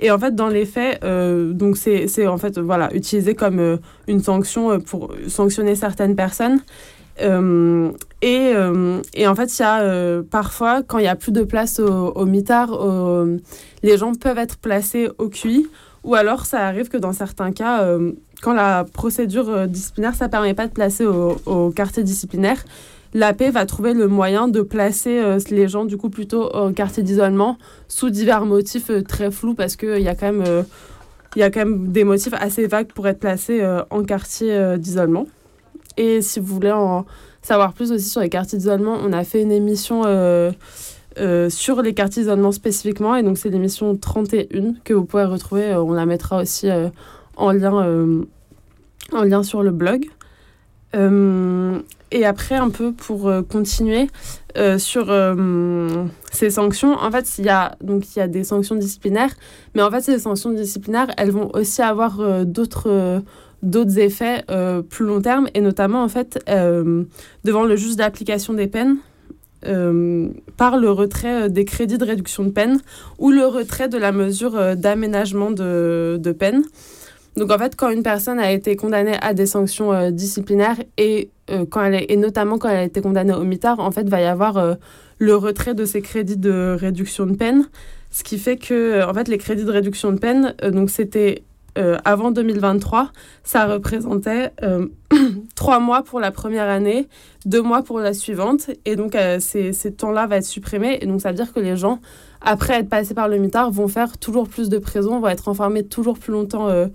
Et 0.00 0.10
en 0.10 0.18
fait, 0.18 0.34
dans 0.34 0.48
les 0.48 0.64
faits, 0.64 1.02
euh, 1.04 1.52
donc 1.52 1.76
c'est 1.76 2.26
en 2.26 2.38
fait 2.38 2.58
voilà 2.58 2.94
utilisé 2.94 3.34
comme 3.34 3.58
euh, 3.58 3.76
une 4.06 4.22
sanction 4.22 4.70
euh, 4.70 4.78
pour 4.78 5.12
sanctionner 5.26 5.74
certaines 5.74 6.14
personnes. 6.14 6.60
et, 7.20 8.52
et, 9.14 9.26
en 9.26 9.34
fait, 9.34 9.58
il 9.58 9.62
y 9.62 9.64
a 9.64 10.22
parfois, 10.30 10.84
quand 10.84 10.98
il 10.98 11.02
n'y 11.02 11.08
a 11.08 11.16
plus 11.16 11.32
de 11.32 11.42
place 11.42 11.80
au, 11.80 12.24
mitard, 12.26 12.70
les 13.82 13.98
gens 13.98 14.14
peuvent 14.14 14.38
être 14.38 14.56
placés 14.56 15.08
au 15.18 15.28
QI. 15.28 15.66
Ou 16.04 16.14
alors, 16.14 16.46
ça 16.46 16.64
arrive 16.64 16.88
que 16.88 16.96
dans 16.96 17.12
certains 17.12 17.50
cas, 17.50 17.84
quand 18.40 18.52
la 18.52 18.84
procédure 18.84 19.66
disciplinaire, 19.66 20.14
ça 20.14 20.26
ne 20.26 20.30
permet 20.30 20.54
pas 20.54 20.68
de 20.68 20.72
placer 20.72 21.04
au 21.06 21.70
quartier 21.74 22.04
disciplinaire, 22.04 22.62
la 23.14 23.32
paix 23.32 23.50
va 23.50 23.66
trouver 23.66 23.94
le 23.94 24.06
moyen 24.06 24.48
de 24.48 24.60
placer 24.60 25.18
euh, 25.18 25.38
les 25.50 25.68
gens 25.68 25.84
du 25.84 25.96
coup 25.96 26.10
plutôt 26.10 26.54
en 26.54 26.72
quartier 26.72 27.02
d'isolement 27.02 27.58
sous 27.88 28.10
divers 28.10 28.44
motifs 28.44 28.90
euh, 28.90 29.02
très 29.02 29.30
flous 29.30 29.54
parce 29.54 29.76
qu'il 29.76 30.00
y 30.00 30.08
a 30.08 30.14
quand 30.14 30.26
même 30.26 30.44
euh, 30.46 30.62
il 31.36 31.40
y 31.40 31.42
a 31.42 31.50
quand 31.50 31.60
même 31.60 31.88
des 31.88 32.04
motifs 32.04 32.34
assez 32.38 32.66
vagues 32.66 32.88
pour 32.88 33.06
être 33.06 33.20
placés 33.20 33.62
en 33.90 34.02
quartier 34.02 34.78
d'isolement. 34.78 35.26
Et 35.98 36.22
si 36.22 36.40
vous 36.40 36.46
voulez 36.54 36.72
en 36.72 37.04
savoir 37.42 37.74
plus 37.74 37.92
aussi 37.92 38.08
sur 38.08 38.22
les 38.22 38.30
quartiers 38.30 38.56
d'isolement, 38.58 38.96
on 39.04 39.12
a 39.12 39.24
fait 39.24 39.42
une 39.42 39.52
émission 39.52 40.04
sur 41.50 41.82
les 41.82 41.92
quartiers 41.92 42.22
d'isolement 42.22 42.50
spécifiquement. 42.50 43.14
Et 43.14 43.22
donc, 43.22 43.36
c'est 43.36 43.50
l'émission 43.50 43.94
31 43.94 44.76
que 44.84 44.94
vous 44.94 45.04
pouvez 45.04 45.24
retrouver. 45.24 45.74
on 45.74 45.92
la 45.92 46.06
mettra 46.06 46.40
aussi 46.40 46.70
en, 47.36 47.52
lien, 47.52 48.24
en 49.12 49.22
lien 49.22 49.42
sur 49.42 49.62
le 49.62 49.70
blog. 49.70 50.08
Et 52.10 52.24
après, 52.24 52.54
un 52.54 52.70
peu 52.70 52.92
pour 52.92 53.28
euh, 53.28 53.42
continuer 53.42 54.08
euh, 54.56 54.78
sur 54.78 55.10
euh, 55.10 56.06
ces 56.32 56.50
sanctions, 56.50 56.94
en 56.94 57.10
fait, 57.10 57.38
il 57.38 57.44
y, 57.44 57.50
a, 57.50 57.76
y 58.16 58.20
a 58.20 58.28
des 58.28 58.44
sanctions 58.44 58.76
disciplinaires, 58.76 59.34
mais 59.74 59.82
en 59.82 59.90
fait, 59.90 60.00
ces 60.00 60.18
sanctions 60.18 60.50
disciplinaires, 60.50 61.08
elles 61.18 61.30
vont 61.30 61.50
aussi 61.54 61.82
avoir 61.82 62.44
d'autres 62.44 63.22
d'autres 63.64 63.98
effets 63.98 64.44
plus 64.88 65.04
long 65.04 65.20
terme, 65.20 65.48
et 65.52 65.60
notamment, 65.60 66.04
en 66.04 66.08
fait, 66.08 66.38
devant 67.44 67.64
le 67.64 67.74
juge 67.74 67.96
d'application 67.96 68.54
des 68.54 68.68
peines, 68.68 68.98
par 70.56 70.76
le 70.76 70.90
retrait 70.90 71.50
des 71.50 71.64
crédits 71.64 71.98
de 71.98 72.04
réduction 72.04 72.44
de 72.44 72.50
peine 72.50 72.80
ou 73.18 73.32
le 73.32 73.46
retrait 73.46 73.88
de 73.88 73.98
la 73.98 74.12
mesure 74.12 74.76
d'aménagement 74.76 75.50
de, 75.50 76.18
de 76.20 76.32
peine. 76.32 76.62
Donc 77.38 77.52
en 77.52 77.58
fait, 77.58 77.76
quand 77.76 77.88
une 77.90 78.02
personne 78.02 78.40
a 78.40 78.50
été 78.50 78.74
condamnée 78.74 79.16
à 79.22 79.32
des 79.32 79.46
sanctions 79.46 79.92
euh, 79.92 80.10
disciplinaires 80.10 80.76
et, 80.96 81.30
euh, 81.50 81.64
quand 81.70 81.82
elle 81.84 81.94
est, 81.94 82.06
et 82.10 82.16
notamment 82.16 82.58
quand 82.58 82.68
elle 82.68 82.78
a 82.78 82.82
été 82.82 83.00
condamnée 83.00 83.32
au 83.32 83.44
mitard, 83.44 83.78
en 83.78 83.92
fait, 83.92 84.08
va 84.08 84.20
y 84.20 84.24
avoir 84.24 84.58
euh, 84.58 84.74
le 85.18 85.36
retrait 85.36 85.74
de 85.74 85.84
ses 85.84 86.02
crédits 86.02 86.36
de 86.36 86.76
réduction 86.78 87.26
de 87.26 87.36
peine. 87.36 87.68
Ce 88.10 88.24
qui 88.24 88.38
fait 88.38 88.56
que 88.56 89.04
en 89.08 89.14
fait, 89.14 89.28
les 89.28 89.38
crédits 89.38 89.64
de 89.64 89.70
réduction 89.70 90.12
de 90.12 90.18
peine, 90.18 90.54
donc 90.72 90.90
c'était 90.90 91.42
avant 92.04 92.32
2023, 92.32 93.12
ça 93.44 93.66
représentait 93.66 94.50
trois 95.54 95.78
mois 95.78 96.02
pour 96.02 96.18
la 96.18 96.32
première 96.32 96.68
année, 96.68 97.06
deux 97.44 97.62
mois 97.62 97.82
pour 97.82 98.00
la 98.00 98.14
suivante. 98.14 98.70
Et 98.84 98.96
donc, 98.96 99.16
ces, 99.38 99.72
ces 99.72 99.92
temps-là 99.92 100.26
vont 100.26 100.36
être 100.36 100.44
supprimés. 100.44 100.98
Et 101.02 101.06
donc, 101.06 101.20
ça 101.20 101.28
veut 101.28 101.36
dire 101.36 101.52
que 101.52 101.60
les 101.60 101.76
gens 101.76 102.00
après 102.40 102.74
être 102.74 102.88
passés 102.88 103.14
par 103.14 103.28
le 103.28 103.38
mitard, 103.38 103.70
vont 103.70 103.88
faire 103.88 104.18
toujours 104.18 104.48
plus 104.48 104.68
de 104.68 104.78
prison, 104.78 105.20
vont 105.20 105.28
être 105.28 105.48
enfermés 105.48 105.84
toujours 105.84 106.18
plus 106.18 106.32
longtemps, 106.32 106.68
euh, 106.68 106.86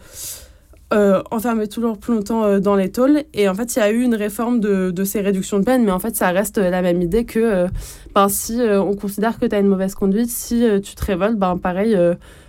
euh, 0.93 1.21
enfermés 1.31 1.67
toujours 1.67 1.97
plus 1.97 2.13
longtemps 2.13 2.43
euh, 2.43 2.59
dans 2.59 2.75
les 2.75 2.91
tôles. 2.91 3.23
Et 3.33 3.49
en 3.49 3.53
fait, 3.53 3.75
il 3.75 3.79
y 3.79 3.81
a 3.81 3.91
eu 3.91 4.01
une 4.01 4.15
réforme 4.15 4.59
de, 4.59 5.03
ces 5.03 5.21
réductions 5.21 5.59
de 5.59 5.65
peine, 5.65 5.83
mais 5.83 5.91
en 5.91 5.99
fait, 5.99 6.15
ça 6.15 6.29
reste 6.29 6.57
la 6.57 6.81
même 6.81 7.01
idée 7.01 7.25
que 7.25 7.67
ben, 8.15 8.29
si 8.29 8.59
on 8.61 8.95
considère 8.95 9.37
que 9.39 9.45
tu 9.45 9.55
as 9.55 9.59
une 9.59 9.67
mauvaise 9.67 9.95
conduite, 9.95 10.29
si 10.29 10.65
tu 10.81 10.95
te 10.95 11.05
révoltes, 11.05 11.37
ben, 11.37 11.57
pareil, 11.57 11.97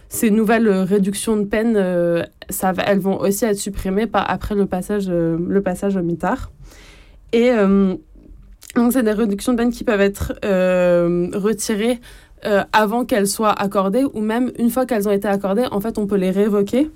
ces 0.08 0.30
nouvelles 0.30 0.68
réductions 0.68 1.36
de 1.36 1.44
peine, 1.44 1.76
elles 1.76 2.98
vont 3.00 3.18
aussi 3.18 3.44
être 3.44 3.58
supprimées 3.58 4.06
après 4.12 4.54
le 4.54 4.66
passage, 4.66 5.08
le 5.08 5.60
passage 5.62 5.96
au 5.96 6.02
mitard. 6.02 6.52
Et 7.32 7.50
donc, 8.76 8.92
c'est 8.92 9.02
des 9.02 9.12
réductions 9.12 9.52
de 9.52 9.58
peine 9.58 9.72
qui 9.72 9.82
peuvent 9.82 10.00
être 10.00 10.34
retirées 11.36 11.98
euh, 12.46 12.62
avant 12.72 13.04
qu'elles 13.06 13.26
soient 13.26 13.52
accordées 13.52 14.04
ou 14.12 14.20
même 14.20 14.52
une 14.58 14.68
fois 14.68 14.84
qu'elles 14.84 15.08
ont 15.08 15.12
été 15.12 15.26
accordées, 15.26 15.64
en 15.70 15.80
fait, 15.80 15.96
on 15.96 16.06
peut 16.06 16.16
les 16.16 16.30
révoquer. 16.30 16.90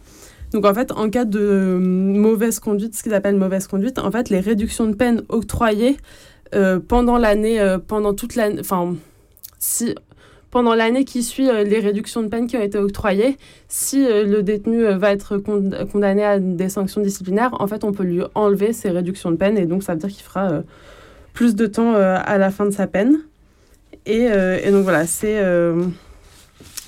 Donc 0.52 0.66
en 0.66 0.74
fait, 0.74 0.92
en 0.92 1.08
cas 1.08 1.24
de 1.24 1.40
euh, 1.40 1.78
mauvaise 1.78 2.60
conduite, 2.60 2.94
ce 2.94 3.02
qu'ils 3.02 3.14
appellent 3.14 3.36
mauvaise 3.36 3.66
conduite, 3.66 3.98
en 3.98 4.10
fait, 4.10 4.28
les 4.28 4.40
réductions 4.40 4.86
de 4.86 4.94
peine 4.94 5.22
octroyées 5.28 5.96
euh, 6.54 6.80
pendant 6.80 7.16
l'année, 7.16 7.60
pendant 7.86 8.12
toute 8.12 8.34
l'année, 8.34 8.60
enfin, 8.60 8.94
si 9.58 9.94
pendant 10.50 10.74
l'année 10.74 11.04
qui 11.04 11.22
suit 11.22 11.46
les 11.46 11.78
réductions 11.78 12.22
de 12.22 12.28
peine 12.28 12.46
qui 12.46 12.56
ont 12.56 12.62
été 12.62 12.78
octroyées, 12.78 13.36
si 13.68 14.06
le 14.06 14.42
détenu 14.42 14.84
va 14.84 15.12
être 15.12 15.36
condamné 15.36 16.24
à 16.24 16.38
des 16.38 16.70
sanctions 16.70 17.02
disciplinaires, 17.02 17.54
en 17.60 17.66
fait, 17.66 17.84
on 17.84 17.92
peut 17.92 18.04
lui 18.04 18.22
enlever 18.34 18.72
ces 18.72 18.88
réductions 18.88 19.30
de 19.30 19.36
peine 19.36 19.58
et 19.58 19.66
donc 19.66 19.82
ça 19.82 19.92
veut 19.92 19.98
dire 19.98 20.08
qu'il 20.08 20.22
fera 20.22 20.62
plus 21.34 21.54
de 21.54 21.66
temps 21.66 21.94
à 21.94 22.38
la 22.38 22.50
fin 22.50 22.64
de 22.64 22.70
sa 22.70 22.86
peine. 22.86 23.18
Euh, 24.08 24.58
et, 24.62 24.70
donc 24.70 24.84
voilà, 24.84 25.06
c'est 25.06 25.38
euh, 25.38 25.84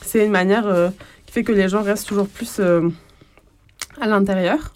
c'est 0.03 0.25
une 0.25 0.33
manière 0.33 0.67
euh, 0.67 0.89
qui 1.27 1.33
fait 1.33 1.45
que 1.45 1.53
les 1.53 1.69
gens 1.69 1.83
restent 1.83 2.09
toujours 2.09 2.29
plus 2.29 2.61
à 4.01 4.07
l'intérieur. 4.07 4.75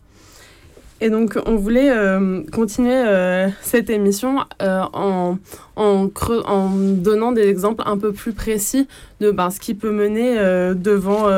Et 1.00 1.10
donc, 1.10 1.36
on 1.44 1.56
voulait 1.56 1.92
continuer 2.52 3.02
cette 3.60 3.90
émission 3.90 4.38
en, 4.60 5.36
en, 5.76 6.08
en, 6.46 6.70
donnant 6.70 7.32
des 7.32 7.42
exemples 7.42 7.82
un 7.84 7.98
peu 7.98 8.12
plus 8.12 8.32
précis 8.32 8.86
de 9.20 9.30
ben, 9.30 9.50
ce 9.50 9.58
qui 9.58 9.74
peut 9.74 9.90
mener 9.90 10.36
devant, 10.74 11.28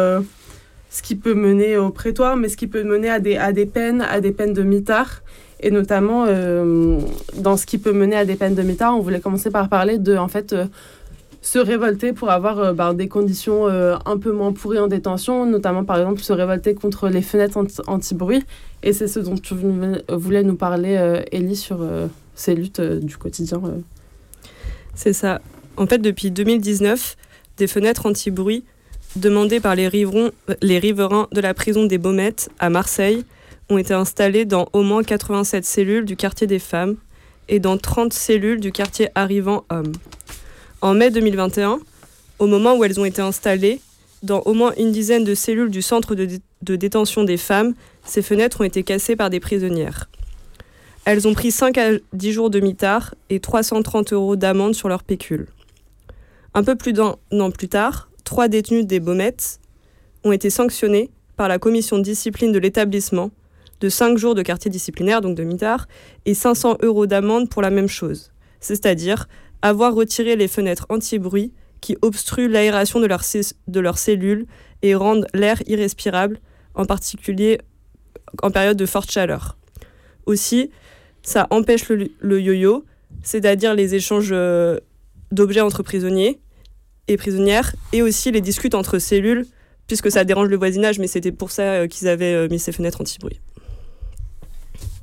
ce 0.90 1.02
qui 1.02 1.16
peut 1.16 1.34
mener 1.34 1.78
au 1.78 1.88
prétoire, 1.90 2.36
mais 2.36 2.48
ce 2.48 2.56
qui 2.56 2.66
peut 2.66 2.84
mener 2.84 3.08
à 3.08 3.18
des, 3.18 3.38
à 3.38 3.52
des 3.52 3.66
peines, 3.66 4.02
à 4.02 4.20
des 4.20 4.30
peines 4.30 4.52
de 4.52 4.62
mitard. 4.62 5.22
Et 5.58 5.70
notamment, 5.70 6.26
dans 6.26 7.56
ce 7.56 7.66
qui 7.66 7.78
peut 7.78 7.92
mener 7.92 8.16
à 8.16 8.24
des 8.24 8.36
peines 8.36 8.54
de 8.54 8.62
mitard, 8.62 8.96
on 8.96 9.00
voulait 9.00 9.20
commencer 9.20 9.50
par 9.50 9.68
parler 9.68 9.98
de, 9.98 10.16
en 10.16 10.28
fait, 10.28 10.54
se 11.46 11.60
révolter 11.60 12.12
pour 12.12 12.30
avoir 12.30 12.58
euh, 12.58 12.72
bah, 12.72 12.92
des 12.92 13.06
conditions 13.06 13.68
euh, 13.68 13.96
un 14.04 14.18
peu 14.18 14.32
moins 14.32 14.52
pourries 14.52 14.80
en 14.80 14.88
détention, 14.88 15.46
notamment 15.46 15.84
par 15.84 15.96
exemple 15.98 16.20
se 16.20 16.32
révolter 16.32 16.74
contre 16.74 17.08
les 17.08 17.22
fenêtres 17.22 17.56
anti-bruit. 17.86 18.42
Et 18.82 18.92
c'est 18.92 19.06
ce 19.06 19.20
dont 19.20 19.36
tu 19.36 19.54
voulais 19.54 20.42
nous 20.42 20.56
parler, 20.56 20.96
euh, 20.96 21.22
Ellie, 21.30 21.54
sur 21.54 21.86
ces 22.34 22.56
luttes 22.56 22.80
du 22.80 23.16
quotidien. 23.16 23.62
C'est 24.94 25.12
ça. 25.12 25.40
En 25.76 25.86
fait, 25.86 25.98
depuis 25.98 26.32
2019, 26.32 27.16
des 27.58 27.68
fenêtres 27.68 28.06
anti-bruit 28.06 28.64
demandées 29.14 29.60
par 29.60 29.76
les, 29.76 29.88
les 30.62 30.78
riverains 30.80 31.28
de 31.30 31.40
la 31.40 31.54
prison 31.54 31.86
des 31.86 31.98
Baumettes 31.98 32.50
à 32.58 32.70
Marseille 32.70 33.24
ont 33.70 33.78
été 33.78 33.94
installées 33.94 34.46
dans 34.46 34.66
au 34.72 34.82
moins 34.82 35.04
87 35.04 35.64
cellules 35.64 36.04
du 36.04 36.16
quartier 36.16 36.48
des 36.48 36.58
femmes 36.58 36.96
et 37.48 37.60
dans 37.60 37.78
30 37.78 38.12
cellules 38.12 38.60
du 38.60 38.72
quartier 38.72 39.08
arrivant 39.14 39.64
hommes. 39.70 39.92
En 40.82 40.92
mai 40.92 41.10
2021, 41.10 41.78
au 42.38 42.46
moment 42.46 42.76
où 42.76 42.84
elles 42.84 43.00
ont 43.00 43.04
été 43.04 43.22
installées, 43.22 43.80
dans 44.22 44.40
au 44.40 44.52
moins 44.52 44.72
une 44.76 44.92
dizaine 44.92 45.24
de 45.24 45.34
cellules 45.34 45.70
du 45.70 45.80
centre 45.80 46.14
de, 46.14 46.76
détention 46.76 47.24
des 47.24 47.38
femmes, 47.38 47.74
ces 48.04 48.22
fenêtres 48.22 48.60
ont 48.60 48.64
été 48.64 48.82
cassées 48.82 49.16
par 49.16 49.30
des 49.30 49.40
prisonnières. 49.40 50.08
Elles 51.04 51.26
ont 51.26 51.34
pris 51.34 51.50
5 51.50 51.78
à 51.78 51.90
10 52.12 52.32
jours 52.32 52.50
de 52.50 52.60
mitard 52.60 53.14
et 53.30 53.40
330 53.40 54.12
euros 54.12 54.36
d'amende 54.36 54.74
sur 54.74 54.88
leur 54.88 55.02
pécule. 55.02 55.46
Un 56.52 56.62
peu 56.62 56.74
plus 56.74 56.92
d'un 56.92 57.16
an 57.32 57.50
plus 57.50 57.68
tard, 57.68 58.10
trois 58.24 58.48
détenus 58.48 58.86
des 58.86 59.00
Baumettes 59.00 59.60
ont 60.24 60.32
été 60.32 60.50
sanctionnés 60.50 61.10
par 61.36 61.48
la 61.48 61.58
commission 61.58 61.98
de 61.98 62.02
discipline 62.02 62.52
de 62.52 62.58
l'établissement 62.58 63.30
de 63.80 63.88
5 63.88 64.18
jours 64.18 64.34
de 64.34 64.42
quartier 64.42 64.70
disciplinaire, 64.70 65.20
donc 65.20 65.36
de 65.36 65.44
mitard, 65.44 65.86
et 66.24 66.34
500 66.34 66.78
euros 66.82 67.06
d'amende 67.06 67.48
pour 67.48 67.62
la 67.62 67.70
même 67.70 67.88
chose, 67.88 68.32
c'est-à-dire 68.60 69.28
avoir 69.62 69.94
retiré 69.94 70.36
les 70.36 70.48
fenêtres 70.48 70.86
anti-bruit 70.88 71.52
qui 71.80 71.96
obstruent 72.02 72.48
l'aération 72.48 73.00
de, 73.00 73.08
de 73.68 73.80
leurs 73.80 73.98
cellules 73.98 74.46
et 74.82 74.94
rendent 74.94 75.26
l'air 75.34 75.62
irrespirable, 75.66 76.40
en 76.74 76.84
particulier 76.84 77.58
en 78.42 78.50
période 78.50 78.76
de 78.76 78.86
forte 78.86 79.10
chaleur. 79.10 79.56
Aussi, 80.26 80.70
ça 81.22 81.46
empêche 81.50 81.88
le, 81.88 82.40
yo-yo, 82.40 82.84
c'est-à-dire 83.22 83.74
les 83.74 83.94
échanges 83.94 84.30
euh, 84.32 84.78
d'objets 85.32 85.60
entre 85.60 85.82
prisonniers 85.82 86.40
et 87.08 87.16
prisonnières, 87.16 87.74
et 87.92 88.02
aussi 88.02 88.32
les 88.32 88.40
discutes 88.40 88.74
entre 88.74 88.98
cellules, 88.98 89.46
puisque 89.86 90.10
ça 90.10 90.24
dérange 90.24 90.48
le 90.48 90.56
voisinage, 90.56 90.98
mais 90.98 91.06
c'était 91.06 91.32
pour 91.32 91.50
ça 91.50 91.62
euh, 91.62 91.86
qu'ils 91.86 92.08
avaient 92.08 92.34
euh, 92.34 92.48
mis 92.48 92.58
ces 92.58 92.72
fenêtres 92.72 93.00
anti-bruit. 93.00 93.40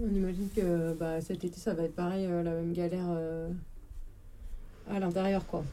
On 0.02 0.14
imagine 0.14 0.50
que 0.54 0.94
bah, 1.00 1.22
cet 1.22 1.46
été, 1.46 1.58
ça 1.58 1.74
va 1.74 1.84
être 1.84 1.96
pareil, 1.96 2.28
la 2.28 2.52
même 2.52 2.74
galère 2.74 3.08
à 4.90 5.00
l'intérieur, 5.00 5.46
quoi. 5.46 5.64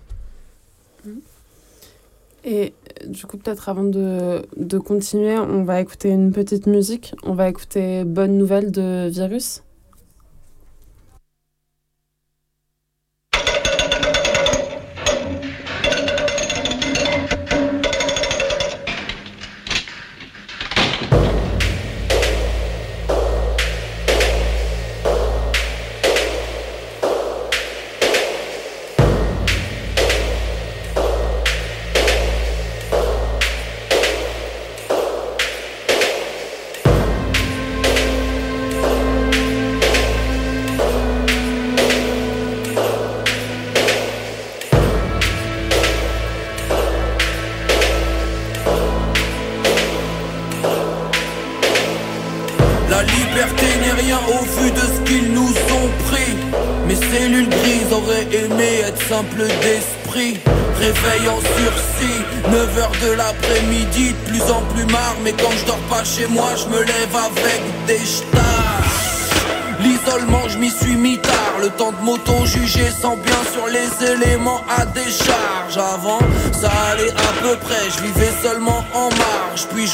Et 2.45 2.73
du 3.07 3.27
coup, 3.27 3.37
peut-être 3.37 3.69
avant 3.69 3.85
de, 3.85 4.43
de, 4.57 4.79
continuer, 4.79 5.37
on 5.39 5.63
va 5.63 5.81
écouter 5.81 6.09
une 6.09 6.33
petite 6.33 6.67
musique. 6.67 7.15
On 7.25 7.35
va 7.35 7.49
écouter 7.49 8.05
Bonne 8.05 8.39
Nouvelle 8.39 8.71
de 8.71 9.09
Virus. 9.09 9.63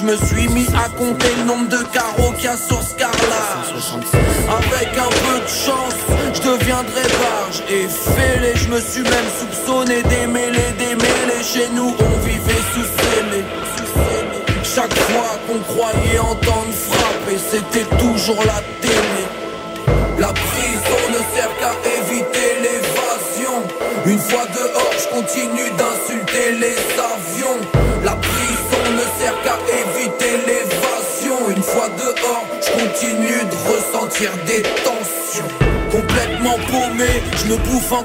Me 0.06 0.16
suis 0.16 0.48
mis 0.48 0.68
à 0.68 0.88
compter 0.90 1.35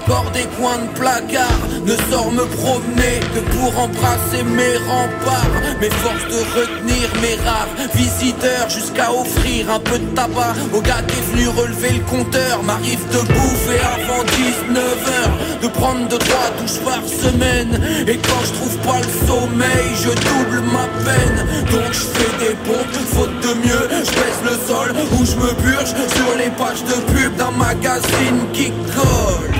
encore 0.04 0.32
des 0.32 0.46
coins 0.58 0.78
de 0.78 1.00
placard. 1.00 1.60
Ne 1.86 1.96
sors 2.10 2.32
me 2.32 2.46
promener 2.58 3.20
que 3.34 3.40
pour 3.56 3.78
embrasser 3.80 4.44
mes 4.44 4.78
remparts. 4.88 5.52
Mes 5.80 5.90
forces 5.90 6.28
de 6.30 6.60
retenir 6.60 7.10
mes 7.22 7.36
rares 7.44 7.68
visiteurs 7.96 8.70
Jusqu'à 8.70 9.12
offrir 9.12 9.70
un 9.72 9.80
peu 9.80 9.98
de 9.98 10.06
tabac. 10.16 10.54
Au 10.74 10.82
gars 10.82 11.02
qui 11.08 11.18
est 11.18 11.32
venu 11.32 11.48
relever 11.50 11.92
le 11.94 12.04
compteur 12.06 12.64
M'arrive 12.64 13.04
de 13.10 13.22
bouffer 13.34 13.80
avant 13.80 14.24
19h 14.24 15.62
De 15.62 15.68
prendre 15.68 16.08
de 16.08 16.18
trois 16.18 16.50
douches 16.60 16.82
par 16.86 17.02
semaine. 17.06 17.80
Et 18.08 18.18
quand 18.18 18.42
je 18.46 18.54
trouve 18.54 18.78
pas 18.80 19.00
le 19.00 19.28
sommeil 19.28 19.88
Je 20.04 20.10
double 20.10 20.62
ma 20.72 20.88
peine. 21.06 21.40
Donc 21.72 21.92
je 21.92 22.06
fais 22.14 22.46
des 22.46 22.56
pompes, 22.66 22.98
faute 23.14 23.40
de 23.42 23.54
mieux. 23.66 23.86
Je 23.90 24.12
baisse 24.12 24.42
le 24.44 24.56
sol 24.68 24.94
ou 25.14 25.26
je 25.26 25.36
me 25.36 25.54
purge 25.64 25.94
Sur 26.16 26.38
les 26.38 26.50
pages 26.52 26.84
de 26.84 27.14
pub 27.14 27.36
d'un 27.36 27.52
ma 27.52 27.72
magazine 27.72 28.42
qui 28.54 28.72
colle. 28.94 29.51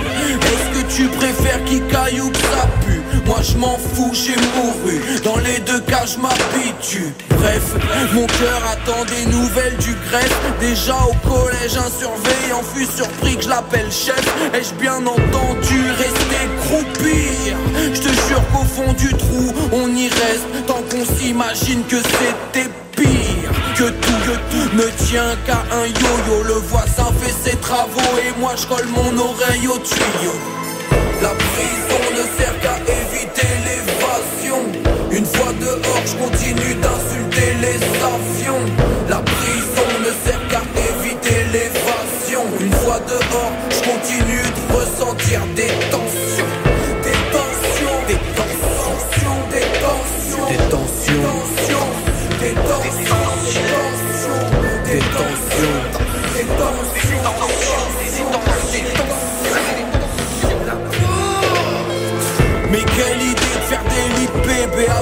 Tu 0.94 1.08
préfères 1.08 1.64
qui 1.66 1.80
caille 1.88 2.20
ou 2.20 2.30
que 2.30 2.38
ça 2.38 2.68
pue 2.86 3.02
Moi 3.26 3.38
je 3.42 3.58
m'en 3.58 3.78
fous, 3.78 4.12
j'ai 4.14 4.36
mouru. 4.36 5.00
Dans 5.24 5.38
les 5.38 5.60
deux 5.60 5.80
cas, 5.82 6.06
je 6.06 6.18
m'habitue. 6.18 7.14
Bref, 7.30 7.76
mon 8.14 8.28
cœur 8.28 8.62
attend 8.70 9.06
des 9.06 9.26
nouvelles 9.32 9.78
du 9.78 9.96
greffe. 10.10 10.38
Déjà 10.60 10.96
au 10.96 11.14
collège, 11.28 11.78
un 11.78 11.90
surveillant 11.90 12.62
fut 12.76 12.86
surpris 12.86 13.38
que 13.38 13.44
je 13.44 13.50
l'appelle 13.50 13.90
chef. 13.90 14.22
Ai-je 14.54 14.74
bien 14.76 14.98
entendu 14.98 15.82
rester 15.98 16.50
croupir? 16.66 17.58
Je 17.94 18.02
te 18.02 18.28
jure 18.28 18.44
qu'au 18.52 18.66
fond 18.66 18.92
du 18.94 19.14
trou, 19.14 19.54
on 19.72 19.96
y 19.96 20.10
reste 20.10 20.66
tant 20.68 20.82
qu'on 20.92 21.06
s'imagine 21.06 21.84
que 21.86 21.98
c'était 21.98 22.70
pire 22.98 23.52
que 23.76 23.90
tout, 23.90 24.20
que 24.26 24.36
tout 24.52 24.76
ne 24.76 25.08
tient 25.08 25.36
qu'à 25.46 25.64
un 25.74 25.86
yo-yo. 25.86 26.44
Le 26.44 26.54
voisin 26.54 27.12
fait 27.22 27.50
ses 27.50 27.58
travaux 27.58 28.18
et 28.28 28.40
moi 28.40 28.54
je 28.58 28.68
colle 28.68 28.88
mon 28.88 29.18
oreille 29.18 29.68
au 29.68 29.78
tuyau. 29.78 30.61
La 31.22 31.30
prison 31.30 32.02
ne 32.18 32.24
sert 32.38 32.60
qu'à 32.62 32.78
éviter 32.78 33.48
l'évasion. 33.66 34.62
Une 35.12 35.26
fois 35.26 35.54
dehors, 35.62 36.04
je 36.06 36.16
continue 36.16 36.74
d'insulter 36.82 37.54
les 37.62 37.78
avions. 38.02 38.66
La 39.08 39.18
prison 39.18 39.88
ne 40.00 40.12
sert 40.26 40.42
qu'à 40.50 40.64
éviter 40.90 41.44
l'évasion. 41.54 42.44
Une 42.60 42.74
fois 42.74 43.00
dehors, 43.08 43.52
je 43.70 43.82
continue 43.92 44.48
de 44.58 44.74
ressentir 44.74 45.42
des 45.56 45.70
tensions. 45.92 46.11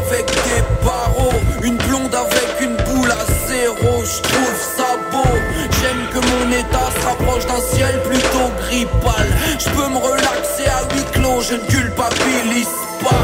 Avec 0.05 0.25
des 0.25 0.61
barreaux 0.85 1.39
Une 1.63 1.77
blonde 1.77 2.13
avec 2.15 2.61
une 2.61 2.75
boule 2.87 3.11
à 3.11 3.25
zéro, 3.47 4.03
je 4.03 4.21
trouve 4.21 4.57
ça 4.77 4.97
beau. 5.11 5.35
J'aime 5.81 6.03
que 6.13 6.19
mon 6.27 6.51
état 6.51 6.89
se 6.99 7.05
rapproche 7.05 7.45
d'un 7.45 7.61
ciel 7.61 8.01
plutôt 8.03 8.49
gris 8.61 8.87
pâle 9.03 9.31
Je 9.59 9.69
peux 9.69 9.89
me 9.89 9.97
relaxer 9.97 10.67
à 10.67 10.81
huis 10.93 11.05
clos, 11.11 11.41
je 11.41 11.55
ne 11.55 11.65
culpabilise 11.67 12.75
pas 13.03 13.23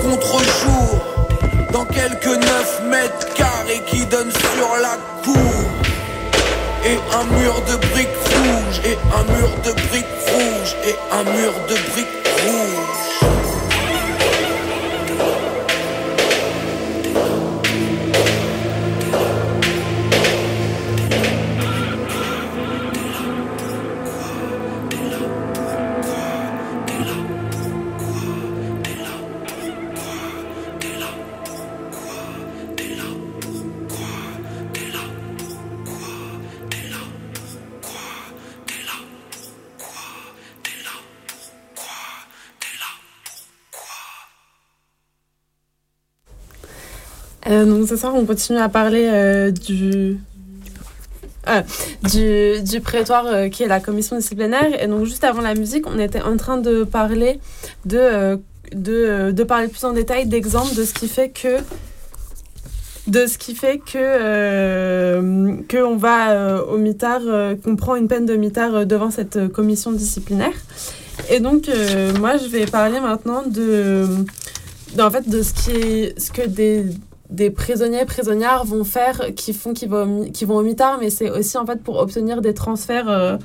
contre-jour 0.00 1.00
Dans 1.72 1.84
quelques 1.84 2.26
9 2.26 2.82
mètres 2.88 3.34
carrés 3.34 3.82
qui 3.86 4.04
donnent 4.06 4.30
sur 4.30 4.76
la 4.80 4.96
cour 5.24 5.62
et 6.84 6.98
un 7.14 7.24
mur 7.38 7.54
de 7.62 7.76
briques 7.92 8.08
rouges, 8.26 8.80
et 8.84 8.98
un 9.14 9.22
mur 9.32 9.50
de 9.64 9.70
briques 9.88 10.04
rouges, 10.26 10.74
et 10.84 10.96
un 11.12 11.22
mur 11.22 11.52
de 11.68 11.74
briques 11.92 12.08
rouges. 12.44 12.51
Donc 47.92 47.98
ce 47.98 48.00
soir, 48.00 48.14
on 48.14 48.24
continue 48.24 48.58
à 48.58 48.68
parler 48.68 49.52
du, 49.52 50.18
du, 52.04 52.62
du, 52.62 52.80
prétoire 52.80 53.50
qui 53.50 53.62
est 53.62 53.68
la 53.68 53.80
commission 53.80 54.16
disciplinaire. 54.16 54.82
Et 54.82 54.86
donc, 54.86 55.04
juste 55.04 55.24
avant 55.24 55.42
la 55.42 55.54
musique, 55.54 55.86
on 55.86 55.98
était 55.98 56.22
en 56.22 56.36
train 56.36 56.56
de 56.56 56.84
parler 56.84 57.40
de, 57.84 58.38
de, 58.74 59.30
de 59.30 59.44
parler 59.44 59.68
plus 59.68 59.84
en 59.84 59.92
détail 59.92 60.26
d'exemples 60.26 60.74
de 60.74 60.84
ce 60.84 60.94
qui 60.94 61.08
fait 61.08 61.28
que 61.30 61.58
de 63.06 63.26
ce 63.26 63.36
qui 63.36 63.54
fait 63.54 63.78
que 63.78 63.96
euh, 63.96 65.56
qu'on 65.70 65.96
va 65.96 66.30
euh, 66.30 66.62
au 66.62 66.78
mitard, 66.78 67.20
euh, 67.26 67.56
qu'on 67.56 67.74
prend 67.76 67.96
une 67.96 68.08
peine 68.08 68.26
de 68.26 68.36
mitard 68.36 68.86
devant 68.86 69.10
cette 69.10 69.48
commission 69.48 69.92
disciplinaire. 69.92 70.54
Et 71.30 71.40
donc 71.40 71.68
moi 72.18 72.36
je 72.36 72.46
vais 72.46 72.66
parler 72.66 73.00
maintenant 73.00 73.42
de, 73.46 74.06
en 74.98 75.10
fait 75.10 75.28
de 75.28 75.42
ce 75.42 75.52
qui 75.52 75.70
est, 75.70 76.20
ce 76.20 76.30
que 76.30 76.46
des 76.46 76.86
des 77.32 77.50
prisonniers 77.50 78.04
prisonnières 78.04 78.64
vont 78.64 78.84
faire 78.84 79.34
qui 79.34 79.52
font 79.52 79.72
qui 79.72 79.86
vont 79.86 80.30
qui 80.30 80.44
vont 80.44 80.56
au 80.56 80.62
mitard 80.62 80.98
mais 81.00 81.10
c'est 81.10 81.30
aussi 81.30 81.56
en 81.58 81.66
fait 81.66 81.82
pour 81.82 81.98
obtenir 81.98 82.40
des 82.40 82.54
transferts 82.54 83.38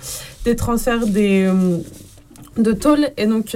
des 0.45 0.55
transferts 0.55 1.07
des 1.07 1.49
de 2.57 2.71
tôle 2.73 3.09
et 3.17 3.25
donc 3.25 3.55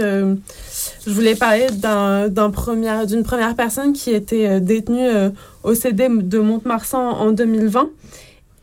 je 1.06 1.12
voulais 1.12 1.36
parler 1.36 1.68
d'une 1.72 2.52
première, 2.52 3.06
première 3.24 3.56
personne 3.56 3.94
qui 3.94 4.12
était 4.12 4.48
euh, 4.48 4.60
détenue 4.60 5.08
euh, 5.08 5.30
au 5.64 5.74
CD 5.74 6.08
de 6.10 6.40
Mont-de-Marsan 6.40 7.00
en 7.00 7.32
2020 7.32 7.90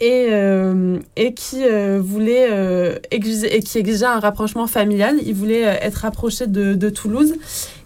et, 0.00 0.28
euh, 0.30 0.98
et 1.16 1.34
qui 1.34 1.64
voulait 1.98 3.00
et 3.10 3.18
qui 3.18 3.78
exigeait 3.78 4.06
un 4.06 4.20
rapprochement 4.20 4.68
familial. 4.68 5.16
Il 5.26 5.34
voulait 5.34 5.62
être 5.62 5.96
rapproché 5.96 6.46
de, 6.46 6.74
de, 6.74 6.88
Toulouse. 6.88 7.34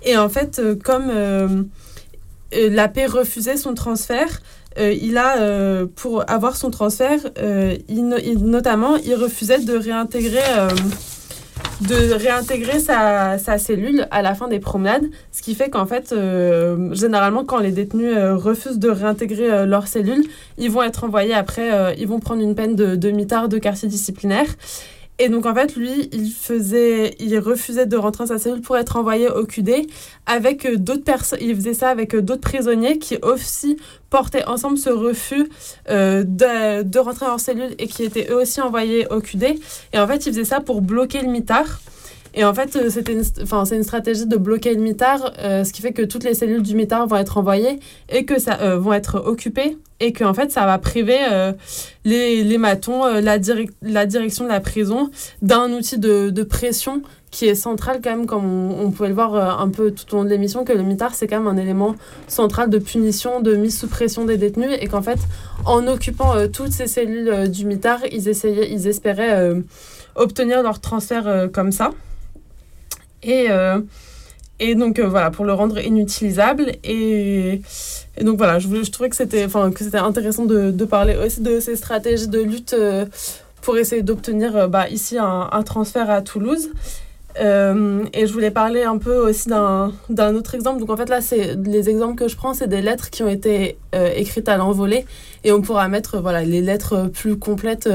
Et 0.04 0.18
en 0.18 0.28
fait, 0.28 0.60
comme 0.84 1.10
la 2.70 2.88
paix 2.88 3.06
refusait 3.06 3.56
son 3.56 3.74
transfert, 3.74 4.42
il 4.78 5.18
a, 5.18 5.86
pour 5.96 6.28
avoir 6.30 6.56
son 6.56 6.70
transfert, 6.70 7.20
notamment, 7.88 8.96
il 8.96 9.14
refusait 9.14 9.60
de 9.60 9.76
réintégrer 9.76 10.40
de 11.88 12.14
réintégrer 12.14 12.78
sa, 12.78 13.38
cellule 13.58 14.06
à 14.10 14.22
la 14.22 14.34
fin 14.34 14.48
des 14.48 14.58
promenades, 14.58 15.04
ce 15.32 15.42
qui 15.42 15.54
fait 15.54 15.70
qu'en 15.70 15.86
fait, 15.86 16.12
euh, 16.12 16.94
généralement, 16.94 17.44
quand 17.44 17.58
les 17.58 17.72
détenus 17.72 18.14
euh, 18.16 18.36
refusent 18.36 18.78
de 18.78 18.88
réintégrer 18.88 19.50
euh, 19.50 19.66
leur 19.66 19.86
cellule, 19.86 20.24
ils 20.58 20.70
vont 20.70 20.82
être 20.82 21.04
envoyés 21.04 21.34
après, 21.34 21.96
ils 21.98 22.06
vont 22.06 22.20
prendre 22.20 22.42
une 22.42 22.54
peine 22.54 22.76
de 22.76 22.94
demi-tard 22.94 23.48
de 23.48 23.58
quartier 23.58 23.88
disciplinaire. 23.88 24.46
Et 25.18 25.28
donc, 25.28 25.46
en 25.46 25.54
fait, 25.54 25.76
lui, 25.76 26.08
il, 26.12 26.30
faisait, 26.32 27.14
il 27.20 27.38
refusait 27.38 27.86
de 27.86 27.96
rentrer 27.96 28.24
dans 28.24 28.28
sa 28.28 28.38
cellule 28.38 28.62
pour 28.62 28.76
être 28.76 28.96
envoyé 28.96 29.28
au 29.28 29.44
QD 29.44 29.86
avec 30.26 30.64
euh, 30.64 30.76
d'autres 30.76 31.04
personnes. 31.04 31.38
Il 31.42 31.54
faisait 31.54 31.74
ça 31.74 31.90
avec 31.90 32.14
euh, 32.14 32.22
d'autres 32.22 32.40
prisonniers 32.40 32.98
qui 32.98 33.18
aussi 33.22 33.76
portaient 34.10 34.44
ensemble 34.46 34.78
ce 34.78 34.90
refus 34.90 35.48
euh, 35.90 36.24
de, 36.24 36.82
de, 36.82 36.98
rentrer 36.98 37.26
leur 37.26 37.40
cellule 37.40 37.74
et 37.78 37.86
qui 37.86 38.04
étaient 38.04 38.28
eux 38.30 38.36
aussi 38.36 38.60
envoyés 38.60 39.06
au 39.08 39.20
QD. 39.20 39.58
Et 39.92 39.98
en 39.98 40.06
fait, 40.06 40.26
il 40.26 40.32
faisait 40.32 40.44
ça 40.44 40.60
pour 40.60 40.80
bloquer 40.80 41.20
le 41.20 41.28
mitard. 41.28 41.80
Et 42.34 42.44
en 42.44 42.54
fait, 42.54 42.88
c'était 42.88 43.18
enfin, 43.42 43.64
c'est 43.64 43.76
une 43.76 43.82
stratégie 43.82 44.26
de 44.26 44.36
bloquer 44.36 44.74
le 44.74 44.80
mitard, 44.80 45.32
ce 45.38 45.70
qui 45.72 45.82
fait 45.82 45.92
que 45.92 46.02
toutes 46.02 46.24
les 46.24 46.34
cellules 46.34 46.62
du 46.62 46.74
mitard 46.74 47.06
vont 47.06 47.16
être 47.16 47.38
envoyées 47.38 47.78
et 48.08 48.24
que 48.24 48.38
ça 48.38 48.76
vont 48.76 48.92
être 48.92 49.22
occupées 49.26 49.76
et 50.02 50.12
que 50.12 50.24
en 50.24 50.34
fait 50.34 50.50
ça 50.50 50.66
va 50.66 50.78
priver 50.78 51.18
euh, 51.30 51.52
les, 52.04 52.42
les, 52.42 52.58
matons, 52.58 53.06
euh, 53.06 53.20
la, 53.20 53.38
la 53.82 54.06
direction 54.06 54.44
de 54.44 54.48
la 54.48 54.60
prison 54.60 55.10
d'un 55.40 55.72
outil 55.72 55.96
de, 55.98 56.30
de, 56.30 56.42
pression 56.42 57.02
qui 57.30 57.46
est 57.46 57.54
central 57.54 58.00
quand 58.02 58.10
même, 58.10 58.26
comme 58.26 58.72
on, 58.72 58.90
pouvait 58.90 59.08
le 59.08 59.14
voir 59.14 59.34
euh, 59.34 59.62
un 59.62 59.68
peu 59.68 59.92
tout 59.92 60.12
au 60.12 60.18
long 60.18 60.24
de 60.24 60.28
l'émission, 60.28 60.64
que 60.64 60.72
le 60.72 60.82
mitard 60.82 61.14
c'est 61.14 61.28
quand 61.28 61.38
même 61.38 61.46
un 61.46 61.56
élément 61.56 61.94
central 62.26 62.68
de 62.68 62.78
punition, 62.78 63.40
de 63.40 63.54
mise 63.54 63.78
sous 63.78 63.86
pression 63.86 64.24
des 64.24 64.36
détenus 64.36 64.76
et 64.80 64.88
qu'en 64.88 65.02
fait 65.02 65.20
en 65.64 65.86
occupant 65.86 66.34
toutes 66.52 66.72
ces 66.72 66.88
cellules 66.88 67.48
du 67.48 67.64
mitard, 67.64 68.00
ils, 68.10 68.28
essayaient, 68.28 68.70
ils 68.72 68.88
espéraient 68.88 69.52
obtenir 70.16 70.62
leur 70.62 70.80
transfert 70.80 71.48
comme 71.52 71.70
ça. 71.70 71.92
Et 73.22 73.48
et 74.62 74.76
donc 74.76 75.00
euh, 75.00 75.08
voilà, 75.08 75.32
pour 75.32 75.44
le 75.44 75.52
rendre 75.52 75.78
inutilisable. 75.78 76.72
Et, 76.84 77.60
donc 78.20 78.38
voilà, 78.38 78.60
je, 78.60 78.68
je 78.68 78.90
trouvais 78.90 79.10
que 79.10 79.16
c'était 79.16 79.44
intéressant 79.98 80.44
de, 80.44 80.70
de, 80.70 80.84
parler 80.84 81.16
aussi 81.16 81.40
de 81.40 81.58
ces 81.58 81.74
stratégies 81.74 82.28
de 82.28 82.40
lutte 82.40 82.72
euh, 82.72 83.04
pour 83.60 83.76
essayer 83.76 84.02
d'obtenir 84.02 84.56
euh, 84.56 84.66
bah, 84.68 84.88
ici 84.88 85.18
un, 85.18 85.48
un, 85.50 85.62
transfert 85.62 86.08
à 86.10 86.22
Toulouse. 86.22 86.70
et 87.36 88.26
je 88.26 88.32
voulais 88.32 88.52
parler 88.52 88.84
un 88.84 88.98
peu 88.98 89.16
aussi 89.16 89.48
d'un 89.48 90.34
autre 90.34 90.54
exemple. 90.54 90.78
Donc 90.78 90.90
en 90.90 90.96
fait 90.96 91.08
là, 91.08 91.18
les 91.64 91.88
exemples 91.90 92.14
que 92.14 92.28
je 92.28 92.36
prends, 92.36 92.54
c'est 92.54 92.68
des 92.68 92.82
lettres 92.82 93.10
qui 93.10 93.24
ont 93.24 93.28
été 93.28 93.78
écrites 94.14 94.48
à 94.48 94.56
l'envolée. 94.58 95.06
Et 95.42 95.50
on 95.50 95.60
pourra 95.60 95.88
mettre 95.88 96.20
voilà, 96.20 96.42
les 96.44 96.60
lettres 96.60 97.10
plus 97.12 97.36
complètes 97.36 97.88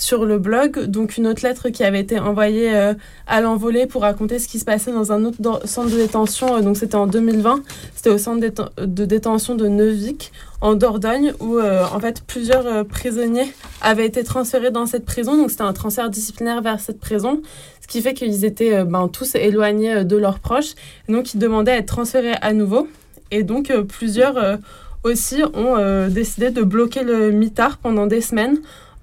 sur 0.00 0.24
le 0.24 0.38
blog. 0.38 0.86
Donc 0.86 1.16
une 1.16 1.26
autre 1.26 1.42
lettre 1.42 1.68
qui 1.68 1.84
avait 1.84 2.00
été 2.00 2.18
envoyée 2.18 2.74
euh, 2.74 2.94
à 3.26 3.40
l'envolée 3.40 3.86
pour 3.86 4.02
raconter 4.02 4.38
ce 4.38 4.48
qui 4.48 4.58
se 4.58 4.64
passait 4.64 4.92
dans 4.92 5.12
un 5.12 5.24
autre 5.24 5.38
centre 5.66 5.90
de 5.90 5.96
détention. 5.96 6.56
Euh, 6.56 6.60
donc 6.62 6.76
c'était 6.76 6.96
en 6.96 7.06
2020. 7.06 7.62
C'était 7.94 8.10
au 8.10 8.18
centre 8.18 8.72
de 8.78 9.04
détention 9.04 9.54
de 9.54 9.68
Neuvik 9.68 10.32
en 10.60 10.74
Dordogne 10.74 11.32
où 11.40 11.58
euh, 11.58 11.84
en 11.92 12.00
fait 12.00 12.22
plusieurs 12.26 12.84
prisonniers 12.86 13.52
avaient 13.82 14.06
été 14.06 14.24
transférés 14.24 14.70
dans 14.70 14.86
cette 14.86 15.04
prison. 15.04 15.36
Donc 15.36 15.50
c'était 15.50 15.62
un 15.62 15.72
transfert 15.72 16.10
disciplinaire 16.10 16.62
vers 16.62 16.80
cette 16.80 16.98
prison. 16.98 17.42
Ce 17.80 17.86
qui 17.86 18.00
fait 18.00 18.14
qu'ils 18.14 18.44
étaient 18.44 18.84
ben, 18.84 19.08
tous 19.08 19.34
éloignés 19.34 20.04
de 20.04 20.16
leurs 20.16 20.38
proches. 20.38 20.74
donc 21.08 21.34
ils 21.34 21.38
demandaient 21.38 21.72
à 21.72 21.78
être 21.78 21.86
transférés 21.86 22.34
à 22.40 22.52
nouveau. 22.52 22.88
Et 23.30 23.42
donc 23.42 23.72
plusieurs 23.88 24.58
aussi 25.02 25.42
ont 25.54 26.08
décidé 26.08 26.50
de 26.50 26.62
bloquer 26.62 27.02
le 27.02 27.30
mitard 27.30 27.78
pendant 27.78 28.06
des 28.06 28.20
semaines 28.20 28.58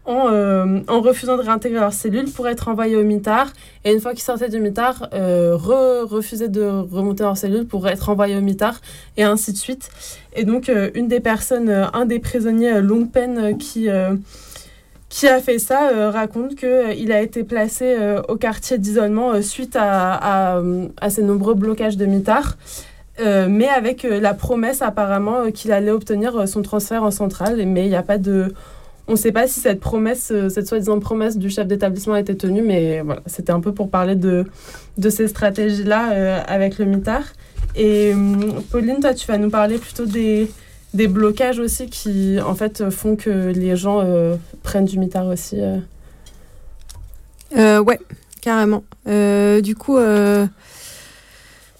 euh, 0.07 0.79
en, 0.87 1.01
refusant 1.01 1.35
de 1.35 1.41
réintégrer 1.41 1.79
leur 1.81 1.91
cellule 1.91 2.31
pour 2.31 2.47
être 2.47 2.69
envoyés 2.69 2.95
au 2.95 3.03
mitard. 3.03 3.51
Et 3.83 3.91
une 3.91 3.99
fois 3.99 4.13
qu'ils 4.13 4.23
sortaient 4.23 4.47
du 4.47 4.61
mitard, 4.61 5.09
euh, 5.13 5.57
refusaient 5.57 6.47
de 6.47 6.63
remonter 6.63 7.23
leur 7.23 7.37
cellule 7.37 7.65
pour 7.65 7.87
être 7.89 8.07
envoyés 8.09 8.37
au 8.37 8.41
mitard, 8.41 8.79
et 9.17 9.23
ainsi 9.23 9.51
de 9.51 9.57
suite. 9.57 9.89
Et 10.33 10.45
donc, 10.45 10.69
euh, 10.69 10.91
une 10.95 11.09
des 11.09 11.19
personnes, 11.19 11.69
un 11.69 12.05
des 12.05 12.19
prisonniers 12.19 12.79
longue 12.79 13.11
peine 13.11 13.57
qui, 13.57 13.89
qui 15.09 15.27
a 15.27 15.39
fait 15.41 15.59
ça 15.59 16.09
raconte 16.09 16.55
qu'il 16.55 17.11
a 17.11 17.21
été 17.21 17.43
placé 17.43 17.97
au 18.29 18.35
quartier 18.35 18.77
d'isolement 18.77 19.41
suite 19.41 19.75
à, 19.75 20.13
à, 20.13 20.61
à, 21.01 21.09
ces 21.09 21.23
nombreux 21.23 21.55
blocages 21.55 21.97
de 21.97 22.05
mitard. 22.05 22.57
mais 23.19 23.67
avec 23.67 24.03
la 24.03 24.33
promesse 24.33 24.81
apparemment 24.81 25.51
qu'il 25.51 25.71
allait 25.71 25.91
obtenir 25.91 26.47
son 26.47 26.61
transfert 26.61 27.03
en 27.03 27.11
centrale, 27.11 27.65
mais 27.65 27.85
il 27.85 27.89
n'y 27.89 27.95
a 27.95 28.03
pas 28.03 28.17
de, 28.17 28.53
on 29.07 29.13
ne 29.13 29.17
sait 29.17 29.31
pas 29.31 29.47
si 29.47 29.59
cette 29.59 29.79
promesse, 29.79 30.31
euh, 30.31 30.49
cette 30.49 30.67
soi-disant 30.67 30.99
promesse 30.99 31.37
du 31.37 31.49
chef 31.49 31.67
d'établissement 31.67 32.15
a 32.15 32.19
été 32.19 32.35
tenue, 32.35 32.61
mais 32.61 33.01
voilà, 33.01 33.21
c'était 33.25 33.51
un 33.51 33.61
peu 33.61 33.73
pour 33.73 33.89
parler 33.89 34.15
de, 34.15 34.45
de 34.97 35.09
ces 35.09 35.27
stratégies-là 35.27 36.11
euh, 36.11 36.39
avec 36.45 36.77
le 36.77 36.85
mitard. 36.85 37.23
Et 37.75 38.13
euh, 38.13 38.51
Pauline, 38.69 38.99
toi, 38.99 39.13
tu 39.13 39.25
vas 39.27 39.37
nous 39.37 39.49
parler 39.49 39.77
plutôt 39.77 40.05
des, 40.05 40.51
des 40.93 41.07
blocages 41.07 41.59
aussi 41.59 41.89
qui, 41.89 42.37
en 42.45 42.55
fait, 42.55 42.89
font 42.89 43.15
que 43.15 43.29
les 43.29 43.77
gens 43.77 44.03
prennent 44.63 44.85
du 44.85 44.99
mitard 44.99 45.27
aussi. 45.27 45.57
ouais, 47.55 47.99
carrément. 48.41 48.83
du 49.05 49.75
coup, 49.75 49.97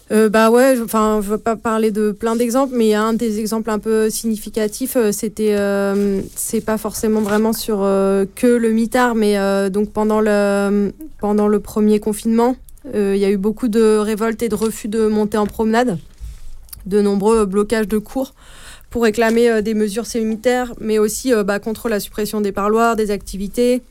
euh, 0.09 0.29
bah 0.29 0.49
ouais, 0.49 0.75
je 0.77 0.81
veux 0.81 1.37
pas 1.37 1.55
parler 1.57 1.91
de 1.91 2.11
plein 2.11 2.37
d'exemples, 2.37 2.73
mais 2.75 2.93
un 2.93 3.11
des 3.13 3.39
exemples 3.39 3.69
un 3.69 3.79
peu 3.79 4.09
significatifs, 4.09 4.95
euh, 4.95 5.11
c'était, 5.11 5.55
euh, 5.57 6.21
c'est 6.33 6.61
pas 6.61 6.77
forcément 6.77 7.19
vraiment 7.19 7.51
sur 7.51 7.79
que 7.79 8.47
le 8.47 8.71
mitard, 8.71 9.15
mais 9.15 9.37
donc 9.69 9.91
pendant 9.91 10.21
le, 10.21 10.93
pendant 11.19 11.47
le 11.47 11.59
premier 11.59 11.99
confinement, 11.99 12.55
il 12.93 13.17
y 13.17 13.25
a 13.25 13.29
eu 13.29 13.37
beaucoup 13.37 13.67
de 13.67 13.97
révoltes 13.97 14.41
et 14.41 14.49
de 14.49 14.55
refus 14.55 14.87
de 14.87 15.07
monter 15.07 15.37
en 15.37 15.45
promenade, 15.45 15.97
de 16.85 17.01
nombreux 17.01 17.45
blocages 17.45 17.87
de 17.87 17.97
cours 17.97 18.33
pour 18.89 19.03
réclamer 19.03 19.61
des 19.61 19.73
mesures 19.73 20.05
sanitaires, 20.05 20.73
mais 20.79 20.99
aussi 20.99 21.33
bah, 21.45 21.59
contre 21.59 21.89
la 21.89 21.99
suppression 21.99 22.39
des 22.39 22.53
parloirs, 22.53 22.95
des 22.95 23.11
activités, 23.11 23.81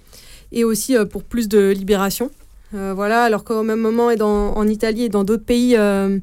et 0.53 0.65
aussi 0.65 0.97
pour 1.11 1.23
plus 1.23 1.49
de 1.49 1.71
libération. 1.71 2.31
Euh, 2.75 2.93
voilà, 2.95 3.23
alors 3.23 3.45
qu'au 3.45 3.63
même 3.63 3.81
moment, 3.81 4.11
et 4.11 4.21
en 4.21 4.67
Italie 4.67 5.05
et 5.05 5.09
dans 5.09 5.25
d'autres 5.25 5.45
pays, 5.45 5.77
euh, 5.77 6.19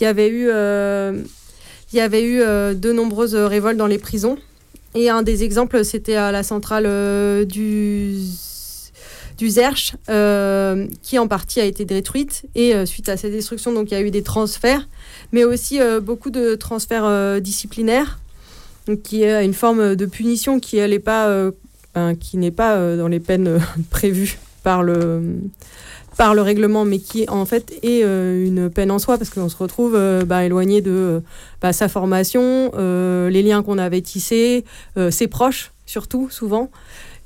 il 0.00 0.04
y 0.04 0.06
avait 0.06 0.30
eu, 0.30 0.48
euh, 0.50 1.22
de 2.74 2.92
nombreuses 2.92 3.34
révoltes 3.34 3.76
dans 3.76 3.86
les 3.86 3.98
prisons. 3.98 4.38
Et 4.94 5.10
un 5.10 5.22
des 5.22 5.44
exemples, 5.44 5.84
c'était 5.84 6.16
à 6.16 6.32
la 6.32 6.42
centrale 6.42 6.84
du, 7.46 8.16
du 9.36 9.50
qui 11.02 11.18
en 11.18 11.28
partie 11.28 11.60
a 11.60 11.64
été 11.64 11.84
détruite. 11.84 12.46
Et 12.54 12.86
suite 12.86 13.10
à 13.10 13.18
cette 13.18 13.32
destruction, 13.32 13.84
il 13.84 13.90
y 13.90 13.94
a 13.94 14.00
eu 14.00 14.10
des 14.10 14.22
transferts, 14.22 14.88
mais 15.32 15.44
aussi 15.44 15.78
beaucoup 16.02 16.30
de 16.30 16.54
transferts 16.54 17.40
disciplinaires, 17.42 18.18
qui 19.04 19.24
est 19.24 19.44
une 19.44 19.52
forme 19.52 19.94
de 19.94 20.06
punition 20.06 20.58
qui 20.58 20.78
n'est 20.78 20.98
pas 20.98 21.50
dans 21.94 23.08
les 23.08 23.20
peines 23.20 23.60
prévues 23.90 24.38
par 24.62 24.82
le, 24.82 25.22
par 26.16 26.34
le 26.34 26.42
règlement, 26.42 26.84
mais 26.84 26.98
qui 26.98 27.28
en 27.28 27.46
fait 27.46 27.72
est 27.82 28.02
une 28.02 28.70
peine 28.70 28.90
en 28.90 28.98
soi, 28.98 29.18
parce 29.18 29.30
qu'on 29.30 29.48
se 29.48 29.56
retrouve 29.56 29.98
bah, 30.26 30.44
éloigné 30.44 30.82
de 30.82 31.22
bah, 31.62 31.72
sa 31.72 31.88
formation, 31.88 32.72
les 32.76 33.42
liens 33.42 33.62
qu'on 33.62 33.78
avait 33.78 34.00
tissés, 34.00 34.64
ses 35.10 35.28
proches 35.28 35.72
surtout, 35.86 36.28
souvent. 36.30 36.70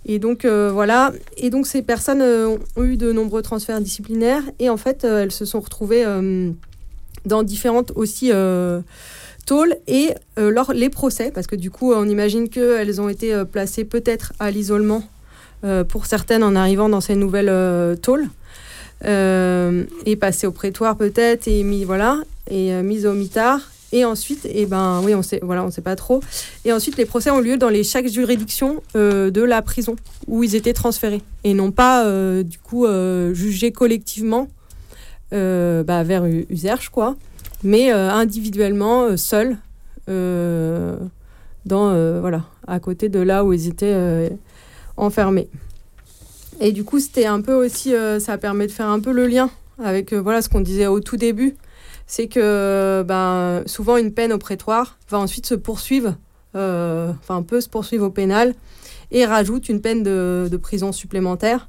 Et 0.05 0.19
donc 0.19 0.45
voilà, 0.45 1.13
et 1.37 1.49
donc 1.51 1.67
ces 1.67 1.83
personnes 1.83 2.23
ont 2.23 2.85
eu 2.85 2.97
de 2.97 3.13
nombreux 3.13 3.43
transferts 3.43 3.81
disciplinaires. 3.81 4.43
Et 4.59 4.69
en 4.69 4.77
fait 4.77 5.05
elles 5.05 5.33
se 5.33 5.47
sont 5.47 5.61
retrouvées 5.61 6.05
dans 7.25 7.43
différentes 7.43 7.93
aussi 7.95 8.31
tôles. 9.47 9.77
Et 9.87 10.11
lors 10.37 10.75
les 10.75 10.91
procès, 10.91 11.31
parce 11.31 11.47
que 11.47 11.57
du 11.57 11.71
coup 11.71 11.93
on 11.95 12.07
imagine 12.07 12.51
qu'elles 12.51 13.01
ont 13.01 13.09
été 13.09 13.43
placées 13.51 13.85
peut-être 13.85 14.35
à 14.39 14.51
l'isolement 14.51 15.03
euh, 15.03 15.12
pour 15.89 16.07
certaines 16.07 16.43
en 16.43 16.57
arrivant 16.57 16.89
dans 16.89 17.01
ces 17.01 17.15
nouvelles 17.15 17.49
euh, 17.49 17.97
tôles. 17.97 18.29
Euh, 19.05 19.85
et 20.07 20.15
passées 20.15 20.47
au 20.47 20.53
prétoire 20.53 20.97
peut-être 20.97 21.49
et 21.49 21.65
mis 21.65 21.83
voilà 21.83 22.19
et 22.49 22.71
mise 22.85 23.05
au 23.05 23.15
mitard 23.15 23.59
et 23.95 24.05
ensuite, 24.05 24.49
eh 24.49 24.65
ben, 24.65 25.03
oui, 25.05 25.15
on 25.15 25.21
sait, 25.21 25.41
voilà, 25.43 25.63
on 25.65 25.71
sait 25.71 25.83
pas 25.83 25.97
trop. 25.97 26.23
Et 26.65 26.73
ensuite, 26.73 26.97
les 26.97 27.05
procès 27.05 27.31
ont 27.31 27.41
lieu 27.41 27.59
dans 27.59 27.69
les 27.69 27.85
chaque 27.85 28.07
juridiction 28.07 28.83
de 28.95 29.43
la 29.43 29.61
prison 29.61 29.97
où 30.27 30.43
ils 30.43 30.55
étaient 30.55 30.73
transférés 30.73 31.21
et 31.45 31.53
non 31.53 31.73
pas 31.73 32.03
du 32.43 32.59
coup 32.59 32.87
jugés 33.35 33.71
collectivement 33.71 34.49
bah, 35.31 36.03
vers 36.05 36.25
Userche, 36.25 36.89
quoi, 36.89 37.17
mais 37.63 37.91
individuellement, 37.91 39.15
seuls, 39.19 39.59
dans 40.07 41.11
voilà, 42.21 42.45
à 42.67 42.81
côté 42.81 43.11
de 43.11 43.21
là 43.21 43.45
où 43.45 43.53
ils 43.53 43.69
étaient 43.69 44.33
enfermés. 44.97 45.49
Et 46.61 46.73
du 46.73 46.85
coup, 46.85 47.01
c'était 47.01 47.27
un 47.27 47.41
peu 47.41 47.55
aussi, 47.55 47.93
euh, 47.95 48.21
ça 48.21 48.39
permet 48.39 48.69
de 48.69 48.73
faire 48.73 48.89
un 48.89 49.01
peu 49.01 49.13
le 49.13 49.27
lien 49.27 49.51
avec 49.83 50.13
euh, 50.13 50.21
voilà 50.21 50.43
ce 50.43 50.49
qu'on 50.49 50.61
disait 50.61 50.87
au 50.87 51.01
tout 51.01 51.17
début, 51.17 51.57
c'est 52.07 52.29
que 52.29 53.03
ben, 53.03 53.63
souvent 53.67 53.97
une 53.97 54.13
peine 54.13 54.33
au 54.33 54.39
prétoire 54.39 54.97
va 55.11 55.19
ensuite 55.19 55.47
se 55.47 55.57
poursuivre, 55.57 56.15
euh, 56.55 57.11
enfin 57.21 57.43
peut 57.43 57.61
se 57.61 57.69
poursuivre 57.69 58.07
au 58.07 58.11
pénal 58.11 58.55
et 59.11 59.25
rajoute 59.25 59.69
une 59.69 59.81
peine 59.81 60.05
de, 60.05 60.57
prison 60.63 60.93
supplémentaire. 60.93 61.67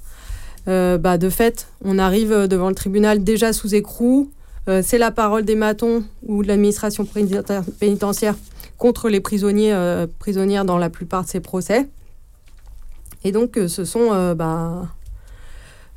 bah, 0.68 1.18
de 1.18 1.30
fait, 1.30 1.68
on 1.84 1.98
arrive 1.98 2.48
devant 2.48 2.70
le 2.70 2.76
tribunal 2.76 3.24
déjà 3.24 3.52
sous 3.52 3.74
écrou. 3.74 4.30
c'est 4.68 4.98
la 4.98 5.12
parole 5.12 5.44
des 5.44 5.56
matons 5.56 6.04
ou 6.26 6.44
de 6.44 6.48
l'administration 6.48 7.06
pénitentiaire 7.80 8.36
contre 8.78 9.10
les 9.10 9.20
prisonniers, 9.20 9.76
prisonnières 10.20 10.66
dans 10.66 10.78
la 10.78 10.90
plupart 10.90 11.24
de 11.24 11.30
ces 11.30 11.40
procès. 11.40 11.88
Et 13.24 13.32
donc, 13.32 13.58
euh, 13.58 13.68
ce 13.68 13.86
sont 13.86 14.10
euh, 14.12 14.36
bah, 14.36 14.88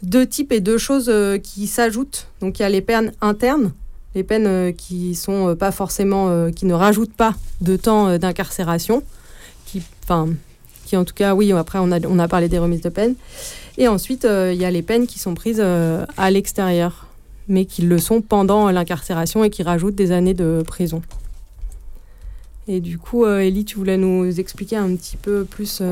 deux 0.03 0.27
types 0.27 0.53
et 0.53 0.61
deux 0.61 0.78
choses 0.78 1.09
euh, 1.09 1.39
qui 1.39 1.66
s'ajoutent. 1.66 2.28
Donc, 2.40 2.59
il 2.59 2.62
y 2.62 2.65
a 2.65 2.69
les 2.69 2.81
peines 2.81 3.12
internes, 3.20 3.73
les 4.15 4.23
peines 4.23 4.74
qui 4.74 5.15
sont 5.15 5.55
pas 5.57 5.73
forcément, 5.73 6.51
qui 6.51 6.65
ne 6.65 6.73
rajoutent 6.73 7.12
pas 7.12 7.35
de 7.61 7.77
temps 7.77 8.16
d'incarcération, 8.16 9.03
qui, 9.66 9.82
enfin, 10.05 10.31
qui 10.86 10.97
en 10.97 11.05
tout 11.05 11.12
cas, 11.12 11.35
oui, 11.35 11.53
après 11.53 11.78
on 11.78 11.90
a, 11.90 12.28
parlé 12.28 12.48
des 12.48 12.59
remises 12.59 12.81
de 12.81 12.89
peine. 12.89 13.15
Et 13.77 13.89
ensuite, 13.89 14.24
il 14.24 14.57
y 14.57 14.65
a 14.65 14.70
les 14.70 14.81
peines 14.81 15.07
qui 15.07 15.19
sont 15.19 15.35
prises 15.35 15.61
à 15.61 16.31
l'extérieur, 16.31 17.09
mais 17.47 17.66
qui 17.66 17.82
le 17.82 17.98
sont 17.98 18.23
pendant 18.23 18.70
l'incarcération 18.70 19.44
et 19.44 19.51
qui 19.51 19.62
rajoutent 19.62 19.94
des 19.94 20.12
années 20.12 20.32
de 20.32 20.62
prison. 20.66 21.03
Et 22.69 22.81
du 22.81 22.97
coup, 22.97 23.27
Ellie, 23.27 23.66
tu 23.66 23.77
voulais 23.77 23.98
nous 23.98 24.40
expliquer 24.40 24.77
un 24.77 24.97
petit 24.97 25.19
peu 25.19 25.44
plus 25.44 25.82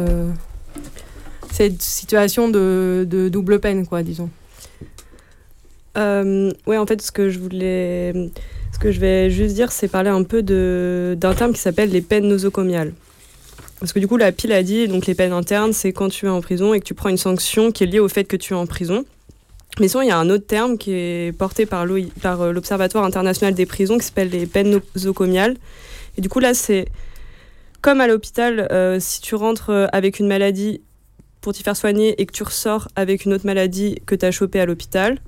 cette 1.54 1.82
situation 1.82 2.48
de, 2.48 3.28
double 3.30 3.60
peine, 3.60 3.86
quoi, 3.86 4.02
disons. 4.02 4.28
Euh, 5.96 6.50
ouais, 6.66 6.76
en 6.76 6.86
fait, 6.86 7.00
ce 7.00 7.12
que 7.12 7.30
je 7.30 7.38
voulais, 7.38 8.12
ce 8.72 8.78
que 8.80 8.90
je 8.90 8.98
vais 8.98 9.30
juste 9.30 9.54
dire, 9.54 9.70
c'est 9.70 9.86
parler 9.86 10.10
un 10.10 10.24
peu 10.24 10.42
d'un 10.42 11.34
terme 11.34 11.52
qui 11.52 11.60
s'appelle 11.60 11.90
les 11.90 12.00
peines 12.00 12.26
nosocomiales. 12.26 12.92
Parce 13.78 13.92
que 13.92 14.00
du 14.00 14.08
coup, 14.08 14.16
la 14.16 14.32
pile 14.32 14.52
a 14.52 14.64
dit, 14.64 14.88
donc 14.88 15.06
les 15.06 15.14
peines 15.14 15.32
internes, 15.32 15.72
c'est 15.72 15.92
quand 15.92 16.08
tu 16.08 16.26
es 16.26 16.28
en 16.28 16.40
prison 16.40 16.74
et 16.74 16.80
que 16.80 16.84
tu 16.84 16.94
prends 16.94 17.08
une 17.08 17.16
sanction 17.16 17.70
qui 17.70 17.84
est 17.84 17.86
liée 17.86 18.00
au 18.00 18.08
fait 18.08 18.24
que 18.24 18.36
tu 18.36 18.54
es 18.54 18.56
en 18.56 18.66
prison. 18.66 19.04
Mais 19.78 19.86
sinon, 19.86 20.02
il 20.02 20.08
y 20.08 20.12
a 20.12 20.18
un 20.18 20.30
autre 20.30 20.46
terme 20.46 20.76
qui 20.76 20.92
est 20.92 21.36
porté 21.36 21.66
par 21.66 21.84
euh, 21.84 22.52
l'Observatoire 22.52 23.04
international 23.04 23.54
des 23.54 23.66
prisons 23.66 23.98
qui 23.98 24.06
s'appelle 24.06 24.30
les 24.30 24.46
peines 24.46 24.80
nosocomiales. 24.96 25.56
Et 26.18 26.20
du 26.20 26.28
coup, 26.28 26.40
là, 26.40 26.52
c'est 26.52 26.86
comme 27.80 28.00
à 28.00 28.08
l'hôpital, 28.08 28.66
euh, 28.72 28.98
si 28.98 29.20
tu 29.20 29.36
rentres 29.36 29.70
euh, 29.70 29.86
avec 29.92 30.18
une 30.18 30.26
maladie 30.26 30.80
pour 31.44 31.52
t'y 31.52 31.62
faire 31.62 31.76
soigner 31.76 32.18
et 32.20 32.24
que 32.24 32.32
tu 32.32 32.42
ressors 32.42 32.88
avec 32.96 33.26
une 33.26 33.34
autre 33.34 33.44
maladie 33.44 34.00
que 34.06 34.14
tu 34.14 34.24
as 34.24 34.30
chopée 34.30 34.60
à 34.60 34.66
l'hôpital, 34.66 35.18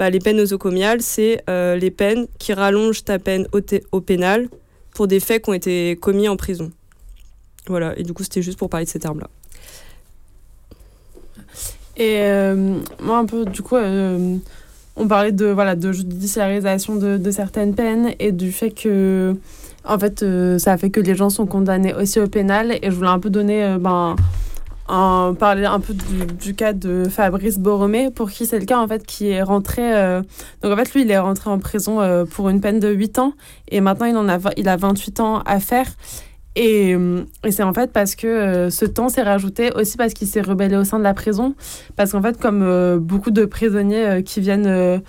bah, 0.00 0.10
les 0.10 0.18
peines 0.18 0.38
nosocomiales, 0.38 1.00
c'est 1.00 1.44
euh, 1.48 1.76
les 1.76 1.92
peines 1.92 2.26
qui 2.40 2.52
rallongent 2.52 3.04
ta 3.04 3.20
peine 3.20 3.46
au, 3.52 4.00
pénal 4.00 4.48
pour 4.92 5.06
des 5.06 5.20
faits 5.20 5.44
qui 5.44 5.50
ont 5.50 5.54
été 5.54 5.94
commis 5.94 6.28
en 6.28 6.36
prison. 6.36 6.72
Voilà, 7.68 7.96
et 7.96 8.02
du 8.02 8.12
coup, 8.12 8.24
c'était 8.24 8.42
juste 8.42 8.58
pour 8.58 8.68
parler 8.68 8.84
de 8.84 8.90
ces 8.90 8.98
termes-là. 8.98 9.30
Et 11.96 12.16
euh, 12.18 12.80
moi, 13.00 13.18
un 13.18 13.26
peu, 13.26 13.44
du 13.44 13.62
coup, 13.62 13.76
euh, 13.76 14.38
on 14.96 15.06
parlait 15.06 15.30
de, 15.30 15.46
voilà, 15.46 15.76
de 15.76 15.92
judiciarisation 15.92 16.96
de, 16.96 17.16
de, 17.16 17.30
certaines 17.30 17.76
peines 17.76 18.12
et 18.18 18.32
du 18.32 18.50
fait 18.50 18.72
que, 18.72 19.36
en 19.84 19.98
fait, 20.00 20.24
ça 20.58 20.72
a 20.72 20.78
fait 20.78 20.90
que 20.90 21.00
les 21.00 21.14
gens 21.14 21.30
sont 21.30 21.46
condamnés 21.46 21.94
aussi 21.94 22.18
au 22.18 22.26
pénal. 22.26 22.72
Et 22.82 22.90
je 22.90 22.96
voulais 22.96 23.08
un 23.08 23.20
peu 23.20 23.30
donner, 23.30 23.76
ben, 23.78 24.16
en 24.90 25.34
parler 25.34 25.64
un 25.66 25.78
peu 25.78 25.94
du, 25.94 26.54
cas 26.54 26.72
de 26.72 27.04
Fabrice 27.08 27.58
Borromé, 27.58 28.10
pour 28.10 28.30
qui 28.30 28.44
c'est 28.44 28.58
le 28.58 28.66
cas 28.66 28.78
en 28.78 28.88
fait 28.88 29.06
qui 29.06 29.28
est 29.28 29.42
rentré. 29.42 29.96
Euh, 29.96 30.20
donc 30.62 30.72
en 30.72 30.76
fait, 30.76 30.92
lui, 30.94 31.02
il 31.02 31.10
est 31.10 31.18
rentré 31.18 31.48
en 31.48 31.58
prison 31.58 32.00
euh, 32.00 32.24
pour 32.24 32.48
une 32.48 32.60
peine 32.60 32.80
de 32.80 32.88
8 32.88 33.18
ans 33.20 33.32
et 33.68 33.80
maintenant 33.80 34.06
il, 34.06 34.16
en 34.16 34.28
a, 34.28 34.38
il 34.56 34.68
a 34.68 34.76
28 34.76 35.20
ans 35.20 35.42
à 35.46 35.60
faire. 35.60 35.86
Et, 36.56 36.94
euh, 36.94 37.22
et 37.44 37.52
c'est 37.52 37.62
en 37.62 37.72
fait 37.72 37.92
parce 37.92 38.16
que 38.16 38.68
ce 38.70 38.84
temps 38.84 39.08
s'est 39.08 39.22
rajouté 39.22 39.70
aussi 39.72 39.96
parce 39.96 40.12
qu'il 40.12 40.26
s'est 40.26 40.40
rebellé 40.40 40.76
au 40.76 40.84
sein 40.84 40.98
de 40.98 41.04
la 41.04 41.14
prison. 41.14 41.54
Parce 41.94 42.10
qu'en 42.10 42.22
fait, 42.22 42.36
comme 42.38 42.98
beaucoup 42.98 43.30
de 43.30 43.44
prisonniers 43.44 44.24
qui 44.24 44.40
viennent 44.40 45.00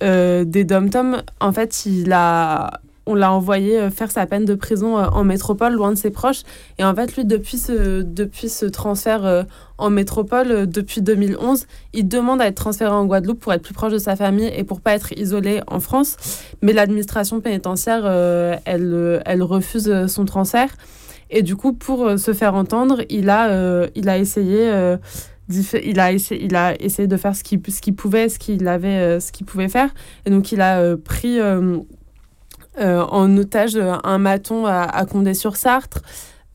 des 0.00 0.64
dom-toms, 0.64 1.22
en 1.40 1.52
fait, 1.52 1.86
il 1.86 2.12
a 2.12 2.80
on 3.06 3.14
l'a 3.14 3.32
envoyé 3.32 3.78
euh, 3.78 3.90
faire 3.90 4.10
sa 4.10 4.26
peine 4.26 4.44
de 4.44 4.54
prison 4.54 4.98
euh, 4.98 5.06
en 5.06 5.24
métropole, 5.24 5.74
loin 5.74 5.92
de 5.92 5.96
ses 5.96 6.10
proches. 6.10 6.42
Et 6.78 6.84
en 6.84 6.94
fait, 6.94 7.16
lui, 7.16 7.24
depuis 7.24 7.58
ce, 7.58 8.02
depuis 8.02 8.48
ce 8.48 8.66
transfert 8.66 9.24
euh, 9.24 9.42
en 9.78 9.90
métropole, 9.90 10.66
depuis 10.66 11.02
2011, 11.02 11.66
il 11.92 12.08
demande 12.08 12.40
à 12.40 12.46
être 12.46 12.56
transféré 12.56 12.90
en 12.90 13.04
Guadeloupe 13.06 13.40
pour 13.40 13.52
être 13.52 13.62
plus 13.62 13.74
proche 13.74 13.92
de 13.92 13.98
sa 13.98 14.16
famille 14.16 14.50
et 14.54 14.64
pour 14.64 14.80
pas 14.80 14.94
être 14.94 15.12
isolé 15.18 15.60
en 15.66 15.80
France. 15.80 16.16
Mais 16.62 16.72
l'administration 16.72 17.40
pénitentiaire, 17.40 18.06
elle, 18.64 19.22
elle 19.26 19.42
refuse 19.42 20.06
son 20.06 20.24
transfert. 20.24 20.68
Et 21.30 21.42
du 21.42 21.56
coup, 21.56 21.72
pour 21.72 22.18
se 22.18 22.32
faire 22.32 22.54
entendre, 22.54 23.02
il 23.08 23.30
a, 23.30 23.88
il 23.96 24.08
a 24.08 24.18
essayé 24.18 24.96
il 25.50 26.00
a 26.00 26.12
essayé, 26.12 26.44
il 26.44 26.54
a 26.54 26.80
essayé 26.80 27.08
de 27.08 27.16
faire 27.16 27.34
ce 27.34 27.42
qu'il 27.42 27.60
ce 27.68 27.80
qu'il 27.80 27.96
pouvait, 27.96 28.28
ce 28.28 28.38
qu'il 28.38 28.68
avait, 28.68 29.18
ce 29.18 29.32
qu'il 29.32 29.44
pouvait 29.44 29.68
faire. 29.68 29.90
Et 30.24 30.30
donc, 30.30 30.52
il 30.52 30.60
a 30.60 30.96
pris 30.96 31.40
en 32.78 33.36
otage 33.36 33.76
un 33.76 34.18
maton 34.18 34.66
à, 34.66 35.04
Condé-sur-Sarthe. 35.06 36.02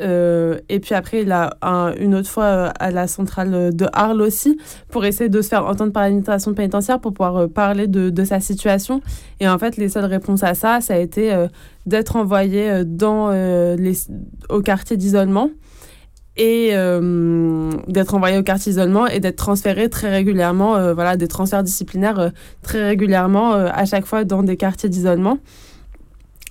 Euh, 0.01 0.59
et 0.69 0.79
puis 0.79 0.95
après, 0.95 1.23
il 1.23 1.31
a 1.31 1.51
une 1.99 2.15
autre 2.15 2.29
fois 2.29 2.43
euh, 2.45 2.69
à 2.79 2.91
la 2.91 3.07
centrale 3.07 3.75
de 3.75 3.85
Arles 3.93 4.21
aussi, 4.21 4.57
pour 4.89 5.05
essayer 5.05 5.29
de 5.29 5.41
se 5.41 5.49
faire 5.49 5.65
entendre 5.65 5.91
par 5.91 6.03
l'administration 6.03 6.53
pénitentiaire 6.53 6.99
pour 6.99 7.13
pouvoir 7.13 7.49
parler 7.49 7.87
de, 7.87 8.23
sa 8.23 8.39
situation. 8.39 9.01
Et 9.39 9.47
en 9.47 9.57
fait, 9.57 9.77
les 9.77 9.89
seules 9.89 10.05
réponses 10.05 10.43
à 10.43 10.53
ça, 10.53 10.81
ça 10.81 10.93
a 10.93 10.97
été 10.97 11.33
d'être 11.85 12.15
envoyé 12.15 12.83
dans, 12.85 13.31
les, 13.31 13.93
au 14.49 14.61
quartier 14.61 14.97
d'isolement 14.97 15.49
et 16.37 16.71
d'être 17.87 18.13
envoyé 18.13 18.37
au 18.37 18.43
quartier 18.43 18.71
d'isolement 18.73 19.07
et 19.07 19.19
d'être 19.19 19.37
transféré 19.37 19.89
très 19.89 20.09
régulièrement, 20.09 20.93
voilà, 20.93 21.17
des 21.17 21.27
transferts 21.27 21.63
disciplinaires 21.63 22.31
très 22.61 22.83
régulièrement 22.83 23.53
à 23.53 23.85
chaque 23.85 24.05
fois 24.05 24.25
dans 24.25 24.43
des 24.43 24.57
quartiers 24.57 24.89
d'isolement. 24.89 25.39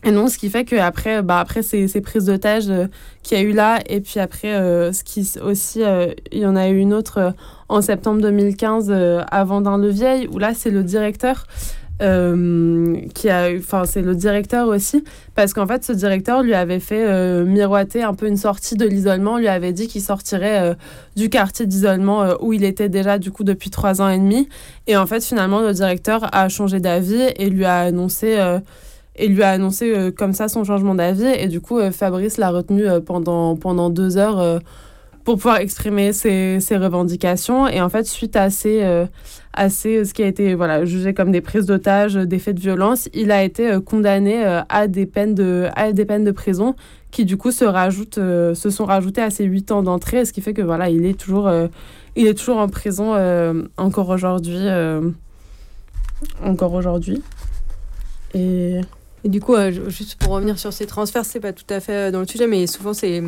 Et 0.04 0.12
non, 0.12 0.28
ce 0.28 0.38
qui 0.38 0.48
fait 0.48 0.64
qu'après, 0.64 1.22
bah, 1.22 1.40
après 1.40 1.62
ces, 1.62 1.88
ces 1.88 2.00
prises 2.00 2.26
d'otages 2.26 2.70
euh, 2.70 2.86
qu'il 3.22 3.36
y 3.36 3.40
a 3.40 3.44
eu 3.44 3.52
là, 3.52 3.80
et 3.88 4.00
puis 4.00 4.20
après, 4.20 4.54
euh, 4.54 4.92
ce 4.92 5.02
qui 5.02 5.28
aussi, 5.42 5.82
euh, 5.82 6.12
il 6.30 6.38
y 6.38 6.46
en 6.46 6.54
a 6.54 6.68
eu 6.68 6.78
une 6.78 6.94
autre 6.94 7.34
en 7.68 7.82
septembre 7.82 8.22
2015 8.22 8.94
avant 9.30 9.60
d'un 9.60 9.76
le 9.76 9.88
vieil, 9.88 10.28
où 10.28 10.38
là, 10.38 10.52
c'est 10.54 10.70
le 10.70 10.84
directeur. 10.84 11.46
qui 11.98 13.28
a 13.28 13.48
enfin 13.58 13.84
c'est 13.84 14.02
le 14.02 14.14
directeur 14.14 14.68
aussi 14.68 15.02
parce 15.34 15.52
qu'en 15.52 15.66
fait 15.66 15.82
ce 15.82 15.92
directeur 15.92 16.44
lui 16.44 16.54
avait 16.54 16.78
fait 16.78 17.04
miroiter 17.44 18.04
un 18.04 18.14
peu 18.14 18.28
une 18.28 18.36
sortie 18.36 18.76
de 18.76 18.86
l'isolement 18.86 19.36
lui 19.36 19.48
avait 19.48 19.72
dit 19.72 19.88
qu'il 19.88 20.00
sortirait 20.00 20.76
du 21.16 21.28
quartier 21.28 21.66
d'isolement 21.66 22.36
où 22.40 22.52
il 22.52 22.62
était 22.62 22.88
déjà 22.88 23.18
du 23.18 23.32
coup 23.32 23.42
depuis 23.42 23.70
trois 23.70 24.00
ans 24.00 24.08
et 24.08 24.18
demi 24.18 24.48
et 24.86 24.96
en 24.96 25.06
fait 25.06 25.24
finalement 25.24 25.60
le 25.60 25.72
directeur 25.72 26.32
a 26.32 26.48
changé 26.48 26.78
d'avis 26.78 27.32
et 27.34 27.50
lui 27.50 27.64
a 27.64 27.80
annoncé 27.80 28.38
et 29.18 29.28
lui 29.28 29.42
a 29.42 29.50
annoncé 29.50 29.92
euh, 29.92 30.10
comme 30.10 30.32
ça 30.32 30.48
son 30.48 30.64
changement 30.64 30.94
d'avis. 30.94 31.26
Et 31.26 31.48
du 31.48 31.60
coup, 31.60 31.78
euh, 31.78 31.90
Fabrice 31.90 32.38
l'a 32.38 32.50
retenu 32.50 32.86
euh, 32.86 33.00
pendant, 33.00 33.56
pendant 33.56 33.90
deux 33.90 34.16
heures 34.16 34.60
pour 35.24 35.36
pouvoir 35.36 35.58
exprimer 35.58 36.12
ses, 36.14 36.58
ses, 36.60 36.76
revendications. 36.76 37.68
Et 37.68 37.82
en 37.82 37.90
fait, 37.90 38.06
suite 38.06 38.34
à 38.34 38.48
ces, 38.48 38.82
à 39.52 39.68
ces, 39.68 40.06
ce 40.06 40.14
qui 40.14 40.22
a 40.22 40.26
été 40.26 40.54
voilà, 40.54 40.86
jugé 40.86 41.12
comme 41.12 41.30
des 41.32 41.42
prises 41.42 41.66
d'otages, 41.66 42.14
des 42.14 42.38
faits 42.38 42.56
de 42.56 42.60
violence, 42.60 43.10
il 43.12 43.30
a 43.30 43.44
été 43.44 43.78
condamné 43.84 44.42
à, 44.70 44.88
des 44.88 45.04
peines 45.04 45.34
de, 45.34 45.68
à 45.76 45.92
des 45.92 46.06
peines 46.06 46.24
de 46.24 46.30
prison 46.30 46.76
qui, 47.10 47.26
du 47.26 47.36
coup, 47.36 47.50
se, 47.50 47.66
rajoutent, 47.66 48.14
se 48.14 48.70
sont 48.70 48.86
rajoutées 48.86 49.20
à 49.20 49.28
ses 49.28 49.44
huit 49.44 49.70
ans 49.70 49.82
d'entrée, 49.82 50.24
ce 50.24 50.32
qui 50.32 50.40
fait 50.40 50.54
que 50.54 50.62
voilà, 50.62 50.88
il 50.88 51.04
est 51.04 51.18
toujours, 51.20 51.52
il 52.16 52.26
est 52.26 52.34
toujours 52.34 52.56
en 52.56 52.68
prison 52.68 53.12
encore 53.76 54.08
aujourd'hui. 54.08 54.66
encore 56.42 56.72
aujourd'hui. 56.72 57.22
Et... 58.32 58.80
Du 59.28 59.42
coup, 59.42 59.55
juste 59.88 60.14
pour 60.14 60.32
revenir 60.32 60.59
sur 60.59 60.72
ces 60.72 60.86
transferts, 60.86 61.26
c'est 61.26 61.38
pas 61.38 61.52
tout 61.52 61.66
à 61.68 61.80
fait 61.80 62.10
dans 62.10 62.20
le 62.20 62.26
sujet, 62.26 62.46
mais 62.46 62.66
souvent 62.66 62.94
c'est 62.94 63.22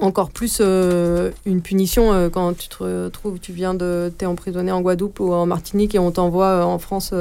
encore 0.00 0.30
plus 0.30 0.58
euh, 0.60 1.30
une 1.46 1.62
punition 1.62 2.12
euh, 2.12 2.28
quand 2.28 2.56
tu 2.56 2.68
te 2.68 2.82
retrouves, 2.82 3.38
tu 3.38 3.52
viens 3.52 3.72
de, 3.72 4.12
t'es 4.18 4.26
emprisonné 4.26 4.72
en 4.72 4.80
Guadeloupe 4.80 5.20
ou 5.20 5.32
en 5.32 5.46
Martinique 5.46 5.94
et 5.94 6.00
on 6.00 6.10
t'envoie 6.10 6.46
euh, 6.46 6.62
en 6.64 6.80
France 6.80 7.14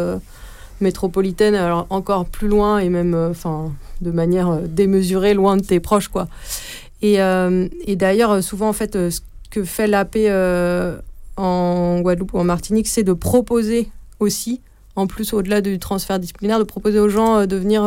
métropolitaine, 0.79 1.53
alors 1.53 1.85
encore 1.91 2.25
plus 2.25 2.47
loin 2.47 2.79
et 2.79 2.89
même, 2.89 3.13
enfin, 3.13 3.71
de 4.01 4.09
manière 4.09 4.61
démesurée, 4.61 5.35
loin 5.35 5.55
de 5.55 5.61
tes 5.63 5.79
proches, 5.79 6.07
quoi. 6.07 6.27
Et, 7.03 7.17
et 7.17 7.95
d'ailleurs, 7.95 8.43
souvent, 8.43 8.69
en 8.69 8.73
fait, 8.73 8.93
ce 9.11 9.19
que 9.51 9.63
fait 9.63 9.85
l'AP 9.85 10.17
en 11.37 11.99
Guadeloupe 12.01 12.33
ou 12.33 12.39
en 12.39 12.43
Martinique, 12.43 12.87
c'est 12.87 13.03
de 13.03 13.13
proposer 13.13 13.91
aussi, 14.19 14.59
en 14.95 15.07
plus 15.07 15.33
au-delà 15.33 15.61
du 15.61 15.79
transfert 15.79 16.19
disciplinaire, 16.19 16.59
de 16.59 16.63
proposer 16.63 16.99
aux 16.99 17.09
gens 17.09 17.45
de 17.45 17.55
venir 17.55 17.83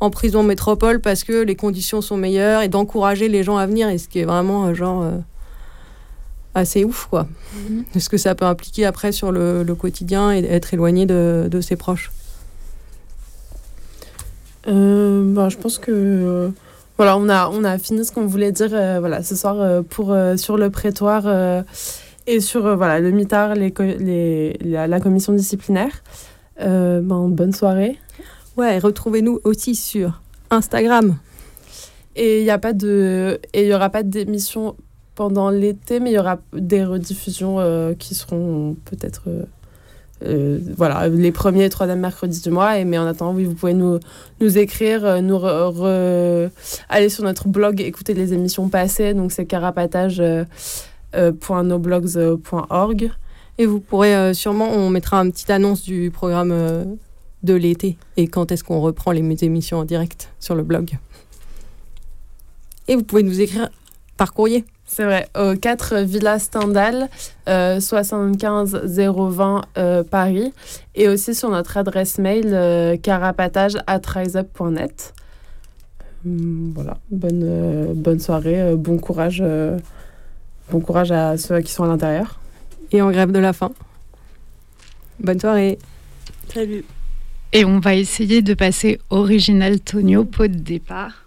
en 0.00 0.10
prison 0.10 0.42
métropole 0.42 1.00
parce 1.00 1.24
que 1.24 1.44
les 1.44 1.54
conditions 1.54 2.00
sont 2.00 2.16
meilleures 2.16 2.62
et 2.62 2.68
d'encourager 2.68 3.28
les 3.28 3.42
gens 3.42 3.58
à 3.58 3.66
venir, 3.66 3.88
et 3.88 3.98
ce 3.98 4.08
qui 4.08 4.18
est 4.18 4.24
vraiment 4.24 4.66
euh, 4.66 4.74
genre 4.74 5.02
euh, 5.02 5.18
assez 6.54 6.84
ouf, 6.84 7.06
quoi. 7.08 7.28
Mhm. 7.54 7.84
Ce 7.98 8.08
que 8.08 8.16
ça 8.16 8.34
peut 8.34 8.46
impliquer 8.46 8.86
après 8.86 9.12
sur 9.12 9.30
le, 9.30 9.64
quotidien 9.78 10.32
et 10.32 10.42
être 10.44 10.74
éloigné 10.74 11.06
de, 11.06 11.48
de 11.50 11.60
ses 11.60 11.76
proches. 11.76 12.10
Euh, 14.68 15.22
bah, 15.34 15.48
je 15.48 15.56
pense 15.56 15.78
que 15.78 16.50
voilà, 16.96 17.16
on 17.16 17.28
a, 17.28 17.48
on 17.48 17.64
a 17.64 17.78
fini 17.78 18.04
ce 18.04 18.12
qu'on 18.12 18.26
voulait 18.26 18.52
dire 18.52 18.70
voilà, 19.00 19.22
ce 19.22 19.34
soir 19.36 19.82
pour, 19.84 20.14
sur 20.36 20.58
le 20.58 20.68
prétoire 20.68 21.64
et 22.34 22.40
sur 22.40 22.76
voilà, 22.76 23.00
le 23.00 23.10
mitard, 23.10 23.54
les, 23.54 23.72
les, 23.98 24.58
la, 24.62 24.86
la, 24.86 25.00
commission 25.00 25.32
disciplinaire. 25.32 26.02
Ben, 26.58 27.28
bonne 27.28 27.52
soirée. 27.52 27.98
Ouais, 28.56 28.78
retrouvez-nous 28.78 29.40
aussi 29.44 29.74
sur 29.74 30.20
Instagram. 30.50 31.16
Et 32.16 32.40
il 32.40 32.44
n'y 32.44 32.50
a 32.50 32.58
pas 32.58 32.72
de 32.72 33.40
et 33.52 33.62
il 33.62 33.68
y 33.68 33.74
aura 33.74 33.88
pas 33.88 34.02
d'émission 34.02 34.76
pendant 35.14 35.50
l'été, 35.50 36.00
mais 36.00 36.10
il 36.10 36.14
y 36.14 36.18
aura 36.18 36.40
des 36.52 36.84
rediffusions 36.84 37.60
euh, 37.60 37.94
qui 37.94 38.14
seront 38.14 38.76
peut-être 38.84 39.22
euh, 39.28 39.44
euh, 40.24 40.58
voilà 40.76 41.08
les 41.08 41.32
premiers 41.32 41.64
et 41.64 41.70
troisièmes 41.70 42.00
mercredis 42.00 42.42
du 42.42 42.50
mois. 42.50 42.78
Et 42.78 42.84
mais 42.84 42.98
en 42.98 43.06
attendant, 43.06 43.34
oui, 43.34 43.44
vous 43.44 43.54
pouvez 43.54 43.74
nous 43.74 44.00
nous 44.40 44.58
écrire, 44.58 45.22
nous 45.22 45.40
aller 46.88 47.08
sur 47.08 47.24
notre 47.24 47.48
blog, 47.48 47.80
écouter 47.80 48.14
les 48.14 48.34
émissions 48.34 48.68
passées. 48.68 49.14
Donc 49.14 49.30
c'est 49.32 49.46
carapatage.noblogs.org. 51.12 53.10
Et 53.58 53.66
vous 53.66 53.80
pourrez 53.80 54.32
sûrement, 54.32 54.70
on 54.70 54.88
mettra 54.88 55.18
une 55.18 55.32
petite 55.32 55.50
annonce 55.50 55.82
du 55.82 56.10
programme 56.10 56.96
de 57.42 57.54
l'été 57.54 57.98
et 58.16 58.26
quand 58.26 58.52
est-ce 58.52 58.64
qu'on 58.64 58.80
reprend 58.80 59.10
les 59.12 59.44
émissions 59.44 59.78
en 59.78 59.84
direct 59.84 60.30
sur 60.40 60.54
le 60.54 60.62
blog. 60.62 60.92
Et 62.88 62.96
vous 62.96 63.02
pouvez 63.02 63.22
nous 63.22 63.40
écrire 63.40 63.68
par 64.16 64.32
courrier. 64.32 64.64
C'est 64.86 65.04
vrai, 65.04 65.28
au 65.38 65.54
4 65.54 65.98
Villa 65.98 66.38
Stendhal, 66.38 67.08
75 67.46 68.80
020 68.84 69.62
Paris, 70.10 70.52
et 70.94 71.08
aussi 71.08 71.34
sur 71.34 71.50
notre 71.50 71.76
adresse 71.76 72.18
mail 72.18 72.50
euh, 72.52 72.96
carapatage 72.96 73.76
at 73.86 74.02
riseup.net. 74.04 75.14
Hum, 76.26 76.72
voilà, 76.74 76.98
bonne, 77.10 77.42
euh, 77.44 77.94
bonne 77.94 78.20
soirée, 78.20 78.60
euh, 78.60 78.76
bon 78.76 78.98
courage, 78.98 79.42
bon 80.70 80.80
courage 80.80 81.12
à 81.12 81.36
ceux 81.36 81.60
qui 81.60 81.72
sont 81.72 81.84
à 81.84 81.88
l'intérieur. 81.88 82.38
Et 82.92 83.02
en 83.02 83.10
grève 83.10 83.32
de 83.32 83.38
la 83.38 83.52
faim. 83.52 83.72
Bonne 85.18 85.38
soirée. 85.38 85.78
Salut. 86.52 86.84
Et 87.52 87.64
on 87.64 87.80
va 87.80 87.94
essayer 87.94 88.42
de 88.42 88.54
passer 88.54 89.00
original 89.10 89.80
Tonio, 89.80 90.24
pot 90.24 90.50
de 90.50 90.58
départ. 90.58 91.26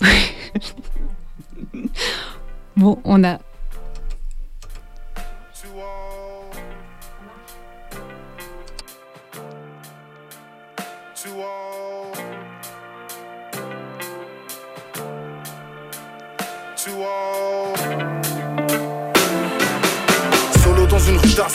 bon, 2.76 2.98
on 3.04 3.22
a 3.24 3.38
Ça 21.34 21.48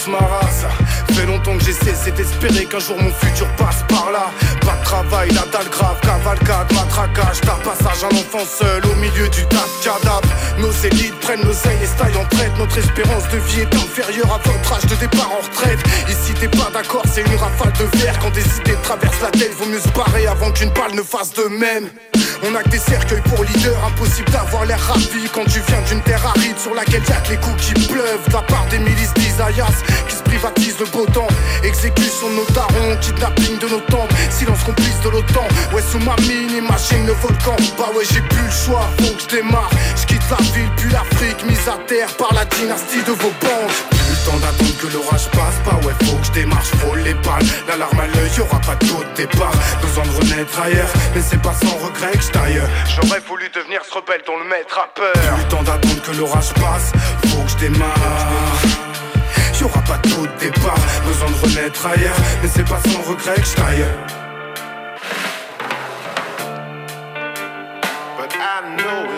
fait 1.20 1.26
longtemps 1.26 1.58
que 1.58 1.64
j'ai 1.64 1.74
cessé 1.74 2.12
d'espérer 2.12 2.66
qu'un 2.66 2.80
jour 2.80 2.98
mon 3.02 3.12
futur 3.12 3.48
passe 3.56 3.84
par 3.88 4.12
là. 4.12 4.32
Pas 4.62 4.76
de 4.78 4.86
travail, 4.86 5.30
la 5.30 5.46
dalle 5.52 5.70
grave, 5.70 6.00
cavalcade, 6.02 6.72
matraquage, 6.74 7.42
ta 7.42 7.58
passage 7.68 8.04
un 8.04 8.16
enfant 8.16 8.46
seul 8.46 8.86
au 8.86 8.96
milieu 8.96 9.28
du 9.30 9.44
tas 9.48 9.68
de 9.68 9.84
cadavres. 9.84 10.34
Nos 10.60 10.72
élites 10.72 11.20
prennent 11.20 11.44
nos 11.44 11.52
ailes 11.52 11.84
et 11.84 11.88
se 11.88 12.18
en 12.18 12.26
traite. 12.26 12.52
Notre 12.58 12.78
espérance 12.78 13.28
de 13.30 13.38
vie 13.38 13.62
est 13.62 13.76
inférieure 13.76 14.32
à 14.34 14.40
votre 14.48 14.74
âge 14.74 14.86
de 14.86 14.96
départ 14.96 15.32
en 15.32 15.44
retraite. 15.44 15.80
Ici 16.08 16.34
t'es 16.40 16.48
pas 16.48 16.70
d'accord, 16.74 17.04
c'est 17.12 17.22
une 17.22 17.36
rafale 17.36 17.74
de 17.74 17.98
verre. 17.98 18.18
Quand 18.20 18.32
des 18.32 18.48
idées 18.58 18.78
traversent 18.84 19.22
la 19.22 19.32
tête, 19.32 19.54
vaut 19.58 19.66
mieux 19.66 19.82
se 19.82 19.90
barrer 19.90 20.28
avant 20.28 20.52
qu'une 20.52 20.72
balle 20.72 20.96
ne 20.96 21.04
fasse 21.04 21.34
de 21.34 21.44
même. 21.44 21.90
On 22.44 22.56
a 22.56 22.64
que 22.64 22.70
des 22.70 22.80
cercueils 22.80 23.22
pour 23.22 23.44
leader, 23.44 23.76
impossible 23.86 24.32
d'avoir 24.32 24.66
l'air 24.66 24.80
ravi 24.80 25.28
quand 25.34 25.44
tu 25.44 25.60
viens 25.68 25.82
d'une 25.90 26.02
terre 26.02 26.26
aride 26.26 26.58
sur 26.58 26.74
laquelle 26.74 27.04
y'a 27.10 27.20
que 27.22 27.32
les 27.32 27.38
coups 27.38 27.62
qui 27.66 27.74
pleuvent. 27.88 28.28
De 28.28 28.34
la 28.34 28.42
part 28.44 28.66
des 28.70 28.80
milices 28.80 29.14
d'Isaias 29.14 29.84
qui 30.08 30.16
se 30.16 30.24
privatisent 30.24 30.80
le 30.80 30.86
beau 30.86 31.06
Exécution 31.64 32.30
de 32.30 32.36
nos 32.36 32.46
darons, 32.54 32.98
kidnapping 33.02 33.60
de 33.60 33.68
nos 33.68 33.80
temples, 33.82 34.16
silence 34.30 34.64
complice 34.64 35.00
de 35.04 35.10
l'OTAN. 35.10 35.48
Ouais, 35.74 35.82
sous 35.82 36.00
ma 36.00 36.16
mine, 36.22 36.52
imagine 36.58 37.06
le 37.06 37.14
volcan. 37.14 37.56
Bah 37.78 37.90
ouais, 37.96 38.06
j'ai 38.12 38.22
plus 38.22 38.46
le 38.46 38.52
choix, 38.52 38.90
faut 39.00 39.14
que 39.16 39.22
je 39.22 39.38
démarre. 39.38 39.70
Je 39.96 40.06
quitte 40.06 40.22
la 40.30 40.38
ville, 40.54 40.70
puis 40.78 40.90
l'Afrique, 40.92 41.46
mise 41.46 41.68
à 41.68 41.78
terre 41.88 42.10
par 42.18 42.34
la 42.34 42.46
dynastie 42.46 43.04
de 43.04 43.12
vos 43.12 43.32
banques 43.42 44.00
temps 44.26 44.38
d'attendre 44.38 44.78
que 44.78 44.88
l'orage 44.88 45.30
passe 45.32 45.60
pas 45.64 45.76
Ouais 45.86 45.94
faut 46.04 46.18
que 46.18 46.26
je 46.26 46.32
démarche, 46.32 46.70
faut 46.80 46.96
les 46.96 47.14
balles. 47.14 47.46
L'alarme 47.68 48.00
à 48.00 48.08
l'œil, 48.08 48.30
y'aura 48.38 48.60
pas 48.60 48.76
d'autre 48.76 49.14
départ 49.16 49.54
Besoin 49.82 50.04
de 50.04 50.10
renaître 50.10 50.60
ailleurs 50.60 50.90
Mais 51.16 51.22
c'est 51.22 51.42
pas 51.42 51.54
sans 51.54 51.76
regret 51.86 52.12
que 52.12 52.24
j'taille 52.24 52.62
J'aurais 52.96 53.22
voulu 53.22 53.50
devenir 53.54 53.82
ce 53.86 53.94
rebelle 53.94 54.22
dont 54.26 54.38
le 54.38 54.46
maître 54.46 54.80
a 54.80 54.88
peur. 54.94 55.14
Plus 55.14 55.44
le 55.44 55.48
temps 55.50 55.64
d'attendre 55.64 56.02
que 56.02 56.12
l'orage 56.12 56.54
passe 56.56 56.92
Faut 57.28 57.44
que 57.44 57.50
je 57.50 57.58
démarre 57.58 58.69
Y'aura 59.60 59.82
pas 59.82 59.98
d'autre 59.98 60.36
départ. 60.40 60.78
Besoin 61.06 61.30
de 61.30 61.36
renaître 61.36 61.86
ailleurs. 61.86 62.16
Mais 62.42 62.48
c'est 62.48 62.64
pas 62.64 62.80
sans 62.80 63.02
regret 63.02 63.36
que 63.36 63.62
I 68.42 68.62
know 68.78 69.09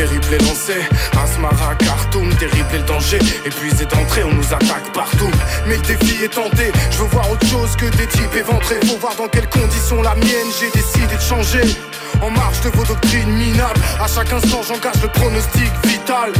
périple 0.00 0.32
est 0.32 0.42
lancé, 0.48 0.76
Asmara, 1.12 1.74
Khartoum, 1.74 2.34
terrible 2.36 2.68
est 2.72 2.78
le 2.78 2.84
danger. 2.84 3.18
Épuisé 3.44 3.84
d'entrée, 3.84 4.24
on 4.24 4.32
nous 4.32 4.54
attaque 4.54 4.90
partout. 4.94 5.30
Mais 5.66 5.76
le 5.76 5.82
défi 5.82 6.24
est 6.24 6.32
tenté, 6.32 6.72
je 6.90 6.98
veux 6.98 7.08
voir 7.08 7.30
autre 7.30 7.46
chose 7.46 7.76
que 7.76 7.84
des 7.84 8.06
types 8.06 8.34
éventrés. 8.34 8.80
Faut 8.86 8.96
voir 8.96 9.14
dans 9.16 9.28
quelles 9.28 9.50
conditions 9.50 10.00
la 10.00 10.14
mienne, 10.14 10.50
j'ai 10.58 10.70
décidé 10.70 11.14
de 11.14 11.20
changer. 11.20 11.76
En 12.22 12.30
marche 12.30 12.62
de 12.62 12.70
vos 12.70 12.84
doctrines 12.84 13.30
minables, 13.30 13.80
à 14.00 14.06
chaque 14.06 14.32
instant 14.32 14.62
j'engage 14.66 15.02
le 15.02 15.08
pronostic 15.08 15.70
vital. 15.84 16.32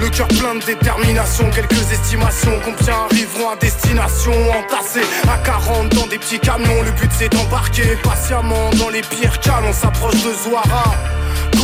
Le 0.00 0.08
cœur 0.08 0.26
plein 0.26 0.56
de 0.56 0.64
détermination, 0.64 1.48
quelques 1.50 1.92
estimations. 1.92 2.58
Combien 2.64 2.94
arriveront 3.04 3.50
à 3.50 3.56
destination 3.56 4.34
entassés 4.50 5.06
à 5.32 5.38
40 5.38 5.94
dans 5.94 6.08
des 6.08 6.18
petits 6.18 6.40
camions. 6.40 6.82
Le 6.82 6.90
but 6.90 7.10
c'est 7.16 7.28
d'embarquer 7.28 7.96
patiemment 8.02 8.70
dans 8.80 8.90
les 8.90 9.02
pires 9.02 9.38
cales. 9.38 9.64
On 9.68 9.72
s'approche 9.72 10.22
de 10.24 10.32
Zoara 10.42 10.94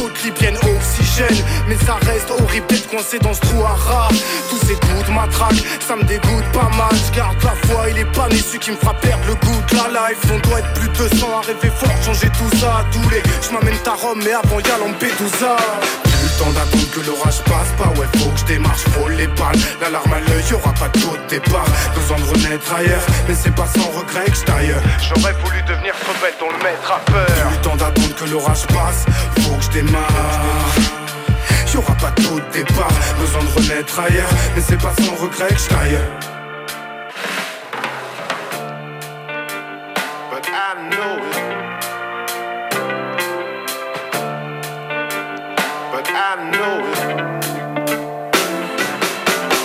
côte 0.03 0.23
libyenne 0.25 0.57
oxygène. 0.57 1.45
Mais 1.69 1.77
ça 1.77 1.95
reste 2.03 2.31
horrible 2.31 2.67
d'être 2.69 2.89
coincé 2.89 3.19
dans 3.19 3.33
ce 3.33 3.41
trou 3.41 3.63
à 3.63 3.75
rat 3.75 4.09
Tous 4.51 4.67
ces 4.67 4.75
coups 4.75 5.07
de 5.07 5.83
ça 5.87 5.97
me 5.97 6.03
dégoûte 6.05 6.45
pas 6.53 6.71
mal. 6.77 6.95
Je 7.07 7.17
garde 7.17 7.43
la 7.45 7.55
foi, 7.67 7.91
il 7.91 7.99
est 7.99 8.13
pas 8.13 8.29
né 8.29 8.37
celui 8.37 8.59
qui 8.59 8.71
me 8.71 8.77
fera 8.77 8.95
perdre 8.95 9.25
le 9.27 9.35
goût 9.35 9.63
de 9.71 9.77
la 9.77 10.09
life. 10.09 10.19
On 10.33 10.39
doit 10.49 10.59
être 10.59 10.73
plus 10.75 10.89
de 10.89 11.09
200 11.09 11.27
à 11.39 11.41
rêver 11.47 11.71
fort, 11.77 12.03
changer 12.05 12.29
tout 12.29 12.57
ça. 12.59 12.79
À 12.79 12.85
tous 12.93 13.09
les 13.11 13.23
Je 13.43 13.53
m'amène 13.55 13.79
ta 13.85 13.93
Rome 13.93 14.21
mais 14.25 14.33
avant 14.33 14.61
y'a 14.61 14.79
Lampedusa 14.79 15.57
le 16.33 16.45
temps 16.45 16.53
d'attendre 16.53 16.91
que 16.91 17.01
l'orage 17.01 17.43
passe 17.45 17.73
pas, 17.79 17.89
ouais, 18.01 18.07
faut 18.19 18.31
que 18.31 18.41
je 18.41 18.45
démarche, 18.45 18.83
faut 18.93 19.09
les 19.09 19.27
balles. 19.27 19.59
L'alarme 19.81 20.13
à 20.13 20.21
l'œil, 20.21 20.45
y'aura 20.51 20.73
pas 20.75 20.89
de 20.89 21.29
départ. 21.29 21.67
Besoin 21.95 22.19
de 22.19 22.25
renaître 22.25 22.75
ailleurs, 22.75 23.03
mais 23.29 23.35
c'est 23.35 23.55
pas 23.55 23.67
sans 23.67 23.89
regret 23.99 24.25
que 24.27 24.37
je 24.37 24.43
J'aurais 25.09 25.33
voulu 25.45 25.63
devenir 25.63 25.95
rebelle 26.07 26.35
dont 26.41 26.51
le 26.51 26.63
maître 26.63 26.93
a 26.93 26.99
peur. 27.11 27.51
Le 27.51 27.61
temps 27.63 27.77
d'attendre 27.77 28.15
que 28.15 28.25
l'orage 28.25 28.67
passe, 28.69 29.05
faut 29.41 29.57
que 29.57 29.65
je 29.65 29.71
démarre. 29.71 30.75
Y'aura 31.73 31.95
pas 31.95 32.11
de 32.11 32.53
départ, 32.53 32.93
besoin 33.19 33.43
de 33.43 33.49
renaître 33.59 33.99
ailleurs, 33.99 34.31
mais 34.55 34.63
c'est 34.63 34.81
pas 34.81 34.93
sans 34.99 35.15
regret 35.15 35.49
que 35.49 35.59
je 35.59 36.32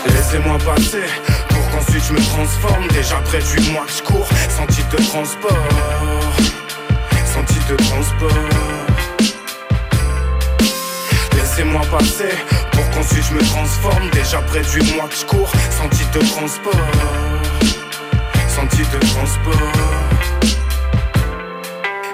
Laissez-moi 0.05 0.57
passer 0.65 1.03
pour 1.47 1.69
qu'ensuite 1.69 2.03
je 2.03 2.13
me 2.13 2.19
transforme. 2.19 2.87
Déjà 2.89 3.15
près 3.23 3.39
du 3.39 3.71
mois 3.71 3.85
que 3.85 3.91
je 3.93 4.03
cours, 4.03 4.27
sans 4.49 4.65
titre 4.67 4.97
de 4.97 5.03
transport. 5.03 5.57
Sans 7.25 7.43
titre 7.43 7.67
de 7.69 7.75
transport. 7.77 8.31
Laissez-moi 11.35 11.81
passer 11.89 12.35
pour 12.71 12.89
qu'ensuite 12.89 13.23
je 13.29 13.33
me 13.35 13.43
transforme. 13.45 14.09
Déjà 14.09 14.41
près 14.41 14.61
du 14.61 14.81
mois 14.93 15.07
que 15.07 15.15
je 15.15 15.25
cours, 15.25 15.51
sans 15.71 15.87
titre 15.87 16.19
de 16.19 16.25
transport. 16.25 16.73
Sans 18.49 18.67
titre 18.67 18.99
de 18.99 19.05
transport. 19.07 20.06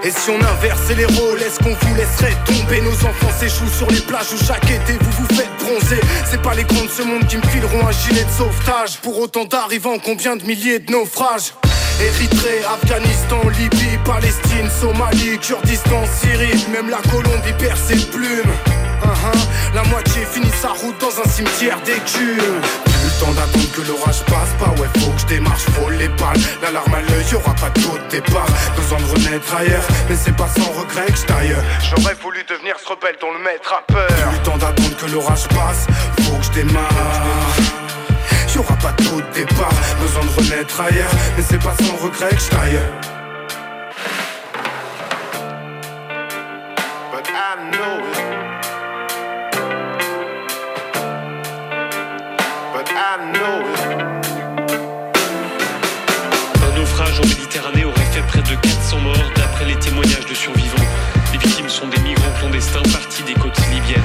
Et 0.05 0.11
si 0.11 0.29
on 0.29 0.35
inversait 0.35 0.95
les 0.95 1.05
rôles, 1.05 1.41
est-ce 1.41 1.59
qu'on 1.59 1.73
vous 1.73 1.95
laisserait 1.95 2.35
tomber 2.45 2.81
Nos 2.81 2.91
enfants 2.91 3.31
s'échouent 3.39 3.69
sur 3.69 3.89
les 3.89 4.01
plages 4.01 4.33
où 4.33 4.45
chaque 4.45 4.69
été 4.69 4.97
vous 4.99 5.11
vous 5.11 5.33
faites 5.33 5.49
bronzer. 5.59 6.01
C'est 6.29 6.41
pas 6.41 6.53
les 6.55 6.65
grands 6.65 6.83
de 6.83 6.89
ce 6.89 7.03
monde 7.03 7.25
qui 7.27 7.37
me 7.37 7.43
fileront 7.43 7.87
un 7.87 7.91
gilet 7.91 8.25
de 8.25 8.29
sauvetage. 8.29 8.97
Pour 9.01 9.17
autant 9.19 9.45
d'arrivants, 9.45 9.97
combien 10.03 10.35
de 10.35 10.43
milliers 10.43 10.79
de 10.79 10.91
naufrages 10.91 11.53
Érythrée, 12.01 12.63
Afghanistan, 12.65 13.39
Libye, 13.57 13.97
Palestine, 14.03 14.69
Somalie, 14.81 15.39
Kurdistan, 15.39 16.03
Syrie. 16.19 16.65
Même 16.73 16.89
la 16.89 16.97
Colombie 17.09 17.53
perd 17.57 17.77
ses 17.77 17.95
plumes. 18.07 18.51
Uh-huh. 19.03 19.73
La 19.73 19.83
moitié 19.83 20.25
finit 20.29 20.51
sa 20.61 20.69
route 20.69 20.99
dans 20.99 21.21
un 21.21 21.29
cimetière 21.29 21.79
d'écume 21.85 22.92
temps 23.19 23.33
d'attendre 23.33 23.71
que 23.71 23.81
l'orage 23.81 24.23
passe 24.25 24.53
pas. 24.59 24.69
Ouais 24.81 24.89
faut 24.99 25.11
que 25.11 25.21
je 25.21 25.25
démarche, 25.25 25.63
faut 25.75 25.89
les 25.89 26.07
balles. 26.09 26.39
L'alarme 26.61 26.93
à 26.93 27.01
l'œil, 27.01 27.25
y'aura 27.31 27.53
pas 27.55 27.69
de 27.69 28.09
départ 28.09 28.47
Besoin 28.75 28.99
de 28.99 29.05
renaître 29.05 29.55
ailleurs. 29.55 29.87
Mais 30.09 30.15
c'est 30.15 30.35
pas 30.35 30.47
sans 30.47 30.71
regret 30.79 31.05
que 31.07 31.17
je 31.17 31.23
J'aurais 31.89 32.15
voulu 32.15 32.43
devenir 32.47 32.75
ce 32.79 32.89
rebelle 32.89 33.17
dont 33.19 33.31
le 33.31 33.39
maître 33.39 33.73
a 33.73 33.81
peur. 33.91 34.07
Le 34.31 34.39
temps 34.43 34.57
d'attendre 34.57 34.95
que 34.97 35.05
l'orage 35.07 35.47
passe. 35.49 35.87
Faut 36.21 36.37
que 36.37 36.45
je 36.45 36.51
démarre 36.51 36.89
Y'aura 38.53 38.75
pas 38.75 38.91
de 38.91 39.33
départ 39.33 39.73
Besoin 39.99 40.23
de 40.25 40.29
renaître 40.29 40.81
ailleurs. 40.81 41.11
Mais 41.37 41.43
c'est 41.43 41.61
pas 41.61 41.75
sans 41.83 41.95
regret 42.03 42.29
que 42.29 42.41
je 42.41 42.49
But 47.11 47.27
I 47.29 47.69
know 47.71 47.92
de 60.33 60.37
survivants. 60.37 60.77
Les 61.31 61.37
victimes 61.37 61.69
sont 61.69 61.87
des 61.87 61.99
migrants 61.99 62.31
clandestins 62.39 62.81
partis 62.91 63.23
des 63.23 63.33
côtes 63.35 63.57
libyennes. 63.71 64.01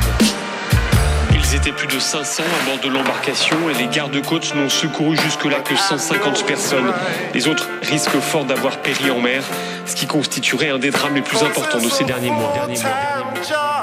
Ils 1.33 1.55
étaient 1.55 1.73
plus 1.73 1.87
de 1.87 1.99
500 1.99 2.43
à 2.43 2.67
bord 2.67 2.79
de 2.81 2.89
l'embarcation 2.89 3.57
et 3.71 3.75
les 3.75 3.87
gardes-côtes 3.87 4.55
n'ont 4.55 4.69
secouru 4.69 5.17
jusque-là 5.17 5.61
que 5.61 5.75
150 5.75 6.47
personnes. 6.47 6.93
Les 7.33 7.49
autres 7.49 7.67
risquent 7.83 8.21
fort 8.21 8.45
d'avoir 8.45 8.77
péri 8.79 9.11
en 9.11 9.21
mer, 9.21 9.43
ce 9.87 9.95
qui 9.95 10.07
constituerait 10.07 10.69
un 10.69 10.79
des 10.79 10.91
drames 10.91 11.15
les 11.15 11.23
plus 11.23 11.43
importants 11.43 11.81
de 11.81 11.89
ces 11.89 12.05
derniers 12.05 12.31
mois. 12.31 12.53
Derniers 12.55 12.83
mois, 12.83 12.91
derniers 12.91 13.51
mois. 13.51 13.79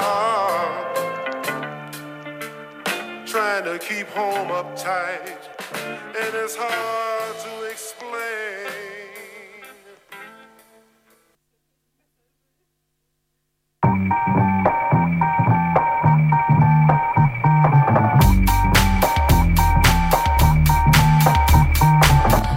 trying 3.26 3.64
to 3.64 3.78
keep 3.78 4.08
home 4.14 4.48
uptight, 4.48 5.42
and 5.74 6.34
it's 6.42 6.56
hard 6.56 7.36
to 7.44 7.70
explain. 7.70 8.85